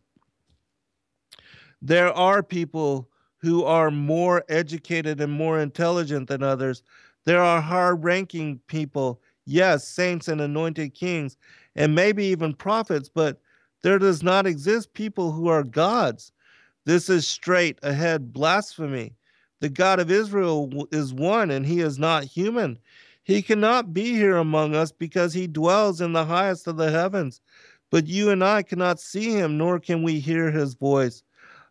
There 1.81 2.13
are 2.13 2.43
people 2.43 3.09
who 3.37 3.63
are 3.63 3.89
more 3.89 4.43
educated 4.49 5.21
and 5.21 5.31
more 5.31 5.59
intelligent 5.59 6.27
than 6.27 6.43
others. 6.43 6.83
There 7.25 7.41
are 7.41 7.61
high 7.61 7.89
ranking 7.89 8.59
people, 8.67 9.21
yes, 9.45 9.87
saints 9.87 10.27
and 10.27 10.41
anointed 10.41 10.93
kings, 10.93 11.37
and 11.75 11.95
maybe 11.95 12.25
even 12.25 12.53
prophets, 12.53 13.09
but 13.09 13.41
there 13.81 13.97
does 13.97 14.21
not 14.21 14.45
exist 14.45 14.93
people 14.93 15.31
who 15.31 15.47
are 15.47 15.63
gods. 15.63 16.31
This 16.85 17.09
is 17.09 17.27
straight 17.27 17.79
ahead 17.81 18.33
blasphemy. 18.33 19.15
The 19.61 19.69
God 19.69 19.99
of 19.99 20.11
Israel 20.11 20.87
is 20.91 21.13
one, 21.13 21.49
and 21.49 21.65
he 21.65 21.79
is 21.79 21.97
not 21.97 22.23
human. 22.23 22.77
He 23.29 23.43
cannot 23.43 23.93
be 23.93 24.15
here 24.15 24.37
among 24.37 24.73
us 24.73 24.91
because 24.91 25.35
he 25.35 25.45
dwells 25.45 26.01
in 26.01 26.13
the 26.13 26.25
highest 26.25 26.65
of 26.65 26.77
the 26.77 26.89
heavens. 26.89 27.41
But 27.91 28.07
you 28.07 28.31
and 28.31 28.43
I 28.43 28.63
cannot 28.63 28.99
see 28.99 29.33
him, 29.33 29.55
nor 29.55 29.79
can 29.79 30.01
we 30.01 30.19
hear 30.19 30.49
his 30.49 30.73
voice. 30.73 31.21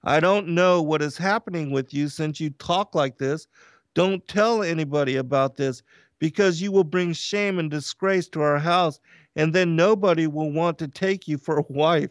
I 0.05 0.21
don't 0.21 0.47
know 0.47 0.81
what 0.81 1.03
is 1.03 1.19
happening 1.19 1.73
with 1.73 1.93
you 1.93 2.11
since 2.11 2.39
you 2.39 2.51
talk 2.51 2.95
like 2.95 3.19
this. 3.19 3.49
Don't 3.95 4.25
tell 4.29 4.63
anybody 4.63 5.17
about 5.17 5.57
this 5.57 5.83
because 6.21 6.63
you 6.63 6.71
will 6.71 6.85
bring 6.85 7.13
shame 7.13 7.59
and 7.59 7.69
disgrace 7.69 8.29
to 8.29 8.41
our 8.41 8.61
house, 8.61 9.01
and 9.35 9.53
then 9.53 9.75
nobody 9.75 10.29
will 10.29 10.53
want 10.53 10.79
to 10.79 10.87
take 10.87 11.27
you 11.27 11.39
for 11.39 11.59
a 11.59 11.65
wife. 11.69 12.11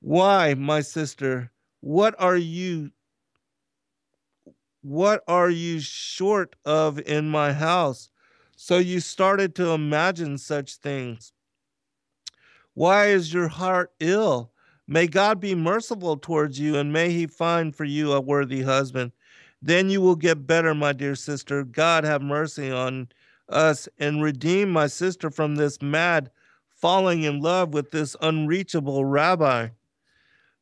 Why, 0.00 0.54
my 0.54 0.80
sister, 0.80 1.52
what 1.82 2.16
are 2.18 2.36
you 2.36 2.90
what 4.82 5.22
are 5.28 5.50
you 5.50 5.78
short 5.78 6.56
of 6.64 6.98
in 6.98 7.28
my 7.28 7.52
house? 7.52 8.10
So 8.56 8.78
you 8.78 9.00
started 9.00 9.54
to 9.56 9.70
imagine 9.70 10.38
such 10.38 10.76
things. 10.76 11.32
Why 12.72 13.06
is 13.06 13.32
your 13.32 13.48
heart 13.48 13.92
ill? 14.00 14.50
May 14.88 15.06
God 15.06 15.40
be 15.40 15.54
merciful 15.54 16.16
towards 16.16 16.58
you, 16.58 16.76
and 16.76 16.92
may 16.92 17.10
he 17.10 17.26
find 17.26 17.74
for 17.74 17.84
you 17.84 18.12
a 18.12 18.20
worthy 18.20 18.62
husband. 18.62 19.12
Then 19.60 19.90
you 19.90 20.00
will 20.00 20.16
get 20.16 20.46
better, 20.46 20.74
my 20.74 20.92
dear 20.92 21.14
sister. 21.14 21.64
God 21.64 22.04
have 22.04 22.22
mercy 22.22 22.70
on 22.70 23.08
us 23.48 23.88
and 23.98 24.22
redeem 24.22 24.70
my 24.70 24.86
sister 24.86 25.30
from 25.30 25.56
this 25.56 25.82
mad 25.82 26.30
falling 26.68 27.22
in 27.22 27.40
love 27.40 27.74
with 27.74 27.90
this 27.90 28.16
unreachable 28.20 29.04
rabbi. 29.04 29.68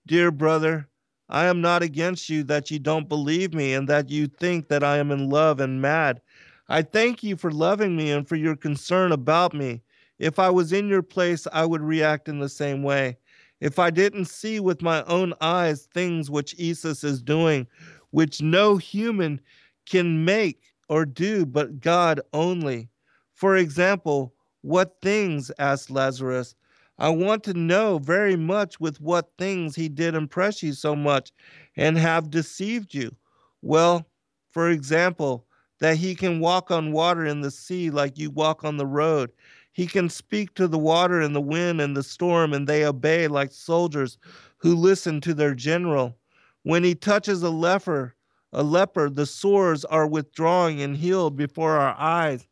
Dear 0.07 0.31
brother, 0.31 0.89
I 1.29 1.47
am 1.47 1.61
not 1.61 1.83
against 1.83 2.29
you 2.29 2.45
that 2.45 2.71
you 2.71 2.79
don't 2.79 3.09
believe 3.09 3.55
me 3.55 3.75
and 3.75 3.89
that 3.89 4.11
you 4.11 4.27
think 4.27 4.69
that 4.69 4.85
I 4.85 4.99
am 4.99 5.11
in 5.11 5.31
love 5.31 5.61
and 5.61 5.81
mad. 5.81 6.21
I 6.69 6.83
thank 6.83 7.23
you 7.23 7.37
for 7.37 7.51
loving 7.51 7.97
me 7.97 8.11
and 8.11 8.27
for 8.27 8.37
your 8.37 8.57
concern 8.57 9.13
about 9.13 9.53
me. 9.55 9.83
If 10.19 10.39
I 10.39 10.51
was 10.51 10.73
in 10.73 10.89
your 10.89 11.03
place, 11.03 11.47
I 11.53 11.67
would 11.67 11.83
react 11.83 12.29
in 12.29 12.39
the 12.39 12.49
same 12.49 12.83
way 12.83 13.19
if 13.61 13.79
I 13.79 13.91
didn't 13.91 14.27
see 14.27 14.61
with 14.61 14.83
my 14.83 15.03
own 15.05 15.33
eyes 15.41 15.87
things 15.87 16.31
which 16.31 16.55
Isus 16.59 17.03
is 17.03 17.23
doing, 17.23 17.67
which 18.11 18.43
no 18.43 18.77
human 18.77 19.41
can 19.87 20.25
make 20.25 20.75
or 20.89 21.07
do 21.07 21.47
but 21.47 21.81
God 21.81 22.21
only. 22.35 22.91
For 23.33 23.57
example, 23.57 24.35
what 24.61 24.97
things? 25.01 25.51
asked 25.59 25.91
Lazarus. 25.91 26.55
I 26.99 27.09
want 27.09 27.43
to 27.45 27.55
know 27.55 27.99
very 27.99 28.37
much 28.37 28.79
with 28.79 29.01
what 29.01 29.33
things 29.39 29.75
he 29.75 29.89
did 29.89 30.15
impress 30.15 30.63
you 30.63 30.75
so 30.75 30.95
much 30.95 31.33
and 31.77 31.97
have 31.99 32.31
deceived 32.31 32.95
you. 32.95 33.17
Well, 33.63 34.07
for 34.51 34.71
example, 34.71 35.47
that 35.85 35.99
he 35.99 36.15
can 36.15 36.41
walk 36.41 36.71
on 36.71 36.93
water 36.93 37.27
in 37.27 37.43
the 37.43 37.51
sea 37.51 37.91
like 37.91 38.17
you 38.17 38.31
walk 38.31 38.65
on 38.65 38.79
the 38.79 38.87
road, 38.87 39.31
he 39.71 39.87
can 39.87 40.09
speak 40.09 40.55
to 40.55 40.67
the 40.67 40.79
water 40.79 41.21
and 41.21 41.37
the 41.37 41.43
wind 41.43 41.79
and 41.79 41.95
the 41.95 42.03
storm, 42.03 42.55
and 42.55 42.67
they 42.67 42.87
obey 42.87 43.29
like 43.29 43.53
soldiers 43.53 44.17
who 44.57 44.75
listen 44.75 45.21
to 45.21 45.35
their 45.35 45.55
general. 45.55 46.17
When 46.63 46.85
he 46.85 46.95
touches 46.95 47.43
a 47.43 47.51
leper, 47.51 48.15
a 48.51 48.63
leper, 48.63 49.11
the 49.11 49.27
sores 49.27 49.85
are 49.85 50.07
withdrawing 50.07 50.81
and 50.81 50.97
healed 50.97 51.37
before 51.37 51.73
our 51.73 51.95
eyes. 51.99 52.49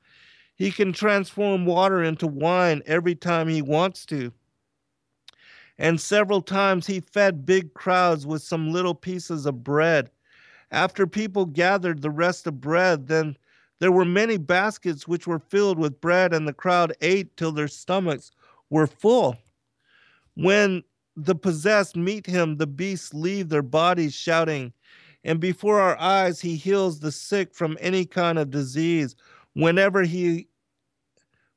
He 0.57 0.71
can 0.71 0.93
transform 0.93 1.65
water 1.65 2.03
into 2.03 2.27
wine 2.27 2.83
every 2.85 3.15
time 3.15 3.49
he 3.49 3.63
wants 3.63 4.05
to. 4.07 4.31
And 5.79 5.99
several 5.99 6.43
times 6.43 6.87
he 6.87 7.01
fed 7.01 7.47
big 7.47 7.73
crowds 7.73 8.27
with 8.27 8.43
some 8.43 8.71
little 8.71 8.95
pieces 8.95 9.47
of 9.47 9.65
bread. 9.65 10.11
After 10.73 11.07
people 11.07 11.45
gathered 11.45 12.01
the 12.01 12.11
rest 12.11 12.47
of 12.47 12.61
bread, 12.61 13.07
then 13.07 13.37
there 13.79 13.93
were 13.93 14.07
many 14.07 14.39
baskets 14.39 15.07
which 15.07 15.27
were 15.27 15.39
filled 15.39 15.79
with 15.79 16.01
bread, 16.01 16.33
and 16.33 16.49
the 16.49 16.55
crowd 16.55 16.95
ate 17.03 17.37
till 17.37 17.53
their 17.53 17.69
stomachs 17.69 18.31
were 18.71 18.87
full. 18.87 19.37
When 20.35 20.83
the 21.15 21.35
possessed 21.35 21.95
meet 21.95 22.27
him, 22.27 22.57
the 22.57 22.67
beasts 22.67 23.13
leave 23.13 23.51
their 23.51 23.63
bodies 23.63 24.15
shouting, 24.15 24.73
and 25.25 25.39
before 25.39 25.79
our 25.79 25.99
eyes 25.99 26.41
he 26.41 26.57
heals 26.57 27.01
the 27.01 27.13
sick 27.13 27.55
from 27.55 27.77
any 27.81 28.07
kind 28.07 28.39
of 28.39 28.51
disease 28.51 29.15
whenever 29.53 30.03
he 30.03 30.49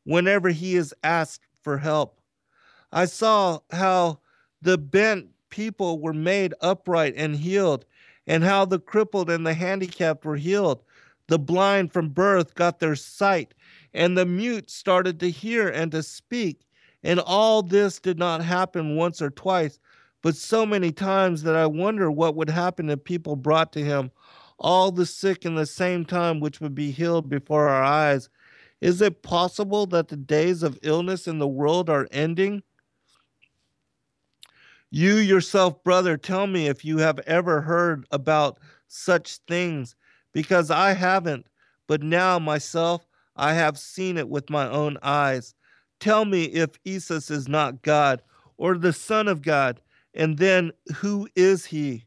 whenever 0.03 0.49
he 0.49 0.75
is 0.75 0.93
asked 1.03 1.47
for 1.63 1.77
help. 1.77 2.19
I 2.91 3.05
saw 3.05 3.59
how 3.71 4.19
the 4.61 4.77
bent 4.77 5.29
people 5.49 5.99
were 5.99 6.13
made 6.13 6.53
upright 6.61 7.13
and 7.15 7.35
healed, 7.35 7.85
and 8.27 8.43
how 8.43 8.65
the 8.65 8.79
crippled 8.79 9.29
and 9.29 9.45
the 9.45 9.53
handicapped 9.53 10.25
were 10.25 10.35
healed. 10.37 10.83
The 11.27 11.39
blind 11.39 11.91
from 11.91 12.09
birth 12.09 12.55
got 12.55 12.79
their 12.79 12.95
sight, 12.95 13.53
and 13.93 14.17
the 14.17 14.25
mute 14.25 14.69
started 14.69 15.19
to 15.21 15.29
hear 15.29 15.67
and 15.67 15.91
to 15.91 16.03
speak. 16.03 16.61
And 17.03 17.19
all 17.19 17.61
this 17.61 17.99
did 17.99 18.19
not 18.19 18.43
happen 18.43 18.95
once 18.95 19.21
or 19.21 19.29
twice, 19.29 19.79
but 20.21 20.35
so 20.35 20.65
many 20.65 20.91
times 20.91 21.43
that 21.43 21.55
I 21.55 21.65
wonder 21.67 22.09
what 22.11 22.35
would 22.35 22.49
happen 22.49 22.89
if 22.89 23.03
people 23.03 23.35
brought 23.35 23.71
to 23.73 23.83
him 23.83 24.11
all 24.59 24.91
the 24.91 25.05
sick 25.05 25.45
in 25.45 25.55
the 25.55 25.65
same 25.65 26.05
time, 26.05 26.39
which 26.39 26.61
would 26.61 26.75
be 26.75 26.91
healed 26.91 27.29
before 27.29 27.67
our 27.67 27.83
eyes. 27.83 28.29
Is 28.81 29.01
it 29.01 29.21
possible 29.21 29.85
that 29.87 30.07
the 30.07 30.17
days 30.17 30.63
of 30.63 30.79
illness 30.81 31.27
in 31.27 31.39
the 31.39 31.47
world 31.47 31.89
are 31.89 32.07
ending? 32.11 32.63
You 34.97 35.15
yourself, 35.17 35.83
brother, 35.83 36.15
tell 36.15 36.47
me 36.47 36.67
if 36.67 36.85
you 36.85 36.99
have 36.99 37.19
ever 37.27 37.59
heard 37.59 38.07
about 38.11 38.59
such 38.87 39.39
things, 39.45 39.93
because 40.31 40.71
I 40.71 40.93
haven't, 40.93 41.47
but 41.85 42.01
now 42.01 42.39
myself 42.39 43.05
I 43.35 43.55
have 43.55 43.77
seen 43.77 44.17
it 44.17 44.29
with 44.29 44.49
my 44.49 44.69
own 44.69 44.97
eyes. 45.03 45.53
Tell 45.99 46.23
me 46.23 46.45
if 46.45 46.79
Isus 46.85 47.29
is 47.29 47.49
not 47.49 47.81
God 47.81 48.21
or 48.55 48.77
the 48.77 48.93
Son 48.93 49.27
of 49.27 49.41
God, 49.41 49.81
and 50.13 50.37
then 50.37 50.71
who 50.95 51.27
is 51.35 51.65
he? 51.65 52.05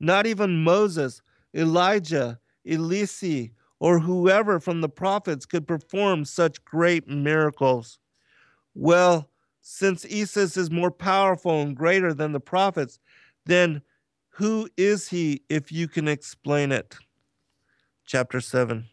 Not 0.00 0.26
even 0.26 0.64
Moses, 0.64 1.20
Elijah, 1.54 2.40
Elisi, 2.66 3.50
or 3.80 3.98
whoever 3.98 4.58
from 4.58 4.80
the 4.80 4.88
prophets 4.88 5.44
could 5.44 5.68
perform 5.68 6.24
such 6.24 6.64
great 6.64 7.06
miracles. 7.06 7.98
Well, 8.74 9.28
since 9.60 10.04
Isus 10.04 10.56
is 10.56 10.70
more 10.70 10.90
powerful 10.90 11.60
and 11.62 11.76
greater 11.76 12.14
than 12.14 12.32
the 12.32 12.40
prophets, 12.40 12.98
then 13.46 13.82
who 14.30 14.68
is 14.76 15.08
he 15.08 15.42
if 15.48 15.70
you 15.70 15.88
can 15.88 16.08
explain 16.08 16.72
it? 16.72 16.96
Chapter 18.06 18.40
7. 18.40 18.86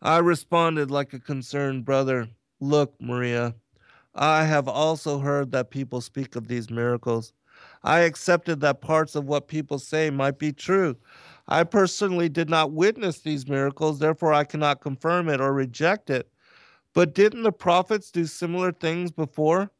I 0.00 0.18
responded 0.18 0.90
like 0.90 1.12
a 1.12 1.20
concerned 1.20 1.84
brother 1.84 2.28
Look, 2.60 2.94
Maria, 3.00 3.54
I 4.14 4.44
have 4.44 4.68
also 4.68 5.18
heard 5.18 5.52
that 5.52 5.70
people 5.70 6.00
speak 6.00 6.36
of 6.36 6.48
these 6.48 6.70
miracles. 6.70 7.32
I 7.82 8.00
accepted 8.00 8.60
that 8.60 8.80
parts 8.80 9.14
of 9.14 9.24
what 9.24 9.48
people 9.48 9.78
say 9.78 10.10
might 10.10 10.38
be 10.38 10.52
true. 10.52 10.96
I 11.48 11.64
personally 11.64 12.28
did 12.28 12.48
not 12.48 12.72
witness 12.72 13.20
these 13.20 13.48
miracles, 13.48 13.98
therefore, 13.98 14.32
I 14.32 14.44
cannot 14.44 14.80
confirm 14.80 15.28
it 15.28 15.40
or 15.40 15.52
reject 15.52 16.10
it. 16.10 16.31
But 16.94 17.14
didn't 17.14 17.42
the 17.42 17.52
prophets 17.52 18.10
do 18.10 18.26
similar 18.26 18.72
things 18.72 19.10
before? 19.10 19.70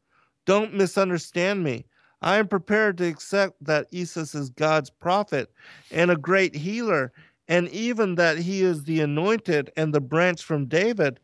Don't 0.45 0.73
misunderstand 0.73 1.63
me. 1.63 1.85
I 2.21 2.37
am 2.37 2.47
prepared 2.47 2.97
to 2.97 3.07
accept 3.07 3.63
that 3.65 3.87
Isus 3.93 4.33
is 4.33 4.49
God's 4.49 4.89
prophet 4.89 5.51
and 5.91 6.09
a 6.09 6.15
great 6.15 6.55
healer, 6.55 7.11
and 7.47 7.67
even 7.69 8.15
that 8.15 8.37
he 8.37 8.61
is 8.61 8.83
the 8.83 9.01
anointed 9.01 9.71
and 9.75 9.93
the 9.93 10.01
branch 10.01 10.41
from 10.41 10.67
David. 10.67 11.19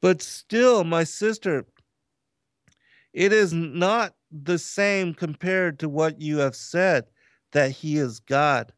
But 0.00 0.20
still, 0.20 0.84
my 0.84 1.04
sister, 1.04 1.64
it 3.12 3.32
is 3.32 3.52
not 3.52 4.14
the 4.30 4.58
same 4.58 5.14
compared 5.14 5.78
to 5.78 5.88
what 5.88 6.20
you 6.20 6.38
have 6.38 6.56
said 6.56 7.06
that 7.52 7.70
he 7.70 7.96
is 7.96 8.20
God. 8.20 8.72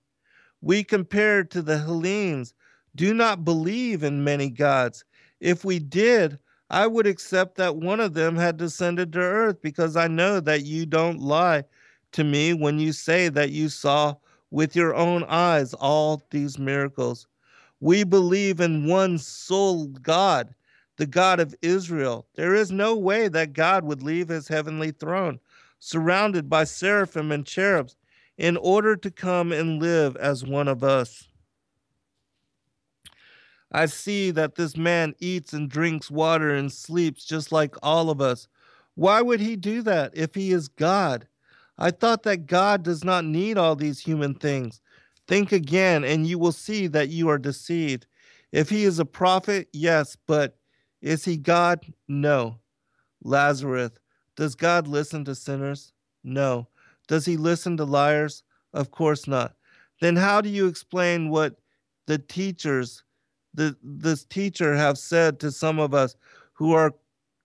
We, 0.60 0.82
compared 0.84 1.50
to 1.52 1.62
the 1.62 1.78
Hellenes, 1.78 2.54
do 2.94 3.12
not 3.12 3.44
believe 3.44 4.02
in 4.02 4.24
many 4.24 4.48
gods. 4.48 5.04
If 5.40 5.64
we 5.64 5.78
did, 5.78 6.38
I 6.74 6.88
would 6.88 7.06
accept 7.06 7.54
that 7.58 7.76
one 7.76 8.00
of 8.00 8.14
them 8.14 8.34
had 8.34 8.56
descended 8.56 9.12
to 9.12 9.20
earth 9.20 9.62
because 9.62 9.94
I 9.94 10.08
know 10.08 10.40
that 10.40 10.64
you 10.64 10.86
don't 10.86 11.20
lie 11.20 11.62
to 12.10 12.24
me 12.24 12.52
when 12.52 12.80
you 12.80 12.92
say 12.92 13.28
that 13.28 13.50
you 13.50 13.68
saw 13.68 14.16
with 14.50 14.74
your 14.74 14.92
own 14.92 15.22
eyes 15.22 15.72
all 15.74 16.20
these 16.30 16.58
miracles. 16.58 17.28
We 17.78 18.02
believe 18.02 18.58
in 18.58 18.88
one 18.88 19.18
sole 19.18 19.86
God, 19.86 20.52
the 20.96 21.06
God 21.06 21.38
of 21.38 21.54
Israel. 21.62 22.26
There 22.34 22.56
is 22.56 22.72
no 22.72 22.96
way 22.96 23.28
that 23.28 23.52
God 23.52 23.84
would 23.84 24.02
leave 24.02 24.28
his 24.28 24.48
heavenly 24.48 24.90
throne, 24.90 25.38
surrounded 25.78 26.50
by 26.50 26.64
seraphim 26.64 27.30
and 27.30 27.46
cherubs, 27.46 27.94
in 28.36 28.56
order 28.56 28.96
to 28.96 29.12
come 29.12 29.52
and 29.52 29.80
live 29.80 30.16
as 30.16 30.44
one 30.44 30.66
of 30.66 30.82
us. 30.82 31.28
I 33.74 33.86
see 33.86 34.30
that 34.30 34.54
this 34.54 34.76
man 34.76 35.16
eats 35.18 35.52
and 35.52 35.68
drinks 35.68 36.08
water 36.08 36.54
and 36.54 36.72
sleeps 36.72 37.24
just 37.24 37.50
like 37.50 37.74
all 37.82 38.08
of 38.08 38.20
us. 38.20 38.46
Why 38.94 39.20
would 39.20 39.40
he 39.40 39.56
do 39.56 39.82
that 39.82 40.12
if 40.14 40.36
he 40.36 40.52
is 40.52 40.68
God? 40.68 41.26
I 41.76 41.90
thought 41.90 42.22
that 42.22 42.46
God 42.46 42.84
does 42.84 43.02
not 43.02 43.24
need 43.24 43.58
all 43.58 43.74
these 43.74 43.98
human 43.98 44.36
things. 44.36 44.80
Think 45.26 45.50
again, 45.50 46.04
and 46.04 46.24
you 46.24 46.38
will 46.38 46.52
see 46.52 46.86
that 46.86 47.08
you 47.08 47.28
are 47.28 47.36
deceived. 47.36 48.06
If 48.52 48.70
he 48.70 48.84
is 48.84 49.00
a 49.00 49.04
prophet, 49.04 49.68
yes, 49.72 50.16
but 50.28 50.56
is 51.02 51.24
he 51.24 51.36
God? 51.36 51.84
No. 52.06 52.60
Lazarus, 53.24 53.90
does 54.36 54.54
God 54.54 54.86
listen 54.86 55.24
to 55.24 55.34
sinners? 55.34 55.92
No. 56.22 56.68
Does 57.08 57.26
he 57.26 57.36
listen 57.36 57.76
to 57.78 57.84
liars? 57.84 58.44
Of 58.72 58.92
course 58.92 59.26
not. 59.26 59.56
Then 60.00 60.14
how 60.14 60.40
do 60.40 60.48
you 60.48 60.68
explain 60.68 61.28
what 61.28 61.56
the 62.06 62.18
teachers, 62.18 63.03
the 63.54 63.76
this 63.82 64.24
teacher 64.24 64.74
have 64.74 64.98
said 64.98 65.40
to 65.40 65.50
some 65.50 65.78
of 65.78 65.94
us 65.94 66.16
who 66.52 66.72
are 66.72 66.94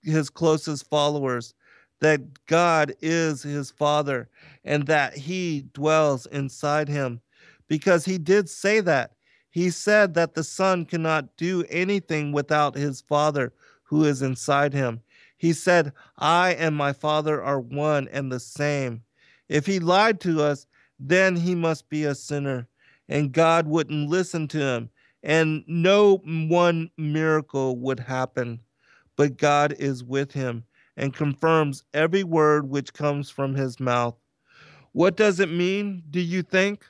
his 0.02 0.30
closest 0.30 0.88
followers? 0.88 1.54
That 2.00 2.46
God 2.46 2.94
is 3.00 3.42
his 3.42 3.70
father 3.70 4.28
and 4.64 4.86
that 4.86 5.16
he 5.16 5.66
dwells 5.74 6.26
inside 6.26 6.88
him. 6.88 7.20
Because 7.68 8.04
he 8.04 8.18
did 8.18 8.48
say 8.48 8.80
that. 8.80 9.12
He 9.50 9.70
said 9.70 10.14
that 10.14 10.34
the 10.34 10.44
Son 10.44 10.84
cannot 10.84 11.36
do 11.36 11.64
anything 11.68 12.32
without 12.32 12.74
his 12.74 13.00
Father 13.00 13.52
who 13.82 14.04
is 14.04 14.22
inside 14.22 14.72
him. 14.72 15.02
He 15.36 15.52
said, 15.52 15.92
I 16.18 16.54
and 16.54 16.76
my 16.76 16.92
Father 16.92 17.42
are 17.42 17.60
one 17.60 18.08
and 18.08 18.30
the 18.30 18.40
same. 18.40 19.02
If 19.48 19.66
he 19.66 19.80
lied 19.80 20.20
to 20.20 20.42
us, 20.42 20.66
then 21.00 21.34
he 21.34 21.54
must 21.54 21.88
be 21.88 22.04
a 22.04 22.14
sinner, 22.14 22.68
and 23.08 23.32
God 23.32 23.66
wouldn't 23.66 24.08
listen 24.08 24.46
to 24.48 24.58
him, 24.58 24.90
and 25.22 25.64
no 25.66 26.18
one 26.24 26.90
miracle 26.96 27.76
would 27.76 28.00
happen. 28.00 28.60
But 29.16 29.36
God 29.36 29.74
is 29.78 30.02
with 30.02 30.32
him 30.32 30.64
and 30.96 31.14
confirms 31.14 31.84
every 31.92 32.24
word 32.24 32.68
which 32.68 32.92
comes 32.92 33.30
from 33.30 33.54
his 33.54 33.80
mouth. 33.80 34.16
What 34.92 35.16
does 35.16 35.40
it 35.40 35.50
mean, 35.50 36.02
do 36.10 36.20
you 36.20 36.42
think? 36.42 36.84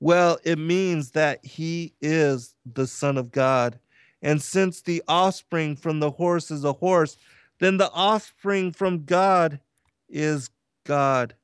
Well, 0.00 0.38
it 0.44 0.58
means 0.58 1.12
that 1.12 1.44
he 1.44 1.94
is 2.00 2.54
the 2.66 2.86
Son 2.86 3.16
of 3.16 3.30
God. 3.30 3.78
And 4.22 4.42
since 4.42 4.80
the 4.80 5.02
offspring 5.06 5.76
from 5.76 6.00
the 6.00 6.10
horse 6.10 6.50
is 6.50 6.64
a 6.64 6.72
horse, 6.72 7.16
then 7.60 7.76
the 7.76 7.90
offspring 7.92 8.72
from 8.72 9.04
God 9.04 9.60
is 10.08 10.50
God. 10.84 11.34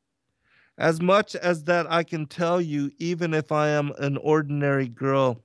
As 0.78 1.00
much 1.00 1.36
as 1.36 1.64
that 1.64 1.90
I 1.90 2.02
can 2.02 2.26
tell 2.26 2.60
you, 2.60 2.90
even 2.98 3.34
if 3.34 3.52
I 3.52 3.68
am 3.68 3.92
an 3.98 4.16
ordinary 4.16 4.88
girl, 4.88 5.42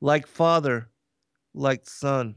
like 0.00 0.26
father, 0.26 0.88
like 1.54 1.88
son. 1.88 2.36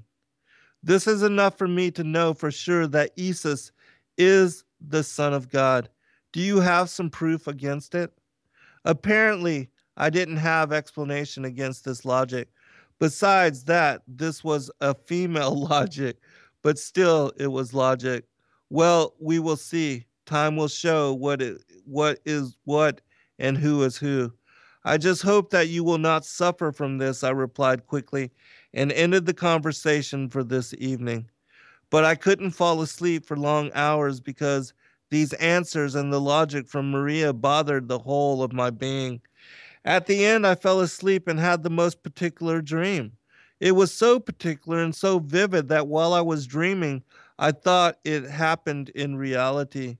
This 0.82 1.08
is 1.08 1.24
enough 1.24 1.58
for 1.58 1.68
me 1.68 1.92
to 1.92 2.04
know 2.04 2.34
for 2.34 2.52
sure 2.52 2.88
that 2.88 3.12
Isus 3.18 3.72
is 4.18 4.66
the 4.82 5.04
Son 5.04 5.34
of 5.34 5.50
God. 5.50 5.90
Do 6.34 6.42
you 6.42 6.60
have 6.60 6.90
some 6.90 7.10
proof 7.10 7.48
against 7.48 7.96
it? 7.96 8.12
Apparently, 8.84 9.70
I 9.96 10.10
didn't 10.10 10.38
have 10.38 10.74
explanation 10.74 11.46
against 11.46 11.86
this 11.86 12.04
logic. 12.04 12.50
Besides 13.00 13.64
that, 13.66 14.02
this 14.08 14.44
was 14.44 14.70
a 14.82 14.94
female 14.94 15.56
logic, 15.70 16.18
but 16.62 16.78
still 16.78 17.32
it 17.38 17.48
was 17.48 17.74
logic. 17.74 18.26
Well, 18.70 19.14
we 19.20 19.40
will 19.40 19.58
see 19.58 20.06
time 20.26 20.56
will 20.56 20.68
show 20.68 21.14
what 21.14 21.42
it, 21.42 21.62
what 21.86 22.20
is 22.26 22.58
what 22.66 23.02
and 23.40 23.58
who 23.58 23.84
is 23.84 23.98
who. 23.98 24.34
I 24.86 24.98
just 24.98 25.22
hope 25.22 25.50
that 25.52 25.70
you 25.70 25.84
will 25.84 25.98
not 25.98 26.26
suffer 26.26 26.72
from 26.72 26.98
this, 26.98 27.24
I 27.24 27.30
replied 27.30 27.88
quickly 27.88 28.32
and 28.74 28.92
ended 28.92 29.26
the 29.26 29.34
conversation 29.34 30.30
for 30.30 30.44
this 30.44 30.74
evening. 30.78 31.30
But 31.90 32.06
I 32.06 32.16
couldn't 32.16 32.52
fall 32.52 32.82
asleep 32.82 33.26
for 33.26 33.38
long 33.38 33.72
hours 33.74 34.20
because 34.20 34.74
these 35.10 35.34
answers 35.34 35.96
and 35.96 36.12
the 36.12 36.20
logic 36.20 36.68
from 36.68 36.92
Maria 36.92 37.34
bothered 37.34 37.88
the 37.88 38.00
whole 38.00 38.44
of 38.44 38.52
my 38.52 38.72
being. 38.72 39.22
At 39.86 40.08
the 40.08 40.26
end, 40.26 40.48
I 40.48 40.56
fell 40.56 40.80
asleep 40.82 41.28
and 41.28 41.40
had 41.40 41.64
the 41.64 41.70
most 41.70 42.04
particular 42.04 42.62
dream. 42.62 43.14
It 43.60 43.74
was 43.74 43.94
so 43.94 44.20
particular 44.20 44.82
and 44.82 44.96
so 44.96 45.20
vivid 45.20 45.70
that 45.70 45.88
while 45.88 46.14
I 46.14 46.22
was 46.22 46.48
dreaming, 46.48 47.04
I 47.40 47.52
thought 47.52 48.00
it 48.04 48.24
happened 48.26 48.90
in 48.90 49.16
reality. 49.16 49.98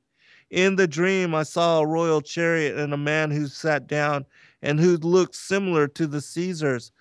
In 0.50 0.76
the 0.76 0.88
dream, 0.88 1.34
I 1.34 1.44
saw 1.44 1.80
a 1.80 1.88
royal 1.88 2.22
chariot 2.22 2.78
and 2.78 2.94
a 2.94 2.98
man 2.98 3.32
who 3.32 3.48
sat 3.48 3.88
down 3.88 4.26
and 4.64 4.80
who 4.80 4.98
looked 4.98 5.36
similar 5.36 5.88
to 5.90 6.08
the 6.08 6.22
Caesars. 6.22 6.92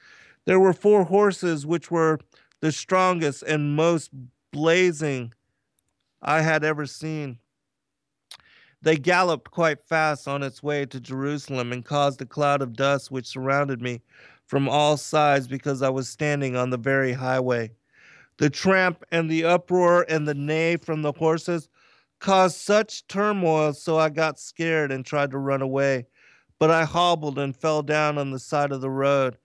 There 0.45 0.61
were 0.61 0.75
four 0.75 1.05
horses, 1.05 1.65
which 1.65 1.91
were 1.91 2.19
the 2.61 2.73
strongest 2.73 3.43
and 3.45 3.75
most 3.75 4.11
blazing 4.51 5.33
I 6.21 6.43
had 6.43 6.65
ever 6.65 6.85
seen. 6.85 7.39
They 8.83 8.97
galloped 8.97 9.53
quite 9.53 9.81
fast 9.81 10.27
on 10.27 10.43
its 10.43 10.63
way 10.63 10.85
to 10.87 11.01
Jerusalem 11.01 11.73
and 11.73 11.85
caused 11.85 12.21
a 12.21 12.27
cloud 12.27 12.63
of 12.63 12.75
dust 12.75 13.13
which 13.13 13.29
surrounded 13.29 13.81
me 13.81 14.03
from 14.47 14.69
all 14.69 14.97
sides 14.97 15.47
because 15.47 15.83
I 15.83 15.89
was 15.89 16.09
standing 16.09 16.57
on 16.57 16.71
the 16.71 16.77
very 16.77 17.13
highway. 17.13 17.71
The 18.39 18.51
tramp 18.51 19.05
and 19.13 19.31
the 19.31 19.45
uproar 19.45 20.05
and 20.09 20.27
the 20.27 20.35
neigh 20.35 20.79
from 20.79 21.03
the 21.03 21.13
horses 21.13 21.69
caused 22.19 22.57
such 22.57 23.07
turmoil, 23.07 23.73
so 23.73 23.99
I 23.99 24.09
got 24.09 24.41
scared 24.41 24.91
and 24.91 25.07
tried 25.07 25.31
to 25.31 25.39
run 25.39 25.63
away. 25.63 26.07
But 26.63 26.71
I 26.71 26.85
hobbled 26.85 27.41
and 27.41 27.57
fell 27.57 27.83
down 27.83 28.19
on 28.19 28.31
the 28.31 28.39
side 28.39 28.71
of 28.71 28.81
the 28.81 28.89
road. 28.89 29.37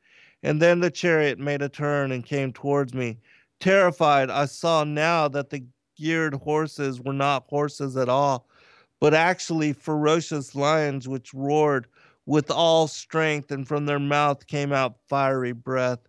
And 0.44 0.62
then 0.62 0.82
the 0.82 0.92
chariot 0.92 1.40
made 1.40 1.64
a 1.64 1.68
turn 1.68 2.12
and 2.12 2.24
came 2.24 2.54
towards 2.54 2.94
me. 2.94 3.18
Terrified, 3.60 4.30
I 4.30 4.46
saw 4.46 4.84
now 4.84 5.28
that 5.30 5.50
the 5.50 5.66
geared 5.98 6.36
horses 6.36 7.02
were 7.02 7.14
not 7.14 7.48
horses 7.50 7.98
at 7.98 8.08
all, 8.08 8.48
but 9.00 9.16
actually 9.16 9.74
ferocious 9.74 10.54
lions 10.54 11.08
which 11.08 11.34
roared 11.34 11.88
with 12.28 12.52
all 12.52 12.88
strength, 12.88 13.50
and 13.50 13.68
from 13.68 13.88
their 13.88 13.98
mouth 13.98 14.46
came 14.46 14.72
out 14.72 15.00
fiery 15.10 15.54
breath. 15.54 16.08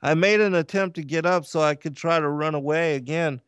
I 0.00 0.14
made 0.14 0.40
an 0.40 0.54
attempt 0.54 0.96
to 0.96 1.02
get 1.02 1.26
up 1.26 1.44
so 1.44 1.60
I 1.60 1.74
could 1.74 1.98
try 1.98 2.18
to 2.18 2.30
run 2.30 2.54
away 2.54 2.96
again, 2.96 3.42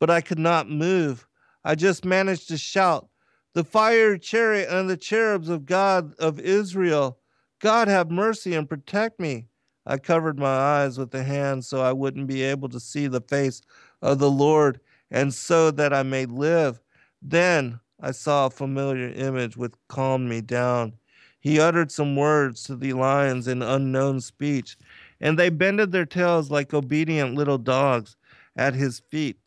but 0.00 0.10
I 0.10 0.20
could 0.20 0.40
not 0.40 0.68
move. 0.68 1.24
I 1.64 1.76
just 1.76 2.04
managed 2.04 2.48
to 2.48 2.58
shout, 2.58 3.06
The 3.54 3.64
fire 3.64 4.18
chariot 4.18 4.68
and 4.70 4.88
the 4.88 4.96
cherubs 4.96 5.48
of 5.48 5.66
God 5.66 6.14
of 6.18 6.38
Israel, 6.38 7.18
God 7.60 7.88
have 7.88 8.10
mercy 8.10 8.54
and 8.54 8.68
protect 8.68 9.18
me. 9.18 9.48
I 9.86 9.96
covered 9.98 10.38
my 10.38 10.54
eyes 10.54 10.98
with 10.98 11.10
the 11.10 11.24
hand 11.24 11.64
so 11.64 11.80
I 11.80 11.92
wouldn't 11.92 12.26
be 12.26 12.42
able 12.42 12.68
to 12.68 12.78
see 12.78 13.06
the 13.06 13.22
face 13.22 13.62
of 14.02 14.18
the 14.18 14.30
Lord, 14.30 14.80
and 15.10 15.32
so 15.32 15.70
that 15.70 15.94
I 15.94 16.02
may 16.02 16.26
live. 16.26 16.80
Then 17.22 17.80
I 18.00 18.10
saw 18.10 18.46
a 18.46 18.50
familiar 18.50 19.08
image 19.08 19.56
which 19.56 19.72
calmed 19.88 20.28
me 20.28 20.40
down. 20.42 20.92
He 21.40 21.58
uttered 21.58 21.90
some 21.90 22.16
words 22.16 22.62
to 22.64 22.76
the 22.76 22.92
lions 22.92 23.48
in 23.48 23.62
unknown 23.62 24.20
speech, 24.20 24.76
and 25.20 25.38
they 25.38 25.48
bended 25.48 25.90
their 25.90 26.06
tails 26.06 26.50
like 26.50 26.74
obedient 26.74 27.34
little 27.34 27.58
dogs 27.58 28.16
at 28.56 28.74
his 28.74 29.00
feet. 29.10 29.38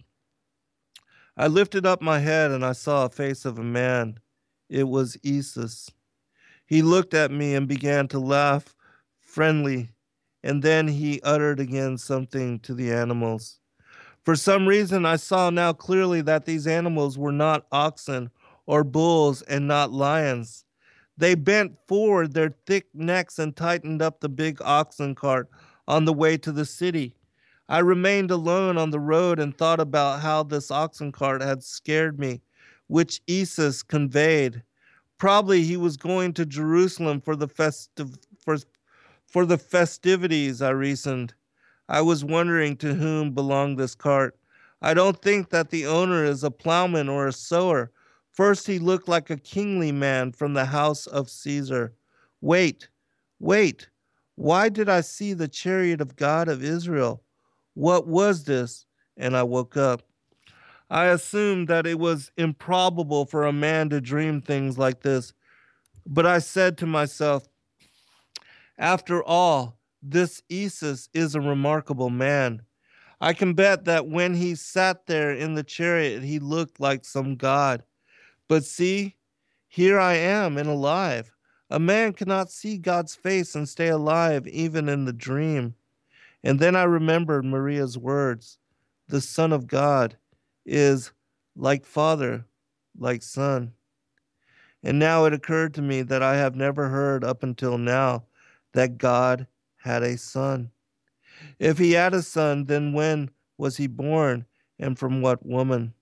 I 1.38 1.48
lifted 1.48 1.86
up 1.86 2.02
my 2.02 2.20
head 2.20 2.52
and 2.52 2.66
I 2.66 2.74
saw 2.74 3.06
a 3.06 3.10
face 3.10 3.46
of 3.46 3.58
a 3.58 3.64
man. 3.64 4.20
It 4.70 4.88
was 4.88 5.18
Isus. 5.24 5.90
He 6.66 6.82
looked 6.82 7.14
at 7.14 7.32
me 7.32 7.56
and 7.56 7.68
began 7.68 8.08
to 8.10 8.20
laugh, 8.20 8.76
friendly, 9.20 9.90
and 10.44 10.64
then 10.64 10.88
he 10.88 11.22
uttered 11.22 11.60
again 11.60 11.98
something 11.98 12.60
to 12.60 12.74
the 12.74 12.92
animals. 12.92 13.60
For 14.24 14.36
some 14.36 14.68
reason, 14.68 15.06
I 15.06 15.16
saw 15.16 15.50
now 15.50 15.74
clearly 15.74 16.22
that 16.22 16.46
these 16.46 16.68
animals 16.68 17.18
were 17.18 17.32
not 17.32 17.66
oxen 17.72 18.30
or 18.66 18.84
bulls 18.84 19.42
and 19.44 19.68
not 19.68 19.92
lions. 19.92 20.66
They 21.18 21.36
bent 21.36 21.78
forward 21.88 22.34
their 22.34 22.56
thick 22.66 22.88
necks 22.94 23.40
and 23.40 23.56
tightened 23.56 24.02
up 24.02 24.20
the 24.20 24.30
big 24.30 24.62
oxen 24.62 25.16
cart 25.16 25.50
on 25.88 26.06
the 26.06 26.14
way 26.14 26.38
to 26.38 26.52
the 26.52 26.66
city. 26.66 27.16
I 27.72 27.80
remained 27.80 28.30
alone 28.30 28.78
on 28.78 28.92
the 28.92 29.00
road 29.00 29.40
and 29.40 29.58
thought 29.58 29.80
about 29.80 30.22
how 30.22 30.44
this 30.44 30.70
oxen 30.70 31.12
cart 31.12 31.42
had 31.42 31.64
scared 31.64 32.20
me, 32.20 32.42
which 32.88 33.22
Isus 33.28 33.82
conveyed. 33.82 34.62
Probably 35.18 35.64
he 35.64 35.78
was 35.78 35.98
going 35.98 36.34
to 36.34 36.46
Jerusalem 36.46 37.22
for 37.22 37.36
the 37.36 37.48
festive 37.48 38.18
for, 38.44 38.58
for 39.26 39.46
the 39.46 39.58
festivities, 39.58 40.62
I 40.62 40.72
reasoned. 40.72 41.34
I 41.88 42.02
was 42.02 42.24
wondering 42.26 42.78
to 42.78 42.94
whom 42.94 43.32
belonged 43.32 43.80
this 43.80 43.96
cart. 43.96 44.38
I 44.82 44.94
don't 44.94 45.22
think 45.22 45.50
that 45.52 45.70
the 45.70 45.86
owner 45.86 46.26
is 46.26 46.44
a 46.44 46.52
plowman 46.52 47.10
or 47.10 47.28
a 47.28 47.34
sower, 47.34 47.92
First, 48.32 48.66
he 48.68 48.80
looked 48.80 49.10
like 49.10 49.30
a 49.30 49.38
kingly 49.38 49.92
man 49.92 50.32
from 50.32 50.54
the 50.54 50.66
house 50.66 51.06
of 51.06 51.30
Caesar. 51.30 51.94
Wait, 52.40 52.90
wait. 53.40 53.90
Why 54.36 54.70
did 54.70 54.88
I 54.88 55.02
see 55.02 55.34
the 55.34 55.50
chariot 55.50 56.00
of 56.00 56.16
God 56.16 56.48
of 56.48 56.64
Israel? 56.64 57.24
What 57.74 58.08
was 58.08 58.44
this? 58.44 58.86
And 59.18 59.36
I 59.36 59.44
woke 59.44 59.78
up. 59.78 60.04
I 60.90 61.06
assumed 61.06 61.68
that 61.70 61.88
it 61.88 62.00
was 62.00 62.32
improbable 62.38 63.26
for 63.26 63.46
a 63.46 63.54
man 63.54 63.90
to 63.90 64.02
dream 64.02 64.42
things 64.42 64.78
like 64.78 65.02
this. 65.02 65.34
But 66.06 66.26
I 66.26 66.40
said 66.40 66.78
to 66.80 66.86
myself, 66.86 67.48
after 68.78 69.24
all, 69.24 69.78
this 70.02 70.42
Isus 70.50 71.08
is 71.14 71.36
a 71.36 71.42
remarkable 71.42 72.10
man. 72.10 72.64
I 73.22 73.34
can 73.34 73.54
bet 73.54 73.86
that 73.86 74.08
when 74.08 74.34
he 74.34 74.56
sat 74.56 75.06
there 75.06 75.32
in 75.32 75.54
the 75.54 75.64
chariot, 75.64 76.24
he 76.24 76.40
looked 76.40 76.80
like 76.80 77.06
some 77.06 77.36
god. 77.36 77.84
But 78.48 78.66
see, 78.66 79.16
here 79.68 80.00
I 80.00 80.16
am 80.16 80.58
and 80.58 80.68
alive. 80.68 81.32
A 81.70 81.80
man 81.80 82.14
cannot 82.14 82.52
see 82.52 82.78
God's 82.78 83.16
face 83.16 83.56
and 83.56 83.70
stay 83.70 83.88
alive 83.88 84.46
even 84.48 84.90
in 84.90 85.06
the 85.06 85.14
dream. 85.14 85.76
And 86.44 86.60
then 86.60 86.76
I 86.76 86.84
remembered 86.84 87.46
Maria's 87.46 87.98
words 87.98 88.58
the 89.08 89.22
Son 89.22 89.52
of 89.52 89.68
God 89.68 90.16
is 90.66 91.12
like 91.56 91.86
Father, 91.86 92.46
like 92.98 93.22
Son. 93.22 93.74
And 94.84 94.98
now 94.98 95.26
it 95.26 95.34
occurred 95.34 95.74
to 95.76 95.82
me 95.82 96.02
that 96.04 96.24
I 96.24 96.38
have 96.38 96.56
never 96.56 96.90
heard 96.90 97.24
up 97.24 97.44
until 97.44 97.78
now 97.78 98.26
that 98.74 98.98
God 98.98 99.48
had 99.78 100.02
a 100.02 100.18
son. 100.18 100.72
If 101.60 101.78
he 101.78 101.92
had 101.92 102.14
a 102.14 102.22
son, 102.22 102.66
then 102.66 102.94
when 102.94 103.30
was 103.58 103.78
he 103.78 103.88
born 103.88 104.46
and 104.80 104.98
from 104.98 105.22
what 105.22 105.46
woman? 105.46 105.94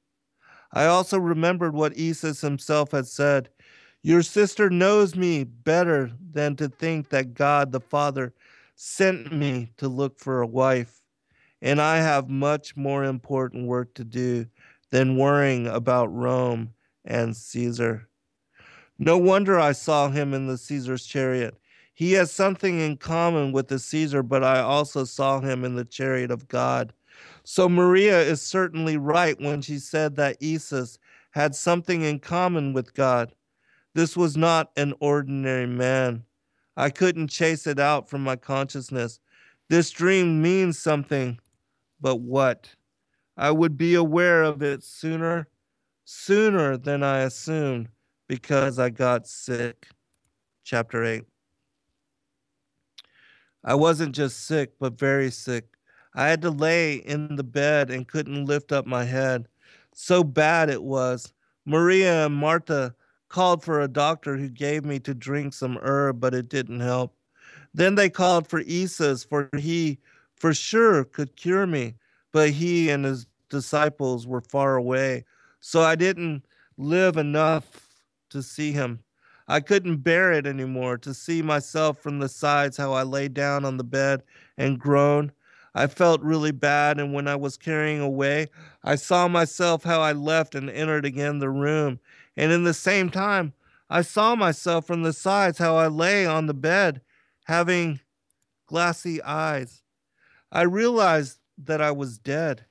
I 0.72 0.86
also 0.86 1.18
remembered 1.18 1.74
what 1.74 1.98
Isus 1.98 2.42
himself 2.42 2.92
had 2.92 3.08
said 3.08 3.50
Your 4.02 4.22
sister 4.22 4.70
knows 4.70 5.16
me 5.16 5.44
better 5.44 6.12
than 6.32 6.56
to 6.58 6.70
think 6.70 7.10
that 7.10 7.34
God 7.34 7.72
the 7.72 7.82
Father 7.82 8.34
sent 8.82 9.30
me 9.30 9.70
to 9.76 9.90
look 9.90 10.18
for 10.18 10.40
a 10.40 10.48
wife, 10.48 11.02
and 11.62 11.82
I 11.82 11.98
have 11.98 12.30
much 12.30 12.78
more 12.78 13.04
important 13.04 13.68
work 13.68 13.94
to 13.96 14.06
do 14.06 14.46
than 14.90 15.18
worrying 15.18 15.68
about 15.68 16.06
Rome 16.14 16.74
and 17.04 17.36
Caesar. 17.36 18.08
No 18.98 19.18
wonder 19.18 19.60
I 19.60 19.74
saw 19.74 20.08
him 20.08 20.34
in 20.34 20.48
the 20.48 20.58
Caesar's 20.58 21.06
chariot. 21.06 21.60
He 21.94 22.14
has 22.14 22.32
something 22.32 22.80
in 22.80 22.96
common 22.96 23.52
with 23.52 23.68
the 23.68 23.80
Caesar, 23.80 24.24
but 24.24 24.46
I 24.46 24.62
also 24.62 25.04
saw 25.04 25.42
him 25.42 25.66
in 25.66 25.76
the 25.76 25.84
chariot 25.84 26.32
of 26.32 26.48
God. 26.48 26.94
So 27.44 27.68
Maria 27.68 28.22
is 28.22 28.42
certainly 28.42 28.96
right 28.96 29.38
when 29.42 29.62
she 29.62 29.78
said 29.78 30.16
that 30.16 30.42
Isus 30.42 31.00
had 31.32 31.54
something 31.54 32.04
in 32.04 32.20
common 32.20 32.72
with 32.72 32.94
God. 32.94 33.36
This 33.94 34.16
was 34.16 34.38
not 34.38 34.72
an 34.78 34.94
ordinary 35.02 35.68
man. 35.68 36.24
I 36.78 36.90
couldn't 36.90 37.28
chase 37.28 37.68
it 37.68 37.80
out 37.80 38.10
from 38.10 38.24
my 38.24 38.36
consciousness. 38.36 39.20
This 39.70 39.92
dream 39.92 40.42
means 40.42 40.80
something, 40.80 41.40
but 42.02 42.18
what? 42.18 42.70
I 43.38 43.52
would 43.52 43.78
be 43.78 43.96
aware 43.96 44.44
of 44.44 44.62
it 44.62 44.84
sooner, 44.84 45.48
sooner 46.06 46.78
than 46.78 47.04
I 47.04 47.20
assumed 47.20 47.90
because 48.28 48.80
I 48.80 48.90
got 48.90 49.28
sick. 49.28 49.88
Chapter 50.64 51.04
8. 51.04 51.24
I 53.64 53.76
wasn't 53.76 54.16
just 54.16 54.46
sick, 54.46 54.74
but 54.80 54.98
very 54.98 55.32
sick. 55.32 55.66
I 56.16 56.28
had 56.28 56.42
to 56.44 56.50
lay 56.50 56.96
in 56.96 57.36
the 57.36 57.44
bed 57.44 57.92
and 57.92 58.08
couldn't 58.08 58.46
lift 58.46 58.72
up 58.72 58.86
my 58.86 59.04
head. 59.04 59.48
So 59.94 60.24
bad 60.24 60.70
it 60.70 60.84
was. 60.84 61.34
Maria 61.66 62.26
and 62.26 62.36
Martha 62.36 62.96
called 63.30 63.64
for 63.64 63.80
a 63.80 63.88
doctor 63.88 64.36
who 64.38 64.50
gave 64.50 64.84
me 64.84 65.00
to 65.00 65.14
drink 65.14 65.54
some 65.54 65.78
herb, 65.82 66.20
but 66.20 66.34
it 66.34 66.50
didn't 66.50 66.82
help. 66.82 67.16
Then 67.74 67.96
they 67.96 68.10
called 68.10 68.48
for 68.48 68.60
Isus, 68.62 69.24
for 69.24 69.50
he 69.58 70.00
for 70.36 70.54
sure 70.54 71.04
could 71.04 71.36
cure 71.36 71.68
me, 71.68 71.96
but 72.32 72.50
he 72.50 72.90
and 72.90 73.06
his 73.06 73.28
disciples 73.50 74.26
were 74.26 74.42
far 74.42 74.76
away. 74.76 75.26
So 75.60 75.82
I 75.82 75.96
didn't 75.96 76.46
live 76.78 77.18
enough 77.18 77.88
to 78.30 78.42
see 78.42 78.72
him. 78.72 79.04
I 79.48 79.60
couldn't 79.60 79.98
bear 79.98 80.32
it 80.32 80.46
anymore 80.46 80.98
to 81.00 81.14
see 81.14 81.42
myself 81.42 81.98
from 81.98 82.20
the 82.20 82.30
sides 82.30 82.78
how 82.78 82.94
I 82.94 83.04
lay 83.04 83.28
down 83.28 83.66
on 83.66 83.78
the 83.78 83.84
bed 83.84 84.24
and 84.58 84.80
groaned. 84.80 85.32
I 85.76 85.88
felt 85.88 86.22
really 86.22 86.52
bad, 86.52 87.00
and 87.00 87.14
when 87.14 87.28
I 87.28 87.36
was 87.36 87.58
carrying 87.58 88.00
away, 88.00 88.48
I 88.84 88.96
saw 88.96 89.28
myself 89.28 89.84
how 89.84 90.02
I 90.02 90.14
left 90.14 90.56
and 90.56 90.70
entered 90.70 91.06
again 91.06 91.40
the 91.40 91.50
room. 91.50 92.00
And 92.40 92.54
in 92.54 92.64
the 92.64 92.74
same 92.74 93.10
time, 93.10 93.52
I 93.90 94.02
saw 94.02 94.34
myself 94.34 94.88
from 94.88 95.04
the 95.04 95.12
sides 95.12 95.58
how 95.58 95.76
I 95.76 95.88
lay 95.88 96.26
on 96.26 96.46
the 96.46 96.54
bed, 96.54 97.02
having 97.48 98.00
glassy 98.66 99.22
eyes. 99.22 99.84
I 100.50 100.62
realized 100.62 101.40
that 101.66 101.82
I 101.82 101.92
was 101.92 102.18
dead 102.18 102.66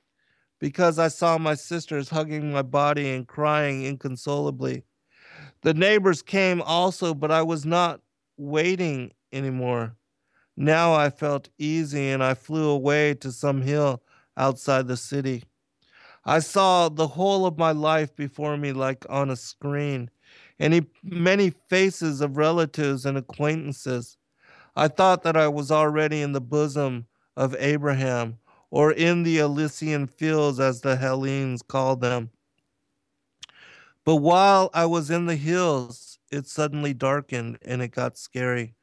because 0.59 0.97
I 0.97 1.07
saw 1.07 1.37
my 1.37 1.53
sisters 1.53 2.09
hugging 2.09 2.51
my 2.51 2.63
body 2.63 3.11
and 3.11 3.27
crying 3.27 3.83
inconsolably. 3.83 4.85
The 5.61 5.75
neighbors 5.75 6.23
came 6.23 6.63
also, 6.63 7.13
but 7.13 7.29
I 7.29 7.43
was 7.43 7.63
not 7.63 8.01
waiting 8.37 9.11
anymore. 9.31 9.95
Now 10.57 10.95
I 10.95 11.11
felt 11.11 11.49
easy 11.59 12.09
and 12.09 12.23
I 12.23 12.33
flew 12.33 12.69
away 12.69 13.13
to 13.13 13.31
some 13.31 13.61
hill 13.61 14.01
outside 14.35 14.87
the 14.87 14.97
city. 14.97 15.43
I 16.29 16.37
saw 16.37 16.89
the 16.89 17.07
whole 17.07 17.47
of 17.47 17.57
my 17.57 17.71
life 17.71 18.15
before 18.15 18.55
me 18.55 18.71
like 18.71 19.03
on 19.09 19.31
a 19.31 19.35
screen, 19.35 20.11
and 20.59 20.85
many 21.01 21.49
faces 21.49 22.21
of 22.21 22.37
relatives 22.37 23.03
and 23.07 23.17
acquaintances. 23.17 24.15
I 24.75 24.89
thought 24.89 25.23
that 25.23 25.35
I 25.35 25.47
was 25.47 25.71
already 25.71 26.21
in 26.21 26.33
the 26.33 26.39
bosom 26.39 27.07
of 27.35 27.55
Abraham, 27.57 28.37
or 28.69 28.91
in 28.91 29.23
the 29.23 29.39
Elysian 29.39 30.05
fields, 30.05 30.59
as 30.59 30.81
the 30.81 30.97
Hellenes 30.97 31.63
called 31.63 32.01
them. 32.01 32.29
But 34.05 34.17
while 34.17 34.69
I 34.71 34.85
was 34.85 35.09
in 35.09 35.25
the 35.25 35.35
hills, 35.35 36.19
it 36.31 36.45
suddenly 36.45 36.93
darkened 36.93 37.57
and 37.63 37.81
it 37.81 37.89
got 37.89 38.19
scary. 38.19 38.75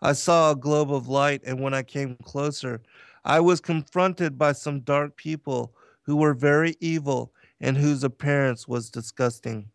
I 0.00 0.14
saw 0.14 0.52
a 0.52 0.56
globe 0.56 0.90
of 0.90 1.06
light, 1.06 1.42
and 1.44 1.60
when 1.60 1.74
I 1.74 1.82
came 1.82 2.16
closer, 2.24 2.80
I 3.26 3.40
was 3.40 3.60
confronted 3.60 4.38
by 4.38 4.52
some 4.52 4.80
dark 4.80 5.18
people 5.18 5.74
who 6.04 6.16
were 6.16 6.34
very 6.34 6.76
evil 6.80 7.32
and 7.60 7.76
whose 7.76 8.04
appearance 8.04 8.68
was 8.68 8.90
disgusting. 8.90 9.70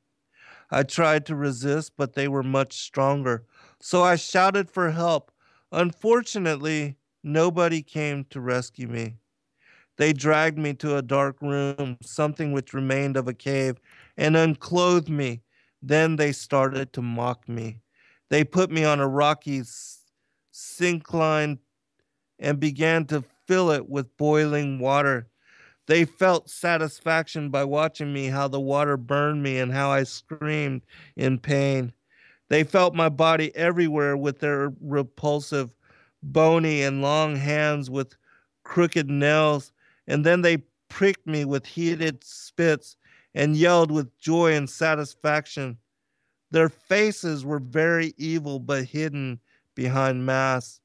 I 0.71 0.83
tried 0.83 1.25
to 1.27 1.35
resist, 1.35 1.93
but 1.97 2.13
they 2.13 2.27
were 2.27 2.43
much 2.43 2.73
stronger. 2.73 3.45
So 3.79 4.03
I 4.03 4.15
shouted 4.15 4.69
for 4.69 4.91
help. 4.91 5.31
Unfortunately, 5.71 6.97
nobody 7.23 7.81
came 7.81 8.25
to 8.29 8.39
rescue 8.39 8.87
me. 8.87 9.15
They 9.97 10.13
dragged 10.13 10.57
me 10.57 10.73
to 10.75 10.95
a 10.95 11.01
dark 11.01 11.41
room, 11.41 11.97
something 12.01 12.53
which 12.53 12.73
remained 12.73 13.17
of 13.17 13.27
a 13.27 13.33
cave, 13.33 13.79
and 14.15 14.37
unclothed 14.37 15.09
me. 15.09 15.41
Then 15.81 16.15
they 16.15 16.31
started 16.31 16.93
to 16.93 17.01
mock 17.01 17.49
me. 17.49 17.81
They 18.29 18.43
put 18.43 18.69
me 18.71 18.85
on 18.85 18.99
a 18.99 19.07
rocky 19.07 19.63
syncline 20.53 21.57
and 22.37 22.59
began 22.59 23.05
to 23.05 23.23
fill 23.47 23.71
it 23.71 23.89
with 23.89 24.15
boiling 24.17 24.79
water. 24.79 25.27
They 25.89 26.05
felt 26.05 26.51
satisfaction 26.51 27.49
by 27.49 27.63
watching 27.63 28.13
me, 28.13 28.27
how 28.27 28.47
the 28.47 28.59
water 28.59 28.95
burned 28.95 29.41
me 29.41 29.57
and 29.57 29.71
how 29.73 29.89
I 29.89 30.03
screamed 30.03 30.83
in 31.15 31.39
pain. 31.39 31.93
They 32.47 32.63
felt 32.63 32.93
my 32.93 33.09
body 33.09 33.55
everywhere 33.55 34.15
with 34.15 34.37
their 34.37 34.71
repulsive, 34.79 35.73
bony, 36.21 36.83
and 36.83 37.01
long 37.01 37.35
hands 37.37 37.89
with 37.89 38.15
crooked 38.63 39.09
nails 39.09 39.73
and 40.05 40.23
then 40.23 40.43
they 40.43 40.57
pricked 40.89 41.25
me 41.25 41.43
with 41.43 41.65
heated 41.65 42.23
spits 42.23 42.95
and 43.33 43.57
yelled 43.57 43.89
with 43.89 44.15
joy 44.19 44.53
and 44.53 44.69
satisfaction. 44.69 45.79
Their 46.51 46.69
faces 46.69 47.43
were 47.43 47.59
very 47.59 48.13
evil 48.15 48.59
but 48.59 48.85
hidden 48.85 49.39
behind 49.73 50.23
masks. 50.23 50.81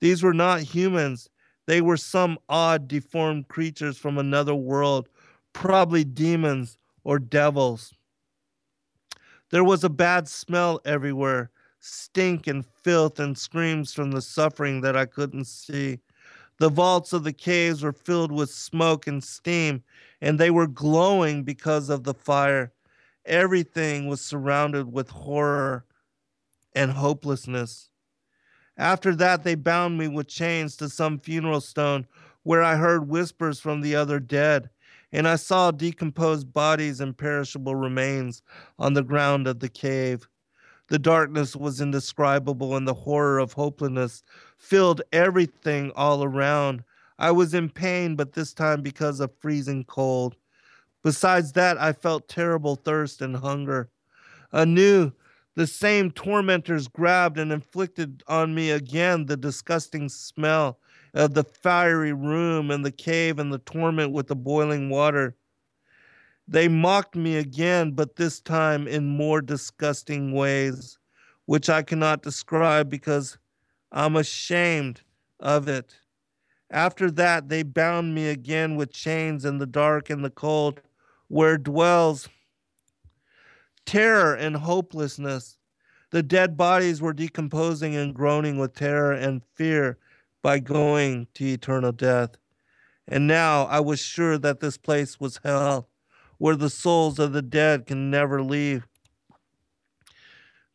These 0.00 0.24
were 0.24 0.34
not 0.34 0.62
humans. 0.62 1.30
They 1.66 1.80
were 1.80 1.96
some 1.96 2.38
odd, 2.48 2.88
deformed 2.88 3.48
creatures 3.48 3.96
from 3.96 4.18
another 4.18 4.54
world, 4.54 5.08
probably 5.52 6.04
demons 6.04 6.78
or 7.04 7.18
devils. 7.18 7.94
There 9.50 9.64
was 9.64 9.84
a 9.84 9.90
bad 9.90 10.28
smell 10.28 10.80
everywhere, 10.84 11.50
stink 11.80 12.46
and 12.46 12.64
filth 12.64 13.18
and 13.18 13.36
screams 13.36 13.92
from 13.92 14.12
the 14.12 14.22
suffering 14.22 14.80
that 14.82 14.96
I 14.96 15.06
couldn't 15.06 15.46
see. 15.46 15.98
The 16.58 16.68
vaults 16.68 17.12
of 17.12 17.24
the 17.24 17.32
caves 17.32 17.82
were 17.82 17.92
filled 17.92 18.30
with 18.30 18.50
smoke 18.50 19.06
and 19.06 19.24
steam, 19.24 19.82
and 20.20 20.38
they 20.38 20.50
were 20.50 20.66
glowing 20.66 21.42
because 21.42 21.88
of 21.88 22.04
the 22.04 22.14
fire. 22.14 22.72
Everything 23.24 24.06
was 24.06 24.20
surrounded 24.20 24.92
with 24.92 25.10
horror 25.10 25.84
and 26.74 26.92
hopelessness. 26.92 27.90
After 28.80 29.14
that, 29.16 29.44
they 29.44 29.56
bound 29.56 29.98
me 29.98 30.08
with 30.08 30.26
chains 30.26 30.74
to 30.78 30.88
some 30.88 31.18
funeral 31.18 31.60
stone 31.60 32.06
where 32.44 32.62
I 32.62 32.76
heard 32.76 33.10
whispers 33.10 33.60
from 33.60 33.82
the 33.82 33.94
other 33.94 34.18
dead, 34.18 34.70
and 35.12 35.28
I 35.28 35.36
saw 35.36 35.70
decomposed 35.70 36.54
bodies 36.54 36.98
and 36.98 37.14
perishable 37.14 37.74
remains 37.74 38.40
on 38.78 38.94
the 38.94 39.02
ground 39.02 39.46
of 39.46 39.60
the 39.60 39.68
cave. 39.68 40.26
The 40.88 40.98
darkness 40.98 41.54
was 41.54 41.82
indescribable, 41.82 42.74
and 42.74 42.88
the 42.88 42.94
horror 42.94 43.38
of 43.38 43.52
hopelessness 43.52 44.22
filled 44.56 45.02
everything 45.12 45.92
all 45.94 46.24
around. 46.24 46.82
I 47.18 47.32
was 47.32 47.52
in 47.52 47.68
pain, 47.68 48.16
but 48.16 48.32
this 48.32 48.54
time 48.54 48.80
because 48.80 49.20
of 49.20 49.30
freezing 49.40 49.84
cold. 49.84 50.36
Besides 51.02 51.52
that, 51.52 51.76
I 51.76 51.92
felt 51.92 52.28
terrible 52.28 52.76
thirst 52.76 53.20
and 53.20 53.36
hunger. 53.36 53.90
Anew, 54.52 55.12
the 55.56 55.66
same 55.66 56.10
tormentors 56.10 56.88
grabbed 56.88 57.38
and 57.38 57.52
inflicted 57.52 58.22
on 58.26 58.54
me 58.54 58.70
again 58.70 59.26
the 59.26 59.36
disgusting 59.36 60.08
smell 60.08 60.78
of 61.14 61.34
the 61.34 61.44
fiery 61.44 62.12
room 62.12 62.70
and 62.70 62.84
the 62.84 62.92
cave 62.92 63.38
and 63.38 63.52
the 63.52 63.58
torment 63.58 64.12
with 64.12 64.28
the 64.28 64.36
boiling 64.36 64.88
water. 64.90 65.36
They 66.46 66.68
mocked 66.68 67.14
me 67.14 67.36
again, 67.36 67.92
but 67.92 68.16
this 68.16 68.40
time 68.40 68.88
in 68.88 69.06
more 69.06 69.40
disgusting 69.40 70.32
ways, 70.32 70.98
which 71.46 71.68
I 71.68 71.82
cannot 71.82 72.22
describe 72.22 72.88
because 72.88 73.38
I'm 73.92 74.16
ashamed 74.16 75.02
of 75.38 75.68
it. 75.68 75.96
After 76.70 77.10
that, 77.12 77.48
they 77.48 77.64
bound 77.64 78.14
me 78.14 78.28
again 78.28 78.76
with 78.76 78.92
chains 78.92 79.44
in 79.44 79.58
the 79.58 79.66
dark 79.66 80.10
and 80.10 80.24
the 80.24 80.30
cold, 80.30 80.80
where 81.28 81.58
dwells 81.58 82.28
terror 83.90 84.34
and 84.34 84.54
hopelessness. 84.54 85.58
The 86.10 86.22
dead 86.22 86.56
bodies 86.56 87.02
were 87.02 87.12
decomposing 87.12 87.96
and 87.96 88.14
groaning 88.14 88.56
with 88.56 88.72
terror 88.72 89.10
and 89.10 89.42
fear 89.54 89.98
by 90.42 90.60
going 90.60 91.26
to 91.34 91.44
eternal 91.44 91.90
death. 91.90 92.36
And 93.08 93.26
now 93.26 93.64
I 93.64 93.80
was 93.80 93.98
sure 93.98 94.38
that 94.38 94.60
this 94.60 94.78
place 94.78 95.18
was 95.18 95.40
hell 95.42 95.88
where 96.38 96.54
the 96.54 96.70
souls 96.70 97.18
of 97.18 97.32
the 97.32 97.42
dead 97.42 97.84
can 97.84 98.12
never 98.12 98.44
leave. 98.44 98.86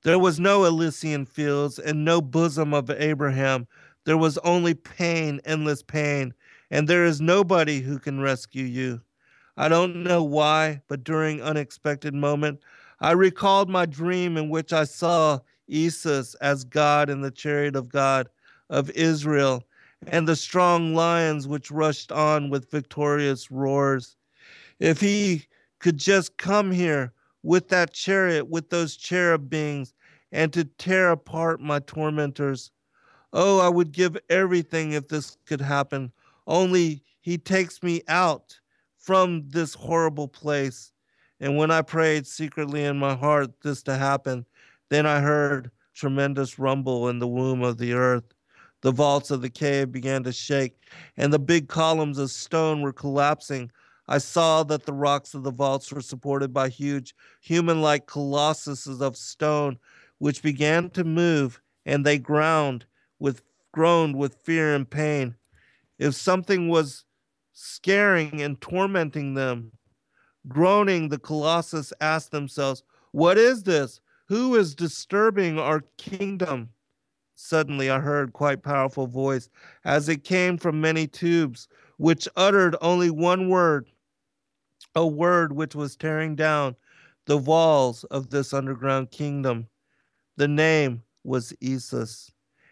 There 0.03 0.19
was 0.19 0.37
no 0.37 0.65
Elysian 0.65 1.25
fields 1.25 1.79
and 1.79 2.03
no 2.03 2.19
bosom 2.19 2.73
of 2.73 2.89
Abraham. 2.89 3.65
There 4.03 4.17
was 4.17 4.37
only 4.39 4.73
pain, 4.73 5.39
endless 5.45 5.81
pain, 5.81 6.33
and 6.69 6.85
there 6.85 7.05
is 7.05 7.21
nobody 7.21 7.79
who 7.79 7.97
can 7.97 8.19
rescue 8.19 8.65
you. 8.65 8.99
I 9.55 9.69
don't 9.69 10.03
know 10.03 10.21
why, 10.21 10.81
but 10.89 11.05
during 11.05 11.41
unexpected 11.41 12.13
moment, 12.13 12.59
I 12.99 13.11
recalled 13.11 13.69
my 13.69 13.85
dream 13.85 14.37
in 14.37 14.49
which 14.49 14.71
I 14.73 14.83
saw 14.83 15.39
Isus 15.67 16.35
as 16.35 16.63
God 16.63 17.09
in 17.09 17.21
the 17.21 17.31
chariot 17.31 17.75
of 17.75 17.89
God 17.89 18.29
of 18.69 18.89
Israel, 18.91 19.63
and 20.07 20.27
the 20.27 20.35
strong 20.35 20.93
lions 20.93 21.47
which 21.47 21.71
rushed 21.71 22.11
on 22.11 22.49
with 22.49 22.71
victorious 22.71 23.51
roars. 23.51 24.15
If 24.79 24.99
he 25.01 25.45
could 25.79 25.97
just 25.97 26.37
come 26.37 26.71
here 26.71 27.13
with 27.43 27.69
that 27.69 27.93
chariot, 27.93 28.49
with 28.49 28.69
those 28.69 28.97
cherub 28.97 29.49
beings, 29.49 29.93
and 30.31 30.51
to 30.51 30.65
tear 30.65 31.11
apart 31.11 31.61
my 31.61 31.79
tormentors. 31.79 32.71
Oh, 33.31 33.59
I 33.59 33.69
would 33.69 33.91
give 33.91 34.17
everything 34.29 34.91
if 34.91 35.07
this 35.07 35.37
could 35.45 35.61
happen. 35.61 36.11
Only 36.47 37.03
he 37.21 37.37
takes 37.37 37.81
me 37.83 38.01
out 38.07 38.59
from 38.97 39.49
this 39.49 39.73
horrible 39.73 40.27
place. 40.27 40.91
And 41.39 41.57
when 41.57 41.71
I 41.71 41.81
prayed 41.81 42.25
secretly 42.25 42.83
in 42.85 42.97
my 42.97 43.15
heart 43.15 43.51
this 43.61 43.83
to 43.83 43.95
happen, 43.95 44.45
then 44.89 45.05
I 45.05 45.19
heard 45.19 45.71
tremendous 45.93 46.59
rumble 46.59 47.09
in 47.09 47.19
the 47.19 47.27
womb 47.27 47.61
of 47.63 47.77
the 47.77 47.93
earth. 47.93 48.33
The 48.81 48.91
vaults 48.91 49.31
of 49.31 49.41
the 49.41 49.49
cave 49.49 49.91
began 49.91 50.23
to 50.23 50.31
shake, 50.31 50.73
and 51.17 51.33
the 51.33 51.39
big 51.39 51.67
columns 51.67 52.19
of 52.19 52.31
stone 52.31 52.81
were 52.81 52.93
collapsing 52.93 53.71
I 54.07 54.19
saw 54.19 54.63
that 54.63 54.85
the 54.85 54.93
rocks 54.93 55.33
of 55.33 55.43
the 55.43 55.51
vaults 55.51 55.91
were 55.91 56.01
supported 56.01 56.53
by 56.53 56.69
huge 56.69 57.15
human 57.41 57.81
like 57.81 58.05
colossuses 58.05 59.01
of 59.01 59.17
stone, 59.17 59.79
which 60.19 60.43
began 60.43 60.89
to 60.91 61.03
move, 61.03 61.59
and 61.85 62.05
they 62.05 62.19
ground 62.19 62.85
with 63.19 63.41
groaned 63.71 64.15
with 64.15 64.35
fear 64.35 64.75
and 64.75 64.89
pain. 64.89 65.35
If 65.97 66.13
something 66.13 66.69
was 66.69 67.03
scaring 67.53 68.41
and 68.41 68.61
tormenting 68.61 69.33
them, 69.33 69.71
groaning, 70.47 71.09
the 71.09 71.19
colossus 71.19 71.93
asked 72.01 72.31
themselves, 72.31 72.83
What 73.11 73.37
is 73.37 73.63
this? 73.63 74.01
Who 74.27 74.55
is 74.55 74.75
disturbing 74.75 75.59
our 75.59 75.81
kingdom? 75.97 76.69
Suddenly 77.35 77.89
I 77.89 77.99
heard 77.99 78.33
quite 78.33 78.63
powerful 78.63 79.07
voice 79.07 79.49
as 79.83 80.07
it 80.09 80.23
came 80.23 80.57
from 80.57 80.81
many 80.81 81.05
tubes, 81.05 81.67
which 81.97 82.27
uttered 82.35 82.75
only 82.81 83.09
one 83.09 83.49
word 83.49 83.87
a 84.95 85.05
word 85.05 85.51
which 85.51 85.75
was 85.75 85.95
tearing 85.95 86.35
down 86.35 86.75
the 87.25 87.37
walls 87.37 88.03
of 88.05 88.29
this 88.29 88.53
underground 88.53 89.11
kingdom. 89.11 89.67
The 90.37 90.47
name 90.47 91.03
was 91.23 91.53
Isus. 91.61 92.31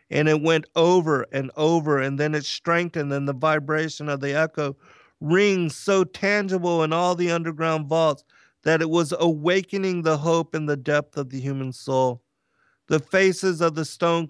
And 0.09 0.29
it 0.29 0.41
went 0.41 0.65
over 0.75 1.25
and 1.31 1.51
over, 1.57 1.99
and 1.99 2.19
then 2.19 2.35
it 2.35 2.45
strengthened, 2.45 3.11
and 3.11 3.27
the 3.27 3.33
vibration 3.33 4.09
of 4.09 4.19
the 4.19 4.33
echo 4.35 4.75
rings 5.23 5.75
so 5.75 6.03
tangible 6.03 6.83
in 6.83 6.91
all 6.93 7.15
the 7.15 7.31
underground 7.31 7.87
vaults 7.87 8.23
that 8.63 8.81
it 8.81 8.89
was 8.89 9.13
awakening 9.17 10.01
the 10.03 10.17
hope 10.17 10.53
in 10.53 10.65
the 10.67 10.77
depth 10.77 11.17
of 11.17 11.29
the 11.29 11.39
human 11.39 11.71
soul. 11.71 12.21
The 12.87 12.99
faces 12.99 13.61
of 13.61 13.73
the 13.73 13.85
stone 13.85 14.21